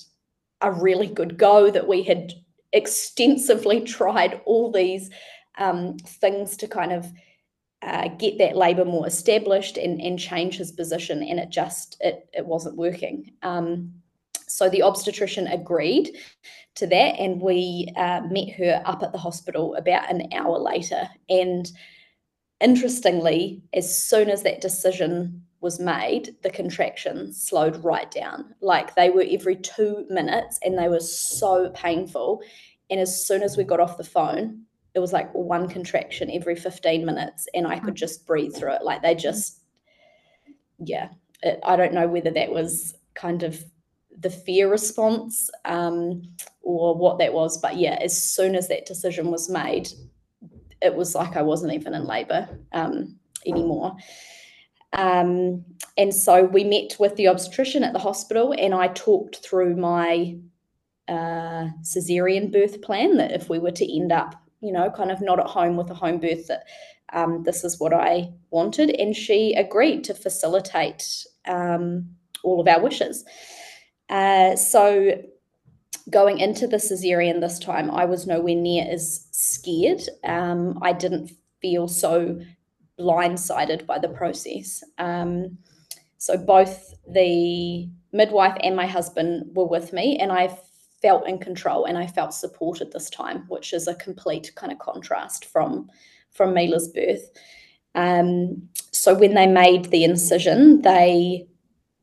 a 0.61 0.70
really 0.70 1.07
good 1.07 1.38
go, 1.38 1.70
that 1.70 1.88
we 1.88 2.03
had 2.03 2.32
extensively 2.72 3.80
tried 3.84 4.41
all 4.45 4.70
these 4.70 5.11
um, 5.59 5.97
things 5.99 6.57
to 6.59 6.68
kind 6.68 6.93
of 6.93 7.07
uh, 7.83 8.09
get 8.09 8.39
that 8.39 8.57
labour 8.57 8.85
more 8.85 9.07
established 9.07 9.76
and, 9.76 10.01
and 10.01 10.18
change 10.18 10.59
his 10.59 10.72
position, 10.72 11.22
and 11.22 11.39
it 11.39 11.51
just 11.51 11.97
it, 12.01 12.28
it 12.33 12.47
wasn't 12.47 12.76
working. 12.76 13.33
Um, 13.43 13.93
so 14.47 14.68
the 14.68 14.83
obstetrician 14.83 15.47
agreed 15.47 16.16
to 16.74 16.87
that, 16.89 17.18
and 17.18 17.41
we 17.41 17.89
uh, 17.97 18.22
met 18.31 18.51
her 18.57 18.83
up 18.85 19.03
at 19.03 19.12
the 19.12 19.18
hospital 19.18 19.74
about 19.76 20.11
an 20.11 20.28
hour 20.33 20.59
later. 20.59 21.09
And 21.28 21.70
interestingly, 22.61 23.62
as 23.72 24.03
soon 24.03 24.28
as 24.28 24.43
that 24.43 24.61
decision 24.61 25.43
was 25.61 25.78
made, 25.78 26.37
the 26.43 26.51
contractions 26.51 27.41
slowed 27.41 27.83
right 27.85 28.11
down. 28.11 28.55
Like 28.61 28.95
they 28.95 29.11
were 29.11 29.24
every 29.28 29.57
two 29.57 30.07
minutes, 30.11 30.59
and 30.62 30.76
they 30.76 30.89
were 30.89 31.01
so 31.01 31.70
painful. 31.70 32.43
And 32.91 33.01
as 33.01 33.26
soon 33.26 33.43
as 33.43 33.57
we 33.57 33.64
got 33.64 33.81
off 33.81 33.99
the 33.99 34.05
phone, 34.05 34.64
it 34.95 34.99
was 34.99 35.12
like 35.12 35.32
one 35.34 35.68
contraction 35.68 36.30
every 36.30 36.57
15 36.57 37.05
minutes, 37.05 37.47
and 37.55 37.66
I 37.66 37.78
could 37.78 37.95
just 37.95 38.26
breathe 38.26 38.55
through 38.55 38.74
it. 38.74 38.82
Like 38.82 39.03
they 39.03 39.14
just, 39.14 39.61
yeah, 40.78 41.09
it, 41.43 41.61
I 41.64 41.76
don't 41.76 41.95
know 41.95 42.09
whether 42.09 42.30
that 42.30 42.51
was 42.51 42.95
kind 43.14 43.43
of 43.43 43.62
the 44.18 44.30
fear 44.30 44.70
response 44.70 45.51
um, 45.64 46.22
or 46.62 46.95
what 46.95 47.18
that 47.18 47.32
was. 47.32 47.59
But 47.59 47.76
yeah, 47.76 47.99
as 48.01 48.20
soon 48.20 48.55
as 48.55 48.68
that 48.68 48.86
decision 48.86 49.30
was 49.30 49.49
made, 49.49 49.88
it 50.82 50.95
was 50.95 51.14
like 51.14 51.36
I 51.36 51.43
wasn't 51.43 51.72
even 51.72 51.95
in 51.95 52.05
labour 52.05 52.49
um, 52.72 53.16
anymore. 53.47 53.97
Um, 54.93 55.64
and 55.97 56.12
so 56.12 56.45
we 56.45 56.64
met 56.64 56.97
with 56.99 57.16
the 57.16 57.28
obstetrician 57.28 57.84
at 57.84 57.93
the 57.93 57.99
hospital, 57.99 58.55
and 58.59 58.74
I 58.74 58.88
talked 58.88 59.36
through 59.36 59.76
my 59.76 60.36
uh, 61.09 61.68
cesarean 61.82 62.53
birth 62.53 62.82
plan 62.82 63.16
that 63.18 63.32
if 63.32 63.49
we 63.49 63.59
were 63.59 63.70
to 63.72 63.97
end 63.97 64.12
up, 64.12 64.34
you 64.61 64.72
know, 64.72 64.90
kind 64.90 65.11
of 65.11 65.20
not 65.20 65.40
at 65.40 65.46
home 65.46 65.76
with 65.76 65.90
a 65.90 65.94
home 65.94 66.18
birth, 66.18 66.46
that 66.48 66.64
um, 67.12 67.42
this 67.44 67.64
is 67.64 67.80
what 67.80 67.92
I 67.92 68.32
wanted. 68.50 68.90
And 68.90 69.14
she 69.16 69.54
agreed 69.54 70.04
to 70.04 70.14
facilitate 70.14 71.26
um, 71.46 72.11
all 72.44 72.61
of 72.61 72.68
our 72.68 72.80
wishes. 72.80 73.24
Uh, 74.08 74.56
so 74.56 75.22
going 76.11 76.38
into 76.38 76.66
the 76.66 76.76
cesarean 76.76 77.40
this 77.40 77.58
time, 77.58 77.90
I 77.90 78.04
was 78.04 78.26
nowhere 78.26 78.54
near 78.54 78.86
as 78.90 79.26
scared. 79.30 80.02
Um, 80.24 80.78
I 80.82 80.92
didn't 80.92 81.32
feel 81.61 81.88
so 81.88 82.40
blindsided 82.98 83.86
by 83.86 83.98
the 83.98 84.08
process. 84.08 84.82
Um, 84.98 85.58
so 86.18 86.36
both 86.36 86.94
the 87.08 87.88
midwife 88.12 88.56
and 88.62 88.76
my 88.76 88.86
husband 88.86 89.54
were 89.54 89.66
with 89.66 89.92
me, 89.92 90.18
and 90.18 90.30
I 90.30 90.58
felt 91.03 91.26
in 91.26 91.38
control 91.38 91.84
and 91.84 91.96
I 91.96 92.07
felt 92.07 92.34
supported 92.34 92.92
this 92.92 93.11
time, 93.11 93.44
which 93.48 93.72
is 93.72 93.88
a 93.88 93.94
complete 93.94 94.53
kind 94.55 94.72
of 94.72 94.78
contrast 94.78 95.44
from 95.44 95.88
from 96.30 96.55
Mila's 96.55 96.88
birth. 96.88 97.28
Um, 97.94 98.68
so 98.92 99.14
when 99.14 99.34
they 99.34 99.46
made 99.46 99.86
the 99.86 100.05
incision, 100.05 100.82
they 100.82 101.46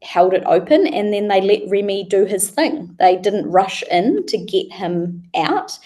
held 0.04 0.34
it 0.34 0.44
open 0.46 0.86
and 0.88 1.14
then 1.14 1.28
they 1.28 1.42
let 1.42 1.70
Remy 1.70 2.06
do 2.06 2.26
his 2.26 2.50
thing. 2.50 2.96
They 3.00 3.18
didn't 3.18 3.50
rush 3.50 3.84
in 3.90 4.26
to 4.28 4.38
get 4.38 4.72
him 4.72 5.24
out. 5.36 5.78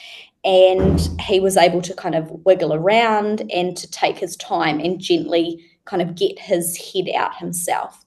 And 0.43 0.99
he 1.19 1.39
was 1.39 1.55
able 1.55 1.81
to 1.83 1.93
kind 1.93 2.15
of 2.15 2.31
wiggle 2.45 2.73
around 2.73 3.43
and 3.53 3.77
to 3.77 3.89
take 3.89 4.17
his 4.17 4.35
time 4.37 4.79
and 4.79 4.99
gently 4.99 5.63
kind 5.85 6.01
of 6.01 6.15
get 6.15 6.39
his 6.39 6.77
head 6.77 7.09
out 7.15 7.35
himself. 7.37 8.03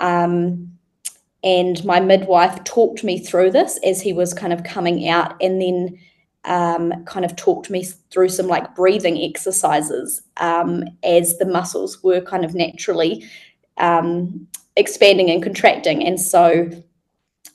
Um, 0.00 0.77
and 1.44 1.84
my 1.84 2.00
midwife 2.00 2.62
talked 2.64 3.04
me 3.04 3.18
through 3.18 3.50
this 3.50 3.78
as 3.84 4.00
he 4.00 4.12
was 4.12 4.34
kind 4.34 4.52
of 4.52 4.64
coming 4.64 5.08
out 5.08 5.40
and 5.40 5.60
then 5.60 5.98
um, 6.44 7.04
kind 7.04 7.24
of 7.24 7.36
talked 7.36 7.70
me 7.70 7.84
through 8.10 8.28
some 8.28 8.46
like 8.46 8.74
breathing 8.74 9.18
exercises 9.22 10.22
um, 10.38 10.84
as 11.02 11.38
the 11.38 11.44
muscles 11.46 12.02
were 12.02 12.20
kind 12.20 12.44
of 12.44 12.54
naturally 12.54 13.24
um, 13.76 14.48
expanding 14.76 15.30
and 15.30 15.42
contracting. 15.42 16.04
And 16.04 16.20
so 16.20 16.70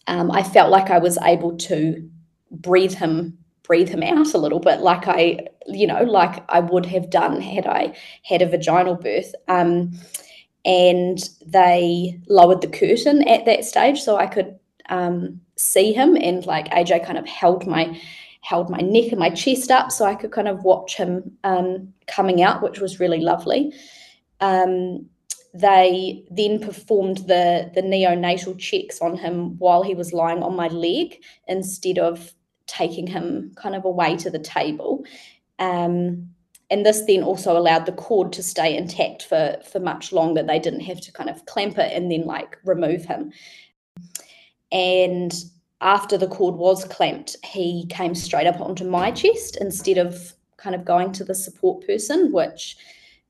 um, 0.07 0.31
I 0.31 0.43
felt 0.43 0.69
like 0.71 0.89
I 0.89 0.99
was 0.99 1.17
able 1.23 1.57
to 1.57 2.09
breathe 2.51 2.93
him 2.93 3.37
breathe 3.63 3.87
him 3.87 4.03
out 4.03 4.33
a 4.33 4.37
little 4.37 4.59
bit 4.59 4.81
like 4.81 5.07
I, 5.07 5.47
you 5.67 5.87
know, 5.87 6.03
like 6.03 6.43
I 6.49 6.59
would 6.59 6.85
have 6.87 7.09
done 7.09 7.39
had 7.39 7.65
I 7.65 7.95
had 8.23 8.41
a 8.41 8.45
vaginal 8.45 8.95
birth. 8.95 9.33
And 10.65 11.19
they 11.45 12.19
lowered 12.27 12.61
the 12.61 12.67
curtain 12.67 13.27
at 13.27 13.45
that 13.45 13.65
stage 13.65 14.01
so 14.01 14.15
I 14.15 14.27
could 14.27 14.57
um, 14.89 15.41
see 15.57 15.93
him 15.93 16.15
and 16.15 16.45
like 16.45 16.69
AJ 16.69 17.05
kind 17.05 17.17
of 17.17 17.27
held 17.27 17.67
my 17.67 17.99
held 18.41 18.69
my 18.69 18.79
neck 18.79 19.09
and 19.11 19.19
my 19.19 19.29
chest 19.29 19.71
up 19.71 19.89
so 19.89 20.03
I 20.03 20.15
could 20.15 20.31
kind 20.31 20.49
of 20.49 20.63
watch 20.63 20.97
him 20.97 21.31
um, 21.45 21.93
coming 22.07 22.41
out, 22.41 22.61
which 22.61 22.79
was 22.79 22.99
really 22.99 23.21
lovely. 23.21 23.73
Um, 24.41 25.05
they 25.53 26.25
then 26.29 26.59
performed 26.59 27.19
the 27.19 27.71
the 27.73 27.81
neonatal 27.81 28.57
checks 28.59 28.99
on 29.01 29.17
him 29.17 29.57
while 29.59 29.83
he 29.83 29.95
was 29.95 30.11
lying 30.13 30.43
on 30.43 30.55
my 30.55 30.67
leg 30.67 31.23
instead 31.47 31.99
of 31.99 32.33
taking 32.65 33.07
him 33.07 33.53
kind 33.55 33.75
of 33.75 33.85
away 33.85 34.17
to 34.17 34.29
the 34.29 34.39
table. 34.39 35.05
Um, 35.59 36.32
and 36.73 36.83
this 36.83 37.03
then 37.05 37.21
also 37.21 37.55
allowed 37.55 37.85
the 37.85 37.91
cord 37.91 38.33
to 38.33 38.41
stay 38.41 38.75
intact 38.75 39.21
for 39.21 39.57
for 39.71 39.79
much 39.79 40.11
longer. 40.11 40.41
They 40.41 40.57
didn't 40.57 40.79
have 40.79 40.99
to 41.01 41.11
kind 41.11 41.29
of 41.29 41.45
clamp 41.45 41.77
it 41.77 41.93
and 41.93 42.11
then 42.11 42.25
like 42.25 42.57
remove 42.65 43.05
him. 43.05 43.31
And 44.71 45.31
after 45.81 46.17
the 46.17 46.27
cord 46.27 46.55
was 46.55 46.83
clamped, 46.85 47.35
he 47.43 47.85
came 47.91 48.15
straight 48.15 48.47
up 48.47 48.59
onto 48.59 48.85
my 48.85 49.11
chest 49.11 49.55
instead 49.61 49.99
of 49.99 50.33
kind 50.57 50.73
of 50.75 50.83
going 50.83 51.11
to 51.11 51.23
the 51.23 51.35
support 51.35 51.85
person, 51.85 52.31
which 52.31 52.75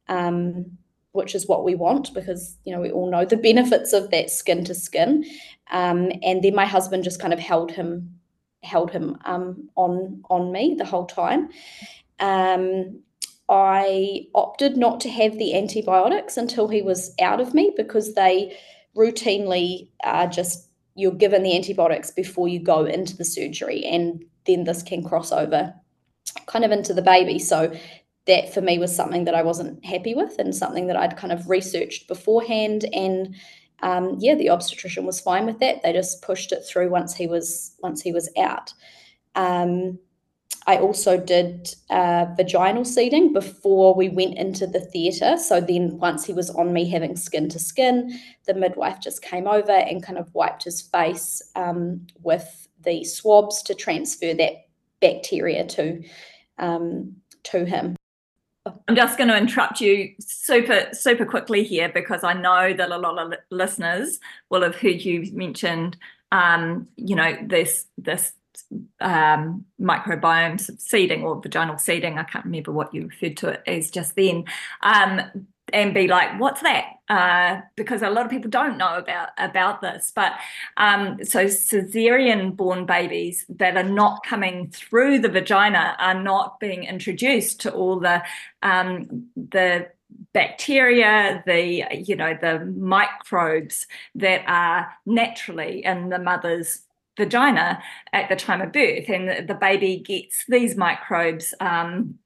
um, 0.07 0.65
which 1.11 1.35
is 1.35 1.45
what 1.45 1.65
we 1.65 1.75
want 1.75 2.13
because 2.13 2.55
you 2.63 2.73
know 2.73 2.79
we 2.79 2.91
all 2.91 3.11
know 3.11 3.25
the 3.25 3.35
benefits 3.49 3.91
of 3.91 4.09
that 4.11 4.29
skin 4.29 4.63
to 4.63 4.73
skin. 4.73 5.25
Um, 5.69 6.13
and 6.23 6.41
then 6.41 6.55
my 6.55 6.65
husband 6.65 7.03
just 7.03 7.19
kind 7.19 7.33
of 7.33 7.39
held 7.39 7.71
him 7.71 8.21
held 8.63 8.89
him 8.89 9.17
um, 9.25 9.69
on 9.75 10.23
on 10.29 10.53
me 10.53 10.75
the 10.77 10.85
whole 10.85 11.07
time. 11.07 11.49
Um, 12.21 13.01
I 13.49 14.27
opted 14.33 14.77
not 14.77 14.99
to 15.01 15.09
have 15.09 15.37
the 15.37 15.55
antibiotics 15.55 16.37
until 16.37 16.67
he 16.67 16.81
was 16.81 17.13
out 17.19 17.41
of 17.41 17.53
me 17.53 17.73
because 17.75 18.13
they 18.13 18.57
routinely 18.95 19.89
are 20.03 20.27
just 20.27 20.69
you're 20.95 21.11
given 21.11 21.43
the 21.43 21.55
antibiotics 21.55 22.11
before 22.11 22.47
you 22.47 22.59
go 22.59 22.85
into 22.85 23.17
the 23.17 23.25
surgery, 23.25 23.83
and 23.83 24.23
then 24.45 24.63
this 24.63 24.83
can 24.83 25.03
cross 25.03 25.31
over 25.31 25.73
kind 26.45 26.63
of 26.63 26.71
into 26.71 26.93
the 26.93 27.01
baby. 27.01 27.39
So 27.39 27.73
that 28.25 28.53
for 28.53 28.61
me 28.61 28.77
was 28.77 28.95
something 28.95 29.25
that 29.25 29.35
I 29.35 29.43
wasn't 29.43 29.83
happy 29.83 30.13
with 30.13 30.39
and 30.39 30.55
something 30.55 30.87
that 30.87 30.95
I'd 30.95 31.17
kind 31.17 31.33
of 31.33 31.49
researched 31.49 32.07
beforehand. 32.07 32.85
And 32.93 33.35
um, 33.81 34.17
yeah, 34.19 34.35
the 34.35 34.49
obstetrician 34.49 35.05
was 35.05 35.19
fine 35.19 35.45
with 35.45 35.59
that. 35.59 35.83
They 35.83 35.91
just 35.91 36.21
pushed 36.21 36.51
it 36.51 36.61
through 36.61 36.89
once 36.89 37.13
he 37.15 37.27
was 37.27 37.75
once 37.81 38.01
he 38.01 38.11
was 38.11 38.29
out. 38.37 38.73
Um, 39.35 39.99
I 40.65 40.77
also 40.77 41.17
did 41.17 41.75
uh, 41.89 42.27
vaginal 42.37 42.85
seeding 42.85 43.33
before 43.33 43.93
we 43.93 44.09
went 44.09 44.37
into 44.37 44.65
the 44.65 44.79
theatre. 44.79 45.37
So 45.37 45.59
then, 45.59 45.97
once 45.97 46.25
he 46.25 46.33
was 46.33 46.49
on 46.51 46.71
me 46.71 46.89
having 46.89 47.15
skin 47.15 47.49
to 47.49 47.59
skin, 47.59 48.17
the 48.45 48.53
midwife 48.53 49.01
just 49.01 49.21
came 49.21 49.47
over 49.47 49.71
and 49.71 50.01
kind 50.01 50.17
of 50.17 50.33
wiped 50.33 50.63
his 50.63 50.81
face 50.81 51.41
um, 51.55 52.07
with 52.21 52.67
the 52.83 53.03
swabs 53.03 53.61
to 53.63 53.73
transfer 53.73 54.33
that 54.33 54.67
bacteria 55.01 55.65
to 55.65 56.01
um, 56.57 57.15
to 57.43 57.65
him. 57.65 57.95
I'm 58.87 58.95
just 58.95 59.17
going 59.17 59.27
to 59.27 59.37
interrupt 59.37 59.81
you 59.81 60.13
super, 60.21 60.87
super 60.93 61.25
quickly 61.25 61.63
here 61.63 61.89
because 61.89 62.23
I 62.23 62.31
know 62.31 62.73
that 62.73 62.91
a 62.91 62.97
lot 62.97 63.19
of 63.19 63.33
listeners 63.49 64.19
will 64.49 64.61
have 64.61 64.75
heard 64.75 65.01
you 65.01 65.29
mentioned, 65.33 65.97
um, 66.31 66.87
you 66.95 67.15
know, 67.15 67.37
this 67.43 67.87
this 67.97 68.33
um, 69.01 69.65
microbiome 69.79 70.59
seeding 70.79 71.23
or 71.23 71.41
vaginal 71.41 71.77
seeding. 71.77 72.17
I 72.17 72.23
can't 72.23 72.45
remember 72.45 72.71
what 72.71 72.93
you 72.93 73.07
referred 73.07 73.37
to 73.37 73.49
it 73.49 73.63
as 73.67 73.91
just 73.91 74.15
then. 74.15 74.45
Um, 74.81 75.47
and 75.71 75.93
be 75.93 76.07
like, 76.07 76.39
what's 76.39 76.61
that? 76.61 76.85
Uh, 77.09 77.61
because 77.75 78.01
a 78.01 78.09
lot 78.09 78.25
of 78.25 78.31
people 78.31 78.49
don't 78.49 78.77
know 78.77 78.95
about 78.95 79.29
about 79.37 79.81
this. 79.81 80.11
But 80.15 80.33
um, 80.77 81.23
so 81.23 81.45
cesarean 81.45 82.55
born 82.55 82.85
babies 82.85 83.45
that 83.49 83.77
are 83.77 83.83
not 83.83 84.23
coming 84.25 84.69
through 84.69 85.19
the 85.19 85.29
vagina 85.29 85.95
are 85.99 86.21
not 86.21 86.59
being 86.59 86.83
introduced 86.83 87.61
to 87.61 87.71
all 87.71 87.99
the 87.99 88.23
um, 88.61 89.27
the 89.35 89.87
bacteria, 90.33 91.43
the 91.45 91.85
you 92.05 92.15
know 92.15 92.37
the 92.39 92.65
microbes 92.65 93.87
that 94.15 94.43
are 94.47 94.91
naturally 95.05 95.83
in 95.83 96.09
the 96.09 96.19
mother's 96.19 96.81
vagina 97.17 97.81
at 98.11 98.29
the 98.29 98.35
time 98.35 98.61
of 98.61 98.71
birth, 98.71 99.09
and 99.09 99.47
the 99.47 99.55
baby 99.55 99.97
gets 99.97 100.45
these 100.47 100.75
microbes. 100.75 101.53
Um, 101.59 102.19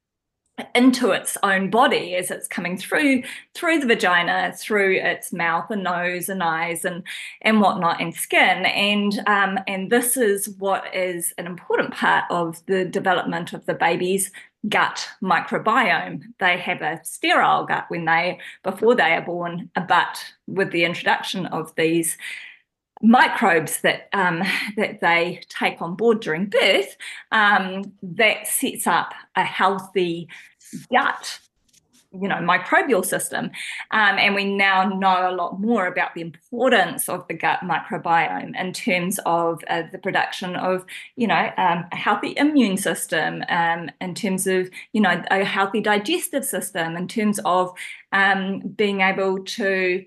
into 0.74 1.12
its 1.12 1.38
own 1.44 1.70
body 1.70 2.16
as 2.16 2.32
it's 2.32 2.48
coming 2.48 2.78
through 2.78 3.22
through 3.54 3.80
the 3.80 3.86
vagina 3.86 4.52
through 4.58 4.96
its 4.96 5.32
mouth 5.32 5.70
and 5.70 5.84
nose 5.84 6.30
and 6.30 6.42
eyes 6.42 6.84
and 6.84 7.04
and 7.44 7.62
whatnot 7.62 8.02
and 8.02 8.16
skin 8.16 8.66
and 8.66 9.20
um, 9.28 9.60
and 9.68 9.92
this 9.92 10.18
is 10.18 10.50
what 10.58 10.84
is 10.96 11.34
an 11.38 11.46
important 11.46 11.94
part 11.94 12.26
of 12.32 12.66
the 12.66 12.86
development 12.86 13.54
of 13.54 13.66
the 13.68 13.74
baby's 13.74 14.32
gut 14.68 15.08
microbiome 15.22 16.24
they 16.40 16.58
have 16.58 16.82
a 16.82 17.00
sterile 17.04 17.66
gut 17.66 17.86
when 17.90 18.06
they 18.06 18.40
before 18.64 18.96
they 18.96 19.14
are 19.14 19.22
born 19.22 19.70
but 19.88 20.24
with 20.48 20.72
the 20.72 20.84
introduction 20.84 21.46
of 21.48 21.74
these 21.76 22.18
microbes 23.02 23.82
that 23.82 24.10
um, 24.14 24.44
that 24.76 25.02
they 25.02 25.42
take 25.50 25.82
on 25.82 25.96
board 25.96 26.20
during 26.20 26.48
birth, 26.48 26.98
um, 27.32 27.94
that 28.02 28.48
sets 28.48 28.88
up 28.88 29.14
a 29.36 29.44
healthy 29.44 30.28
gut 30.92 31.40
you 32.12 32.28
know 32.28 32.36
microbial 32.36 33.06
system. 33.06 33.46
Um, 33.92 34.18
and 34.18 34.36
we 34.36 34.46
now 34.46 34.88
know 34.88 35.30
a 35.30 35.36
lot 35.36 35.60
more 35.60 35.88
about 35.88 36.16
the 36.16 36.22
importance 36.22 37.10
of 37.10 37.28
the 37.28 37.34
gut 37.34 37.60
microbiome 37.62 38.60
in 38.60 38.74
terms 38.74 39.20
of 39.26 39.62
uh, 39.70 39.84
the 39.92 39.98
production 39.98 40.56
of 40.56 40.86
you 41.16 41.28
know 41.28 41.52
um, 41.58 41.86
a 41.92 41.96
healthy 41.96 42.34
immune 42.38 42.78
system 42.78 43.44
um, 43.50 43.90
in 44.02 44.16
terms 44.16 44.48
of 44.48 44.70
you 44.94 45.02
know 45.02 45.24
a 45.32 45.44
healthy 45.44 45.82
digestive 45.82 46.46
system 46.46 46.96
in 46.96 47.08
terms 47.08 47.40
of 47.46 47.74
um, 48.12 48.60
being 48.60 49.02
able 49.02 49.44
to 49.44 50.06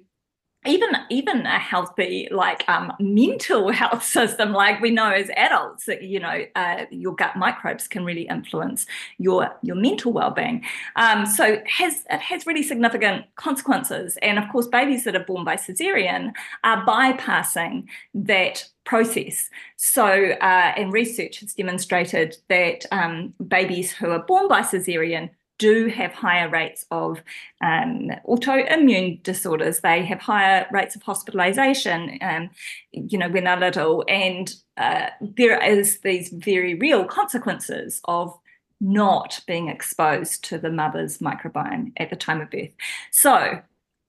even 0.67 0.91
even 1.09 1.47
a 1.47 1.59
healthy 1.59 2.29
like 2.31 2.69
um, 2.69 2.93
mental 3.01 3.71
health 3.73 4.05
system 4.05 4.53
like 4.53 4.81
we 4.81 4.91
know 4.91 5.11
as 5.11 5.31
adults 5.37 5.87
that 5.87 6.03
you 6.03 6.21
know 6.21 6.45
uh, 6.55 6.85
your 6.91 7.15
gut 7.15 7.37
microbes 7.37 7.89
can 7.89 8.05
really 8.05 8.29
influence 8.29 8.87
your 9.19 9.51
your 9.63 9.77
mental 9.77 10.13
well-being. 10.13 10.65
Um, 10.97 11.25
so 11.25 11.63
has 11.67 12.05
it 12.11 12.21
has 12.21 12.47
really 12.47 12.63
significant 12.63 13.25
consequences. 13.37 14.19
And 14.21 14.39
of 14.39 14.45
course 14.51 14.67
babies 14.67 15.05
that 15.05 15.17
are 15.17 15.25
born 15.25 15.45
by 15.45 15.57
cesarean 15.57 16.33
are 16.63 16.85
bypassing 16.85 17.87
that 18.15 18.69
process. 18.85 19.49
So 19.77 20.05
uh, 20.05 20.73
and 20.77 20.93
research 20.93 21.41
has 21.41 21.55
demonstrated 21.55 22.37
that 22.49 22.85
um, 22.93 23.33
babies 23.47 23.93
who 23.93 24.11
are 24.11 24.23
born 24.23 24.49
by 24.49 24.61
cesarean 24.61 25.31
do 25.61 25.89
have 25.89 26.13
higher 26.13 26.49
rates 26.49 26.87
of 26.91 27.23
um, 27.61 28.11
autoimmune 28.27 29.23
disorders. 29.23 29.81
They 29.81 30.03
have 30.07 30.19
higher 30.19 30.67
rates 30.73 30.97
of 30.97 31.03
hospitalization, 31.03 32.19
um, 32.23 32.51
you 32.93 33.19
know, 33.19 33.29
when 33.29 33.45
they're 33.45 33.61
little. 33.61 34.03
And 34.09 34.53
uh, 34.79 35.11
there 35.21 35.63
is 35.63 35.99
these 35.99 36.31
very 36.31 36.75
real 36.75 37.05
consequences 37.05 38.01
of 38.07 38.37
not 38.81 39.41
being 39.47 39.69
exposed 39.69 40.43
to 40.45 40.57
the 40.57 40.71
mother's 40.71 41.19
microbiome 41.19 41.93
at 41.99 42.09
the 42.09 42.17
time 42.17 42.41
of 42.41 42.51
birth. 42.51 42.73
So 43.11 43.61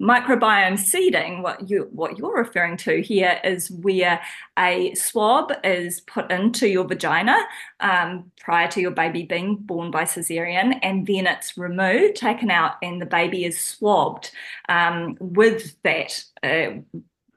microbiome 0.01 0.79
seeding, 0.79 1.43
what 1.43 1.69
you 1.69 1.87
what 1.91 2.17
you're 2.17 2.35
referring 2.35 2.75
to 2.75 3.01
here 3.01 3.39
is 3.43 3.69
where 3.69 4.19
a 4.57 4.93
swab 4.95 5.53
is 5.63 6.01
put 6.01 6.31
into 6.31 6.67
your 6.67 6.85
vagina 6.85 7.37
um, 7.79 8.31
prior 8.39 8.67
to 8.69 8.81
your 8.81 8.91
baby 8.91 9.23
being 9.23 9.55
born 9.55 9.91
by 9.91 10.03
cesarean, 10.03 10.79
and 10.81 11.05
then 11.05 11.27
it's 11.27 11.57
removed, 11.57 12.15
taken 12.15 12.49
out, 12.49 12.73
and 12.81 12.99
the 12.99 13.05
baby 13.05 13.45
is 13.45 13.59
swabbed 13.59 14.31
um, 14.67 15.15
with 15.19 15.75
that. 15.83 16.23
Uh, 16.43 16.81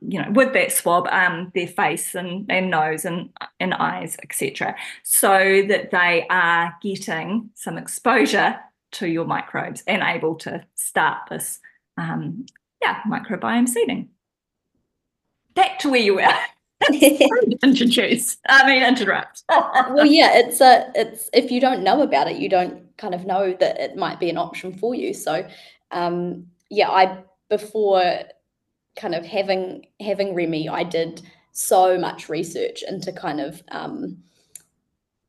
you 0.07 0.21
know, 0.21 0.31
with 0.33 0.53
that 0.53 0.71
swab, 0.71 1.09
um, 1.11 1.51
their 1.55 1.67
face 1.67 2.15
and, 2.15 2.45
and 2.51 2.69
nose 2.69 3.07
and, 3.07 3.31
and 3.59 3.73
eyes, 3.73 4.19
etc., 4.23 4.77
so 5.03 5.63
that 5.67 5.93
they 5.93 6.27
are 6.29 6.75
getting 6.83 7.49
some 7.55 7.79
exposure 7.79 8.61
to 8.93 9.09
your 9.09 9.25
microbes 9.25 9.83
and 9.87 10.03
able 10.03 10.35
to 10.35 10.63
start 10.75 11.23
this 11.31 11.59
um, 11.97 12.47
yeah, 12.83 13.01
microbiome 13.07 13.69
seeding. 13.69 14.09
Back 15.55 15.79
to 15.81 15.91
where 15.91 16.01
you 16.01 16.17
were. 16.17 16.29
introduce. 17.63 18.37
I 18.49 18.67
mean, 18.67 18.83
interrupt. 18.83 19.43
well, 19.49 20.05
yeah, 20.05 20.37
it's 20.37 20.61
a, 20.61 20.91
it's 20.95 21.31
if 21.33 21.51
you 21.51 21.61
don't 21.61 21.83
know 21.83 22.03
about 22.03 22.29
it, 22.29 22.37
you 22.37 22.49
don't 22.49 22.97
kind 22.99 23.15
of 23.15 23.25
know 23.25 23.55
that 23.61 23.81
it 23.81 23.97
might 23.97 24.21
be 24.21 24.31
an 24.31 24.37
option 24.37 24.77
for 24.77 24.95
you. 24.95 25.15
So, 25.15 25.47
um, 25.91 26.47
yeah, 26.71 26.91
I 26.91 27.19
before 27.49 28.03
kind 28.97 29.15
of 29.15 29.25
having 29.25 29.87
having 30.01 30.35
Remy, 30.35 30.69
I 30.69 30.83
did 30.83 31.23
so 31.53 31.97
much 31.99 32.29
research 32.29 32.83
into 32.87 33.13
kind 33.13 33.41
of 33.41 33.63
um, 33.71 34.19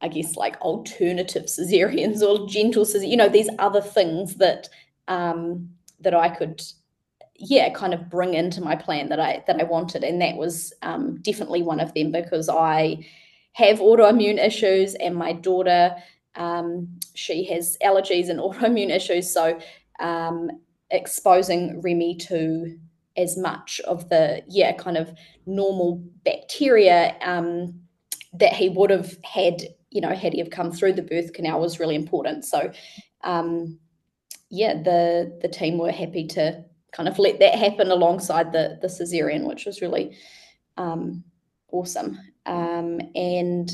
I 0.02 0.08
guess 0.08 0.36
like 0.36 0.60
alternative 0.62 1.46
cesareans 1.46 2.22
or 2.22 2.48
gentle 2.48 2.84
cesareans, 2.84 3.10
you 3.10 3.18
know, 3.18 3.30
these 3.30 3.50
other 3.60 3.82
things 3.82 4.36
that 4.36 4.70
um, 5.08 5.70
that 6.02 6.14
I 6.14 6.30
could 6.30 6.62
yeah 7.38 7.70
kind 7.74 7.94
of 7.94 8.10
bring 8.10 8.34
into 8.34 8.62
my 8.62 8.76
plan 8.76 9.10
that 9.10 9.20
I 9.20 9.44
that 9.48 9.60
I 9.60 9.64
wanted. 9.64 10.04
And 10.04 10.22
that 10.22 10.38
was 10.38 10.74
um, 10.82 11.22
definitely 11.22 11.64
one 11.64 11.80
of 11.80 11.94
them 11.94 12.12
because 12.12 12.50
I 12.50 13.06
have 13.54 13.80
autoimmune 13.80 14.44
issues 14.44 14.96
and 14.96 15.16
my 15.16 15.34
daughter 15.34 15.96
um, 16.36 17.00
she 17.14 17.46
has 17.46 17.78
allergies 17.84 18.30
and 18.30 18.40
autoimmune 18.40 18.90
issues. 18.90 19.32
So 19.34 19.60
um, 20.00 20.52
exposing 20.92 21.82
Remy 21.82 22.18
to 22.18 22.78
as 23.18 23.38
much 23.38 23.80
of 23.88 24.10
the 24.10 24.44
yeah 24.48 24.74
kind 24.74 24.98
of 24.98 25.14
normal 25.46 26.04
bacteria 26.26 27.16
um, 27.22 27.80
that 28.34 28.54
he 28.54 28.68
would 28.70 28.90
have 28.90 29.18
had 29.24 29.62
you 29.90 30.02
know 30.02 30.14
had 30.14 30.34
he 30.34 30.40
have 30.40 30.50
come 30.50 30.72
through 30.72 30.94
the 30.94 31.02
birth 31.02 31.34
canal 31.34 31.60
was 31.60 31.80
really 31.80 31.96
important. 31.96 32.46
So 32.46 32.72
um, 33.24 33.80
yeah 34.56 34.74
the 34.82 35.38
the 35.42 35.48
team 35.48 35.78
were 35.78 35.92
happy 35.92 36.26
to 36.28 36.64
kind 36.96 37.10
of 37.10 37.20
let 37.20 37.40
that 37.40 37.56
happen 37.56 37.92
alongside 37.92 38.52
the 38.52 38.80
the 38.82 38.88
cesarean, 38.88 39.46
which 39.46 39.66
was 39.66 39.82
really 39.82 40.18
um, 40.78 41.24
awesome. 41.72 42.20
Um, 42.46 43.02
and 43.16 43.70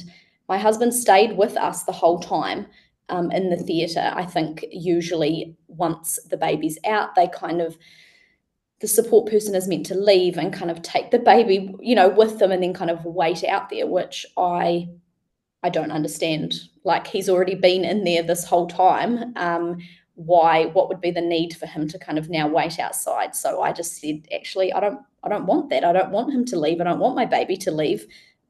my 0.49 0.57
husband 0.57 0.93
stayed 0.93 1.37
with 1.37 1.55
us 1.55 1.83
the 1.83 1.91
whole 1.91 2.19
time 2.19 2.65
um, 3.09 3.31
in 3.31 3.49
the 3.49 3.57
theatre. 3.57 4.11
I 4.13 4.25
think 4.25 4.65
usually 4.71 5.55
once 5.67 6.19
the 6.29 6.37
baby's 6.37 6.79
out, 6.85 7.15
they 7.15 7.27
kind 7.27 7.61
of 7.61 7.77
the 8.79 8.87
support 8.87 9.29
person 9.29 9.53
is 9.53 9.67
meant 9.67 9.85
to 9.85 9.95
leave 9.95 10.37
and 10.37 10.51
kind 10.51 10.71
of 10.71 10.81
take 10.81 11.11
the 11.11 11.19
baby, 11.19 11.75
you 11.79 11.93
know, 11.93 12.09
with 12.09 12.39
them 12.39 12.51
and 12.51 12.63
then 12.63 12.73
kind 12.73 12.89
of 12.89 13.05
wait 13.05 13.43
out 13.43 13.69
there, 13.69 13.85
which 13.85 14.25
I 14.37 14.89
I 15.63 15.69
don't 15.69 15.91
understand. 15.91 16.55
Like 16.83 17.05
he's 17.05 17.29
already 17.29 17.53
been 17.53 17.85
in 17.85 18.03
there 18.03 18.23
this 18.23 18.45
whole 18.45 18.67
time. 18.67 19.33
Um, 19.35 19.77
why? 20.25 20.65
What 20.67 20.89
would 20.89 21.01
be 21.01 21.11
the 21.11 21.21
need 21.21 21.55
for 21.55 21.65
him 21.65 21.87
to 21.89 21.99
kind 21.99 22.17
of 22.17 22.29
now 22.29 22.47
wait 22.47 22.79
outside? 22.79 23.35
So 23.35 23.61
I 23.61 23.71
just 23.73 23.99
said, 23.99 24.27
actually, 24.33 24.71
I 24.73 24.79
don't 24.79 24.99
I 25.23 25.29
don't 25.29 25.45
want 25.45 25.69
that. 25.69 25.83
I 25.83 25.93
don't 25.93 26.11
want 26.11 26.33
him 26.33 26.45
to 26.45 26.59
leave. 26.59 26.81
I 26.81 26.85
don't 26.85 26.99
want 26.99 27.15
my 27.15 27.25
baby 27.25 27.57
to 27.57 27.71
leave. 27.71 28.05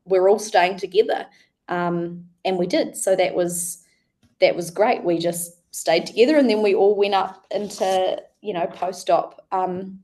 We're 0.05 0.29
all 0.29 0.39
staying 0.39 0.77
together, 0.77 1.27
um, 1.67 2.25
and 2.45 2.57
we 2.57 2.67
did. 2.67 2.95
So 2.95 3.15
that 3.15 3.35
was 3.35 3.83
that 4.39 4.55
was 4.55 4.71
great. 4.71 5.03
We 5.03 5.17
just 5.17 5.57
stayed 5.73 6.05
together, 6.05 6.37
and 6.37 6.49
then 6.49 6.61
we 6.61 6.73
all 6.73 6.95
went 6.95 7.13
up 7.13 7.45
into 7.51 8.21
you 8.41 8.53
know 8.53 8.67
post 8.67 9.09
op. 9.09 9.45
Um, 9.51 10.03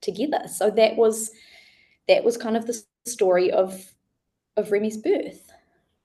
together. 0.00 0.42
So 0.48 0.70
that 0.70 0.96
was 0.96 1.30
that 2.06 2.24
was 2.24 2.36
kind 2.36 2.56
of 2.56 2.66
the 2.66 2.82
story 3.06 3.50
of 3.50 3.92
of 4.56 4.72
Remy's 4.72 4.96
birth. 4.96 5.52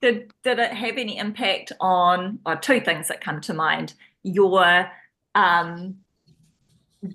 Did 0.00 0.32
did 0.42 0.58
it 0.58 0.72
have 0.72 0.96
any 0.96 1.18
impact 1.18 1.72
on 1.80 2.38
or 2.46 2.56
two 2.56 2.80
things 2.80 3.08
that 3.08 3.20
come 3.20 3.40
to 3.42 3.54
mind? 3.54 3.94
Your 4.24 4.90
um, 5.34 5.98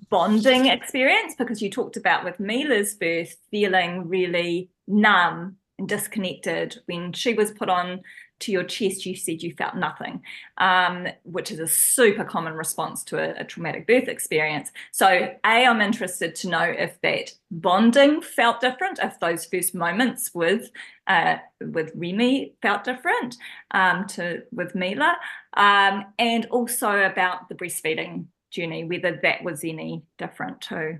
bonding 0.09 0.67
experience, 0.67 1.35
because 1.37 1.61
you 1.61 1.69
talked 1.69 1.97
about 1.97 2.23
with 2.23 2.39
Mila's 2.39 2.95
birth 2.95 3.35
feeling 3.51 4.07
really 4.07 4.69
numb 4.87 5.57
and 5.77 5.89
disconnected 5.89 6.77
when 6.85 7.13
she 7.13 7.33
was 7.33 7.51
put 7.51 7.69
on 7.69 8.01
to 8.39 8.51
your 8.51 8.63
chest, 8.63 9.05
you 9.05 9.15
said 9.15 9.43
you 9.43 9.53
felt 9.53 9.75
nothing, 9.75 10.21
um, 10.57 11.07
which 11.23 11.51
is 11.51 11.59
a 11.59 11.67
super 11.67 12.23
common 12.23 12.53
response 12.53 13.03
to 13.05 13.17
a, 13.17 13.41
a, 13.41 13.43
traumatic 13.43 13.87
birth 13.87 14.07
experience. 14.07 14.71
So, 14.91 15.07
A, 15.07 15.37
I'm 15.43 15.81
interested 15.81 16.35
to 16.35 16.49
know 16.49 16.63
if 16.63 16.99
that 17.01 17.31
bonding 17.51 18.21
felt 18.21 18.61
different, 18.61 18.99
if 19.01 19.19
those 19.19 19.45
first 19.45 19.75
moments 19.75 20.31
with 20.33 20.69
uh, 21.07 21.37
with 21.59 21.91
Remy 21.95 22.53
felt 22.61 22.83
different 22.83 23.35
um, 23.71 24.05
to 24.07 24.43
with 24.51 24.75
Mila, 24.75 25.17
um, 25.55 26.05
and 26.17 26.45
also 26.47 27.03
about 27.03 27.49
the 27.49 27.55
breastfeeding 27.55 28.25
journey, 28.51 28.83
whether 28.83 29.19
that 29.23 29.43
was 29.43 29.63
any 29.63 30.03
different 30.17 30.61
too. 30.61 30.99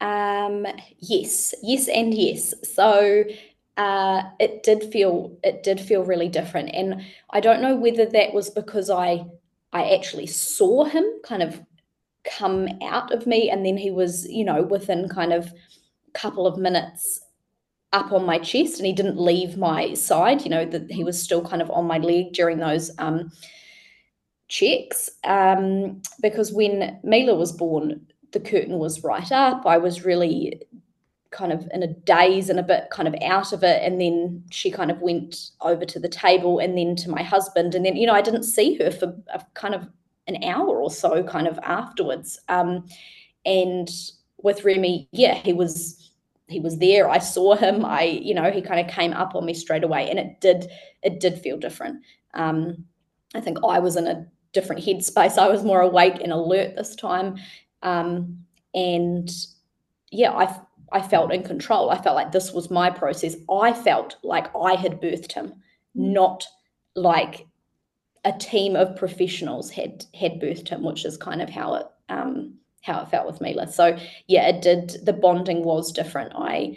Um, 0.00 0.66
yes, 0.98 1.54
yes, 1.62 1.88
and 1.88 2.12
yes. 2.12 2.54
So 2.74 3.24
uh, 3.82 4.22
it 4.38 4.62
did 4.62 4.84
feel 4.92 5.36
it 5.42 5.64
did 5.64 5.80
feel 5.80 6.04
really 6.04 6.28
different, 6.28 6.70
and 6.72 7.02
I 7.30 7.40
don't 7.40 7.60
know 7.60 7.74
whether 7.74 8.06
that 8.06 8.32
was 8.32 8.48
because 8.48 8.88
I 8.90 9.24
I 9.72 9.94
actually 9.94 10.28
saw 10.28 10.84
him 10.84 11.04
kind 11.24 11.42
of 11.42 11.60
come 12.38 12.68
out 12.80 13.12
of 13.12 13.26
me, 13.26 13.50
and 13.50 13.66
then 13.66 13.76
he 13.76 13.90
was 13.90 14.28
you 14.28 14.44
know 14.44 14.62
within 14.62 15.08
kind 15.08 15.32
of 15.32 15.46
a 15.46 16.10
couple 16.12 16.46
of 16.46 16.58
minutes 16.58 17.20
up 17.92 18.12
on 18.12 18.24
my 18.24 18.38
chest, 18.38 18.78
and 18.78 18.86
he 18.86 18.92
didn't 18.92 19.18
leave 19.18 19.56
my 19.56 19.94
side. 19.94 20.42
You 20.42 20.50
know 20.50 20.64
that 20.64 20.88
he 20.88 21.02
was 21.02 21.20
still 21.20 21.42
kind 21.42 21.60
of 21.60 21.68
on 21.72 21.84
my 21.86 21.98
leg 21.98 22.34
during 22.34 22.58
those. 22.58 22.90
Um, 22.98 23.32
checks 24.48 25.08
um, 25.24 26.02
because 26.20 26.52
when 26.52 27.00
Mila 27.02 27.34
was 27.34 27.52
born, 27.52 28.06
the 28.32 28.40
curtain 28.40 28.78
was 28.78 29.02
right 29.02 29.32
up. 29.32 29.64
I 29.64 29.78
was 29.78 30.04
really 30.04 30.60
kind 31.32 31.52
of 31.52 31.68
in 31.72 31.82
a 31.82 31.88
daze 31.88 32.48
and 32.48 32.60
a 32.60 32.62
bit 32.62 32.84
kind 32.90 33.08
of 33.08 33.14
out 33.22 33.52
of 33.52 33.64
it. 33.64 33.82
And 33.82 34.00
then 34.00 34.44
she 34.50 34.70
kind 34.70 34.90
of 34.90 35.00
went 35.00 35.50
over 35.60 35.84
to 35.84 35.98
the 35.98 36.08
table 36.08 36.58
and 36.58 36.76
then 36.78 36.94
to 36.96 37.10
my 37.10 37.22
husband. 37.22 37.74
And 37.74 37.84
then, 37.84 37.96
you 37.96 38.06
know, 38.06 38.14
I 38.14 38.22
didn't 38.22 38.44
see 38.44 38.76
her 38.76 38.90
for 38.90 39.16
a, 39.32 39.44
kind 39.54 39.74
of 39.74 39.88
an 40.28 40.44
hour 40.44 40.80
or 40.80 40.90
so 40.90 41.24
kind 41.24 41.48
of 41.48 41.58
afterwards. 41.62 42.38
Um, 42.48 42.86
and 43.44 43.90
with 44.42 44.64
Remy, 44.64 45.08
yeah, 45.12 45.34
he 45.34 45.52
was 45.52 45.98
he 46.48 46.60
was 46.60 46.78
there. 46.78 47.08
I 47.08 47.18
saw 47.18 47.56
him. 47.56 47.84
I, 47.84 48.02
you 48.02 48.34
know, 48.34 48.50
he 48.50 48.60
kind 48.60 48.78
of 48.78 48.94
came 48.94 49.12
up 49.14 49.34
on 49.34 49.46
me 49.46 49.54
straight 49.54 49.84
away. 49.84 50.10
And 50.10 50.18
it 50.18 50.40
did, 50.40 50.70
it 51.02 51.18
did 51.18 51.38
feel 51.38 51.56
different. 51.56 52.02
Um, 52.34 52.84
I 53.34 53.40
think 53.40 53.58
I 53.66 53.78
was 53.78 53.96
in 53.96 54.06
a 54.06 54.26
different 54.52 54.84
headspace. 54.84 55.38
I 55.38 55.48
was 55.48 55.64
more 55.64 55.80
awake 55.80 56.20
and 56.22 56.30
alert 56.30 56.76
this 56.76 56.94
time. 56.94 57.36
Um, 57.82 58.44
and 58.74 59.30
yeah, 60.10 60.32
I 60.32 60.54
I 60.92 61.00
felt 61.02 61.32
in 61.32 61.42
control. 61.42 61.90
I 61.90 62.00
felt 62.00 62.16
like 62.16 62.32
this 62.32 62.52
was 62.52 62.70
my 62.70 62.90
process. 62.90 63.36
I 63.50 63.72
felt 63.72 64.16
like 64.22 64.54
I 64.56 64.74
had 64.74 65.00
birthed 65.00 65.32
him, 65.32 65.54
not 65.94 66.46
like 66.94 67.46
a 68.24 68.32
team 68.32 68.76
of 68.76 68.96
professionals 68.96 69.70
had 69.70 70.04
had 70.14 70.40
birthed 70.40 70.68
him, 70.68 70.82
which 70.82 71.04
is 71.04 71.16
kind 71.16 71.42
of 71.42 71.50
how 71.50 71.74
it 71.74 71.86
um, 72.08 72.54
how 72.82 73.00
it 73.00 73.08
felt 73.08 73.26
with 73.26 73.40
Mila. 73.40 73.70
So 73.70 73.98
yeah, 74.28 74.48
it 74.48 74.62
did. 74.62 74.96
The 75.04 75.12
bonding 75.12 75.64
was 75.64 75.92
different. 75.92 76.32
I 76.34 76.76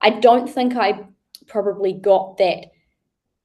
I 0.00 0.10
don't 0.10 0.48
think 0.48 0.76
I 0.76 1.06
probably 1.46 1.92
got 1.92 2.38
that 2.38 2.66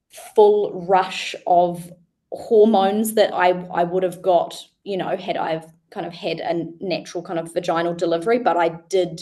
full 0.09 0.85
rush 0.87 1.35
of 1.47 1.91
hormones 2.31 3.15
that 3.15 3.33
I 3.33 3.49
I 3.73 3.83
would 3.83 4.03
have 4.03 4.21
got, 4.21 4.55
you 4.83 4.97
know, 4.97 5.15
had 5.17 5.37
I've 5.37 5.65
kind 5.89 6.05
of 6.05 6.13
had 6.13 6.39
a 6.39 6.65
natural 6.83 7.23
kind 7.23 7.39
of 7.39 7.53
vaginal 7.53 7.93
delivery, 7.93 8.39
but 8.39 8.57
I 8.57 8.69
did 8.89 9.21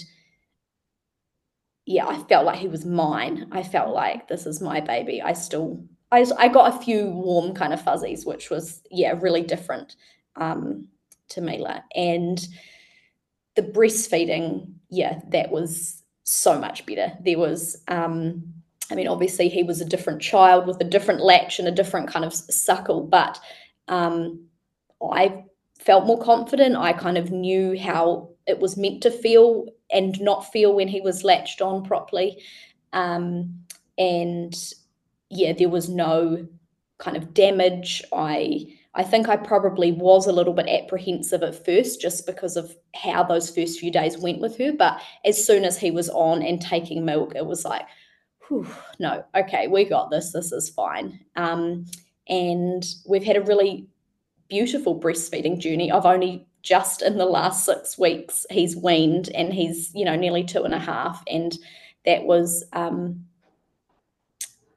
yeah, 1.86 2.08
I 2.08 2.22
felt 2.24 2.46
like 2.46 2.60
he 2.60 2.68
was 2.68 2.86
mine. 2.86 3.48
I 3.52 3.64
felt 3.64 3.94
like 3.94 4.28
this 4.28 4.46
is 4.46 4.62
my 4.62 4.82
baby. 4.82 5.22
I 5.22 5.34
still, 5.34 5.84
I, 6.12 6.26
I 6.38 6.48
got 6.48 6.76
a 6.76 6.80
few 6.84 7.10
warm 7.10 7.54
kind 7.54 7.74
of 7.74 7.82
fuzzies, 7.82 8.26
which 8.26 8.50
was, 8.50 8.82
yeah, 8.92 9.18
really 9.20 9.42
different 9.42 9.96
um, 10.36 10.88
to 11.30 11.42
Mila. 11.42 11.84
And 11.96 12.46
the 13.56 13.64
breastfeeding, 13.64 14.74
yeah, 14.90 15.22
that 15.30 15.52
was 15.52 16.04
so 16.24 16.60
much 16.60 16.86
better. 16.86 17.14
There 17.22 17.40
was, 17.40 17.82
um, 17.88 18.44
I 18.92 18.96
mean, 18.96 19.08
obviously 19.08 19.50
he 19.50 19.64
was 19.64 19.82
a 19.82 19.86
different 19.86 20.22
child 20.22 20.68
with 20.68 20.80
a 20.82 20.86
different 20.86 21.22
latch 21.22 21.60
and 21.60 21.68
a 21.68 21.72
different 21.72 22.10
kind 22.10 22.26
of 22.26 22.34
suckle, 22.34 23.02
but 23.02 23.40
um, 23.88 24.46
I 25.02 25.46
felt 25.80 26.06
more 26.06 26.22
confident. 26.22 26.76
I 26.76 26.94
kind 26.94 27.18
of 27.18 27.32
knew 27.32 27.80
how 27.80 28.30
it 28.46 28.60
was 28.60 28.78
meant 28.78 29.02
to 29.04 29.12
feel 29.12 29.66
and 29.92 30.20
not 30.22 30.52
feel 30.52 30.74
when 30.74 30.88
he 30.88 31.02
was 31.02 31.24
latched 31.24 31.62
on 31.62 31.84
properly. 31.84 32.42
Um, 32.94 33.64
and 33.98 34.56
yeah, 35.30 35.54
there 35.54 35.70
was 35.70 35.90
no 35.90 36.48
kind 36.98 37.18
of 37.18 37.34
damage. 37.34 38.04
I 38.14 38.68
I 38.94 39.04
think 39.04 39.30
I 39.30 39.38
probably 39.38 39.94
was 39.94 40.28
a 40.28 40.34
little 40.34 40.54
bit 40.54 40.68
apprehensive 40.68 41.44
at 41.44 41.66
first 41.66 42.02
just 42.02 42.26
because 42.26 42.58
of 42.58 42.76
how 42.94 43.24
those 43.24 43.50
first 43.50 43.80
few 43.80 43.90
days 43.90 44.18
went 44.18 44.42
with 44.42 44.58
her. 44.58 44.74
But 44.74 45.02
as 45.24 45.44
soon 45.44 45.64
as 45.64 45.78
he 45.78 45.92
was 45.92 46.10
on 46.10 46.42
and 46.42 46.62
taking 46.62 47.06
milk, 47.06 47.34
it 47.36 47.46
was 47.46 47.64
like, 47.64 47.88
Whew, 48.48 48.68
no, 49.00 49.24
okay, 49.34 49.68
we 49.68 49.86
got 49.86 50.12
this. 50.12 50.34
This 50.34 50.52
is 50.52 50.70
fine. 50.70 51.22
Um, 51.38 51.86
and 52.28 52.86
we've 53.08 53.24
had 53.24 53.38
a 53.38 53.42
really 53.42 53.88
beautiful 54.50 55.00
breastfeeding 55.00 55.60
journey. 55.60 55.90
I've 55.90 56.06
only 56.06 56.46
just 56.62 57.02
in 57.02 57.18
the 57.18 57.26
last 57.26 57.66
six 57.66 57.98
weeks 57.98 58.46
he's 58.50 58.76
weaned 58.76 59.30
and 59.30 59.54
he's 59.54 59.92
you 59.94 60.06
know 60.06 60.16
nearly 60.16 60.44
two 60.44 60.64
and 60.64 60.74
a 60.74 60.80
half. 60.80 61.24
And 61.28 61.58
that 62.06 62.24
was 62.24 62.64
um 62.74 63.26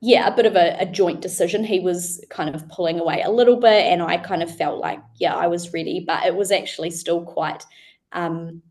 yeah 0.01 0.27
a 0.27 0.37
bit 0.37 0.47
of 0.47 0.57
a, 0.57 0.77
a, 0.81 0.87
joint 0.87 1.21
decision. 1.21 1.65
He 1.65 1.81
was 1.81 2.23
kind 2.31 2.55
of 2.55 2.69
pulling 2.69 3.01
away 3.01 3.23
a 3.23 3.31
little 3.31 3.57
bit 3.57 3.87
and 3.87 4.03
i 4.03 4.17
kind 4.19 4.43
of 4.43 4.55
felt 4.55 4.79
like 4.79 5.01
yeah 5.19 5.35
i 5.35 5.47
was 5.47 5.73
ready. 5.73 6.05
But 6.07 6.27
it 6.27 6.35
was 6.35 6.51
actually 6.51 6.91
still 6.91 7.25
quite 7.25 7.65
um 8.13 8.63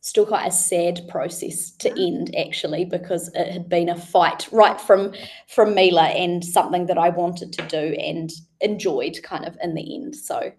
still 0.00 0.26
quite 0.26 0.46
a 0.46 0.52
sad 0.52 1.00
process 1.08 1.70
to 1.70 1.90
end 1.90 2.34
actually 2.36 2.84
because 2.84 3.28
it 3.34 3.50
had 3.50 3.70
been 3.70 3.88
a 3.88 3.96
fight 3.96 4.46
right 4.52 4.78
from 4.78 5.14
from 5.48 5.74
mila 5.74 6.08
and 6.08 6.44
something 6.44 6.84
that 6.84 6.98
i 6.98 7.08
wanted 7.08 7.50
to 7.54 7.62
do 7.68 7.96
and 7.98 8.30
enjoyed 8.60 9.18
kind 9.22 9.46
of 9.46 9.56
in 9.62 9.74
the 9.74 9.94
end. 9.94 10.14
So 10.14 10.52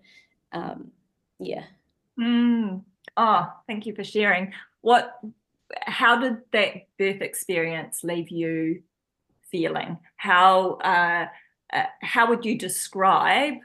um 0.52 0.92
yeah 1.40 1.64
mm. 2.20 2.82
oh 3.18 3.54
thank 3.68 3.86
you 3.86 3.96
for 3.96 4.04
sharing 4.04 4.54
what 4.82 5.20
how 5.82 6.20
did 6.20 6.38
that 6.52 6.88
birth 6.98 7.22
experience 7.22 8.04
leave 8.04 8.30
you 8.30 8.82
feeling 9.52 9.98
how 10.16 10.74
uh, 10.76 11.26
uh, 11.74 11.84
how 12.02 12.30
would 12.30 12.46
you 12.46 12.58
describe 12.58 13.56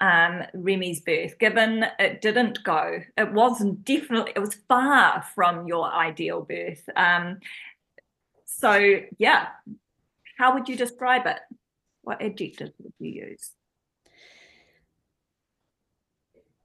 um, 0.00 0.44
Remy's 0.54 1.00
birth, 1.00 1.38
given 1.38 1.84
it 1.98 2.20
didn't 2.20 2.62
go, 2.62 3.00
it 3.16 3.32
wasn't 3.32 3.84
definitely, 3.84 4.32
it 4.36 4.38
was 4.38 4.54
far 4.68 5.24
from 5.34 5.66
your 5.66 5.92
ideal 5.92 6.42
birth. 6.42 6.88
Um, 6.96 7.38
so, 8.44 9.00
yeah, 9.18 9.48
how 10.38 10.54
would 10.54 10.68
you 10.68 10.76
describe 10.76 11.26
it? 11.26 11.38
What 12.02 12.22
adjective 12.22 12.72
would 12.78 12.92
you 12.98 13.28
use? 13.28 13.50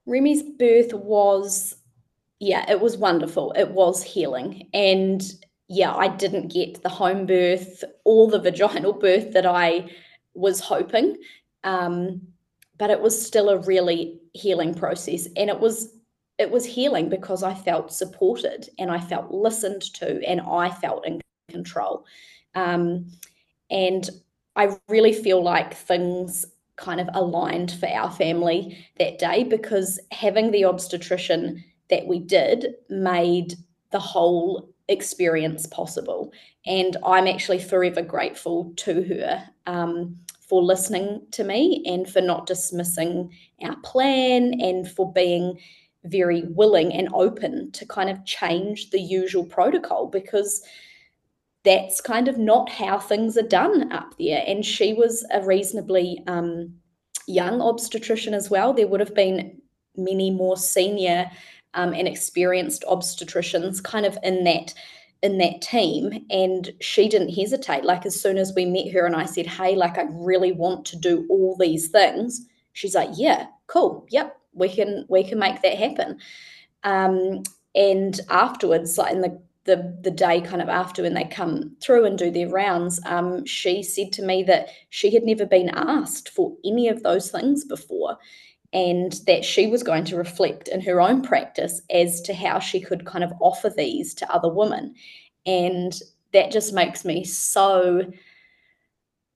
Remy's 0.05 0.43
birth 0.43 0.93
was, 0.93 1.75
yeah, 2.39 2.69
it 2.69 2.79
was 2.79 2.97
wonderful. 2.97 3.53
It 3.55 3.71
was 3.71 4.03
healing. 4.03 4.69
And 4.73 5.21
yeah, 5.69 5.93
I 5.93 6.09
didn't 6.09 6.53
get 6.53 6.83
the 6.83 6.89
home 6.89 7.25
birth 7.25 7.83
or 8.03 8.29
the 8.29 8.39
vaginal 8.41 8.93
birth 8.93 9.33
that 9.33 9.45
I 9.45 9.89
was 10.33 10.59
hoping. 10.59 11.17
Um, 11.63 12.21
but 12.77 12.89
it 12.89 13.01
was 13.01 13.25
still 13.25 13.49
a 13.49 13.59
really 13.59 14.19
healing 14.33 14.73
process. 14.73 15.27
And 15.37 15.49
it 15.49 15.59
was 15.59 15.93
it 16.39 16.49
was 16.49 16.65
healing 16.65 17.09
because 17.09 17.43
I 17.43 17.53
felt 17.53 17.93
supported 17.93 18.67
and 18.79 18.89
I 18.89 18.99
felt 18.99 19.31
listened 19.31 19.83
to 19.93 20.21
and 20.27 20.41
I 20.41 20.71
felt 20.71 21.05
in 21.05 21.21
control. 21.49 22.05
Um, 22.55 23.07
and 23.69 24.09
I 24.55 24.77
really 24.87 25.13
feel 25.13 25.43
like 25.43 25.75
things 25.75 26.45
kind 26.83 26.99
of 26.99 27.09
aligned 27.13 27.71
for 27.71 27.87
our 27.87 28.11
family 28.11 28.85
that 28.99 29.17
day 29.17 29.43
because 29.43 29.99
having 30.11 30.51
the 30.51 30.65
obstetrician 30.65 31.63
that 31.89 32.05
we 32.07 32.19
did 32.19 32.75
made 32.89 33.55
the 33.91 33.99
whole 33.99 34.69
experience 34.89 35.65
possible. 35.67 36.33
And 36.65 36.97
I'm 37.05 37.27
actually 37.27 37.59
forever 37.59 38.01
grateful 38.01 38.73
to 38.77 39.01
her 39.03 39.43
um, 39.65 40.17
for 40.41 40.61
listening 40.61 41.25
to 41.31 41.43
me 41.43 41.83
and 41.85 42.09
for 42.09 42.21
not 42.21 42.47
dismissing 42.47 43.31
our 43.63 43.77
plan 43.77 44.59
and 44.59 44.89
for 44.89 45.11
being 45.13 45.57
very 46.03 46.43
willing 46.49 46.93
and 46.93 47.07
open 47.13 47.71
to 47.71 47.85
kind 47.85 48.09
of 48.09 48.25
change 48.25 48.89
the 48.89 48.99
usual 48.99 49.45
protocol 49.45 50.07
because 50.07 50.61
that's 51.63 52.01
kind 52.01 52.27
of 52.27 52.37
not 52.37 52.69
how 52.69 52.99
things 52.99 53.37
are 53.37 53.47
done 53.47 53.91
up 53.91 54.15
there. 54.17 54.43
And 54.45 54.65
she 54.65 54.93
was 54.93 55.25
a 55.31 55.41
reasonably 55.41 56.21
um, 56.27 56.73
young 57.27 57.61
obstetrician 57.61 58.33
as 58.33 58.49
well. 58.49 58.73
There 58.73 58.87
would 58.87 58.99
have 58.99 59.15
been 59.15 59.61
many 59.95 60.29
more 60.29 60.57
senior 60.57 61.29
um, 61.73 61.93
and 61.93 62.07
experienced 62.07 62.83
obstetricians 62.87 63.81
kind 63.83 64.05
of 64.05 64.17
in 64.23 64.43
that 64.43 64.73
in 65.21 65.37
that 65.37 65.61
team 65.61 66.25
and 66.29 66.73
she 66.81 67.07
didn't 67.07 67.33
hesitate 67.33 67.85
like 67.85 68.05
as 68.05 68.21
soon 68.21 68.37
as 68.37 68.51
we 68.55 68.65
met 68.65 68.91
her 68.91 69.05
and 69.05 69.15
i 69.15 69.23
said 69.23 69.47
hey 69.47 69.73
like 69.73 69.97
i 69.97 70.03
really 70.11 70.51
want 70.51 70.85
to 70.85 70.97
do 70.97 71.25
all 71.29 71.55
these 71.57 71.87
things 71.87 72.45
she's 72.73 72.93
like 72.93 73.09
yeah 73.15 73.45
cool 73.67 74.05
yep 74.09 74.35
we 74.53 74.67
can 74.67 75.05
we 75.07 75.23
can 75.23 75.39
make 75.39 75.61
that 75.61 75.77
happen 75.77 76.19
um, 76.83 77.41
and 77.73 78.19
afterwards 78.29 78.97
like 78.97 79.13
in 79.13 79.21
the 79.21 79.41
the 79.65 79.97
the 80.01 80.11
day 80.11 80.41
kind 80.41 80.61
of 80.61 80.69
after 80.69 81.03
when 81.03 81.13
they 81.13 81.23
come 81.23 81.75
through 81.81 82.05
and 82.05 82.17
do 82.17 82.29
their 82.29 82.49
rounds 82.49 82.99
um, 83.05 83.45
she 83.45 83.81
said 83.81 84.11
to 84.11 84.21
me 84.23 84.43
that 84.43 84.67
she 84.89 85.13
had 85.13 85.23
never 85.23 85.45
been 85.45 85.69
asked 85.69 86.29
for 86.29 86.53
any 86.65 86.87
of 86.87 87.03
those 87.03 87.31
things 87.31 87.63
before 87.63 88.17
and 88.73 89.19
that 89.27 89.45
she 89.45 89.67
was 89.67 89.83
going 89.83 90.03
to 90.03 90.17
reflect 90.17 90.67
in 90.67 90.81
her 90.81 90.99
own 90.99 91.21
practice 91.21 91.81
as 91.91 92.19
to 92.21 92.33
how 92.33 92.59
she 92.59 92.81
could 92.81 93.05
kind 93.05 93.23
of 93.23 93.31
offer 93.39 93.69
these 93.69 94.15
to 94.15 94.31
other 94.31 94.49
women. 94.51 94.95
And 95.45 95.93
that 96.33 96.51
just 96.51 96.73
makes 96.73 97.05
me 97.05 97.23
so, 97.23 98.11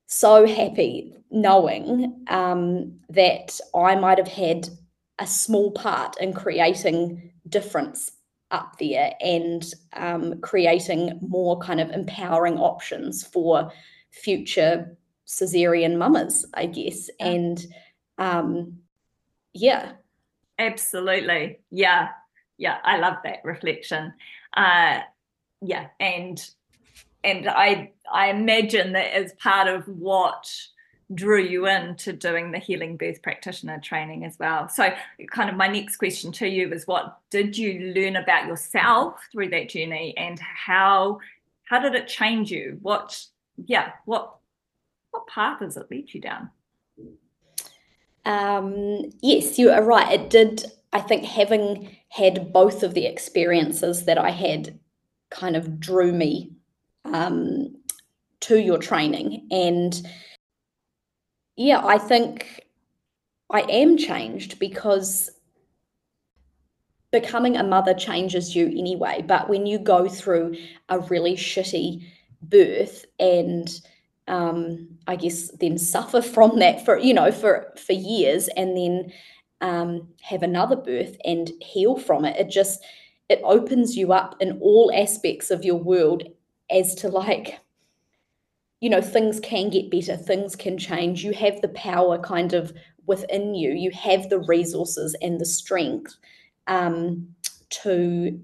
so 0.07 0.47
happy 0.47 1.13
knowing 1.29 2.25
um, 2.29 2.99
that 3.09 3.59
I 3.75 3.95
might 3.95 4.17
have 4.17 4.27
had 4.27 4.69
a 5.19 5.27
small 5.27 5.71
part 5.71 6.19
in 6.19 6.33
creating 6.33 7.31
difference 7.47 8.11
up 8.51 8.77
there 8.79 9.11
and 9.19 9.73
um, 9.93 10.39
creating 10.41 11.19
more 11.21 11.59
kind 11.59 11.79
of 11.79 11.89
empowering 11.91 12.57
options 12.57 13.25
for 13.25 13.71
future 14.11 14.97
cesarean 15.25 15.97
mamas, 15.97 16.45
I 16.53 16.67
guess. 16.67 17.09
Yeah. 17.19 17.27
And 17.27 17.67
um, 18.17 18.79
yeah 19.57 19.93
absolutely 20.59 21.59
yeah 21.71 22.09
yeah 22.57 22.77
i 22.83 22.97
love 22.97 23.17
that 23.23 23.39
reflection 23.43 24.13
uh 24.55 24.99
yeah 25.61 25.87
and 25.99 26.49
and 27.23 27.47
i 27.47 27.91
i 28.11 28.29
imagine 28.29 28.93
that 28.93 29.13
as 29.15 29.33
part 29.33 29.67
of 29.67 29.87
what 29.87 30.51
drew 31.13 31.41
you 31.41 31.67
into 31.67 32.11
doing 32.11 32.51
the 32.51 32.59
healing 32.59 32.97
birth 32.97 33.21
practitioner 33.21 33.79
training 33.79 34.25
as 34.25 34.37
well 34.39 34.67
so 34.67 34.89
kind 35.31 35.49
of 35.49 35.55
my 35.55 35.67
next 35.67 35.97
question 35.97 36.31
to 36.31 36.47
you 36.47 36.71
is 36.71 36.85
what 36.85 37.19
did 37.29 37.57
you 37.57 37.93
learn 37.95 38.17
about 38.17 38.45
yourself 38.45 39.19
through 39.31 39.49
that 39.49 39.69
journey 39.69 40.13
and 40.17 40.37
how 40.39 41.17
how 41.63 41.79
did 41.79 41.95
it 41.95 42.07
change 42.07 42.51
you 42.51 42.77
what 42.81 43.25
yeah 43.65 43.91
what 44.05 44.35
what 45.11 45.25
path 45.27 45.61
has 45.61 45.77
it 45.77 45.87
led 45.89 46.13
you 46.13 46.19
down 46.19 46.49
um, 48.27 49.09
yes, 49.21 49.57
you 49.57 49.71
are 49.71 49.81
right. 49.81 50.11
It 50.11 50.29
did, 50.29 50.65
I 50.91 50.99
think, 50.99 51.23
having 51.23 51.95
had 52.09 52.51
both 52.51 52.83
of 52.83 52.93
the 52.93 53.05
experiences 53.05 54.03
that 54.03 54.17
I 54.17 54.31
had 54.31 54.77
kind 55.29 55.55
of 55.55 55.79
drew 55.79 56.11
me 56.11 56.51
um, 57.05 57.73
to 58.41 58.59
your 58.59 58.79
training. 58.79 59.47
And 59.49 60.05
yeah, 61.57 61.83
I 61.83 61.97
think 61.97 62.61
I 63.49 63.61
am 63.61 63.97
changed 63.97 64.59
because 64.59 65.31
becoming 67.11 67.57
a 67.57 67.63
mother 67.63 67.93
changes 67.93 68.55
you 68.55 68.67
anyway. 68.67 69.23
But 69.25 69.49
when 69.49 69.65
you 69.65 69.79
go 69.79 70.07
through 70.07 70.55
a 70.89 70.99
really 70.99 71.35
shitty 71.35 72.05
birth 72.41 73.05
and 73.19 73.69
um, 74.27 74.87
I 75.07 75.15
guess 75.15 75.49
then 75.51 75.77
suffer 75.77 76.21
from 76.21 76.59
that 76.59 76.83
for 76.85 76.99
you 76.99 77.13
know 77.13 77.31
for 77.31 77.73
for 77.77 77.93
years 77.93 78.49
and 78.49 78.75
then 78.77 79.13
um, 79.61 80.09
have 80.21 80.43
another 80.43 80.75
birth 80.75 81.17
and 81.25 81.51
heal 81.61 81.97
from 81.97 82.25
it. 82.25 82.37
It 82.37 82.49
just 82.49 82.83
it 83.29 83.41
opens 83.43 83.95
you 83.95 84.13
up 84.13 84.35
in 84.39 84.59
all 84.61 84.91
aspects 84.95 85.49
of 85.49 85.65
your 85.65 85.77
world 85.77 86.23
as 86.69 86.93
to 86.95 87.07
like 87.07 87.59
you 88.79 88.89
know 88.89 89.01
things 89.01 89.39
can 89.39 89.69
get 89.69 89.91
better 89.91 90.15
things 90.15 90.55
can 90.55 90.77
change. 90.77 91.23
You 91.23 91.33
have 91.33 91.61
the 91.61 91.69
power 91.69 92.17
kind 92.19 92.53
of 92.53 92.73
within 93.05 93.55
you. 93.55 93.71
You 93.71 93.91
have 93.91 94.29
the 94.29 94.39
resources 94.39 95.15
and 95.21 95.39
the 95.39 95.45
strength 95.45 96.15
um, 96.67 97.27
to 97.69 98.39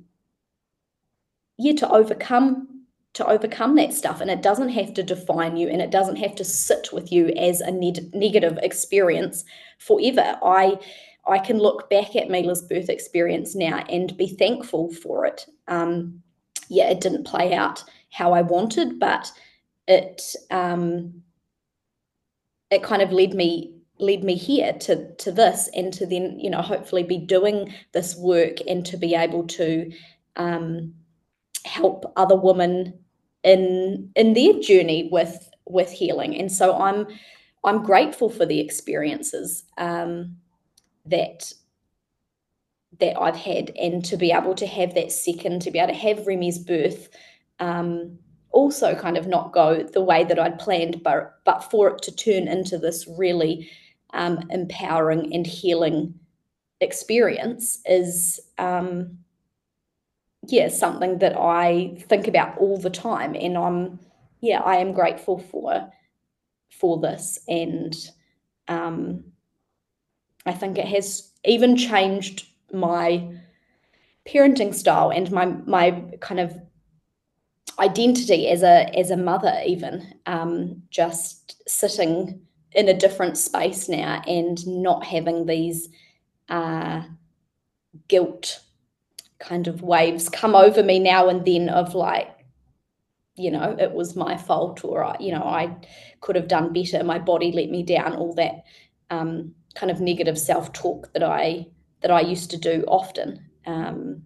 yeah 1.58 1.74
to 1.74 1.90
overcome 1.90 2.68
to 3.14 3.28
overcome 3.28 3.76
that 3.76 3.94
stuff. 3.94 4.22
And 4.22 4.32
it 4.32 4.42
doesn't 4.42 4.70
have 4.70 4.94
to 4.96 5.04
define 5.04 5.56
you 5.56 5.70
and 5.70 5.82
it 5.82 5.92
doesn't 5.92 6.16
have 6.16 6.34
to 6.36 6.44
sit 6.44 6.92
with 6.92 7.12
you 7.12 7.28
as 7.38 7.62
a 7.62 7.72
ne- 7.72 8.10
negative 8.14 8.58
experience 8.64 9.46
forever. 9.78 10.38
I 10.44 10.80
i 11.26 11.38
can 11.40 11.58
look 11.58 11.90
back 11.90 12.18
at 12.18 12.30
mila's 12.30 12.64
birth 12.64 12.90
experience 12.90 13.56
now 13.56 13.78
and 13.88 14.18
be 14.18 14.28
thankful 14.28 14.92
for 14.92 15.26
it. 15.26 15.46
Um, 15.68 16.22
yeah 16.70 16.90
it 16.90 17.02
didn't 17.02 17.26
play 17.26 17.54
out 17.54 17.84
how 18.12 18.34
i 18.34 18.42
wanted 18.42 19.00
but 19.00 19.32
it 19.88 20.22
um, 20.52 21.24
it 22.72 22.84
kind 22.84 23.02
of 23.02 23.12
led 23.12 23.34
me 23.34 23.74
led 24.00 24.24
me 24.24 24.36
here 24.36 24.74
to 24.74 25.14
to 25.16 25.32
this 25.32 25.70
and 25.76 25.94
to 25.94 26.06
then 26.06 26.40
you 26.40 26.50
know 26.50 26.62
hopefully 26.62 27.04
be 27.04 27.18
doing 27.18 27.74
this 27.94 28.16
work 28.18 28.58
and 28.68 28.86
to 28.86 28.98
be 28.98 29.16
able 29.16 29.46
to 29.46 29.92
um, 30.36 30.94
help 31.66 32.12
other 32.16 32.36
women 32.36 32.94
in 33.44 34.12
in 34.16 34.34
their 34.34 34.60
journey 34.60 35.10
with 35.12 35.50
with 35.66 35.92
healing. 35.92 36.36
And 36.40 36.52
so 36.52 36.78
i'm 36.78 37.08
i'm 37.64 37.84
grateful 37.84 38.30
for 38.30 38.46
the 38.46 38.60
experiences 38.60 39.64
um, 39.78 40.38
that 41.06 41.52
that 43.00 43.20
i've 43.20 43.36
had 43.36 43.72
and 43.80 44.04
to 44.06 44.18
be 44.18 44.32
able 44.32 44.56
to 44.56 44.68
have 44.68 44.94
that 44.96 45.12
second 45.12 45.62
to 45.62 45.72
be 45.72 45.80
able 45.80 45.94
to 45.94 46.00
have 46.00 46.28
remy's 46.28 46.60
birth 46.60 47.10
um, 47.60 48.20
also 48.54 48.96
kind 48.96 49.18
of 49.18 49.28
not 49.28 49.52
go 49.52 49.84
the 49.84 50.02
way 50.02 50.24
that 50.24 50.40
i'd 50.40 50.60
planned 50.60 51.04
but 51.04 51.40
but 51.44 51.60
for 51.60 51.90
it 51.90 52.02
to 52.02 52.16
turn 52.16 52.48
into 52.48 52.78
this 52.78 53.08
really 53.18 53.70
um, 54.14 54.40
empowering 54.52 55.34
and 55.34 55.48
healing 55.48 56.14
experience 56.80 57.80
is 57.86 58.40
um, 58.60 59.18
yeah, 60.48 60.68
something 60.68 61.20
that 61.20 61.36
I 61.38 61.96
think 62.10 62.28
about 62.28 62.58
all 62.58 62.78
the 62.78 62.90
time. 62.90 63.36
And 63.36 63.58
I'm, 63.58 64.00
yeah, 64.42 64.62
I 64.62 64.78
am 64.78 64.94
grateful 64.94 65.40
for 65.40 65.90
for 66.70 67.00
this. 67.00 67.40
And 67.48 67.96
um, 68.68 69.24
I 70.46 70.54
think 70.54 70.78
it 70.78 70.88
has 70.88 71.32
even 71.46 71.78
changed 71.78 72.48
my 72.74 73.30
parenting 74.28 74.74
style 74.74 75.12
and 75.12 75.32
my 75.32 75.46
my 75.46 75.92
kind 76.20 76.40
of 76.40 76.58
identity 77.80 78.50
as 78.50 78.64
a 78.64 78.94
as 78.98 79.10
a 79.10 79.18
mother 79.18 79.62
even 79.66 80.16
um, 80.26 80.82
just 80.90 81.68
sitting 81.68 82.42
in 82.74 82.90
a 82.90 82.98
different 82.98 83.38
space 83.38 83.88
now 83.88 84.22
and 84.28 84.66
not 84.68 85.06
having 85.06 85.46
these 85.46 85.90
uh, 86.50 87.04
guilt 88.08 88.60
kind 89.40 89.68
of 89.68 89.82
waves 89.82 90.30
come 90.30 90.56
over 90.56 90.84
me 90.84 91.00
now 91.00 91.30
and 91.30 91.46
then 91.46 91.70
of 91.70 91.94
like 91.96 92.30
you 93.36 93.52
know 93.52 93.76
it 93.80 93.92
was 93.92 94.16
my 94.16 94.38
fault 94.38 94.84
or 94.86 95.04
I, 95.04 95.18
you 95.20 95.32
know 95.32 95.44
i 95.44 95.76
could 96.22 96.36
have 96.38 96.48
done 96.48 96.72
better. 96.72 97.04
My 97.04 97.20
body 97.20 97.52
let 97.52 97.70
me 97.70 97.84
down 97.84 98.16
all 98.16 98.34
that 98.36 98.64
um, 99.10 99.54
kind 99.76 99.92
of 99.92 100.00
negative 100.00 100.40
self-talk 100.40 101.12
that 101.14 101.24
i 101.24 101.68
that 102.02 102.12
i 102.12 102.22
used 102.22 102.52
to 102.52 102.58
do 102.58 102.84
often. 102.88 103.50
Um, 103.66 104.24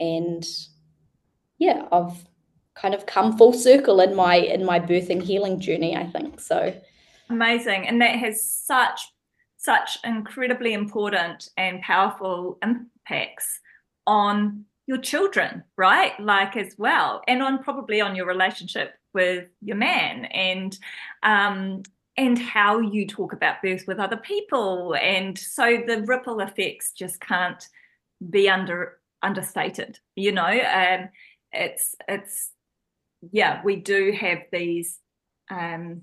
and 0.00 0.46
yeah 1.58 1.82
i've 1.90 2.24
kind 2.80 2.94
of 2.94 3.06
come 3.06 3.36
full 3.36 3.52
circle 3.52 4.00
in 4.00 4.14
my 4.14 4.36
in 4.36 4.64
my 4.64 4.78
birthing 4.78 5.22
healing 5.22 5.58
journey 5.58 5.96
i 5.96 6.06
think 6.06 6.40
so. 6.40 6.72
Amazing. 7.30 7.86
And 7.86 8.00
that 8.00 8.16
has 8.16 8.42
such 8.42 9.00
such 9.56 9.98
incredibly 10.04 10.72
important 10.72 11.48
and 11.56 11.82
powerful 11.82 12.58
impacts 12.62 13.58
on 14.06 14.64
your 14.86 14.98
children 14.98 15.64
right? 15.76 16.18
Like 16.20 16.56
as 16.56 16.74
well 16.78 17.22
and 17.28 17.42
on 17.42 17.62
probably 17.62 18.00
on 18.00 18.16
your 18.16 18.26
relationship 18.26 18.94
with 19.12 19.46
your 19.60 19.76
man 19.76 20.26
and 20.26 20.78
um 21.22 21.82
and 22.16 22.38
how 22.38 22.80
you 22.80 23.06
talk 23.06 23.32
about 23.32 23.62
birth 23.62 23.84
with 23.86 24.00
other 24.00 24.16
people. 24.16 24.96
And 24.96 25.38
so 25.38 25.82
the 25.86 26.02
ripple 26.02 26.40
effects 26.40 26.92
just 26.92 27.20
can't 27.20 27.62
be 28.30 28.48
under 28.48 28.98
understated 29.22 29.98
you 30.14 30.32
know? 30.32 30.46
Um 30.46 31.08
it's 31.52 31.94
it's 32.06 32.52
yeah, 33.30 33.60
we 33.64 33.76
do 33.76 34.12
have 34.12 34.38
these 34.52 34.98
um, 35.50 36.02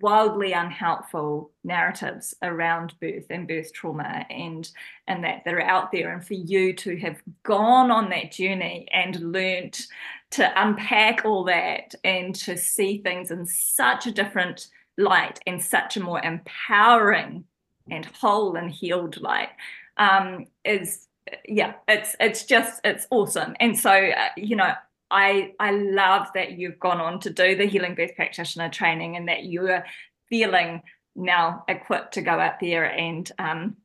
wildly 0.00 0.52
unhelpful 0.52 1.50
narratives 1.64 2.34
around 2.42 2.94
birth 3.00 3.26
and 3.30 3.46
birth 3.46 3.72
trauma 3.72 4.24
and 4.30 4.70
and 5.06 5.22
that 5.24 5.42
that 5.44 5.54
are 5.54 5.62
out 5.62 5.92
there. 5.92 6.12
And 6.12 6.24
for 6.24 6.34
you 6.34 6.72
to 6.74 6.96
have 6.98 7.22
gone 7.42 7.90
on 7.90 8.10
that 8.10 8.32
journey 8.32 8.88
and 8.92 9.32
learnt 9.32 9.86
to 10.32 10.62
unpack 10.62 11.24
all 11.24 11.44
that 11.44 11.94
and 12.04 12.34
to 12.34 12.56
see 12.56 12.98
things 12.98 13.30
in 13.30 13.46
such 13.46 14.06
a 14.06 14.12
different 14.12 14.68
light 14.96 15.40
and 15.46 15.62
such 15.62 15.96
a 15.96 16.00
more 16.00 16.20
empowering 16.22 17.44
and 17.90 18.06
whole 18.06 18.56
and 18.56 18.70
healed 18.70 19.20
light 19.20 19.50
um, 19.96 20.46
is 20.64 21.06
yeah 21.46 21.74
it's 21.88 22.16
it's 22.20 22.44
just 22.44 22.80
it's 22.84 23.06
awesome. 23.10 23.54
And 23.60 23.78
so 23.78 23.90
uh, 23.90 24.28
you 24.36 24.56
know 24.56 24.72
i 25.10 25.52
i 25.60 25.70
love 25.70 26.26
that 26.34 26.52
you've 26.52 26.80
gone 26.80 27.00
on 27.00 27.20
to 27.20 27.30
do 27.30 27.54
the 27.54 27.66
healing 27.66 27.94
birth 27.94 28.16
practitioner 28.16 28.70
training 28.70 29.16
and 29.16 29.28
that 29.28 29.44
you're 29.44 29.84
feeling 30.28 30.82
now 31.14 31.62
equipped 31.68 32.14
to 32.14 32.22
go 32.22 32.40
out 32.40 32.58
there 32.60 32.84
and 32.84 33.30
um 33.38 33.76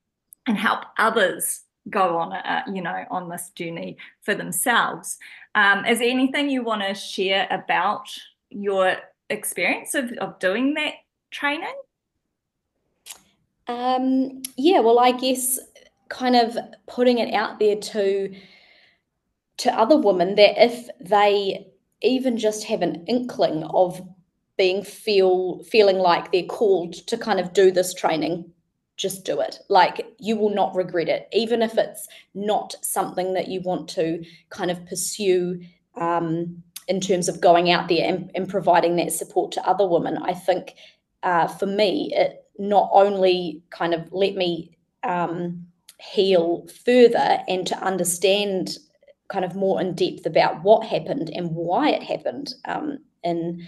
and 0.48 0.58
help 0.58 0.86
others 0.98 1.62
go 1.90 2.18
on 2.18 2.32
a, 2.32 2.64
you 2.74 2.82
know 2.82 3.06
on 3.12 3.30
this 3.30 3.50
journey 3.56 3.98
for 4.22 4.34
themselves. 4.36 5.18
Um 5.56 5.86
is 5.86 6.00
there 6.00 6.10
anything 6.10 6.50
you 6.50 6.64
want 6.64 6.82
to 6.82 6.94
share 6.94 7.48
about 7.52 8.10
your 8.50 8.96
experience 9.30 9.94
of, 9.94 10.12
of 10.14 10.40
doing 10.40 10.74
that 10.76 10.94
training? 11.32 11.76
Um 13.68 14.42
yeah 14.56 14.80
well 14.80 15.00
i 15.00 15.12
guess 15.12 15.60
kind 16.10 16.36
of 16.36 16.58
putting 16.88 17.20
it 17.20 17.34
out 17.34 17.60
there 17.60 17.76
to 17.76 18.34
to 19.58 19.74
other 19.74 19.98
women 19.98 20.36
that 20.36 20.64
if 20.64 20.88
they 21.02 21.68
even 22.04 22.38
just 22.38 22.64
have 22.66 22.82
an 22.82 23.04
inkling 23.08 23.64
of 23.64 24.02
being 24.58 24.84
feel 24.84 25.64
feeling 25.64 25.98
like 25.98 26.32
they're 26.32 26.44
called 26.44 26.94
to 26.94 27.18
kind 27.18 27.40
of 27.40 27.54
do 27.54 27.72
this 27.72 27.94
training 27.94 28.52
just 28.98 29.24
do 29.24 29.40
it. 29.40 29.60
Like 29.70 30.08
you 30.18 30.36
will 30.36 30.50
not 30.50 30.76
regret 30.76 31.08
it 31.08 31.30
even 31.32 31.62
if 31.62 31.78
it's 31.78 32.08
not 32.34 32.76
something 32.82 33.34
that 33.36 33.48
you 33.48 33.62
want 33.62 33.88
to 33.90 34.24
kind 34.50 34.72
of 34.72 34.86
pursue 34.88 35.62
um, 35.96 36.64
in 36.88 37.00
terms 37.00 37.30
of 37.30 37.40
going 37.40 37.72
out 37.72 37.88
there 37.88 38.08
and, 38.08 38.32
and, 38.34 38.50
providing 38.50 38.96
that 38.96 39.12
support 39.12 39.52
to 39.52 39.68
other 39.68 39.88
women. 39.88 40.18
I 40.18 40.34
think 40.34 40.76
uh, 41.24 41.48
for 41.48 41.66
me 41.66 42.12
it 42.16 42.46
not 42.60 42.90
only 42.92 43.62
kind 43.70 43.94
of 43.94 44.12
let 44.12 44.36
me 44.36 44.78
um, 45.04 45.67
heal 46.00 46.68
further 46.86 47.40
and 47.48 47.66
to 47.68 47.78
understand 47.84 48.78
kind 49.30 49.44
of 49.44 49.56
more 49.56 49.82
in 49.82 49.94
depth 49.96 50.26
about 50.26 50.64
what 50.64 50.86
happened 50.86 51.30
and 51.34 51.52
why 51.52 51.90
it 51.90 52.04
happened 52.04 52.54
um, 52.66 53.00
in 53.24 53.68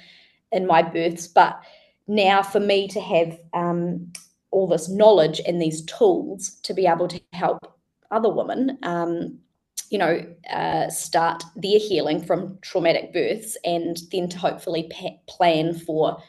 in 0.51 0.65
my 0.65 0.82
births. 0.82 1.27
But 1.27 1.59
now 2.07 2.41
for 2.41 2.59
me 2.59 2.88
to 2.89 2.99
have 2.99 3.38
um, 3.53 4.11
all 4.51 4.67
this 4.67 4.89
knowledge 4.89 5.39
and 5.45 5.61
these 5.61 5.84
tools 5.84 6.55
to 6.63 6.73
be 6.73 6.88
able 6.88 7.07
to 7.07 7.21
help 7.34 7.77
other 8.11 8.30
women, 8.30 8.77
um, 8.84 9.38
you 9.89 9.97
know, 9.97 10.25
uh, 10.51 10.89
start 10.89 11.43
their 11.55 11.80
healing 11.80 12.23
from 12.23 12.57
traumatic 12.61 13.13
births 13.13 13.57
and 13.63 13.97
then 14.11 14.30
to 14.30 14.38
hopefully 14.38 14.89
pa- 14.91 15.17
plan 15.27 15.73
for 15.73 16.21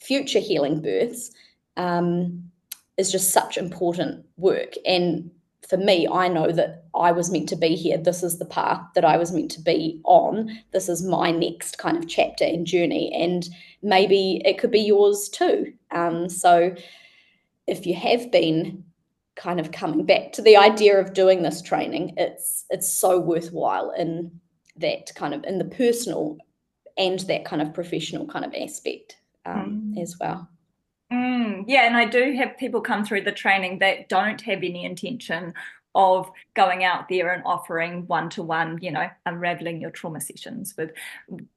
future 0.00 0.40
healing 0.40 0.80
births 0.80 1.30
um, 1.76 2.50
is 2.96 3.12
just 3.12 3.30
such 3.30 3.56
important 3.56 4.24
work. 4.36 4.74
And 4.84 5.30
for 5.68 5.76
me, 5.76 6.08
I 6.10 6.28
know 6.28 6.50
that 6.50 6.84
I 6.94 7.12
was 7.12 7.30
meant 7.30 7.48
to 7.50 7.56
be 7.56 7.76
here. 7.76 7.98
This 7.98 8.22
is 8.22 8.38
the 8.38 8.46
path 8.46 8.80
that 8.94 9.04
I 9.04 9.18
was 9.18 9.32
meant 9.32 9.50
to 9.52 9.60
be 9.60 10.00
on. 10.04 10.58
This 10.72 10.88
is 10.88 11.02
my 11.02 11.30
next 11.30 11.76
kind 11.76 11.96
of 11.96 12.08
chapter 12.08 12.44
and 12.44 12.66
journey. 12.66 13.12
And 13.14 13.46
maybe 13.82 14.40
it 14.46 14.58
could 14.58 14.70
be 14.70 14.80
yours 14.80 15.28
too. 15.28 15.74
Um, 15.90 16.30
so 16.30 16.74
if 17.66 17.86
you 17.86 17.94
have 17.94 18.32
been 18.32 18.84
kind 19.36 19.60
of 19.60 19.70
coming 19.70 20.06
back 20.06 20.32
to 20.32 20.42
the 20.42 20.56
idea 20.56 20.98
of 20.98 21.12
doing 21.12 21.42
this 21.42 21.60
training, 21.60 22.14
it's 22.16 22.64
it's 22.70 22.92
so 22.92 23.20
worthwhile 23.20 23.90
in 23.90 24.40
that 24.76 25.14
kind 25.14 25.34
of 25.34 25.44
in 25.44 25.58
the 25.58 25.64
personal 25.66 26.38
and 26.96 27.20
that 27.20 27.44
kind 27.44 27.60
of 27.60 27.74
professional 27.74 28.26
kind 28.26 28.44
of 28.44 28.54
aspect 28.54 29.16
um, 29.44 29.92
mm. 29.94 30.02
as 30.02 30.16
well. 30.18 30.48
Mm, 31.12 31.64
yeah, 31.66 31.86
and 31.86 31.96
I 31.96 32.04
do 32.04 32.32
have 32.34 32.58
people 32.58 32.80
come 32.82 33.04
through 33.04 33.22
the 33.22 33.32
training 33.32 33.78
that 33.78 34.08
don't 34.08 34.40
have 34.42 34.58
any 34.58 34.84
intention 34.84 35.54
of 35.94 36.30
going 36.54 36.84
out 36.84 37.08
there 37.08 37.32
and 37.32 37.42
offering 37.46 38.06
one-to-one, 38.06 38.78
you 38.82 38.90
know, 38.90 39.08
unraveling 39.24 39.80
your 39.80 39.90
trauma 39.90 40.20
sessions 40.20 40.74
with 40.76 40.92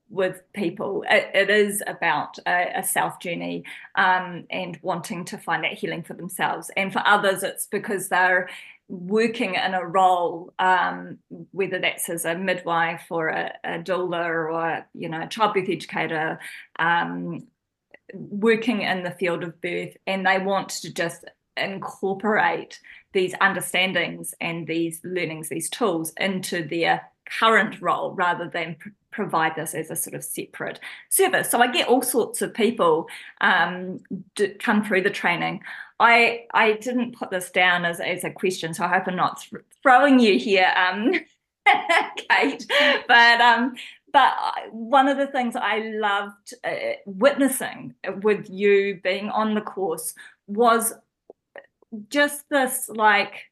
with 0.10 0.42
people. 0.54 1.04
it, 1.10 1.30
it 1.34 1.50
is 1.50 1.84
about 1.88 2.38
a, 2.48 2.80
a 2.80 2.84
self 2.84 3.20
journey 3.20 3.64
um, 3.96 4.46
and 4.50 4.80
wanting 4.82 5.26
to 5.26 5.38
find 5.38 5.64
that 5.64 5.74
healing 5.74 6.04
for 6.04 6.14
themselves. 6.14 6.72
And 6.78 6.92
for 6.94 7.04
others, 7.06 7.44
it's 7.44 7.68
because 7.68 8.08
they're 8.10 8.50
working 8.88 9.56
in 9.56 9.74
a 9.74 9.86
role, 9.86 10.54
um, 10.60 11.18
whether 11.52 11.80
that's 11.80 12.10
as 12.10 12.26
a 12.26 12.36
midwife 12.36 13.06
or 13.10 13.30
a, 13.30 13.54
a 13.64 13.80
doula 13.80 14.26
or 14.52 14.86
you 14.94 15.10
know 15.10 15.22
a 15.24 15.28
childbirth 15.28 15.70
educator, 15.70 16.40
um, 16.80 17.48
working 18.14 18.82
in 18.82 19.04
the 19.04 19.12
field 19.12 19.44
of 19.44 19.60
birth 19.62 19.96
and 20.08 20.26
they 20.26 20.40
want 20.40 20.70
to 20.70 20.94
just 20.94 21.26
incorporate 21.58 22.80
these 23.14 23.34
understandings 23.42 24.34
and 24.40 24.68
these 24.68 25.02
learnings, 25.04 25.50
these 25.50 25.70
tools 25.70 26.14
into 26.18 26.68
their 26.68 27.02
current 27.40 27.82
role 27.82 28.14
rather 28.14 28.48
than 28.48 28.76
pr- 28.80 28.90
provide 29.12 29.56
this 29.56 29.74
as 29.74 29.92
a 29.92 29.96
sort 29.96 30.16
of 30.16 30.24
separate 30.24 30.80
service. 31.10 31.50
So 31.50 31.62
I 31.62 31.72
get 31.72 31.88
all 31.88 32.02
sorts 32.02 32.42
of 32.42 32.54
people 32.54 33.08
um, 33.42 34.00
d- 34.36 34.56
come 34.56 34.84
through 34.84 35.02
the 35.02 35.10
training. 35.10 35.62
I 36.00 36.46
I 36.54 36.74
didn't 36.74 37.16
put 37.16 37.30
this 37.30 37.52
down 37.52 37.86
as, 37.86 38.00
as 38.00 38.24
a 38.24 38.32
question, 38.32 38.74
so 38.74 38.86
I 38.86 38.88
hope 38.88 39.08
I'm 39.08 39.16
not 39.16 39.42
th- 39.42 39.64
throwing 39.84 40.20
you 40.20 40.40
here, 40.40 40.74
um, 40.76 41.12
Kate. 42.30 42.66
But 43.08 43.42
um, 43.42 43.76
but 44.14 44.34
one 44.72 45.08
of 45.08 45.18
the 45.18 45.28
things 45.28 45.56
I 45.56 45.80
loved 45.80 46.54
uh, 46.64 46.98
witnessing 47.06 47.96
with 48.22 48.50
you 48.50 49.00
being 49.04 49.30
on 49.30 49.56
the 49.56 49.62
course 49.62 50.14
was 50.48 50.94
just 52.10 52.50
this 52.50 52.90
like 52.90 53.52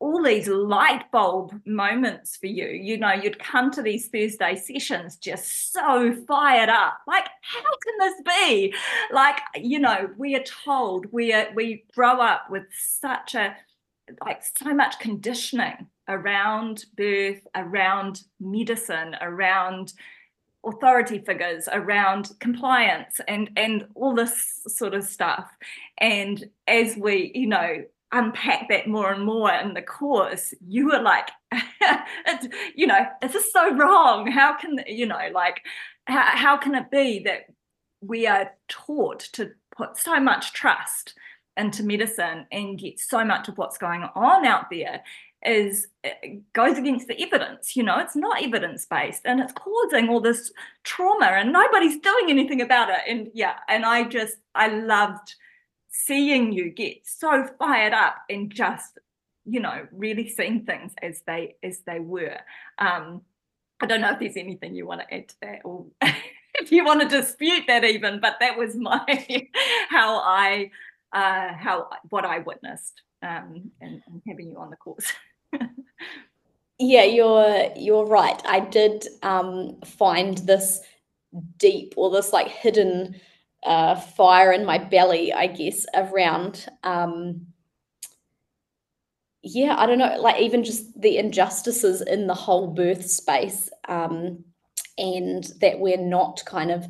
all 0.00 0.22
these 0.22 0.48
light 0.48 1.10
bulb 1.12 1.60
moments 1.66 2.36
for 2.36 2.46
you. 2.46 2.66
You 2.68 2.96
know, 2.96 3.12
you'd 3.12 3.38
come 3.38 3.70
to 3.72 3.82
these 3.82 4.08
Thursday 4.08 4.56
sessions 4.56 5.16
just 5.16 5.72
so 5.72 6.16
fired 6.26 6.70
up. 6.70 6.98
Like, 7.06 7.28
how 7.42 7.60
can 7.60 7.98
this 7.98 8.22
be? 8.26 8.74
Like, 9.12 9.36
you 9.56 9.78
know, 9.78 10.08
we 10.16 10.34
are 10.34 10.42
told 10.64 11.06
we 11.12 11.32
are 11.34 11.48
we 11.54 11.84
grow 11.94 12.20
up 12.20 12.50
with 12.50 12.64
such 12.72 13.34
a 13.34 13.54
like 14.24 14.42
so 14.42 14.74
much 14.74 14.98
conditioning 14.98 15.86
around 16.10 16.84
birth, 16.96 17.40
around 17.54 18.22
medicine, 18.38 19.16
around 19.20 19.94
authority 20.66 21.18
figures, 21.20 21.68
around 21.72 22.30
compliance 22.38 23.18
and 23.26 23.50
and 23.56 23.86
all 23.94 24.14
this 24.14 24.60
sort 24.66 24.94
of 24.94 25.04
stuff. 25.04 25.50
And 25.98 26.44
as 26.66 26.96
we, 26.96 27.32
you 27.34 27.46
know, 27.46 27.84
unpack 28.12 28.68
that 28.68 28.88
more 28.88 29.12
and 29.12 29.24
more 29.24 29.52
in 29.52 29.74
the 29.74 29.82
course, 29.82 30.52
you 30.66 30.86
were 30.86 31.00
like, 31.00 31.30
you 32.74 32.86
know, 32.86 33.06
this 33.22 33.34
is 33.34 33.52
so 33.52 33.74
wrong. 33.74 34.30
How 34.30 34.56
can, 34.56 34.80
you 34.86 35.06
know, 35.06 35.28
like, 35.32 35.62
how, 36.06 36.36
how 36.36 36.56
can 36.56 36.74
it 36.74 36.90
be 36.90 37.20
that 37.24 37.46
we 38.00 38.26
are 38.26 38.50
taught 38.68 39.20
to 39.32 39.52
put 39.76 39.96
so 39.96 40.18
much 40.18 40.52
trust 40.52 41.14
into 41.56 41.82
medicine 41.82 42.46
and 42.50 42.80
yet 42.80 42.98
so 42.98 43.24
much 43.24 43.48
of 43.48 43.58
what's 43.58 43.78
going 43.78 44.02
on 44.14 44.46
out 44.46 44.66
there 44.70 45.02
is 45.44 45.88
goes 46.52 46.76
against 46.76 47.08
the 47.08 47.18
evidence 47.22 47.74
you 47.74 47.82
know 47.82 47.98
it's 47.98 48.14
not 48.14 48.42
evidence 48.42 48.84
based 48.84 49.22
and 49.24 49.40
it's 49.40 49.54
causing 49.54 50.08
all 50.08 50.20
this 50.20 50.52
trauma 50.84 51.24
and 51.24 51.50
nobody's 51.50 51.98
doing 51.98 52.26
anything 52.28 52.60
about 52.60 52.90
it 52.90 53.00
and 53.08 53.28
yeah 53.32 53.54
and 53.68 53.86
i 53.86 54.04
just 54.04 54.36
i 54.54 54.68
loved 54.68 55.34
seeing 55.88 56.52
you 56.52 56.68
get 56.68 56.98
so 57.04 57.48
fired 57.58 57.94
up 57.94 58.16
and 58.28 58.50
just 58.50 58.98
you 59.46 59.60
know 59.60 59.86
really 59.92 60.28
seeing 60.28 60.64
things 60.66 60.92
as 61.02 61.22
they 61.26 61.56
as 61.62 61.80
they 61.86 62.00
were 62.00 62.36
um 62.78 63.22
I 63.80 63.86
don't 63.86 64.02
know 64.02 64.12
if 64.12 64.18
there's 64.18 64.36
anything 64.36 64.74
you 64.74 64.86
want 64.86 65.00
to 65.00 65.14
add 65.14 65.28
to 65.28 65.34
that 65.42 65.60
or 65.64 65.86
if 66.54 66.70
you 66.70 66.84
want 66.84 67.00
to 67.00 67.08
dispute 67.08 67.64
that 67.66 67.84
even, 67.84 68.20
but 68.20 68.36
that 68.40 68.58
was 68.58 68.76
my 68.76 69.02
how 69.88 70.18
I 70.18 70.70
uh, 71.12 71.54
how 71.54 71.88
what 72.10 72.24
I 72.24 72.40
witnessed 72.40 73.02
um, 73.22 73.70
and, 73.80 74.02
and 74.06 74.22
having 74.26 74.50
you 74.50 74.58
on 74.58 74.70
the 74.70 74.76
course. 74.76 75.12
yeah, 76.78 77.04
you're 77.04 77.70
you're 77.76 78.06
right. 78.06 78.40
I 78.46 78.60
did 78.60 79.06
um, 79.22 79.80
find 79.84 80.38
this 80.38 80.80
deep 81.58 81.94
or 81.96 82.10
this 82.10 82.32
like 82.32 82.48
hidden 82.48 83.16
uh, 83.64 83.96
fire 83.96 84.52
in 84.52 84.64
my 84.64 84.78
belly, 84.78 85.32
I 85.32 85.46
guess, 85.46 85.86
around 85.94 86.66
um, 86.84 87.46
yeah, 89.42 89.76
I 89.78 89.86
don't 89.86 89.98
know, 89.98 90.16
like 90.20 90.40
even 90.40 90.64
just 90.64 91.00
the 91.00 91.16
injustices 91.16 92.02
in 92.02 92.26
the 92.26 92.34
whole 92.34 92.68
birth 92.68 93.10
space, 93.10 93.70
um, 93.88 94.44
and 94.98 95.44
that 95.60 95.78
we're 95.80 95.96
not 95.96 96.42
kind 96.44 96.70
of 96.70 96.86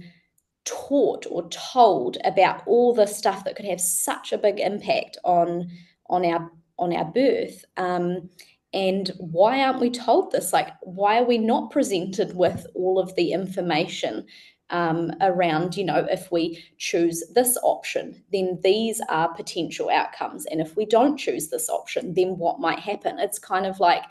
taught 0.65 1.27
or 1.31 1.49
told 1.49 2.19
about 2.25 2.63
all 2.67 2.93
the 2.93 3.07
stuff 3.07 3.45
that 3.45 3.55
could 3.57 3.67
have 3.67 3.81
such 3.81 4.33
a 4.33 4.39
big 4.39 4.59
impact 4.59 5.17
on 5.25 5.71
on 6.09 6.25
our 6.25 6.51
on 6.79 6.93
our 6.93 7.05
birth. 7.05 7.65
Um, 7.77 8.29
and 8.73 9.11
why 9.19 9.63
aren't 9.63 9.81
we 9.81 9.91
told 9.91 10.31
this? 10.31 10.53
Like, 10.53 10.69
why 10.83 11.19
are 11.19 11.25
we 11.25 11.39
not 11.39 11.71
presented 11.71 12.37
with 12.37 12.67
all 12.75 12.99
of 12.99 13.15
the 13.17 13.33
information 13.33 14.27
um, 14.71 15.13
around, 15.21 15.77
you 15.77 15.85
know, 15.85 16.07
if 16.09 16.31
we 16.31 16.65
choose 16.79 17.25
this 17.35 17.59
option, 17.63 18.23
then 18.33 18.61
these 18.63 19.01
are 19.09 19.35
potential 19.35 19.91
outcomes. 19.91 20.47
And 20.47 20.61
if 20.61 20.77
we 20.77 20.87
don't 20.87 21.17
choose 21.17 21.49
this 21.49 21.69
option, 21.69 22.15
then 22.15 22.39
what 22.39 22.61
might 22.61 22.79
happen? 22.79 23.19
It's 23.19 23.39
kind 23.39 23.67
of 23.67 23.81
like, 23.81 24.05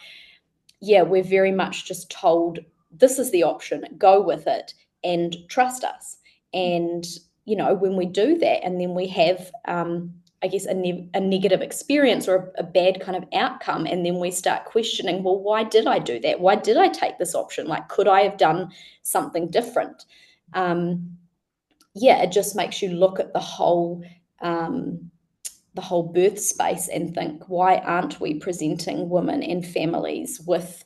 yeah, 0.81 1.02
we're 1.02 1.23
very 1.23 1.52
much 1.52 1.86
just 1.86 2.11
told 2.11 2.60
this 2.91 3.19
is 3.19 3.31
the 3.31 3.44
option, 3.44 3.86
go 3.98 4.22
with 4.22 4.48
it 4.48 4.73
and 5.03 5.36
trust 5.48 5.84
us. 5.84 6.18
And, 6.53 7.06
you 7.45 7.56
know, 7.56 7.73
when 7.73 7.95
we 7.95 8.06
do 8.06 8.38
that 8.40 8.64
and 8.65 8.81
then 8.81 8.94
we 8.94 9.07
have, 9.07 9.52
um, 9.65 10.14
I 10.41 10.48
guess, 10.48 10.66
a, 10.66 10.74
ne- 10.74 11.10
a 11.14 11.20
negative 11.20 11.61
experience 11.61 12.28
or 12.28 12.53
a, 12.57 12.61
a, 12.61 12.64
bad 12.64 13.02
kind 13.02 13.18
of 13.18 13.26
outcome. 13.34 13.86
And 13.86 14.06
then 14.06 14.20
we 14.20 14.32
start 14.32 14.64
questioning, 14.64 15.22
well, 15.22 15.40
why 15.40 15.66
did 15.66 15.86
I 15.86 15.99
do 15.99 16.20
that? 16.22 16.40
Why 16.40 16.56
did 16.56 16.78
I 16.78 16.88
take 16.88 17.18
this 17.18 17.36
option? 17.36 17.68
Like, 17.68 17.90
could 17.90 18.07
I 18.07 18.22
have 18.22 18.38
done 18.38 18.72
something 19.03 19.48
different? 19.48 20.06
um, 20.53 21.18
yeah, 21.95 22.22
it 22.22 22.32
just 22.32 22.56
makes 22.56 22.82
you 22.82 22.90
look 22.90 23.20
at 23.20 23.34
the 23.34 23.40
whole 23.40 24.03
um, 24.41 25.11
the 25.76 25.82
whole 25.82 26.03
birth 26.03 26.40
space 26.40 26.88
and 26.88 27.14
think, 27.14 27.48
why 27.48 27.78
aren't 27.78 28.20
we 28.20 28.34
presenting 28.36 29.10
women 29.10 29.44
and 29.44 29.66
families 29.66 30.40
with 30.41 30.84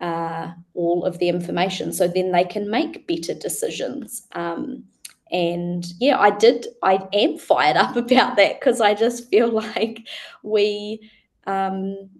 uh, 0.00 0.50
all 0.74 1.04
of 1.04 1.18
the 1.18 1.28
information 1.28 1.92
so 1.92 2.08
then 2.08 2.32
they 2.32 2.44
can 2.44 2.68
make 2.68 3.06
better 3.06 3.34
decisions? 3.34 4.26
Um, 4.32 4.84
and 5.30 5.84
yeah, 6.00 6.18
I 6.18 6.30
did. 6.30 6.66
I 6.82 7.06
am 7.12 7.38
fired 7.38 7.76
up 7.76 7.96
about 7.96 8.36
that 8.36 8.60
because 8.60 8.80
I 8.80 8.94
just 8.94 9.28
feel 9.30 9.50
like 9.52 10.06
we, 10.42 11.10
um, 11.46 12.10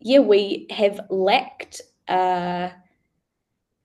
yeah, 0.00 0.20
we 0.20 0.66
have 0.70 1.00
lacked. 1.10 1.80
Uh, 2.08 2.70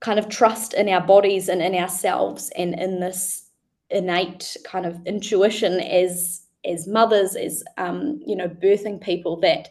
kind 0.06 0.20
of 0.20 0.30
trust 0.30 0.74
in 0.74 0.88
our 0.88 1.02
bodies 1.02 1.50
and 1.50 1.64
in 1.64 1.74
ourselves 1.74 2.52
and 2.58 2.80
in 2.80 3.00
this 3.00 3.50
innate 3.90 4.56
kind 4.64 4.86
of 4.86 5.00
intuition 5.06 5.80
as 5.80 6.44
as 6.64 6.88
mothers 6.88 7.36
as 7.36 7.64
um, 7.78 8.20
you 8.26 8.36
know 8.36 8.48
birthing 8.48 9.00
people 9.02 9.40
that 9.40 9.70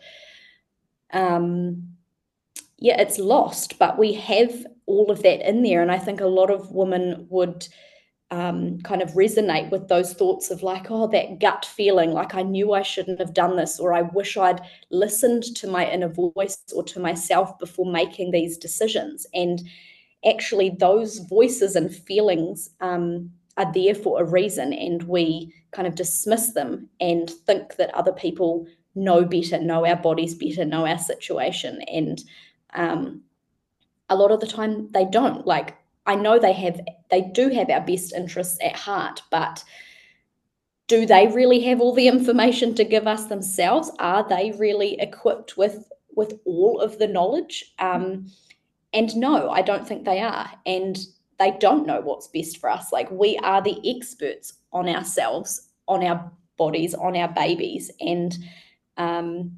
um, 1.12 1.82
yeah 2.78 3.01
it's 3.01 3.19
lost 3.19 3.78
but 3.78 3.99
we 3.99 4.12
have 4.12 4.66
all 4.86 5.11
of 5.11 5.23
that 5.23 5.47
in 5.49 5.62
there 5.62 5.81
and 5.81 5.91
i 5.91 5.99
think 5.99 6.20
a 6.20 6.27
lot 6.27 6.51
of 6.51 6.70
women 6.73 7.27
would 7.31 7.66
um, 8.35 8.81
kind 8.81 9.02
of 9.02 9.11
resonate 9.12 9.70
with 9.70 9.89
those 9.89 10.12
thoughts 10.12 10.51
of 10.51 10.62
like 10.62 10.90
oh 10.90 11.06
that 11.09 11.39
gut 11.40 11.65
feeling 11.65 12.11
like 12.11 12.35
i 12.35 12.43
knew 12.43 12.73
i 12.73 12.82
shouldn't 12.82 13.20
have 13.20 13.32
done 13.32 13.56
this 13.56 13.78
or 13.78 13.93
i 13.93 14.02
wish 14.02 14.36
i'd 14.36 14.61
listened 14.90 15.43
to 15.56 15.66
my 15.66 15.89
inner 15.90 16.09
voice 16.09 16.59
or 16.74 16.82
to 16.82 17.01
myself 17.01 17.59
before 17.59 17.90
making 17.90 18.31
these 18.31 18.56
decisions. 18.56 19.27
And 19.35 19.62
actually 20.27 20.70
those 20.70 21.19
voices 21.19 21.77
and 21.77 21.94
feelings 21.94 22.70
um, 22.81 23.31
are 23.56 23.70
there 23.73 23.94
for 23.94 24.20
a 24.20 24.24
reason 24.24 24.73
and 24.73 25.02
we 25.05 25.52
kind 25.73 25.86
of 25.86 25.94
dismiss 25.94 26.52
them 26.52 26.89
and 27.01 27.28
think 27.31 27.77
that 27.77 27.94
other 27.94 28.12
people 28.12 28.66
know 28.94 29.24
better 29.24 29.61
know 29.61 29.85
our 29.85 29.97
bodies 29.97 30.35
better 30.35 30.65
know 30.65 30.86
our 30.86 30.98
situation. 30.98 31.81
And 31.93 32.23
um, 32.74 33.23
a 34.09 34.16
lot 34.16 34.31
of 34.31 34.40
the 34.40 34.47
time 34.47 34.90
they 34.93 35.05
don't. 35.05 35.47
Like 35.47 35.77
i 36.07 36.15
know 36.15 36.39
they 36.39 36.53
have 36.53 36.81
they 37.11 37.21
do 37.21 37.49
have 37.49 37.71
our 37.71 37.81
best 37.81 38.13
interests 38.13 38.59
at 38.63 38.77
heart 38.77 39.23
but 39.31 39.65
do 40.87 41.07
they 41.07 41.27
really 41.29 41.61
have 41.61 41.81
all 41.81 41.95
the 41.95 42.09
information 42.09 42.75
to 42.75 42.85
give 42.85 43.07
us 43.07 43.27
themselves 43.27 43.91
are 43.99 44.29
they 44.29 44.53
really 44.59 45.01
equipped 45.01 45.57
with 45.57 45.89
with 46.17 46.39
all 46.45 46.81
of 46.81 46.99
the 46.99 47.09
knowledge 47.09 47.73
um, 47.79 48.27
and 48.95 49.15
no, 49.17 49.51
I 49.51 49.61
don't 49.61 49.87
think 49.87 50.05
they 50.05 50.21
are. 50.21 50.49
And 50.65 50.97
they 51.39 51.51
don't 51.59 51.87
know 51.87 52.01
what's 52.01 52.29
best 52.29 52.59
for 52.59 52.71
us. 52.71 52.93
Like 52.93 53.11
we 53.11 53.37
are 53.39 53.61
the 53.61 53.79
experts 53.85 54.55
on 54.73 54.89
ourselves, 54.89 55.69
on 55.89 56.05
our 56.05 56.31
bodies, 56.57 56.95
on 56.95 57.17
our 57.17 57.29
babies. 57.29 57.91
And 58.01 58.39
um, 58.97 59.57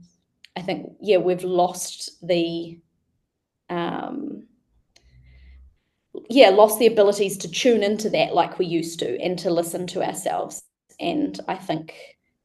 I 0.56 0.62
think, 0.62 0.90
yeah, 1.02 1.18
we've 1.18 1.44
lost 1.44 2.26
the, 2.26 2.80
um, 3.68 4.44
yeah, 6.28 6.50
lost 6.50 6.78
the 6.78 6.86
abilities 6.86 7.38
to 7.38 7.50
tune 7.50 7.82
into 7.82 8.10
that 8.10 8.34
like 8.34 8.58
we 8.58 8.66
used 8.66 8.98
to 9.00 9.20
and 9.20 9.38
to 9.40 9.50
listen 9.50 9.86
to 9.88 10.02
ourselves. 10.02 10.62
And 11.00 11.38
I 11.48 11.56
think, 11.56 11.94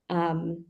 um, 0.10 0.66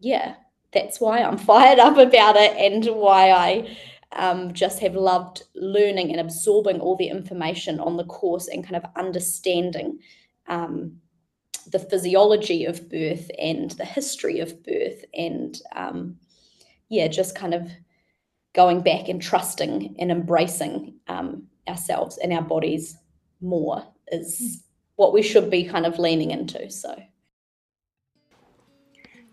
yeah, 0.00 0.34
that's 0.72 1.00
why 1.00 1.22
I'm 1.22 1.38
fired 1.52 1.78
up 1.78 1.96
about 1.96 2.36
it 2.36 2.56
and 2.56 2.84
why 2.96 3.30
I 3.30 3.76
um, 4.12 4.52
just 4.52 4.80
have 4.80 4.94
loved 4.94 5.44
learning 5.54 6.10
and 6.10 6.20
absorbing 6.20 6.80
all 6.80 6.96
the 6.96 7.08
information 7.08 7.78
on 7.80 7.96
the 7.96 8.04
course 8.04 8.48
and 8.48 8.64
kind 8.64 8.76
of 8.76 8.90
understanding 8.96 9.98
um, 10.46 10.98
the 11.70 11.78
physiology 11.78 12.64
of 12.64 12.88
birth 12.88 13.30
and 13.38 13.72
the 13.72 13.84
history 13.84 14.40
of 14.40 14.62
birth 14.64 15.04
and 15.12 15.60
um, 15.76 16.16
yeah 16.88 17.06
just 17.06 17.36
kind 17.36 17.52
of 17.52 17.70
going 18.54 18.80
back 18.80 19.08
and 19.08 19.20
trusting 19.20 19.94
and 19.98 20.10
embracing 20.10 20.94
um, 21.08 21.46
ourselves 21.68 22.18
and 22.18 22.32
our 22.32 22.42
bodies 22.42 22.96
more 23.40 23.84
is 24.10 24.64
what 24.96 25.12
we 25.12 25.22
should 25.22 25.50
be 25.50 25.64
kind 25.64 25.86
of 25.86 25.98
leaning 25.98 26.30
into 26.30 26.70
so 26.70 26.96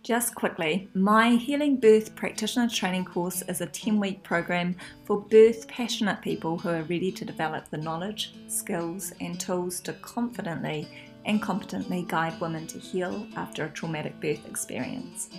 just 0.06 0.36
quickly, 0.36 0.88
my 0.94 1.32
Healing 1.32 1.78
Birth 1.78 2.16
Practitioner 2.16 2.70
Training 2.70 3.06
course 3.06 3.42
is 3.50 3.62
a 3.62 3.66
10 3.66 4.00
week 4.00 4.22
program 4.22 4.76
for 5.04 5.20
birth 5.20 5.68
passionate 5.68 6.22
people 6.22 6.60
who 6.60 6.70
are 6.70 6.84
ready 6.84 7.12
to 7.12 7.26
develop 7.26 7.68
the 7.72 7.78
knowledge, 7.80 8.36
skills, 8.48 9.14
and 9.20 9.40
tools 9.40 9.80
to 9.80 9.94
confidently 9.94 10.88
and 11.26 11.42
competently 11.42 12.06
guide 12.08 12.40
women 12.40 12.68
to 12.68 12.78
heal 12.78 13.26
after 13.36 13.66
a 13.66 13.70
traumatic 13.72 14.22
birth 14.22 14.46
experience. 14.46 15.30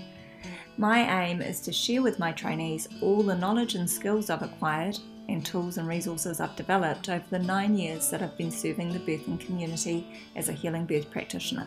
My 0.79 1.27
aim 1.27 1.43
is 1.43 1.61
to 1.61 1.73
share 1.73 2.03
with 2.03 2.19
my 2.19 2.33
trainees 2.33 2.89
all 3.01 3.23
the 3.23 3.37
knowledge 3.37 3.77
and 3.77 3.89
skills 3.89 4.31
I've 4.31 4.43
acquired 4.43 4.99
and 5.29 5.45
tools 5.45 5.79
and 5.79 5.89
resources 5.89 6.41
I've 6.41 6.57
developed 6.57 7.09
over 7.09 7.25
the 7.31 7.39
nine 7.39 7.77
years 7.77 8.11
that 8.11 8.23
I've 8.23 8.37
been 8.37 8.51
serving 8.51 8.93
the 8.93 9.01
birthing 9.01 9.41
community 9.41 10.07
as 10.37 10.49
a 10.49 10.53
healing 10.53 10.87
birth 10.87 11.11
practitioner. 11.11 11.67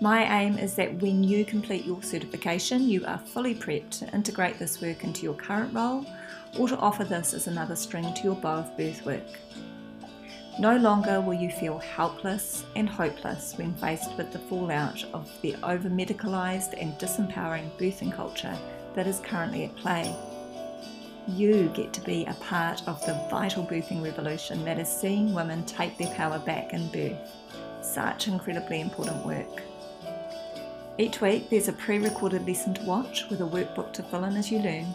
My 0.00 0.42
aim 0.42 0.58
is 0.58 0.76
that 0.76 1.02
when 1.02 1.24
you 1.24 1.44
complete 1.44 1.84
your 1.84 2.02
certification, 2.02 2.88
you 2.88 3.04
are 3.04 3.18
fully 3.18 3.54
prepped 3.54 3.98
to 3.98 4.14
integrate 4.14 4.58
this 4.58 4.80
work 4.80 5.02
into 5.02 5.22
your 5.22 5.34
current 5.34 5.74
role 5.74 6.06
or 6.56 6.68
to 6.68 6.78
offer 6.78 7.04
this 7.04 7.34
as 7.34 7.48
another 7.48 7.74
string 7.74 8.14
to 8.14 8.22
your 8.22 8.36
bow 8.36 8.58
of 8.58 8.76
birth 8.76 9.04
work. 9.04 9.26
No 10.60 10.76
longer 10.76 11.20
will 11.20 11.34
you 11.34 11.50
feel 11.50 11.78
helpless 11.78 12.64
and 12.74 12.88
hopeless 12.88 13.54
when 13.56 13.74
faced 13.74 14.16
with 14.16 14.32
the 14.32 14.38
fallout 14.40 15.04
of 15.12 15.30
the 15.40 15.54
over 15.64 15.88
medicalised 15.88 16.80
and 16.80 16.94
disempowering 16.94 17.70
birthing 17.78 18.12
culture 18.12 18.56
that 18.94 19.06
is 19.06 19.20
currently 19.20 19.64
at 19.64 19.76
play. 19.76 20.14
You 21.28 21.68
get 21.74 21.92
to 21.92 22.00
be 22.00 22.24
a 22.24 22.32
part 22.34 22.88
of 22.88 23.04
the 23.04 23.12
vital 23.28 23.62
birthing 23.62 24.02
revolution 24.02 24.64
that 24.64 24.78
is 24.78 24.88
seeing 24.88 25.34
women 25.34 25.62
take 25.66 25.98
their 25.98 26.12
power 26.14 26.38
back 26.38 26.72
in 26.72 26.88
birth. 26.88 27.18
Such 27.82 28.28
incredibly 28.28 28.80
important 28.80 29.26
work. 29.26 29.62
Each 30.96 31.20
week 31.20 31.50
there's 31.50 31.68
a 31.68 31.74
pre-recorded 31.74 32.46
lesson 32.46 32.72
to 32.74 32.82
watch 32.84 33.28
with 33.28 33.42
a 33.42 33.44
workbook 33.44 33.92
to 33.92 34.02
fill 34.04 34.24
in 34.24 34.36
as 34.36 34.50
you 34.50 34.58
learn 34.60 34.94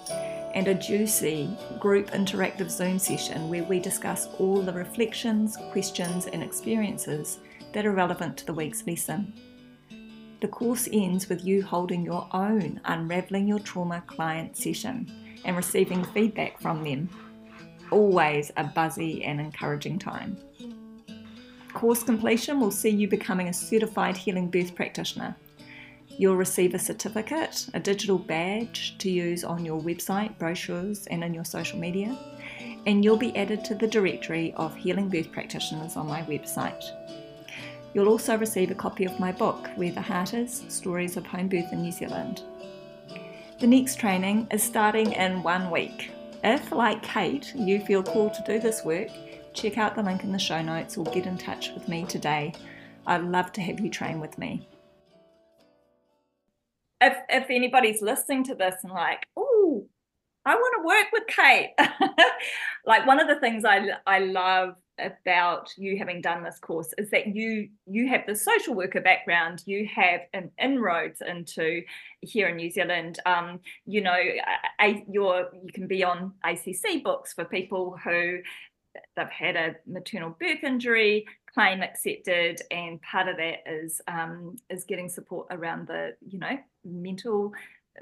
and 0.55 0.68
a 0.68 0.73
juicy 0.73 1.55
group 1.80 2.10
interactive 2.11 2.72
Zoom 2.72 2.97
session 2.97 3.47
where 3.47 3.64
we 3.64 3.80
discuss 3.80 4.27
all 4.39 4.60
the 4.61 4.73
reflections, 4.73 5.55
questions 5.72 6.26
and 6.26 6.41
experiences 6.41 7.39
that 7.73 7.85
are 7.85 7.91
relevant 7.91 8.38
to 8.38 8.45
the 8.47 8.53
week's 8.53 8.85
lesson. 8.88 9.34
The 10.41 10.47
course 10.47 10.89
ends 10.91 11.30
with 11.30 11.45
you 11.45 11.61
holding 11.61 12.03
your 12.03 12.27
own 12.34 12.81
Unraveling 12.85 13.47
Your 13.47 13.60
Trauma 13.60 14.03
client 14.07 14.57
session 14.57 15.23
and 15.45 15.56
receiving 15.56 16.03
feedback 16.06 16.60
from 16.60 16.84
them. 16.84 17.10
always 17.94 18.52
a 18.57 18.64
buzzy 18.64 19.24
and 19.24 19.40
encouraging 19.40 19.99
time. 19.99 20.36
Course 21.74 22.03
completion 22.03 22.60
will 22.60 22.72
see 22.72 22.90
you 22.90 23.07
becoming 23.07 23.48
a 23.48 23.53
certified 23.53 24.18
healing 24.18 24.49
birth 24.49 24.76
practitioner. 24.76 25.36
You'll 26.07 26.36
receive 26.36 26.76
a 26.76 26.80
certificate, 26.80 27.68
a 27.74 27.80
digital 27.80 28.20
badge 28.20 28.98
to 28.99 29.10
use 29.10 29.44
on 29.44 29.65
your 29.65 29.82
website, 29.82 30.38
brochures, 30.38 31.07
and 31.07 31.24
in 31.24 31.34
your 31.34 31.45
social 31.45 31.80
media, 31.80 32.18
and 32.86 33.03
you'll 33.03 33.18
be 33.18 33.36
added 33.36 33.65
to 33.65 33.76
the 33.76 33.88
directory 33.88 34.53
of 34.56 34.76
healing 34.76 35.10
birth 35.10 35.32
practitioners 35.32 35.95
on 35.95 36.07
my 36.07 36.22
website. 36.24 36.84
You'll 37.94 38.10
also 38.10 38.38
receive 38.38 38.70
a 38.70 38.76
copy 38.76 39.06
of 39.06 39.20
my 39.20 39.32
book, 39.32 39.70
Where 39.76 39.91
the 39.91 40.02
Heart 40.02 40.34
Is 40.36 40.65
Stories 40.68 41.18
of 41.18 41.26
Home 41.28 41.48
Birth 41.48 41.72
in 41.72 41.82
New 41.82 41.91
Zealand. 41.91 42.44
The 43.60 43.68
next 43.68 44.00
training 44.00 44.48
is 44.52 44.64
starting 44.64 45.14
in 45.14 45.44
one 45.44 45.72
week. 45.72 46.12
If, 46.44 46.72
like 46.72 47.02
Kate, 47.02 47.54
you 47.56 47.80
feel 47.86 48.04
called 48.04 48.34
to 48.34 48.44
do 48.46 48.60
this 48.60 48.84
work, 48.84 49.10
check 49.54 49.78
out 49.78 49.96
the 49.96 50.04
link 50.04 50.24
in 50.24 50.32
the 50.32 50.40
show 50.40 50.62
notes 50.62 50.98
or 50.98 51.06
get 51.06 51.26
in 51.26 51.38
touch 51.38 51.72
with 51.74 51.88
me 51.88 52.06
today. 52.06 52.54
I'd 53.08 53.24
love 53.24 53.52
to 53.54 53.62
have 53.62 53.80
you 53.80 53.90
train 53.90 54.20
with 54.20 54.38
me 54.38 54.68
if 57.04 57.18
if 57.30 57.50
anybody's 57.50 58.02
listening 58.02 58.44
to 58.46 58.56
this 58.56 58.76
and 58.84 58.92
like, 58.92 59.28
oh, 59.36 59.86
I 60.46 60.56
want 60.56 60.76
to 60.78 60.88
work 60.88 61.08
with 61.12 61.28
Kate. 61.28 61.74
like 62.86 63.06
one 63.06 63.20
of 63.20 63.28
the 63.28 63.40
things 63.40 63.66
I 63.66 63.86
I 64.08 64.20
love 64.20 64.76
about 64.99 65.70
you 65.78 65.98
having 65.98 66.22
done 66.22 66.44
this 66.44 66.60
course 66.60 66.94
is 66.98 67.10
that 67.10 67.36
you 67.36 67.70
you 67.88 68.07
have 68.07 68.22
the 68.28 68.36
social 68.36 68.76
worker 68.76 69.02
background 69.02 69.64
you 69.65 69.88
have 69.88 70.22
an 70.34 70.52
inroads 70.61 71.22
into 71.28 71.82
here 72.22 72.49
in 72.49 72.57
new 72.57 72.70
zealand. 72.70 73.20
Um, 73.26 73.60
you 73.86 74.02
know 74.02 74.18
a, 74.82 75.03
you're 75.10 75.49
you 75.53 75.72
can 75.74 75.88
be 75.88 76.03
on 76.03 76.34
acc 76.44 77.03
books 77.03 77.34
for 77.34 77.45
people 77.45 77.98
who 78.03 78.40
they've 79.15 79.28
had 79.30 79.56
a 79.56 79.76
maternal 79.88 80.36
birth 80.40 80.64
injury 80.64 81.26
claim 81.52 81.82
accepted 81.82 82.61
and 82.70 83.02
part 83.02 83.28
of 83.28 83.38
that 83.38 83.60
is 83.65 84.02
um, 84.07 84.56
is 84.70 84.84
getting 84.84 85.10
support 85.10 85.48
around 85.49 85.88
the 85.88 86.15
you 86.28 86.40
know 86.40 86.57
mental 86.86 87.52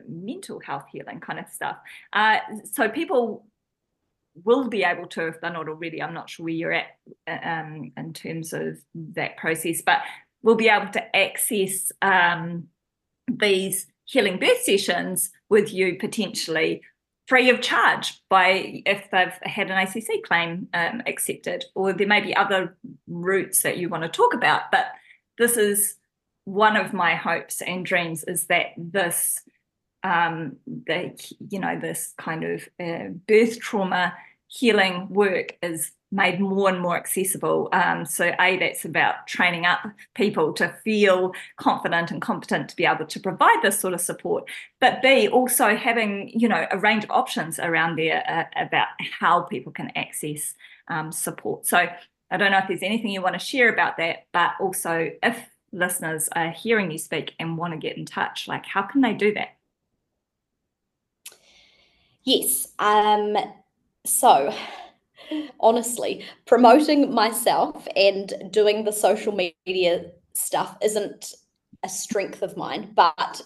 mental 0.07 0.59
health 0.59 0.85
healing 0.91 1.19
kind 1.19 1.39
of 1.39 1.47
stuff. 1.49 1.77
Uh, 2.13 2.37
so 2.71 2.89
people 2.89 3.45
will 4.43 4.67
be 4.67 4.83
able 4.83 5.07
to 5.07 5.27
if 5.27 5.41
they're 5.41 5.51
not 5.51 5.67
already 5.67 6.01
i'm 6.01 6.13
not 6.13 6.29
sure 6.29 6.45
where 6.45 6.53
you're 6.53 6.73
at 6.73 6.97
um, 7.27 7.91
in 7.97 8.13
terms 8.13 8.53
of 8.53 8.77
that 8.95 9.37
process 9.37 9.81
but 9.81 10.01
we'll 10.41 10.55
be 10.55 10.69
able 10.69 10.91
to 10.91 11.15
access 11.15 11.91
um, 12.01 12.67
these 13.27 13.87
healing 14.05 14.39
birth 14.39 14.61
sessions 14.61 15.31
with 15.49 15.73
you 15.73 15.97
potentially 15.97 16.81
free 17.31 17.49
of 17.49 17.61
charge 17.61 18.21
by 18.29 18.83
if 18.85 19.09
they've 19.09 19.39
had 19.43 19.71
an 19.71 19.77
ACC 19.77 20.21
claim 20.23 20.67
um, 20.73 21.01
accepted, 21.07 21.63
or 21.75 21.93
there 21.93 22.05
may 22.05 22.19
be 22.19 22.35
other 22.35 22.77
routes 23.07 23.63
that 23.63 23.77
you 23.77 23.87
want 23.87 24.03
to 24.03 24.09
talk 24.09 24.33
about. 24.33 24.63
But 24.69 24.87
this 25.37 25.55
is 25.55 25.95
one 26.43 26.75
of 26.75 26.91
my 26.91 27.15
hopes 27.15 27.61
and 27.61 27.85
dreams 27.85 28.25
is 28.25 28.47
that 28.47 28.73
this, 28.77 29.39
um, 30.03 30.57
the 30.65 31.13
you 31.49 31.59
know, 31.59 31.79
this 31.79 32.13
kind 32.17 32.43
of 32.43 32.67
uh, 32.79 33.09
birth 33.27 33.59
trauma 33.59 34.13
healing 34.47 35.07
work 35.09 35.57
is 35.61 35.91
made 36.11 36.41
more 36.41 36.67
and 36.67 36.81
more 36.81 36.97
accessible. 36.97 37.69
Um, 37.71 38.05
so, 38.05 38.33
A, 38.39 38.57
that's 38.57 38.83
about 38.83 39.25
training 39.27 39.65
up 39.65 39.79
people 40.13 40.51
to 40.53 40.75
feel 40.83 41.33
confident 41.55 42.11
and 42.11 42.21
competent 42.21 42.67
to 42.69 42.75
be 42.75 42.85
able 42.85 43.05
to 43.05 43.19
provide 43.19 43.61
this 43.61 43.79
sort 43.79 43.93
of 43.93 44.01
support. 44.01 44.49
But 44.81 45.01
B, 45.01 45.29
also 45.29 45.75
having, 45.75 46.31
you 46.37 46.49
know, 46.49 46.67
a 46.69 46.77
range 46.77 47.05
of 47.05 47.11
options 47.11 47.59
around 47.59 47.97
there 47.97 48.23
uh, 48.27 48.61
about 48.61 48.87
how 49.19 49.41
people 49.43 49.71
can 49.71 49.91
access 49.95 50.53
um, 50.89 51.11
support. 51.11 51.65
So, 51.65 51.87
I 52.29 52.37
don't 52.37 52.51
know 52.51 52.59
if 52.59 52.67
there's 52.67 52.83
anything 52.83 53.11
you 53.11 53.21
want 53.21 53.35
to 53.35 53.45
share 53.45 53.71
about 53.71 53.97
that, 53.97 54.27
but 54.31 54.51
also 54.59 55.11
if 55.21 55.49
listeners 55.73 56.29
are 56.33 56.49
hearing 56.49 56.91
you 56.91 56.97
speak 56.97 57.33
and 57.39 57.57
want 57.57 57.73
to 57.73 57.77
get 57.77 57.97
in 57.97 58.05
touch, 58.05 58.47
like 58.47 58.65
how 58.65 58.83
can 58.83 59.01
they 59.01 59.13
do 59.13 59.33
that? 59.33 59.49
Yes. 62.23 62.67
Um, 62.79 63.35
so, 64.05 64.53
honestly, 65.59 66.25
promoting 66.45 67.13
myself 67.13 67.87
and 67.95 68.33
doing 68.51 68.83
the 68.83 68.91
social 68.91 69.33
media 69.33 70.11
stuff 70.33 70.77
isn't 70.81 71.33
a 71.83 71.89
strength 71.89 72.41
of 72.41 72.57
mine, 72.57 72.91
but 72.95 73.41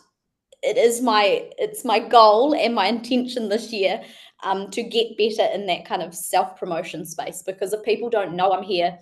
it 0.61 0.77
is 0.77 1.01
my 1.01 1.49
it's 1.57 1.85
my 1.85 1.99
goal 1.99 2.55
and 2.55 2.73
my 2.73 2.87
intention 2.87 3.49
this 3.49 3.71
year 3.71 4.01
um, 4.43 4.69
to 4.71 4.83
get 4.83 5.17
better 5.17 5.49
in 5.53 5.65
that 5.67 5.85
kind 5.85 6.01
of 6.01 6.13
self 6.13 6.57
promotion 6.57 7.05
space. 7.05 7.43
Because 7.43 7.71
if 7.73 7.83
people 7.83 8.09
don't 8.09 8.35
know 8.35 8.51
I'm 8.51 8.63
here 8.63 8.97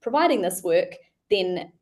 providing 0.00 0.40
this 0.42 0.62
work, 0.62 0.94
then 1.30 1.72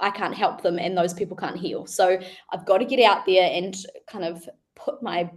I 0.00 0.10
can't 0.10 0.34
help 0.34 0.62
them, 0.62 0.78
and 0.78 0.96
those 0.96 1.14
people 1.14 1.36
can't 1.36 1.58
heal. 1.58 1.86
So 1.86 2.18
I've 2.52 2.66
got 2.66 2.78
to 2.78 2.84
get 2.84 3.00
out 3.00 3.24
there 3.24 3.48
and 3.50 3.74
kind 4.06 4.24
of 4.24 4.46
put 4.74 5.02
my 5.02 5.30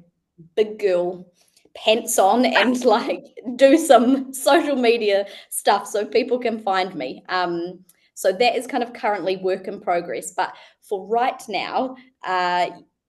big 0.55 0.79
girl 0.79 1.31
pants 1.77 2.17
on 2.17 2.45
and 2.45 2.83
like 2.85 3.25
do 3.55 3.77
some 3.77 4.33
social 4.33 4.75
media 4.75 5.25
stuff 5.49 5.87
so 5.87 6.05
people 6.05 6.39
can 6.39 6.59
find 6.59 6.95
me. 6.95 7.23
Um, 7.29 7.79
so 8.13 8.31
that 8.31 8.55
is 8.55 8.65
kind 8.65 8.83
of 8.83 8.93
currently 8.93 9.37
work 9.37 9.67
in 9.67 9.79
progress. 9.79 10.31
But 10.31 10.53
for 10.81 11.05
right 11.07 11.41
now, 11.47 11.95
uh, 12.25 12.67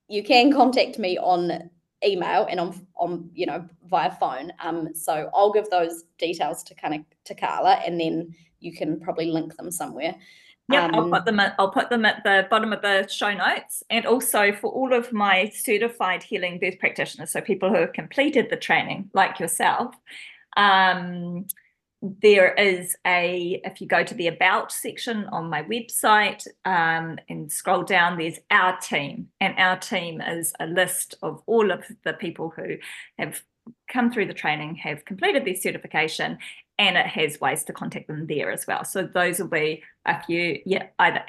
you 0.09 0.23
can 0.23 0.53
contact 0.53 0.99
me 0.99 1.19
on 1.19 1.71
email 2.05 2.47
and 2.49 2.61
on 2.61 2.87
on 2.97 3.31
you 3.35 3.47
know 3.47 3.67
via 3.87 4.11
phone. 4.11 4.53
Um, 4.61 4.95
so 4.95 5.31
I'll 5.35 5.53
give 5.53 5.69
those 5.71 6.05
details 6.19 6.63
to 6.65 6.75
kind 6.75 6.95
of 6.95 7.01
to 7.25 7.35
Carla, 7.35 7.75
and 7.87 7.99
then 7.99 8.35
you 8.61 8.73
can 8.75 9.01
probably 9.01 9.27
link 9.27 9.57
them 9.57 9.71
somewhere. 9.71 10.15
Yeah, 10.71 10.85
um, 10.87 10.95
I'll 10.95 11.11
put 11.11 11.25
them 11.25 11.41
at, 11.41 11.55
I'll 11.59 11.71
put 11.71 11.89
them 11.89 12.05
at 12.05 12.23
the 12.25 12.47
bottom 12.51 12.73
of 12.73 12.83
the 12.83 13.07
show 13.09 13.33
notes, 13.33 13.83
and 13.89 14.05
also 14.05 14.53
for 14.53 14.71
all 14.71 14.93
of 14.93 15.13
my 15.13 15.51
certified 15.55 16.23
healing 16.23 16.59
birth 16.59 16.79
practitioners, 16.79 17.31
so 17.31 17.41
people 17.41 17.71
who 17.71 17.77
have 17.77 17.95
completed 17.95 18.49
the 18.51 18.57
training, 18.57 19.11
like 19.15 19.41
yourself. 19.41 19.95
Um, 20.57 21.47
there 22.01 22.55
is 22.55 22.97
a 23.07 23.61
if 23.65 23.81
you 23.81 23.87
go 23.87 24.05
to 24.05 24.15
the 24.15 24.29
about 24.29 24.71
section 24.71 25.25
on 25.33 25.51
my 25.51 25.63
website 25.65 26.47
um, 26.65 27.19
and 27.29 27.51
scroll 27.51 27.83
down 27.83 28.17
there's 28.17 28.39
our 28.51 28.79
team 28.79 29.29
and 29.41 29.55
our 29.59 29.77
team 29.77 30.21
is 30.21 30.53
a 30.61 30.67
list 30.67 31.17
of 31.23 31.43
all 31.47 31.73
of 31.73 31.85
the 32.05 32.13
people 32.13 32.53
who 32.55 32.77
have 33.19 33.43
come 33.89 34.13
through 34.13 34.27
the 34.27 34.35
training 34.35 34.77
have 34.77 35.05
completed 35.05 35.45
their 35.45 35.57
certification 35.57 36.39
and 36.79 36.97
it 36.97 37.07
has 37.07 37.41
ways 37.41 37.65
to 37.65 37.73
contact 37.73 38.07
them 38.07 38.27
there 38.27 38.51
as 38.51 38.67
well. 38.67 38.85
So 38.85 39.03
those 39.03 39.39
will 39.39 39.49
be 39.49 39.83
if 40.07 40.29
you 40.29 40.61
yeah 40.65 40.87
either 40.99 41.23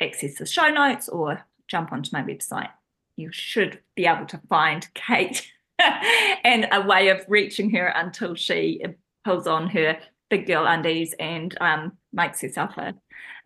access 0.00 0.38
the 0.38 0.46
show 0.46 0.68
notes 0.68 1.08
or 1.08 1.44
jump 1.68 1.92
onto 1.92 2.10
my 2.12 2.22
website. 2.22 2.70
You 3.16 3.30
should 3.32 3.80
be 3.94 4.06
able 4.06 4.26
to 4.26 4.40
find 4.48 4.86
Kate 4.94 5.50
and 5.78 6.68
a 6.72 6.82
way 6.82 7.08
of 7.08 7.24
reaching 7.28 7.70
her 7.70 7.86
until 7.86 8.34
she 8.34 8.82
pulls 9.24 9.46
on 9.46 9.68
her 9.68 9.98
big 10.28 10.46
girl 10.46 10.66
undies 10.66 11.14
and 11.18 11.56
um, 11.60 11.92
makes 12.12 12.40
herself 12.40 12.76
a, 12.76 12.94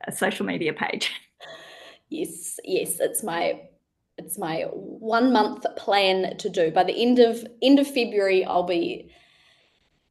a 0.06 0.12
social 0.12 0.46
media 0.46 0.72
page. 0.72 1.12
Yes, 2.12 2.58
yes, 2.64 2.98
it's 2.98 3.22
my 3.22 3.68
it's 4.18 4.36
my 4.36 4.62
one 4.72 5.32
month 5.32 5.64
plan 5.76 6.36
to 6.38 6.48
do. 6.48 6.72
By 6.72 6.82
the 6.82 7.00
end 7.00 7.20
of 7.20 7.46
end 7.62 7.78
of 7.78 7.86
February, 7.86 8.44
I'll 8.44 8.64
be 8.64 9.12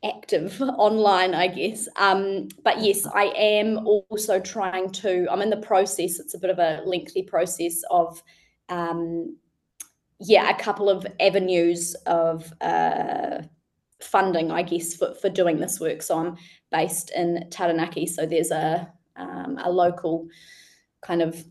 active 0.03 0.61
online, 0.77 1.33
I 1.33 1.47
guess. 1.47 1.87
Um, 1.97 2.49
but 2.63 2.81
yes, 2.81 3.05
I 3.05 3.25
am 3.25 3.85
also 3.87 4.39
trying 4.39 4.91
to, 4.91 5.27
I'm 5.29 5.41
in 5.41 5.49
the 5.49 5.57
process, 5.57 6.19
it's 6.19 6.33
a 6.33 6.39
bit 6.39 6.49
of 6.49 6.59
a 6.59 6.81
lengthy 6.85 7.23
process 7.23 7.81
of, 7.89 8.21
um, 8.69 9.37
yeah, 10.19 10.49
a 10.49 10.59
couple 10.59 10.89
of 10.89 11.07
avenues 11.19 11.95
of 12.05 12.51
uh, 12.61 13.41
funding, 14.01 14.51
I 14.51 14.63
guess, 14.63 14.95
for, 14.95 15.13
for 15.15 15.29
doing 15.29 15.59
this 15.59 15.79
work. 15.79 16.01
So 16.01 16.17
I'm 16.17 16.37
based 16.71 17.11
in 17.15 17.49
Taranaki. 17.49 18.05
So 18.05 18.25
there's 18.25 18.51
a, 18.51 18.91
um, 19.15 19.57
a 19.63 19.71
local 19.71 20.27
kind 21.01 21.21
of 21.21 21.43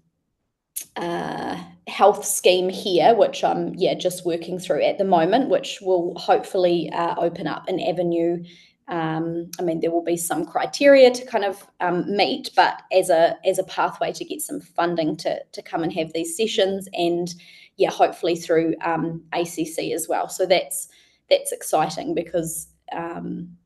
uh, 0.97 1.63
health 1.87 2.25
scheme 2.25 2.69
here, 2.69 3.15
which 3.15 3.43
I'm 3.45 3.75
yeah 3.75 3.95
just 3.95 4.25
working 4.25 4.59
through 4.59 4.83
at 4.83 4.99
the 4.99 5.05
moment, 5.05 5.49
which 5.49 5.81
will 5.81 6.15
hopefully 6.19 6.91
uh, 6.91 7.15
open 7.19 7.47
up 7.47 7.69
an 7.69 7.81
avenue. 7.81 8.45
Um, 8.89 9.51
I 9.59 9.63
mean, 9.63 9.81
there 9.81 9.91
will 9.91 10.05
be 10.05 10.17
some 10.17 10.47
criteria 10.47 11.11
to 11.11 11.27
kind 11.27 11.45
of 11.45 11.67
um, 11.81 12.05
meet, 12.17 12.51
but 12.57 12.83
as 12.93 13.11
a 13.11 13.37
as 13.45 13.59
a 13.59 13.65
pathway 13.65 14.13
to 14.13 14.25
get 14.25 14.41
some 14.41 14.61
funding 14.61 15.17
to 15.19 15.43
to 15.45 15.63
come 15.63 15.83
and 15.83 15.93
have 15.93 16.13
these 16.13 16.37
sessions, 16.37 16.89
and 16.93 17.35
yeah, 17.77 17.91
hopefully 17.91 18.37
through 18.37 18.75
um, 18.83 19.23
ACC 19.33 19.93
as 19.95 20.07
well. 20.09 20.29
So 20.29 20.47
that's 20.47 20.89
that's 21.29 21.53
exciting 21.53 22.15
because 22.15 22.69
um, 22.93 23.57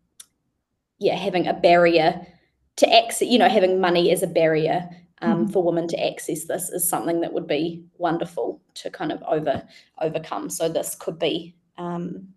yeah, 0.99 1.17
having 1.17 1.47
a 1.47 1.55
barrier 1.55 2.27
to 2.77 2.93
access, 2.93 3.29
you 3.29 3.39
know, 3.39 3.49
having 3.49 3.81
money 3.81 4.11
as 4.11 4.23
a 4.23 4.27
barrier 4.27 4.89
um, 5.23 5.47
mm. 5.47 5.53
for 5.53 5.63
women 5.63 5.89
to 5.89 6.05
access 6.05 6.45
this 6.45 6.69
is 6.69 6.89
something 6.89 7.21
that 7.21 7.33
would 7.33 7.47
be 7.47 7.85
wonderful 7.99 8.61
to 8.75 8.91
kind 8.91 9.13
of 9.13 9.23
over 9.23 9.63
overcome. 10.01 10.51
So 10.51 10.69
this 10.69 10.95
could 10.95 11.19
be 11.19 11.55
um, 11.79 12.29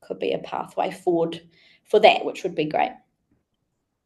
could 0.00 0.18
be 0.18 0.32
a 0.32 0.38
pathway 0.38 0.90
forward 0.90 1.40
for 1.84 2.00
that, 2.00 2.24
which 2.24 2.42
would 2.42 2.54
be 2.54 2.64
great. 2.64 2.92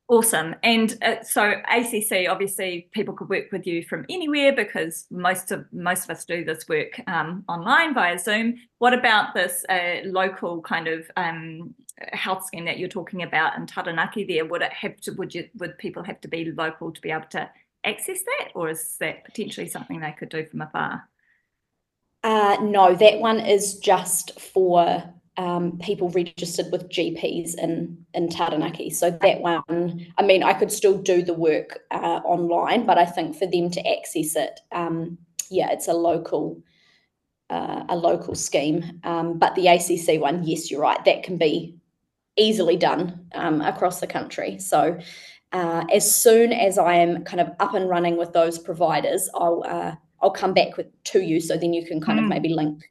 Awesome. 0.08 0.54
And 0.62 0.98
uh, 1.02 1.22
so 1.22 1.62
ACC, 1.70 2.28
obviously, 2.28 2.88
people 2.92 3.14
could 3.14 3.30
work 3.30 3.50
with 3.50 3.66
you 3.66 3.82
from 3.82 4.04
anywhere 4.10 4.54
because 4.54 5.06
most 5.10 5.50
of 5.50 5.64
most 5.72 6.04
of 6.04 6.10
us 6.10 6.26
do 6.26 6.44
this 6.44 6.68
work 6.68 7.00
um, 7.06 7.42
online 7.48 7.94
via 7.94 8.18
Zoom. 8.18 8.56
What 8.78 8.92
about 8.92 9.32
this 9.32 9.64
uh, 9.70 10.00
local 10.04 10.60
kind 10.60 10.88
of 10.88 11.10
um, 11.16 11.74
health 12.12 12.44
scheme 12.44 12.66
that 12.66 12.78
you're 12.78 12.88
talking 12.90 13.22
about 13.22 13.56
in 13.56 13.66
Taranaki? 13.66 14.24
There, 14.24 14.44
would 14.44 14.60
it 14.60 14.74
have 14.74 15.00
to? 15.02 15.12
Would 15.12 15.34
you? 15.34 15.48
Would 15.56 15.78
people 15.78 16.02
have 16.02 16.20
to 16.20 16.28
be 16.28 16.52
local 16.52 16.92
to 16.92 17.00
be 17.00 17.10
able 17.10 17.28
to 17.30 17.48
access 17.84 18.22
that, 18.22 18.50
or 18.54 18.70
is 18.70 18.96
that 19.00 19.24
potentially 19.24 19.68
something 19.68 20.00
they 20.00 20.12
could 20.12 20.28
do 20.28 20.44
from 20.44 20.62
afar? 20.62 21.08
Uh, 22.22 22.56
no, 22.62 22.94
that 22.94 23.20
one 23.20 23.38
is 23.38 23.78
just 23.78 24.40
for 24.40 25.02
um, 25.36 25.78
people 25.78 26.08
registered 26.10 26.70
with 26.70 26.88
GPs 26.88 27.54
in 27.58 28.04
in 28.14 28.28
Taranaki. 28.28 28.90
So 28.90 29.10
that 29.10 29.40
one, 29.40 30.06
I 30.16 30.22
mean, 30.22 30.42
I 30.42 30.54
could 30.54 30.72
still 30.72 30.96
do 30.96 31.22
the 31.22 31.34
work 31.34 31.80
uh, 31.90 32.20
online, 32.24 32.86
but 32.86 32.98
I 32.98 33.04
think 33.04 33.36
for 33.36 33.46
them 33.46 33.70
to 33.70 33.86
access 33.86 34.36
it, 34.36 34.60
um, 34.72 35.18
yeah, 35.50 35.70
it's 35.70 35.88
a 35.88 35.92
local 35.92 36.62
uh, 37.50 37.84
a 37.88 37.96
local 37.96 38.34
scheme. 38.34 39.00
Um, 39.04 39.38
but 39.38 39.54
the 39.54 39.68
ACC 39.68 40.20
one, 40.20 40.44
yes, 40.44 40.70
you're 40.70 40.80
right, 40.80 41.04
that 41.04 41.24
can 41.24 41.36
be 41.36 41.76
easily 42.36 42.76
done 42.76 43.26
um, 43.34 43.60
across 43.60 44.00
the 44.00 44.06
country. 44.06 44.58
So. 44.58 44.98
Uh, 45.54 45.84
as 45.92 46.14
soon 46.14 46.52
as 46.52 46.76
I 46.76 46.94
am 46.94 47.24
kind 47.24 47.40
of 47.40 47.52
up 47.60 47.74
and 47.74 47.88
running 47.88 48.16
with 48.16 48.32
those 48.32 48.58
providers, 48.58 49.30
I'll 49.34 49.64
uh, 49.66 49.94
I'll 50.20 50.30
come 50.30 50.52
back 50.52 50.76
with 50.76 50.86
to 51.04 51.20
you, 51.20 51.40
so 51.40 51.56
then 51.56 51.72
you 51.72 51.86
can 51.86 52.00
kind 52.00 52.18
mm. 52.18 52.24
of 52.24 52.28
maybe 52.28 52.48
link 52.50 52.90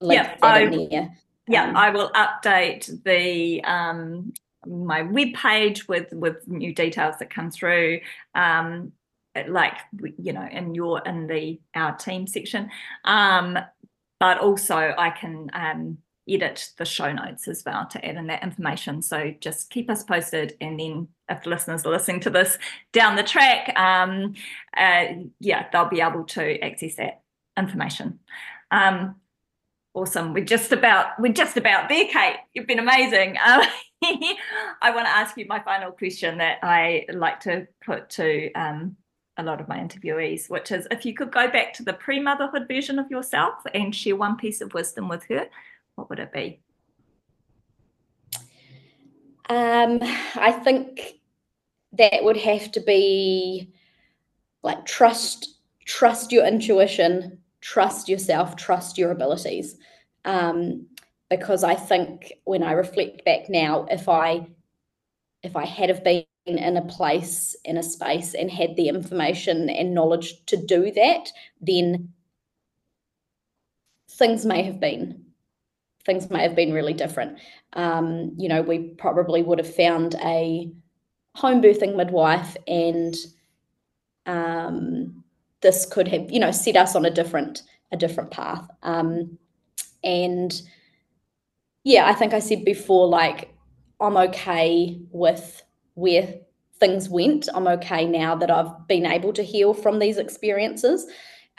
link 0.00 0.22
yeah, 0.22 0.36
I, 0.42 0.60
in 0.60 0.88
there 0.90 1.16
yeah 1.48 1.68
um, 1.68 1.76
i 1.76 1.90
will 1.90 2.10
update 2.10 3.02
the 3.04 3.62
um 3.64 4.32
my 4.66 5.02
web 5.02 5.34
page 5.34 5.88
with 5.88 6.12
with 6.12 6.46
new 6.46 6.74
details 6.74 7.16
that 7.18 7.30
come 7.30 7.50
through 7.50 8.00
um 8.34 8.92
like 9.48 9.74
you 10.18 10.32
know 10.32 10.46
in 10.50 10.74
your 10.74 11.00
in 11.00 11.26
the 11.26 11.60
our 11.74 11.96
team 11.96 12.26
section 12.26 12.70
um 13.04 13.58
but 14.20 14.38
also 14.38 14.94
i 14.98 15.10
can 15.10 15.50
um 15.54 15.98
edit 16.28 16.70
the 16.78 16.84
show 16.84 17.12
notes 17.12 17.48
as 17.48 17.62
well 17.66 17.86
to 17.86 18.04
add 18.04 18.16
in 18.16 18.26
that 18.28 18.42
information 18.42 19.02
so 19.02 19.34
just 19.40 19.70
keep 19.70 19.90
us 19.90 20.04
posted 20.04 20.56
and 20.60 20.78
then 20.78 21.08
if 21.28 21.42
the 21.42 21.50
listeners 21.50 21.84
are 21.84 21.92
listening 21.92 22.20
to 22.20 22.30
this 22.30 22.58
down 22.92 23.16
the 23.16 23.22
track 23.22 23.76
um 23.76 24.34
uh 24.76 25.04
yeah 25.40 25.66
they'll 25.72 25.88
be 25.88 26.00
able 26.00 26.24
to 26.24 26.60
access 26.60 26.94
that 26.94 27.22
information 27.56 28.18
um 28.70 29.16
Awesome. 29.94 30.32
We're 30.32 30.44
just 30.44 30.72
about 30.72 31.20
we're 31.20 31.34
just 31.34 31.58
about 31.58 31.90
there, 31.90 32.06
Kate. 32.06 32.36
You've 32.54 32.66
been 32.66 32.78
amazing. 32.78 33.36
Um, 33.44 33.60
I 34.02 34.90
want 34.90 35.06
to 35.06 35.14
ask 35.14 35.36
you 35.36 35.44
my 35.46 35.60
final 35.60 35.92
question 35.92 36.38
that 36.38 36.58
I 36.62 37.04
like 37.12 37.40
to 37.40 37.68
put 37.84 38.08
to 38.10 38.50
um, 38.54 38.96
a 39.36 39.42
lot 39.42 39.60
of 39.60 39.68
my 39.68 39.78
interviewees, 39.78 40.48
which 40.48 40.72
is 40.72 40.86
if 40.90 41.04
you 41.04 41.14
could 41.14 41.30
go 41.30 41.50
back 41.50 41.74
to 41.74 41.82
the 41.82 41.92
pre-motherhood 41.92 42.68
version 42.68 42.98
of 42.98 43.10
yourself 43.10 43.54
and 43.74 43.94
share 43.94 44.16
one 44.16 44.36
piece 44.36 44.62
of 44.62 44.72
wisdom 44.72 45.08
with 45.08 45.24
her, 45.24 45.46
what 46.02 46.10
would 46.10 46.18
it 46.18 46.32
be? 46.32 46.60
Um, 49.48 50.00
I 50.34 50.50
think 50.50 51.20
that 51.92 52.24
would 52.24 52.38
have 52.38 52.72
to 52.72 52.80
be 52.80 53.72
like 54.64 54.84
trust 54.84 55.58
trust 55.84 56.32
your 56.32 56.46
intuition 56.46 57.38
trust 57.60 58.08
yourself, 58.08 58.56
trust 58.56 58.98
your 58.98 59.12
abilities. 59.12 59.76
Um, 60.24 60.86
because 61.30 61.62
I 61.62 61.76
think 61.76 62.32
when 62.44 62.64
I 62.64 62.72
reflect 62.72 63.24
back 63.24 63.48
now, 63.48 63.86
if 63.88 64.08
I 64.08 64.48
if 65.42 65.56
I 65.56 65.64
had 65.64 65.88
have 65.88 66.04
been 66.04 66.24
in 66.46 66.76
a 66.76 66.84
place 66.86 67.56
in 67.64 67.76
a 67.76 67.82
space 67.82 68.34
and 68.34 68.50
had 68.50 68.76
the 68.76 68.88
information 68.88 69.70
and 69.70 69.94
knowledge 69.94 70.44
to 70.46 70.56
do 70.56 70.90
that, 70.92 71.30
then 71.60 72.10
things 74.10 74.44
may 74.44 74.62
have 74.62 74.78
been 74.78 75.21
things 76.04 76.30
may 76.30 76.42
have 76.42 76.54
been 76.54 76.72
really 76.72 76.94
different. 76.94 77.38
Um, 77.74 78.32
you 78.36 78.48
know, 78.48 78.62
we 78.62 78.78
probably 78.98 79.42
would 79.42 79.58
have 79.58 79.74
found 79.74 80.14
a 80.16 80.70
home 81.34 81.62
birthing 81.62 81.96
midwife 81.96 82.56
and 82.66 83.14
um, 84.26 85.24
this 85.62 85.86
could 85.86 86.08
have 86.08 86.30
you 86.30 86.38
know 86.40 86.50
set 86.50 86.76
us 86.76 86.94
on 86.94 87.04
a 87.04 87.10
different 87.10 87.62
a 87.92 87.96
different 87.96 88.30
path. 88.30 88.66
Um, 88.82 89.38
and 90.04 90.62
yeah 91.84 92.06
i 92.06 92.12
think 92.12 92.34
i 92.34 92.38
said 92.40 92.64
before 92.64 93.06
like 93.06 93.54
i'm 94.00 94.16
okay 94.16 94.98
with 95.10 95.62
where 95.94 96.34
things 96.78 97.08
went. 97.08 97.48
I'm 97.54 97.68
okay 97.68 98.06
now 98.06 98.34
that 98.34 98.50
i've 98.50 98.88
been 98.88 99.06
able 99.06 99.32
to 99.34 99.42
heal 99.44 99.72
from 99.72 100.00
these 100.00 100.18
experiences. 100.18 101.06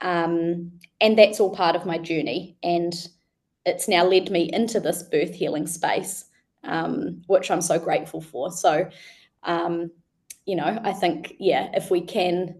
Um, 0.01 0.73
and 0.99 1.17
that's 1.17 1.39
all 1.39 1.55
part 1.55 1.77
of 1.77 1.85
my 1.85 1.97
journey. 1.97 2.57
And 2.61 2.93
it's 3.65 3.87
now 3.87 4.05
led 4.05 4.29
me 4.29 4.49
into 4.53 4.79
this 4.79 5.03
birth 5.03 5.33
healing 5.33 5.67
space 5.67 6.25
um, 6.63 7.21
which 7.27 7.51
i'm 7.51 7.61
so 7.61 7.79
grateful 7.79 8.21
for. 8.21 8.51
So 8.51 8.89
um, 9.43 9.91
you 10.45 10.55
know 10.55 10.79
i 10.83 10.91
think 10.91 11.35
yeah 11.39 11.69
if 11.73 11.89
we 11.89 12.01
can 12.01 12.55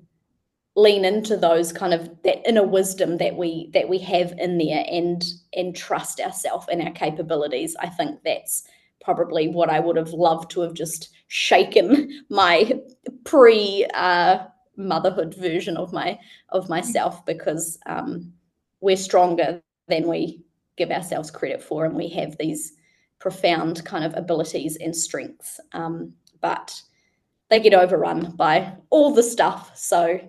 lean 0.75 1.05
into 1.05 1.37
those 1.37 1.71
kind 1.71 1.93
of 1.93 2.09
that 2.23 2.47
inner 2.47 2.65
wisdom 2.65 3.17
that 3.17 3.35
we 3.35 3.69
that 3.73 3.87
we 3.89 3.99
have 3.99 4.33
in 4.39 4.57
there 4.57 4.83
and 4.89 5.23
and 5.53 5.75
trust 5.75 6.19
ourselves 6.19 6.65
and 6.71 6.81
our 6.81 6.91
capabilities 6.91 7.75
i 7.79 7.87
think 7.87 8.19
that's 8.23 8.63
probably 9.03 9.47
what 9.47 9.69
i 9.69 9.79
would 9.79 9.97
have 9.97 10.09
loved 10.09 10.49
to 10.49 10.61
have 10.61 10.73
just 10.73 11.09
shaken 11.27 12.23
my 12.29 12.71
pre 13.23 13.85
uh, 13.93 14.39
motherhood 14.77 15.35
version 15.35 15.77
of 15.77 15.93
my 15.93 16.17
of 16.49 16.69
myself 16.69 17.23
because 17.25 17.77
um, 17.85 18.31
we're 18.81 18.97
stronger 18.97 19.61
than 19.87 20.07
we 20.07 20.41
give 20.77 20.91
ourselves 20.91 21.31
credit 21.31 21.61
for 21.61 21.85
and 21.85 21.95
we 21.95 22.07
have 22.07 22.37
these 22.37 22.73
profound 23.19 23.83
kind 23.85 24.03
of 24.03 24.13
abilities 24.15 24.75
and 24.77 24.95
strengths 24.95 25.59
um, 25.73 26.13
but 26.41 26.81
they 27.49 27.59
get 27.59 27.73
overrun 27.73 28.31
by 28.35 28.73
all 28.89 29.13
the 29.13 29.23
stuff. 29.23 29.77
So 29.77 30.19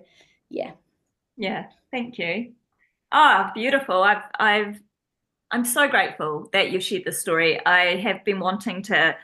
yeah. 0.49 0.71
Yeah 1.37 1.65
thank 1.95 2.17
you. 2.17 2.51
Ah 3.11 3.47
oh, 3.47 3.51
beautiful. 3.53 4.03
I've 4.03 4.23
i've 4.39 4.79
i'm 5.51 5.63
so 5.63 5.87
grateful 5.87 6.49
that 6.51 6.71
you've 6.71 6.83
shared 6.83 7.05
this 7.05 7.21
story. 7.21 7.65
I 7.65 7.95
have 7.97 8.23
been 8.25 8.39
wanting 8.39 8.81
to 8.83 9.15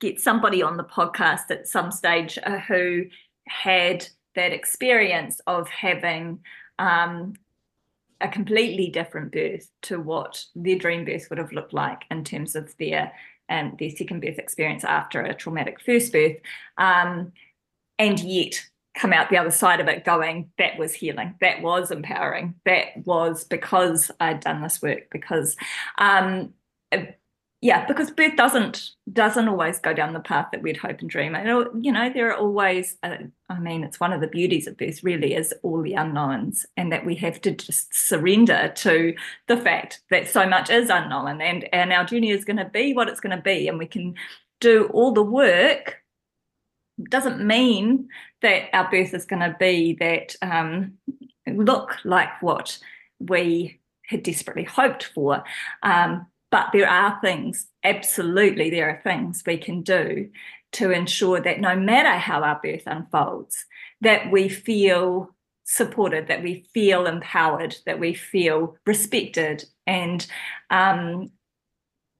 get 0.00 0.20
somebody 0.20 0.62
on 0.62 0.78
the 0.78 0.84
podcast 0.84 1.50
at 1.50 1.68
some 1.68 1.90
stage 1.92 2.38
uh, 2.42 2.58
who 2.58 3.04
had 3.46 4.06
that 4.34 4.52
experience 4.52 5.40
of 5.46 5.68
having 5.68 6.40
um, 6.78 7.34
a 8.20 8.28
completely 8.28 8.88
different 8.88 9.32
birth 9.32 9.70
to 9.82 10.00
what 10.00 10.44
their 10.54 10.78
dream 10.78 11.04
birth 11.04 11.28
would 11.28 11.38
have 11.38 11.52
looked 11.52 11.72
like 11.72 12.04
in 12.10 12.24
terms 12.24 12.56
of 12.56 12.76
their 12.78 13.12
and 13.48 13.72
um, 13.72 13.76
their 13.78 13.90
second 13.90 14.20
birth 14.20 14.38
experience 14.38 14.82
after 14.82 15.22
a 15.22 15.34
traumatic 15.34 15.80
first 15.80 16.12
birth 16.12 16.36
um, 16.78 17.32
and 17.98 18.18
yet 18.20 18.60
come 18.96 19.12
out 19.12 19.30
the 19.30 19.38
other 19.38 19.50
side 19.50 19.78
of 19.78 19.88
it 19.88 20.04
going 20.04 20.50
that 20.58 20.78
was 20.78 20.94
healing. 20.94 21.34
That 21.40 21.62
was 21.62 21.90
empowering. 21.90 22.54
That 22.64 22.88
was 23.04 23.44
because 23.44 24.10
i'd 24.20 24.40
done 24.40 24.62
this 24.62 24.80
work 24.82 25.08
because 25.10 25.56
um 25.98 26.54
yeah 27.66 27.84
because 27.84 28.12
birth 28.12 28.36
doesn't 28.36 28.90
doesn't 29.12 29.48
always 29.48 29.80
go 29.80 29.92
down 29.92 30.12
the 30.12 30.20
path 30.20 30.46
that 30.52 30.62
we'd 30.62 30.76
hope 30.76 31.00
and 31.00 31.10
dream 31.10 31.34
and 31.34 31.84
you 31.84 31.90
know 31.90 32.08
there 32.08 32.30
are 32.30 32.36
always 32.36 32.96
uh, 33.02 33.16
i 33.48 33.58
mean 33.58 33.82
it's 33.82 33.98
one 33.98 34.12
of 34.12 34.20
the 34.20 34.28
beauties 34.28 34.68
of 34.68 34.76
birth 34.76 35.02
really 35.02 35.34
is 35.34 35.52
all 35.64 35.82
the 35.82 35.94
unknowns 35.94 36.64
and 36.76 36.92
that 36.92 37.04
we 37.04 37.16
have 37.16 37.40
to 37.40 37.50
just 37.50 37.92
surrender 37.92 38.72
to 38.76 39.12
the 39.48 39.56
fact 39.56 40.00
that 40.10 40.28
so 40.28 40.46
much 40.48 40.70
is 40.70 40.88
unknown 40.88 41.40
and 41.40 41.68
and 41.74 41.92
our 41.92 42.04
journey 42.04 42.30
is 42.30 42.44
going 42.44 42.56
to 42.56 42.70
be 42.72 42.94
what 42.94 43.08
it's 43.08 43.20
going 43.20 43.36
to 43.36 43.42
be 43.42 43.66
and 43.66 43.78
we 43.78 43.86
can 43.86 44.14
do 44.60 44.86
all 44.92 45.12
the 45.12 45.22
work 45.22 45.96
doesn't 47.10 47.44
mean 47.44 48.08
that 48.42 48.70
our 48.72 48.88
birth 48.90 49.12
is 49.12 49.26
going 49.26 49.42
to 49.42 49.56
be 49.58 49.94
that 50.00 50.36
um, 50.40 50.94
look 51.46 51.96
like 52.04 52.40
what 52.40 52.78
we 53.18 53.80
had 54.06 54.22
desperately 54.22 54.64
hoped 54.64 55.04
for. 55.14 55.44
Um, 55.82 56.26
but 56.56 56.72
there 56.72 56.88
are 56.88 57.18
things, 57.20 57.66
absolutely, 57.84 58.70
there 58.70 58.88
are 58.88 59.02
things 59.02 59.42
we 59.46 59.58
can 59.58 59.82
do 59.82 60.30
to 60.72 60.90
ensure 60.90 61.38
that 61.38 61.60
no 61.60 61.76
matter 61.76 62.16
how 62.16 62.42
our 62.42 62.58
birth 62.62 62.84
unfolds, 62.86 63.66
that 64.00 64.30
we 64.30 64.48
feel 64.48 65.36
supported, 65.64 66.28
that 66.28 66.42
we 66.42 66.64
feel 66.72 67.06
empowered, 67.06 67.76
that 67.84 68.00
we 68.00 68.14
feel 68.14 68.78
respected 68.86 69.66
and 69.86 70.26
um, 70.70 71.30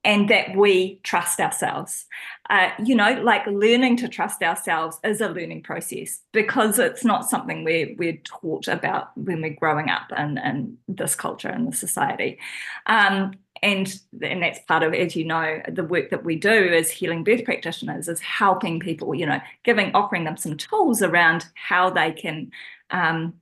and 0.04 0.28
that 0.28 0.54
we 0.54 1.00
trust 1.02 1.40
ourselves. 1.40 2.04
Uh, 2.50 2.68
you 2.84 2.94
know, 2.94 3.18
like 3.22 3.46
learning 3.46 3.96
to 3.96 4.08
trust 4.08 4.42
ourselves 4.42 4.98
is 5.02 5.22
a 5.22 5.28
learning 5.30 5.62
process 5.62 6.20
because 6.32 6.78
it's 6.78 7.06
not 7.06 7.28
something 7.28 7.64
we're, 7.64 7.94
we're 7.96 8.20
taught 8.22 8.68
about 8.68 9.16
when 9.16 9.40
we're 9.40 9.56
growing 9.58 9.88
up 9.88 10.12
in, 10.16 10.36
in 10.36 10.76
this 10.86 11.14
culture 11.16 11.48
and 11.48 11.66
this 11.66 11.80
society. 11.80 12.38
Um, 12.84 13.32
and 13.62 14.00
and 14.22 14.42
that's 14.42 14.60
part 14.60 14.82
of, 14.82 14.94
as 14.94 15.16
you 15.16 15.24
know, 15.24 15.60
the 15.68 15.84
work 15.84 16.10
that 16.10 16.24
we 16.24 16.36
do 16.36 16.72
as 16.74 16.90
healing 16.90 17.24
birth 17.24 17.44
practitioners 17.44 18.08
is 18.08 18.20
helping 18.20 18.80
people, 18.80 19.14
you 19.14 19.26
know, 19.26 19.40
giving, 19.64 19.92
offering 19.94 20.24
them 20.24 20.36
some 20.36 20.56
tools 20.56 21.02
around 21.02 21.46
how 21.54 21.90
they 21.90 22.12
can 22.12 22.50
um, 22.90 23.34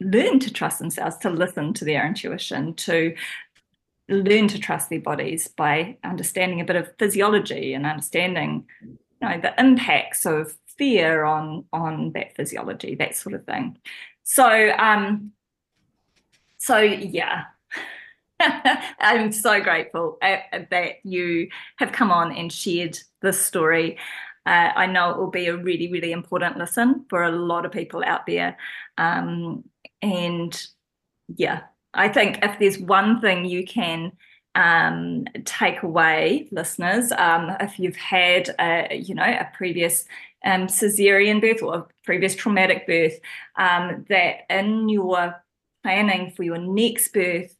learn 0.00 0.38
to 0.40 0.52
trust 0.52 0.78
themselves, 0.78 1.16
to 1.18 1.30
listen 1.30 1.72
to 1.74 1.84
their 1.84 2.06
intuition, 2.06 2.74
to 2.74 3.14
learn 4.08 4.48
to 4.48 4.58
trust 4.58 4.90
their 4.90 5.00
bodies 5.00 5.48
by 5.48 5.96
understanding 6.04 6.60
a 6.60 6.64
bit 6.64 6.76
of 6.76 6.92
physiology 6.98 7.74
and 7.74 7.86
understanding, 7.86 8.66
you 8.82 8.98
know, 9.22 9.40
the 9.40 9.58
impacts 9.58 10.26
of 10.26 10.54
fear 10.76 11.24
on 11.24 11.64
on 11.72 12.12
that 12.12 12.34
physiology, 12.36 12.94
that 12.96 13.16
sort 13.16 13.34
of 13.34 13.44
thing. 13.44 13.78
So 14.24 14.72
um, 14.76 15.32
so 16.58 16.78
yeah. 16.78 17.44
I'm 19.00 19.32
so 19.32 19.60
grateful 19.62 20.18
uh, 20.22 20.36
that 20.70 20.94
you 21.04 21.48
have 21.76 21.92
come 21.92 22.10
on 22.10 22.32
and 22.32 22.52
shared 22.52 22.98
this 23.22 23.44
story. 23.44 23.98
Uh, 24.46 24.70
I 24.74 24.86
know 24.86 25.10
it 25.10 25.18
will 25.18 25.30
be 25.30 25.46
a 25.46 25.56
really, 25.56 25.90
really 25.90 26.12
important 26.12 26.58
listen 26.58 27.06
for 27.08 27.22
a 27.22 27.30
lot 27.30 27.64
of 27.64 27.72
people 27.72 28.02
out 28.04 28.26
there. 28.26 28.56
Um, 28.98 29.64
and 30.02 30.66
yeah, 31.36 31.62
I 31.94 32.08
think 32.08 32.40
if 32.42 32.58
there's 32.58 32.78
one 32.78 33.20
thing 33.20 33.44
you 33.46 33.64
can 33.64 34.12
um, 34.54 35.24
take 35.44 35.82
away, 35.82 36.48
listeners, 36.52 37.12
um, 37.12 37.52
if 37.60 37.78
you've 37.78 37.96
had 37.96 38.54
a, 38.60 38.96
you 38.96 39.14
know, 39.14 39.24
a 39.24 39.48
previous 39.54 40.04
um, 40.44 40.66
cesarean 40.66 41.40
birth 41.40 41.62
or 41.62 41.74
a 41.76 41.86
previous 42.04 42.34
traumatic 42.34 42.86
birth, 42.86 43.18
um, 43.56 44.04
that 44.08 44.40
in 44.50 44.88
your 44.88 45.42
planning 45.82 46.30
for 46.32 46.42
your 46.42 46.58
next 46.58 47.08
birth, 47.12 47.53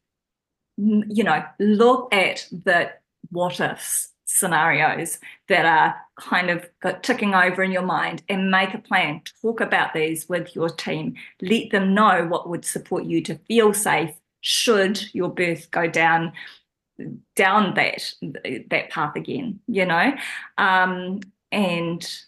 you 0.76 1.24
know, 1.24 1.44
look 1.59 2.12
at 2.12 2.46
the 2.51 2.92
what 3.30 3.60
ifs 3.60 4.10
scenarios 4.26 5.18
that 5.48 5.64
are 5.64 5.94
kind 6.16 6.51
of 6.51 6.66
ticking 7.02 7.34
over 7.34 7.62
in 7.62 7.70
your 7.70 7.82
mind 7.82 8.22
and 8.28 8.51
make 8.51 8.74
a 8.74 8.78
plan. 8.78 9.22
Talk 9.42 9.60
about 9.60 9.94
these 9.94 10.28
with 10.28 10.55
your 10.56 10.70
team. 10.70 11.14
Let 11.40 11.70
them 11.70 11.94
know 11.94 12.26
what 12.26 12.48
would 12.48 12.64
support 12.64 13.05
you 13.05 13.22
to 13.22 13.36
feel 13.46 13.72
safe 13.72 14.14
should 14.44 15.02
your 15.14 15.30
birth 15.30 15.70
go 15.70 15.86
down 15.86 16.30
down 17.34 17.72
that 17.74 18.12
that 18.68 18.90
path 18.90 19.16
again 19.16 19.59
you 19.66 19.86
know 19.86 20.12
um 20.59 21.18
and 21.51 22.20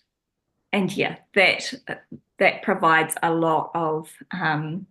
and 0.73 0.97
yeah 0.97 1.17
that 1.35 1.75
that 2.39 2.63
provides 2.63 3.15
a 3.23 3.31
lot 3.31 3.71
of 3.75 4.11
um 4.33 4.87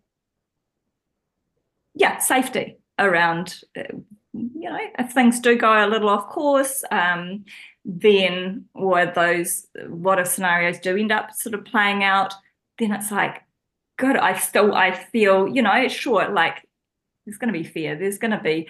yeah 1.96 2.20
safety 2.20 2.78
around 3.00 3.62
uh, 3.78 3.84
you 4.34 4.70
know 4.70 4.80
if 5.00 5.12
things 5.12 5.40
do 5.40 5.56
go 5.56 5.86
a 5.86 5.88
little 5.88 6.10
off 6.10 6.28
course 6.28 6.84
um 6.92 7.44
then 7.84 8.66
or 8.74 9.06
those 9.06 9.68
what 9.88 10.20
if 10.20 10.28
scenarios 10.28 10.80
do 10.80 10.98
end 10.98 11.12
up 11.12 11.32
sort 11.34 11.56
of 11.56 11.66
playing 11.66 12.04
out 12.04 12.34
then 12.80 12.92
it's 12.92 13.12
like 13.12 13.44
good 13.98 14.18
i 14.18 14.38
still 14.38 14.74
i 14.74 14.92
feel 14.92 15.48
you 15.48 15.62
know 15.62 15.88
sure 15.88 16.30
like 16.30 16.68
there's 17.26 17.38
going 17.38 17.52
to 17.52 17.58
be 17.58 17.64
fear 17.64 17.96
there's 17.96 18.18
going 18.18 18.32
to 18.32 18.42
be 18.42 18.68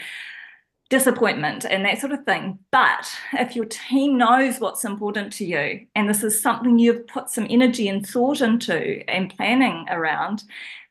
disappointment 0.90 1.66
and 1.66 1.84
that 1.84 2.00
sort 2.00 2.14
of 2.14 2.24
thing. 2.26 2.60
But 2.72 3.08
if 3.34 3.56
your 3.56 3.66
team 3.66 4.18
knows 4.18 4.60
what's 4.60 4.86
important 4.86 5.34
to 5.34 5.46
you 5.46 5.88
and 5.96 6.08
this 6.08 6.24
is 6.24 6.42
something 6.42 6.78
you've 6.78 7.08
put 7.08 7.30
some 7.30 7.48
energy 7.50 7.88
and 7.88 8.06
thought 8.06 8.42
into 8.42 9.04
and 9.10 9.36
planning 9.36 9.86
around 9.90 10.44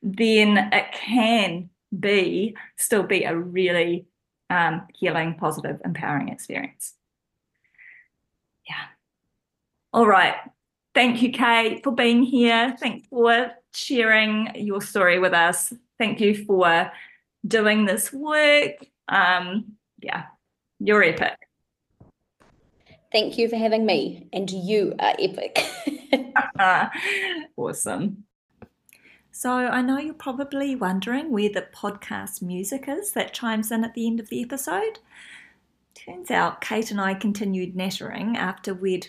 then 0.02 0.69
it 0.73 0.93
can 0.93 1.70
be 2.01 2.57
still 2.77 3.03
be 3.03 3.25
a 3.25 3.37
really 3.37 4.07
um, 4.51 4.87
healing 4.95 5.35
positive 5.35 5.81
empowering 5.85 6.29
experience 6.29 6.95
yeah 8.69 8.87
all 9.93 10.07
right 10.07 10.37
thank 10.95 11.23
you 11.23 11.31
kate 11.31 11.83
for 11.83 11.93
being 11.93 12.23
here 12.23 12.77
thanks 12.81 13.07
for 13.09 13.51
sharing 13.73 14.51
your 14.55 14.81
story 14.81 15.19
with 15.19 15.33
us 15.33 15.73
thank 15.99 16.21
you 16.21 16.45
for 16.45 16.91
doing 17.47 17.85
this 17.85 18.12
work. 18.12 18.73
Um, 19.09 19.77
yeah, 20.01 20.25
you're 20.79 21.03
epic. 21.03 21.37
Thank 23.12 23.39
you 23.39 23.49
for 23.49 23.57
having 23.57 23.87
me, 23.87 24.29
and 24.33 24.51
you 24.51 24.95
are 24.99 25.15
epic. 25.19 25.65
awesome. 27.57 28.25
So, 29.36 29.51
I 29.51 29.82
know 29.82 29.98
you're 29.98 30.15
probably 30.15 30.77
wondering 30.77 31.32
where 31.32 31.48
the 31.48 31.66
podcast 31.74 32.40
music 32.40 32.85
is 32.86 33.11
that 33.15 33.35
chimes 33.35 33.73
in 33.73 33.82
at 33.82 33.94
the 33.94 34.06
end 34.06 34.20
of 34.20 34.28
the 34.28 34.40
episode. 34.40 35.01
Turns 35.93 36.31
out 36.31 36.61
Kate 36.61 36.93
and 36.93 37.01
I 37.01 37.15
continued 37.15 37.74
nattering 37.74 38.36
after 38.36 38.73
we'd 38.73 39.09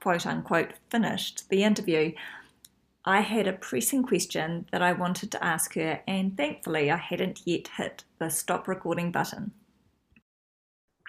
quote 0.00 0.26
unquote 0.26 0.72
finished 0.90 1.48
the 1.50 1.62
interview. 1.62 2.10
I 3.04 3.20
had 3.20 3.46
a 3.46 3.52
pressing 3.52 4.02
question 4.02 4.66
that 4.72 4.82
I 4.82 4.92
wanted 4.92 5.30
to 5.32 5.44
ask 5.44 5.74
her, 5.74 6.02
and 6.04 6.36
thankfully, 6.36 6.90
I 6.90 6.96
hadn't 6.96 7.42
yet 7.44 7.68
hit 7.76 8.02
the 8.18 8.28
stop 8.28 8.66
recording 8.66 9.12
button. 9.12 9.52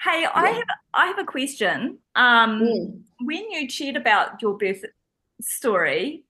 Hey, 0.03 0.21
yeah. 0.21 0.31
I 0.35 0.49
have 0.49 0.67
I 0.93 1.07
have 1.07 1.17
a 1.17 1.25
question. 1.25 1.97
Um, 2.15 2.61
mm. 2.61 3.01
When 3.21 3.49
you 3.49 3.67
shared 3.67 3.95
about 3.95 4.39
your 4.39 4.55
birth 4.55 4.85
story 5.41 6.25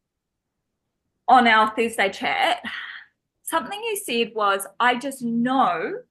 on 1.32 1.48
our 1.48 1.74
Thursday 1.76 2.10
chat, 2.10 2.62
something 3.44 3.82
you 3.82 3.96
said 3.96 4.34
was, 4.36 4.68
"I 4.80 4.96
just 4.96 5.22
know 5.22 6.02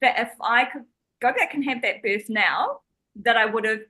that 0.00 0.18
if 0.18 0.30
I 0.40 0.64
could 0.64 0.84
go 1.20 1.32
back 1.32 1.54
and 1.54 1.64
have 1.64 1.82
that 1.82 2.02
birth 2.02 2.28
now, 2.28 2.80
that 3.24 3.36
I 3.36 3.44
would 3.44 3.64
have 3.64 3.80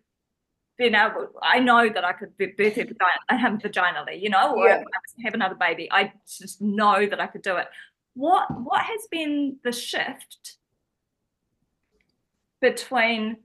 been 0.77 0.95
able, 0.95 1.29
I 1.43 1.61
know 1.61 1.89
that 1.89 2.05
I 2.05 2.13
could 2.13 2.37
birth 2.37 2.59
it 2.59 2.99
vaginally, 2.99 4.21
you 4.21 4.29
know, 4.29 4.57
or 4.57 4.69
yeah. 4.69 4.83
have 5.25 5.35
another 5.35 5.55
baby. 5.55 5.89
I 5.91 6.13
just 6.27 6.61
know 6.61 7.07
that 7.07 7.21
I 7.21 7.27
could 7.29 7.43
do 7.43 7.57
it. 7.57 7.69
What 8.15 8.47
what 8.51 8.83
has 8.83 9.07
been 9.11 9.59
the 9.63 9.73
shift 9.73 10.57
between, 12.61 13.37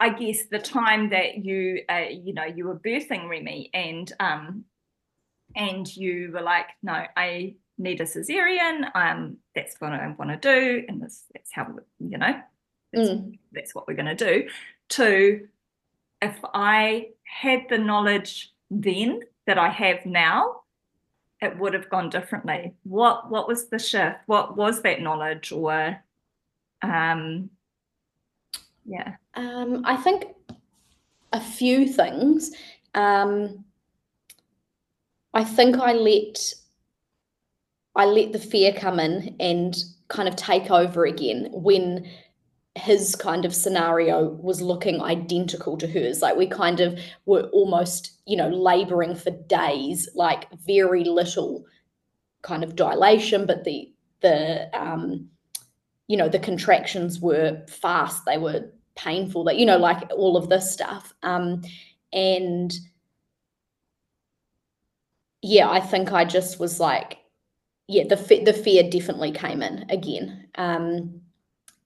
I 0.00 0.10
guess, 0.10 0.46
the 0.50 0.58
time 0.58 1.10
that 1.10 1.44
you, 1.44 1.82
uh, 1.88 2.06
you 2.10 2.34
know, 2.34 2.44
you 2.44 2.66
were 2.66 2.78
birthing 2.78 3.28
Remy 3.28 3.70
and 3.74 4.12
um, 4.18 4.64
and 5.54 5.96
you 5.96 6.30
were 6.32 6.42
like, 6.42 6.66
no, 6.82 7.04
I 7.16 7.54
need 7.78 8.00
a 8.00 8.04
cesarean. 8.04 8.90
Um, 8.94 9.38
that's 9.54 9.76
what 9.80 9.92
I 9.92 10.14
want 10.18 10.30
to 10.30 10.36
do, 10.36 10.84
and 10.88 11.02
this, 11.02 11.24
that's 11.32 11.52
how 11.52 11.68
you 11.98 12.18
know, 12.18 12.34
that's, 12.92 13.08
mm. 13.08 13.38
that's 13.52 13.74
what 13.74 13.86
we're 13.86 13.94
going 13.94 14.16
to 14.16 14.32
do. 14.32 14.48
To 14.90 15.48
if 16.20 16.38
I 16.54 17.08
had 17.24 17.62
the 17.68 17.78
knowledge 17.78 18.52
then 18.70 19.20
that 19.46 19.58
I 19.58 19.68
have 19.68 20.06
now, 20.06 20.62
it 21.40 21.58
would 21.58 21.74
have 21.74 21.90
gone 21.90 22.08
differently. 22.08 22.74
What 22.84 23.30
what 23.30 23.48
was 23.48 23.68
the 23.68 23.78
shift? 23.78 24.18
What 24.26 24.56
was 24.56 24.82
that 24.82 25.02
knowledge 25.02 25.52
or 25.52 26.02
um 26.82 27.50
yeah. 28.84 29.16
Um 29.34 29.82
I 29.84 29.96
think 29.96 30.24
a 31.32 31.40
few 31.40 31.88
things. 31.88 32.52
Um 32.94 33.64
I 35.34 35.44
think 35.44 35.78
I 35.78 35.92
let 35.92 36.54
I 37.94 38.06
let 38.06 38.32
the 38.32 38.38
fear 38.38 38.72
come 38.72 38.98
in 38.98 39.36
and 39.38 39.76
kind 40.08 40.28
of 40.28 40.36
take 40.36 40.70
over 40.70 41.04
again 41.04 41.48
when 41.52 42.08
his 42.74 43.14
kind 43.14 43.44
of 43.44 43.54
scenario 43.54 44.30
was 44.30 44.62
looking 44.62 45.02
identical 45.02 45.76
to 45.76 45.86
hers. 45.86 46.22
Like 46.22 46.36
we 46.36 46.46
kind 46.46 46.80
of 46.80 46.98
were 47.26 47.42
almost, 47.52 48.12
you 48.26 48.36
know, 48.36 48.48
laboring 48.48 49.14
for 49.14 49.30
days, 49.30 50.08
like 50.14 50.50
very 50.52 51.04
little 51.04 51.66
kind 52.42 52.64
of 52.64 52.76
dilation, 52.76 53.46
but 53.46 53.64
the 53.64 53.92
the 54.20 54.70
um, 54.78 55.28
you 56.08 56.16
know, 56.16 56.28
the 56.28 56.38
contractions 56.38 57.20
were 57.20 57.62
fast, 57.68 58.24
they 58.24 58.38
were 58.38 58.70
painful, 58.96 59.44
that 59.44 59.56
you 59.56 59.66
know, 59.66 59.78
like 59.78 60.10
all 60.16 60.36
of 60.36 60.48
this 60.48 60.72
stuff. 60.72 61.12
Um, 61.22 61.62
and 62.12 62.72
yeah, 65.42 65.68
I 65.68 65.80
think 65.80 66.12
I 66.12 66.24
just 66.24 66.58
was 66.58 66.80
like, 66.80 67.18
yeah, 67.88 68.04
the 68.08 68.16
the 68.44 68.52
fear 68.52 68.88
definitely 68.88 69.32
came 69.32 69.62
in 69.62 69.84
again. 69.90 70.48
Um, 70.54 71.20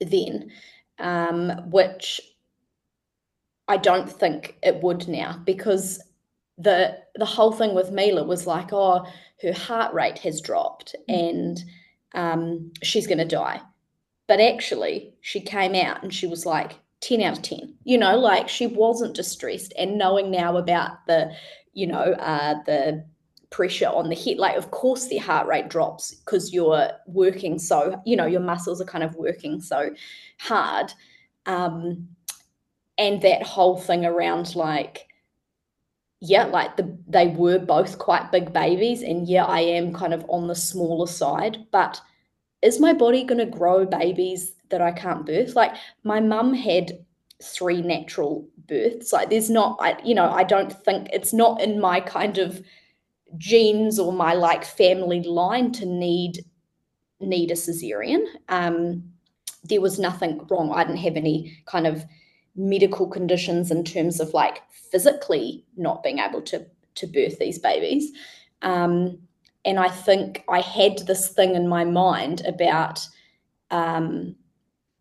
then 0.00 0.50
um, 0.98 1.50
which 1.70 2.20
I 3.68 3.76
don't 3.76 4.10
think 4.10 4.56
it 4.62 4.82
would 4.82 5.08
now 5.08 5.40
because 5.44 6.02
the 6.58 6.98
the 7.16 7.24
whole 7.24 7.52
thing 7.52 7.74
with 7.74 7.90
Mila 7.90 8.24
was 8.24 8.46
like, 8.46 8.72
oh, 8.72 9.06
her 9.42 9.52
heart 9.52 9.92
rate 9.92 10.18
has 10.18 10.40
dropped 10.40 10.94
mm. 11.08 11.30
and 11.30 11.64
um, 12.14 12.72
she's 12.82 13.06
going 13.06 13.18
to 13.18 13.24
die. 13.24 13.60
But 14.26 14.40
actually, 14.40 15.14
she 15.20 15.40
came 15.40 15.74
out 15.74 16.02
and 16.02 16.12
she 16.12 16.26
was 16.26 16.46
like 16.46 16.78
10 17.00 17.22
out 17.22 17.38
of 17.38 17.42
10. 17.42 17.74
You 17.84 17.98
know, 17.98 18.18
like 18.18 18.48
she 18.48 18.66
wasn't 18.66 19.14
distressed. 19.14 19.72
And 19.78 19.98
knowing 19.98 20.30
now 20.30 20.56
about 20.56 21.06
the, 21.06 21.32
you 21.74 21.86
know, 21.86 22.14
uh, 22.18 22.54
the 22.64 23.04
pressure 23.51 23.89
on 23.89 24.09
the 24.09 24.14
head. 24.14 24.39
Like 24.39 24.56
of 24.56 24.70
course 24.70 25.06
their 25.06 25.20
heart 25.20 25.47
rate 25.47 25.68
drops 25.68 26.14
because 26.14 26.52
you're 26.52 26.90
working 27.06 27.59
so 27.59 28.01
you 28.05 28.16
know 28.16 28.27
your 28.27 28.40
muscles 28.40 28.81
are 28.81 28.86
kind 28.86 29.05
of 29.05 29.14
working 29.16 29.60
so 29.60 29.90
hard. 30.39 30.93
Um 31.47 32.09
and 32.98 33.20
that 33.23 33.43
whole 33.43 33.77
thing 33.77 34.05
around 34.05 34.56
like 34.56 35.06
yeah 36.20 36.44
like 36.44 36.77
the 36.77 36.98
they 37.06 37.28
were 37.28 37.59
both 37.59 37.98
quite 37.98 38.32
big 38.32 38.52
babies 38.52 39.02
and 39.02 39.28
yeah 39.28 39.44
I 39.44 39.60
am 39.60 39.93
kind 39.93 40.14
of 40.14 40.24
on 40.28 40.47
the 40.47 40.55
smaller 40.55 41.06
side 41.06 41.66
but 41.70 42.01
is 42.62 42.81
my 42.81 42.93
body 42.93 43.23
going 43.23 43.39
to 43.39 43.47
grow 43.47 43.85
babies 43.85 44.52
that 44.70 44.81
I 44.81 44.93
can't 44.93 45.27
birth? 45.27 45.55
Like 45.55 45.74
my 46.05 46.20
mum 46.20 46.55
had 46.55 46.98
three 47.43 47.82
natural 47.82 48.48
births. 48.66 49.12
Like 49.12 49.31
there's 49.31 49.51
not 49.51 49.77
I 49.81 49.98
you 50.05 50.14
know 50.14 50.31
I 50.31 50.43
don't 50.43 50.73
think 50.73 51.09
it's 51.12 51.32
not 51.32 51.60
in 51.60 51.81
my 51.81 52.01
kind 52.01 52.39
of 52.39 52.62
genes 53.38 53.98
or 53.98 54.12
my 54.12 54.34
like 54.34 54.64
family 54.64 55.22
line 55.22 55.72
to 55.72 55.86
need 55.86 56.44
need 57.20 57.50
a 57.50 57.54
cesarean. 57.54 58.24
Um, 58.48 59.02
there 59.64 59.80
was 59.80 59.98
nothing 59.98 60.46
wrong. 60.50 60.70
I 60.72 60.84
didn't 60.84 60.98
have 60.98 61.16
any 61.16 61.58
kind 61.66 61.86
of 61.86 62.04
medical 62.54 63.06
conditions 63.06 63.70
in 63.70 63.84
terms 63.84 64.20
of 64.20 64.32
like 64.32 64.62
physically 64.70 65.64
not 65.76 66.02
being 66.02 66.18
able 66.18 66.42
to 66.42 66.66
to 66.96 67.06
birth 67.06 67.38
these 67.38 67.58
babies. 67.58 68.12
Um, 68.62 69.18
and 69.64 69.78
I 69.78 69.88
think 69.88 70.44
I 70.48 70.60
had 70.60 70.98
this 71.06 71.28
thing 71.28 71.54
in 71.54 71.68
my 71.68 71.84
mind 71.84 72.42
about 72.46 73.06
um, 73.70 74.36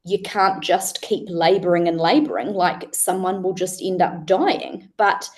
you 0.03 0.19
can't 0.21 0.61
just 0.61 1.01
keep 1.01 1.25
laboring 1.29 1.87
and 1.87 1.99
laboring, 1.99 2.53
like 2.53 2.93
someone 2.93 3.41
will 3.41 3.53
just 3.53 3.81
end 3.81 4.01
up 4.01 4.25
dying. 4.25 4.89
But 4.97 5.29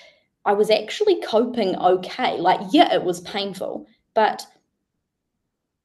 I 0.48 0.54
was 0.54 0.70
actually 0.70 1.20
coping 1.20 1.76
okay. 1.76 2.38
Like, 2.38 2.58
yeah, 2.72 2.94
it 2.94 3.04
was 3.04 3.20
painful, 3.20 3.86
but 4.14 4.46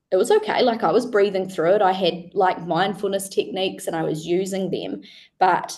it 0.09 0.15
was 0.15 0.31
okay. 0.31 0.63
Like, 0.63 0.83
I 0.83 0.91
was 0.93 1.05
breathing 1.05 1.49
through 1.49 1.73
it. 1.73 1.81
I 1.81 1.91
had 1.91 2.33
like 2.33 2.65
mindfulness 2.65 3.27
techniques 3.27 3.87
and 3.87 3.95
I 3.95 4.03
was 4.03 4.25
using 4.25 4.71
them. 4.71 5.01
But 5.37 5.77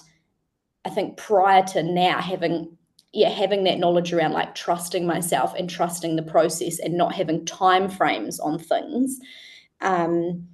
I 0.86 0.92
think 0.92 1.18
prior 1.18 1.64
to 1.64 1.82
now, 1.82 2.20
having 2.20 2.78
yeah, 3.12 3.30
having 3.30 3.64
that 3.64 3.80
knowledge 3.80 4.14
around 4.14 4.34
like 4.34 4.54
trusting 4.54 5.08
myself 5.08 5.56
and 5.58 5.68
trusting 5.68 6.16
the 6.16 6.22
process 6.22 6.78
and 6.78 6.96
not 6.96 7.16
having 7.16 7.44
time 7.44 7.90
frames 7.90 8.40
on 8.40 8.60
things. 8.60 9.20
Um, 9.82 10.48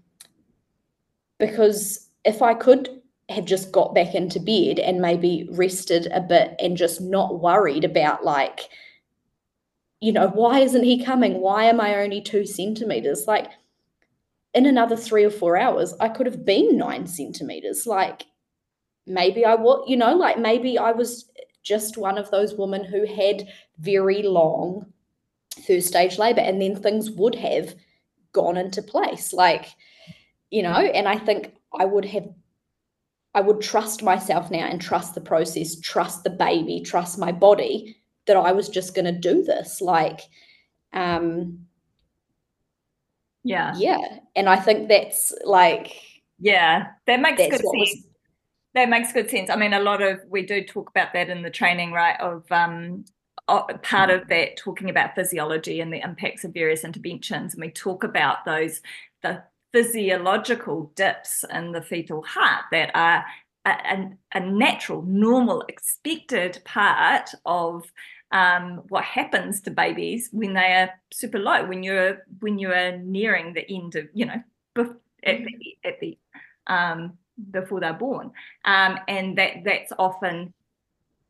because 1.38 2.08
if 2.24 2.42
I 2.42 2.54
could 2.54 3.01
have 3.32 3.46
just 3.46 3.72
got 3.72 3.96
back 3.96 4.16
into 4.16 4.40
bed 4.40 4.80
and 4.80 5.02
maybe 5.02 5.48
rested 5.52 6.08
a 6.12 6.22
bit 6.22 6.56
and 6.60 6.78
just 6.78 7.02
not 7.02 7.40
worried 7.42 7.84
about 7.84 8.24
like 8.24 8.70
you 10.00 10.12
know 10.12 10.30
why 10.30 10.60
isn't 10.60 10.84
he 10.84 11.04
coming? 11.04 11.42
Why 11.42 11.66
am 11.66 11.80
i 11.80 11.96
only 11.96 12.22
two 12.22 12.46
centimeters? 12.46 13.26
Like 13.28 13.52
in 14.54 14.66
another 14.66 14.98
three 14.98 15.24
or 15.24 15.30
four 15.30 15.56
hours 15.56 15.94
i 16.02 16.10
could 16.10 16.26
have 16.26 16.46
been 16.46 16.78
nine 16.78 17.08
centimeters. 17.08 17.86
Like 17.86 18.26
maybe 19.08 19.46
i 19.46 19.56
was 19.56 19.84
you 19.88 19.98
know 19.98 20.16
like 20.16 20.38
maybe 20.38 20.78
i 20.78 20.92
was 20.92 21.30
just 21.64 21.98
one 21.98 22.18
of 22.18 22.30
those 22.32 22.54
women 22.54 22.84
who 22.84 23.06
had 23.06 23.48
very 23.80 24.22
long 24.24 24.86
first 25.66 25.88
stage 25.88 26.18
labor 26.18 26.42
and 26.42 26.62
then 26.62 26.76
things 26.76 27.10
would 27.12 27.36
have 27.36 27.76
gone 28.34 28.58
into 28.58 28.82
place. 28.82 29.34
Like 29.34 29.68
you 30.52 30.62
know 30.62 30.70
and 30.70 31.08
i 31.08 31.18
think 31.18 31.54
i 31.80 31.86
would 31.86 32.06
have 32.06 32.28
I 33.34 33.42
would 33.42 33.62
trust 33.62 34.04
myself 34.04 34.52
now 34.52 34.66
and 34.66 34.82
trust 34.82 35.16
the 35.16 35.22
process, 35.22 35.80
trust 35.80 36.24
the 36.24 36.30
baby, 36.30 36.82
trust 36.82 37.18
my 37.18 37.32
body 37.32 37.96
that 38.28 38.36
I 38.38 38.52
was 38.52 38.70
just 38.70 38.94
going 38.94 39.06
to 39.06 39.12
do 39.12 39.44
this. 39.44 39.82
Like, 39.82 40.22
um, 40.94 41.66
yeah, 43.44 43.74
yeah, 43.78 44.20
and 44.36 44.50
I 44.50 44.58
think 44.58 44.90
that's 44.90 45.34
like, 45.46 45.94
yeah, 46.40 46.88
that 47.08 47.22
makes 47.22 47.42
good 47.42 47.52
sense. 47.52 47.64
Was, 47.64 48.06
that 48.76 48.90
makes 48.90 49.14
good 49.14 49.30
sense. 49.30 49.50
I 49.50 49.56
mean, 49.56 49.74
a 49.74 49.80
lot 49.80 50.02
of 50.02 50.20
we 50.30 50.46
do 50.46 50.64
talk 50.64 50.90
about 50.90 51.14
that 51.14 51.30
in 51.30 51.42
the 51.42 51.50
training, 51.50 51.92
right? 51.92 52.20
Of 52.20 52.44
um, 52.52 53.06
part 53.48 54.10
of 54.10 54.28
that 54.28 54.58
talking 54.58 54.90
about 54.90 55.16
physiology 55.16 55.80
and 55.80 55.92
the 55.92 56.04
impacts 56.04 56.44
of 56.44 56.54
various 56.54 56.84
interventions, 56.84 57.54
and 57.54 57.62
we 57.62 57.72
talk 57.72 58.04
about 58.04 58.46
those 58.46 58.82
the 59.24 59.44
physiological 59.72 60.92
dips 60.96 61.46
in 61.54 61.72
the 61.72 61.82
fetal 61.82 62.22
heart 62.24 62.66
that 62.72 62.92
are 62.94 63.26
a, 63.66 63.70
a, 63.70 64.12
a 64.34 64.40
natural, 64.40 65.02
normal, 65.04 65.64
expected 65.68 66.60
part 66.66 67.30
of 67.46 67.92
um, 68.32 68.84
what 68.90 69.04
happens 69.04 69.62
to 69.62 69.72
babies 69.72 70.30
when 70.32 70.54
they 70.54 70.74
are 70.74 70.90
super 71.12 71.40
low, 71.40 71.66
when 71.66 71.84
you're 71.84 72.26
when 72.40 72.58
you 72.58 72.72
are 72.72 72.98
nearing 72.98 73.54
the 73.54 73.70
end 73.70 73.96
of, 73.96 74.08
you 74.14 74.26
know, 74.26 74.42
bef- 74.76 74.96
at 75.24 75.38
the, 75.40 75.44
mm-hmm. 75.44 75.88
at 75.88 76.00
the 76.00 76.18
um, 76.68 77.18
before 77.52 77.80
they're 77.80 77.94
born, 77.94 78.32
um, 78.66 78.98
and 79.08 79.38
that 79.38 79.64
that's 79.66 79.92
often 80.00 80.54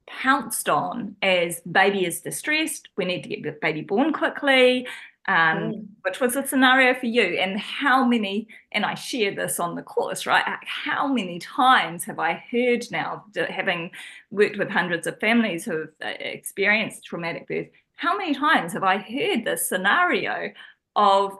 pounced 0.07 0.69
on 0.69 1.15
as 1.21 1.61
baby 1.61 2.05
is 2.05 2.21
distressed. 2.21 2.89
We 2.97 3.05
need 3.05 3.23
to 3.23 3.29
get 3.29 3.43
the 3.43 3.57
baby 3.61 3.81
born 3.81 4.13
quickly 4.13 4.87
um, 5.27 5.35
mm. 5.35 5.85
which 6.01 6.19
was 6.19 6.35
a 6.35 6.45
scenario 6.45 6.93
for 6.99 7.05
you 7.05 7.37
and 7.39 7.59
how 7.59 8.03
many 8.03 8.47
and 8.71 8.85
i 8.85 8.93
share 8.93 9.33
this 9.33 9.59
on 9.59 9.75
the 9.75 9.81
course 9.81 10.25
right 10.25 10.43
how 10.65 11.07
many 11.07 11.39
times 11.39 12.03
have 12.03 12.19
i 12.19 12.33
heard 12.51 12.83
now 12.91 13.23
having 13.49 13.91
worked 14.31 14.57
with 14.57 14.69
hundreds 14.69 15.05
of 15.05 15.19
families 15.19 15.65
who 15.65 15.79
have 15.79 15.89
uh, 16.03 16.13
experienced 16.19 17.05
traumatic 17.05 17.47
birth 17.47 17.67
how 17.95 18.17
many 18.17 18.33
times 18.33 18.73
have 18.73 18.83
i 18.83 18.97
heard 18.97 19.45
this 19.45 19.69
scenario 19.69 20.51
of 20.95 21.37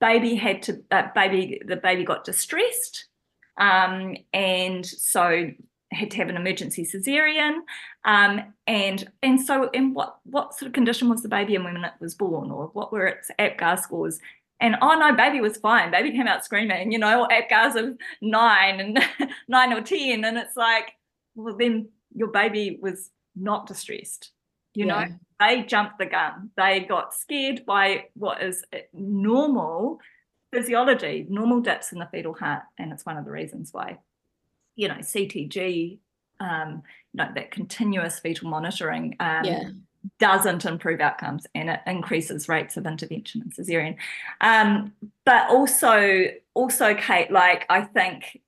baby 0.00 0.34
had 0.34 0.62
to 0.62 0.82
uh, 0.90 1.08
baby 1.14 1.60
the 1.66 1.76
baby 1.76 2.04
got 2.04 2.24
distressed 2.24 3.06
um, 3.58 4.16
and 4.32 4.86
so 4.86 5.50
had 5.92 6.10
to 6.12 6.16
have 6.18 6.28
an 6.28 6.36
emergency 6.36 6.84
cesarean. 6.84 7.58
Um, 8.04 8.54
and 8.66 9.10
and 9.22 9.40
so 9.40 9.70
and 9.74 9.94
what 9.94 10.18
what 10.24 10.54
sort 10.54 10.68
of 10.68 10.72
condition 10.72 11.08
was 11.08 11.22
the 11.22 11.28
baby 11.28 11.54
in 11.54 11.64
when 11.64 11.76
it 11.76 11.92
was 12.00 12.14
born, 12.14 12.50
or 12.50 12.70
what 12.72 12.92
were 12.92 13.06
its 13.06 13.30
APGAR 13.38 13.78
scores? 13.80 14.20
And 14.60 14.76
oh 14.82 14.94
no, 14.94 15.14
baby 15.14 15.40
was 15.40 15.56
fine. 15.56 15.90
Baby 15.90 16.12
came 16.12 16.26
out 16.28 16.44
screaming, 16.44 16.92
you 16.92 16.98
know, 16.98 17.26
APGARs 17.30 17.76
of 17.76 17.98
nine 18.20 18.80
and 18.80 19.00
nine 19.48 19.72
or 19.72 19.80
ten, 19.80 20.24
and 20.24 20.38
it's 20.38 20.56
like, 20.56 20.92
well, 21.34 21.56
then 21.56 21.88
your 22.14 22.28
baby 22.28 22.78
was 22.80 23.10
not 23.34 23.66
distressed. 23.66 24.30
You 24.74 24.86
yeah. 24.86 25.04
know, 25.04 25.14
they 25.40 25.62
jumped 25.62 25.98
the 25.98 26.06
gun. 26.06 26.50
They 26.56 26.80
got 26.80 27.14
scared 27.14 27.66
by 27.66 28.06
what 28.14 28.42
is 28.42 28.64
normal 28.92 29.98
physiology, 30.52 31.26
normal 31.28 31.60
dips 31.60 31.92
in 31.92 31.98
the 31.98 32.06
fetal 32.06 32.34
heart, 32.34 32.62
and 32.78 32.92
it's 32.92 33.04
one 33.04 33.16
of 33.16 33.24
the 33.24 33.30
reasons 33.30 33.70
why 33.72 33.98
you 34.76 34.88
know, 34.88 34.96
CTG, 34.96 35.98
um, 36.40 36.82
you 37.12 37.18
know, 37.18 37.28
that 37.34 37.50
continuous 37.50 38.18
fetal 38.18 38.48
monitoring 38.48 39.16
um, 39.20 39.44
yeah. 39.44 39.70
doesn't 40.18 40.64
improve 40.64 41.00
outcomes 41.00 41.46
and 41.54 41.70
it 41.70 41.80
increases 41.86 42.48
rates 42.48 42.76
of 42.76 42.86
intervention 42.86 43.42
and 43.42 43.54
cesarean. 43.54 43.96
Um, 44.40 44.92
but 45.24 45.48
also, 45.50 46.24
also, 46.54 46.94
Kate, 46.94 47.30
like 47.30 47.66
I 47.68 47.82
think, 47.82 48.40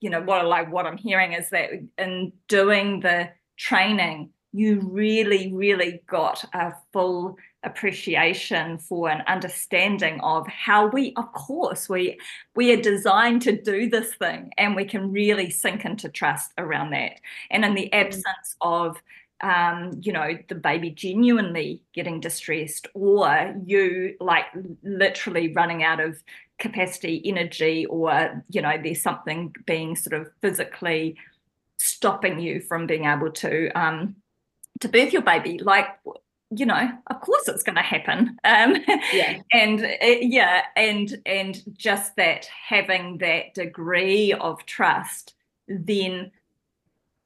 you 0.00 0.10
know, 0.10 0.22
what 0.22 0.44
like 0.46 0.70
what 0.70 0.86
I'm 0.86 0.98
hearing 0.98 1.32
is 1.32 1.50
that 1.50 1.70
in 1.98 2.32
doing 2.48 3.00
the 3.00 3.30
training, 3.56 4.30
you 4.52 4.80
really, 4.80 5.52
really 5.52 6.00
got 6.06 6.44
a 6.54 6.74
full 6.92 7.36
appreciation 7.64 8.78
for 8.78 9.08
an 9.08 9.22
understanding 9.26 10.20
of 10.20 10.46
how 10.48 10.86
we 10.86 11.12
of 11.16 11.32
course 11.32 11.88
we 11.88 12.18
we 12.54 12.72
are 12.72 12.80
designed 12.80 13.42
to 13.42 13.60
do 13.60 13.88
this 13.88 14.14
thing 14.14 14.50
and 14.58 14.76
we 14.76 14.84
can 14.84 15.10
really 15.10 15.50
sink 15.50 15.84
into 15.84 16.08
trust 16.08 16.52
around 16.58 16.90
that 16.90 17.20
and 17.50 17.64
in 17.64 17.74
the 17.74 17.90
mm. 17.92 18.00
absence 18.06 18.56
of 18.60 19.00
um, 19.40 20.00
you 20.00 20.12
know 20.12 20.38
the 20.48 20.54
baby 20.54 20.90
genuinely 20.90 21.82
getting 21.92 22.20
distressed 22.20 22.86
or 22.94 23.54
you 23.66 24.14
like 24.20 24.46
literally 24.82 25.52
running 25.52 25.82
out 25.82 26.00
of 26.00 26.22
capacity 26.58 27.20
energy 27.24 27.84
or 27.86 28.44
you 28.48 28.62
know 28.62 28.78
there's 28.82 29.02
something 29.02 29.52
being 29.66 29.96
sort 29.96 30.20
of 30.20 30.30
physically 30.40 31.16
stopping 31.78 32.38
you 32.38 32.60
from 32.60 32.86
being 32.86 33.04
able 33.04 33.30
to 33.30 33.68
um, 33.78 34.16
to 34.80 34.88
birth 34.88 35.12
your 35.12 35.22
baby 35.22 35.58
like 35.58 35.88
you 36.56 36.66
know, 36.66 36.90
of 37.08 37.20
course 37.20 37.48
it's 37.48 37.62
going 37.62 37.76
to 37.76 37.82
happen. 37.82 38.38
Um, 38.44 38.76
yeah. 39.12 39.40
And 39.52 39.84
uh, 39.84 40.06
yeah, 40.20 40.62
and 40.76 41.20
and 41.26 41.62
just 41.76 42.16
that 42.16 42.46
having 42.46 43.18
that 43.18 43.54
degree 43.54 44.32
of 44.32 44.64
trust 44.66 45.34
then 45.68 46.32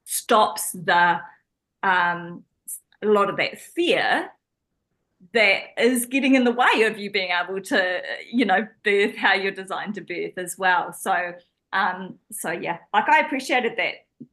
stops 0.05 0.71
the 0.71 1.19
um, 1.83 2.43
a 3.01 3.07
lot 3.07 3.29
of 3.29 3.37
that 3.37 3.59
fear 3.59 4.29
that 5.33 5.61
is 5.77 6.05
getting 6.05 6.35
in 6.35 6.43
the 6.43 6.51
way 6.51 6.83
of 6.83 6.97
you 6.97 7.11
being 7.11 7.31
able 7.31 7.61
to, 7.61 8.01
you 8.31 8.45
know, 8.45 8.67
birth 8.83 9.15
how 9.15 9.33
you're 9.33 9.51
designed 9.51 9.95
to 9.95 10.01
birth 10.01 10.37
as 10.37 10.57
well. 10.57 10.93
So, 10.93 11.33
um, 11.73 12.15
so 12.31 12.51
yeah, 12.51 12.77
like 12.93 13.09
I 13.09 13.19
appreciated 13.19 13.73
that 13.77 14.27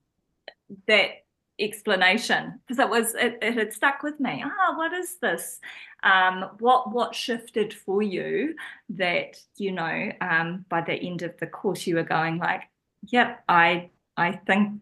that 0.86 1.26
explanation 1.59 2.61
because 2.66 2.78
it 2.78 2.89
was 2.89 3.15
it, 3.15 3.39
it 3.41 3.55
had 3.55 3.73
stuck 3.73 4.03
with 4.03 4.19
me. 4.20 4.45
Ah 4.45 4.77
what 4.77 4.93
is 4.93 5.16
this? 5.16 5.61
Um, 6.03 6.51
what 6.59 6.93
what 6.93 7.15
shifted 7.15 7.73
for 7.73 8.03
you 8.03 8.55
that 8.91 9.41
you 9.57 9.73
know 9.73 10.12
um, 10.20 10.65
by 10.69 10.83
the 10.83 10.95
end 10.95 11.23
of 11.23 11.37
the 11.39 11.47
course 11.47 11.87
you 11.87 11.97
were 11.97 12.03
going 12.03 12.39
like 12.39 12.62
yep 13.09 13.43
i 13.49 13.91
i 14.16 14.33
think 14.33 14.81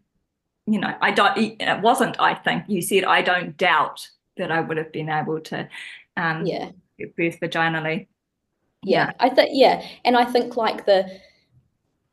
you 0.67 0.79
know 0.79 0.95
i 1.01 1.11
don't 1.11 1.37
it 1.39 1.81
wasn't 1.81 2.19
i 2.21 2.35
think. 2.35 2.65
You 2.69 2.83
said 2.83 3.05
i 3.05 3.23
don't 3.23 3.57
doubt 3.57 4.09
that 4.37 4.51
i 4.51 4.61
would 4.61 4.77
have 4.77 4.93
been 4.93 5.09
able 5.09 5.41
to 5.41 5.69
um 6.17 6.45
yeah. 6.47 6.71
birth 7.17 7.39
vaginally. 7.41 8.07
Yeah, 8.83 9.07
yeah. 9.07 9.13
i 9.21 9.29
think 9.29 9.51
yeah 9.53 9.87
and 10.05 10.17
i 10.17 10.25
think 10.25 10.57
like 10.57 10.87
the 10.87 11.21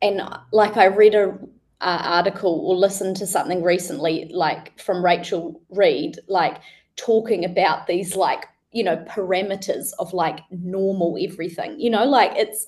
and 0.00 0.22
like 0.52 0.76
i 0.76 0.86
read 0.86 1.14
a 1.14 1.38
uh, 1.82 2.00
article 2.04 2.60
or 2.64 2.76
listened 2.76 3.16
to 3.16 3.26
something 3.26 3.62
recently, 3.62 4.30
like 4.32 4.78
from 4.80 5.04
Rachel 5.04 5.60
Reed, 5.68 6.18
like 6.28 6.58
talking 6.96 7.44
about 7.44 7.86
these 7.86 8.16
like 8.16 8.46
you 8.70 8.84
know 8.84 8.96
parameters 9.08 9.92
of 9.98 10.12
like 10.14 10.40
normal 10.50 11.18
everything. 11.20 11.78
You 11.78 11.90
know, 11.90 12.04
like 12.04 12.32
it's 12.36 12.66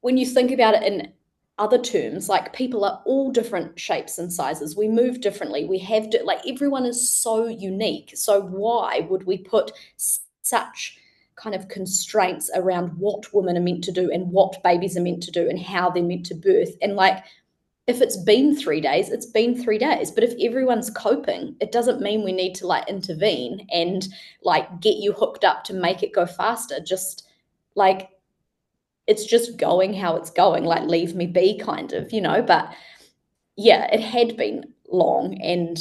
when 0.00 0.16
you 0.16 0.26
think 0.26 0.50
about 0.50 0.74
it 0.74 0.82
in 0.82 1.12
other 1.58 1.78
terms, 1.78 2.28
like 2.28 2.52
people 2.52 2.84
are 2.84 3.02
all 3.04 3.30
different 3.30 3.78
shapes 3.78 4.18
and 4.18 4.32
sizes. 4.32 4.76
We 4.76 4.88
move 4.88 5.20
differently. 5.20 5.64
We 5.64 5.78
have 5.80 6.10
to, 6.10 6.22
like 6.24 6.40
everyone 6.48 6.86
is 6.86 7.08
so 7.08 7.46
unique. 7.46 8.12
So 8.14 8.40
why 8.40 9.06
would 9.08 9.24
we 9.24 9.38
put 9.38 9.70
such 10.42 10.98
kind 11.36 11.54
of 11.54 11.68
constraints 11.68 12.50
around 12.54 12.98
what 12.98 13.32
women 13.32 13.56
are 13.56 13.60
meant 13.60 13.84
to 13.84 13.92
do 13.92 14.10
and 14.10 14.32
what 14.32 14.62
babies 14.62 14.96
are 14.96 15.02
meant 15.02 15.22
to 15.24 15.30
do 15.30 15.48
and 15.48 15.60
how 15.60 15.90
they're 15.90 16.02
meant 16.02 16.26
to 16.26 16.34
birth? 16.34 16.74
And 16.80 16.96
like 16.96 17.22
if 17.92 18.00
it's 18.00 18.16
been 18.16 18.56
three 18.56 18.80
days, 18.80 19.10
it's 19.10 19.26
been 19.26 19.54
three 19.54 19.78
days. 19.78 20.10
But 20.10 20.24
if 20.24 20.34
everyone's 20.40 20.90
coping, 20.90 21.54
it 21.60 21.72
doesn't 21.72 22.00
mean 22.00 22.24
we 22.24 22.32
need 22.32 22.54
to 22.56 22.66
like 22.66 22.88
intervene 22.88 23.66
and 23.70 24.08
like 24.42 24.80
get 24.80 24.96
you 24.96 25.12
hooked 25.12 25.44
up 25.44 25.62
to 25.64 25.74
make 25.74 26.02
it 26.02 26.14
go 26.14 26.26
faster. 26.26 26.80
Just 26.80 27.28
like 27.74 28.08
it's 29.06 29.26
just 29.26 29.58
going 29.58 29.92
how 29.92 30.16
it's 30.16 30.30
going, 30.30 30.64
like 30.64 30.88
leave 30.88 31.14
me 31.14 31.26
be, 31.26 31.58
kind 31.58 31.92
of, 31.92 32.12
you 32.12 32.20
know. 32.20 32.42
But 32.42 32.74
yeah, 33.56 33.86
it 33.92 34.00
had 34.00 34.36
been 34.36 34.72
long 34.88 35.40
and 35.42 35.78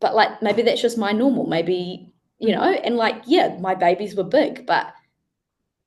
but 0.00 0.14
like 0.14 0.40
maybe 0.40 0.62
that's 0.62 0.82
just 0.82 0.98
my 0.98 1.12
normal. 1.12 1.46
Maybe, 1.46 2.14
you 2.38 2.48
mm. 2.48 2.54
know, 2.54 2.72
and 2.72 2.96
like, 2.96 3.22
yeah, 3.26 3.56
my 3.60 3.74
babies 3.74 4.14
were 4.14 4.24
big, 4.24 4.66
but 4.66 4.94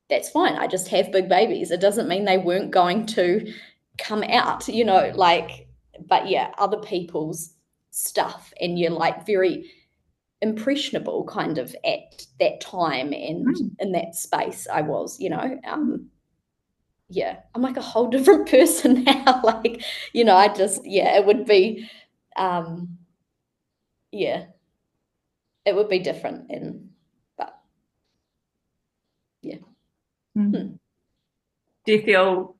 that's 0.09 0.29
fine. 0.29 0.53
I 0.55 0.67
just 0.67 0.89
have 0.89 1.11
big 1.11 1.29
babies. 1.29 1.71
It 1.71 1.79
doesn't 1.79 2.09
mean 2.09 2.25
they 2.25 2.37
weren't 2.37 2.71
going 2.71 3.05
to 3.07 3.53
come 3.97 4.23
out, 4.23 4.67
you 4.67 4.85
know, 4.85 5.11
like, 5.15 5.67
but 6.07 6.29
yeah, 6.29 6.51
other 6.57 6.77
people's 6.77 7.53
stuff. 7.91 8.53
And 8.61 8.77
you're 8.77 8.91
like 8.91 9.25
very 9.25 9.71
impressionable 10.41 11.25
kind 11.25 11.57
of 11.57 11.75
at 11.83 12.25
that 12.39 12.61
time 12.61 13.11
and 13.11 13.45
mm. 13.47 13.71
in 13.79 13.91
that 13.93 14.15
space 14.15 14.67
I 14.71 14.81
was, 14.81 15.19
you 15.19 15.29
know. 15.29 15.59
Um, 15.65 16.09
yeah, 17.09 17.37
I'm 17.55 17.61
like 17.61 17.77
a 17.77 17.81
whole 17.81 18.07
different 18.09 18.49
person 18.49 19.03
now. 19.03 19.41
like, 19.43 19.83
you 20.13 20.23
know, 20.23 20.35
I 20.35 20.49
just, 20.49 20.81
yeah, 20.85 21.17
it 21.17 21.25
would 21.25 21.45
be, 21.45 21.89
um, 22.35 22.97
yeah, 24.11 24.45
it 25.65 25.75
would 25.75 25.89
be 25.89 25.99
different. 25.99 26.49
And, 26.49 26.89
but 27.37 27.57
yeah. 29.41 29.57
Mm. 30.37 30.55
Hmm. 30.55 30.73
Do 31.85 31.93
you 31.93 32.01
feel 32.01 32.56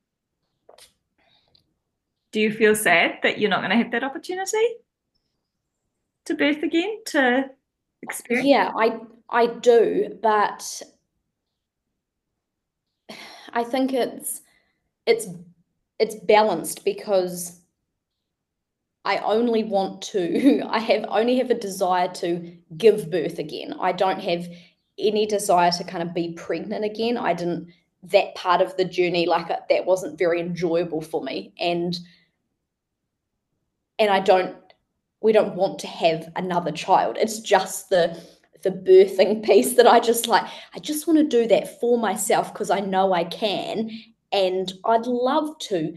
do 2.32 2.40
you 2.40 2.52
feel 2.52 2.76
sad 2.76 3.20
that 3.24 3.40
you're 3.40 3.50
not 3.50 3.62
going 3.62 3.72
to 3.72 3.78
have 3.78 3.92
that 3.92 4.04
opportunity 4.04 4.68
to 6.26 6.36
birth 6.36 6.64
again 6.64 6.98
to 7.06 7.50
experience 8.02 8.48
yeah 8.48 8.72
i 8.78 9.00
i 9.30 9.48
do 9.48 10.18
but 10.22 10.82
i 13.54 13.64
think 13.64 13.94
it's 13.94 14.42
it's 15.06 15.28
it's 16.00 16.16
balanced 16.16 16.84
because 16.86 17.62
i 19.06 19.18
only 19.18 19.64
want 19.64 20.02
to 20.02 20.62
i 20.70 20.80
have 20.80 21.06
only 21.10 21.38
have 21.38 21.50
a 21.50 21.56
desire 21.56 22.10
to 22.10 22.58
give 22.76 23.10
birth 23.10 23.40
again. 23.40 23.74
I 23.80 23.92
don't 23.92 24.20
have 24.20 24.48
any 25.00 25.26
desire 25.26 25.72
to 25.72 25.84
kind 25.84 26.04
of 26.04 26.14
be 26.14 26.34
pregnant 26.34 26.84
again. 26.84 27.18
I 27.18 27.34
didn't 27.34 27.72
that 28.04 28.36
part 28.36 28.62
of 28.62 28.76
the 28.78 28.86
journey 28.86 29.26
like 29.26 29.50
uh, 29.50 29.58
that 29.70 29.86
wasn't 29.86 30.18
very 30.18 30.40
enjoyable 30.40 31.02
for 31.02 31.24
me. 31.24 31.54
And 31.60 31.98
and 34.00 34.10
I 34.10 34.20
don't 34.20 34.56
we 35.22 35.32
don't 35.32 35.56
want 35.56 35.80
to 35.80 35.88
have 35.88 36.32
another 36.36 36.72
child. 36.72 37.18
It's 37.20 37.40
just 37.40 37.90
the 37.90 38.22
the 38.64 38.72
birthing 38.72 39.44
piece 39.46 39.74
that 39.76 39.88
I 39.88 40.00
just 40.00 40.28
like 40.28 40.46
I 40.76 40.80
just 40.80 41.08
want 41.08 41.20
to 41.20 41.24
do 41.24 41.48
that 41.48 41.80
for 41.80 41.98
myself 41.98 42.54
because 42.54 42.70
I 42.70 42.80
know 42.80 43.14
I 43.14 43.24
can 43.24 43.90
and 44.32 44.74
I'd 44.86 45.06
love 45.06 45.58
to 45.60 45.94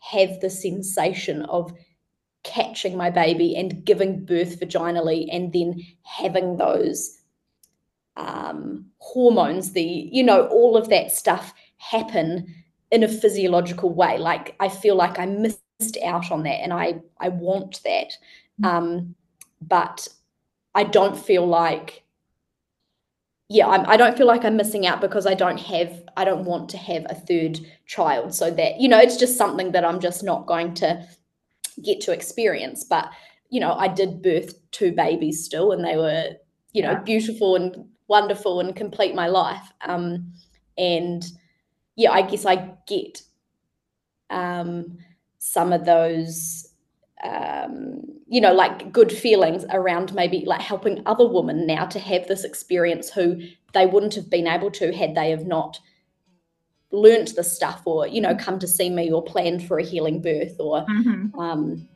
have 0.00 0.40
the 0.40 0.50
sensation 0.50 1.42
of 1.42 1.72
catching 2.42 2.96
my 2.96 3.08
baby 3.08 3.54
and 3.54 3.84
giving 3.84 4.24
birth 4.24 4.58
vaginally 4.58 5.28
and 5.30 5.52
then 5.52 5.80
having 6.02 6.56
those 6.56 7.18
um, 8.16 8.86
hormones 8.98 9.72
the 9.72 10.08
you 10.12 10.22
know 10.22 10.46
all 10.48 10.76
of 10.76 10.88
that 10.88 11.12
stuff 11.12 11.54
happen 11.78 12.46
in 12.90 13.02
a 13.02 13.08
physiological 13.08 13.94
way 13.94 14.18
like 14.18 14.54
i 14.60 14.68
feel 14.68 14.94
like 14.94 15.18
i 15.18 15.24
miss 15.24 15.58
out 16.04 16.30
on 16.30 16.42
that 16.44 16.62
and 16.62 16.72
I 16.72 17.00
I 17.18 17.28
want 17.28 17.80
that. 17.84 18.12
Mm. 18.60 18.66
Um, 18.66 19.14
but 19.60 20.08
I 20.74 20.84
don't 20.84 21.16
feel 21.16 21.46
like 21.46 22.02
yeah, 23.52 23.68
I'm, 23.68 23.84
I 23.86 23.98
don't 23.98 24.16
feel 24.16 24.26
like 24.26 24.46
I'm 24.46 24.56
missing 24.56 24.86
out 24.86 25.02
because 25.02 25.26
I 25.26 25.34
don't 25.34 25.60
have, 25.60 26.02
I 26.16 26.24
don't 26.24 26.46
want 26.46 26.70
to 26.70 26.78
have 26.78 27.04
a 27.10 27.14
third 27.14 27.60
child. 27.84 28.34
So 28.34 28.50
that, 28.50 28.80
you 28.80 28.88
know, 28.88 28.98
it's 28.98 29.18
just 29.18 29.36
something 29.36 29.72
that 29.72 29.84
I'm 29.84 30.00
just 30.00 30.24
not 30.24 30.46
going 30.46 30.72
to 30.74 31.06
get 31.82 32.00
to 32.02 32.12
experience. 32.12 32.82
But, 32.84 33.10
you 33.50 33.60
know, 33.60 33.74
I 33.74 33.88
did 33.88 34.22
birth 34.22 34.54
two 34.70 34.92
babies 34.92 35.44
still, 35.44 35.72
and 35.72 35.84
they 35.84 35.96
were, 35.96 36.30
you 36.72 36.82
know, 36.82 36.96
beautiful 36.96 37.56
and 37.56 37.84
wonderful 38.08 38.60
and 38.60 38.74
complete 38.74 39.14
my 39.14 39.26
life. 39.26 39.70
Um, 39.82 40.32
and 40.78 41.22
yeah, 41.94 42.12
I 42.12 42.22
guess 42.22 42.46
I 42.46 42.72
get 42.86 43.20
um, 44.30 44.96
some 45.44 45.72
of 45.72 45.84
those 45.84 46.68
um, 47.24 48.00
you 48.28 48.40
know 48.40 48.52
like 48.52 48.92
good 48.92 49.10
feelings 49.10 49.64
around 49.70 50.14
maybe 50.14 50.44
like 50.46 50.60
helping 50.60 51.02
other 51.04 51.26
women 51.26 51.66
now 51.66 51.84
to 51.84 51.98
have 51.98 52.28
this 52.28 52.44
experience 52.44 53.10
who 53.10 53.40
they 53.72 53.84
wouldn't 53.84 54.14
have 54.14 54.30
been 54.30 54.46
able 54.46 54.70
to 54.70 54.92
had 54.92 55.16
they 55.16 55.30
have 55.30 55.44
not 55.44 55.80
learnt 56.92 57.34
the 57.34 57.42
stuff 57.42 57.82
or 57.86 58.06
you 58.06 58.20
know 58.20 58.36
come 58.36 58.60
to 58.60 58.68
see 58.68 58.88
me 58.88 59.10
or 59.10 59.20
planned 59.20 59.66
for 59.66 59.80
a 59.80 59.84
healing 59.84 60.22
birth 60.22 60.54
or 60.60 60.86
mm-hmm. 60.86 61.36
um, 61.40 61.88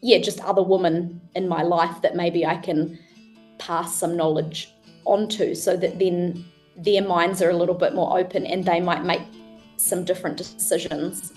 yeah 0.00 0.18
just 0.18 0.38
other 0.44 0.62
women 0.62 1.20
in 1.34 1.48
my 1.48 1.62
life 1.62 2.00
that 2.02 2.14
maybe 2.14 2.46
i 2.46 2.56
can 2.56 2.96
pass 3.58 3.96
some 3.96 4.16
knowledge 4.16 4.72
onto 5.06 5.56
so 5.56 5.76
that 5.76 5.98
then 5.98 6.44
their 6.76 7.02
minds 7.02 7.42
are 7.42 7.50
a 7.50 7.56
little 7.56 7.74
bit 7.74 7.96
more 7.96 8.16
open 8.16 8.46
and 8.46 8.64
they 8.64 8.80
might 8.80 9.04
make 9.04 9.22
some 9.76 10.04
different 10.04 10.36
decisions 10.36 11.32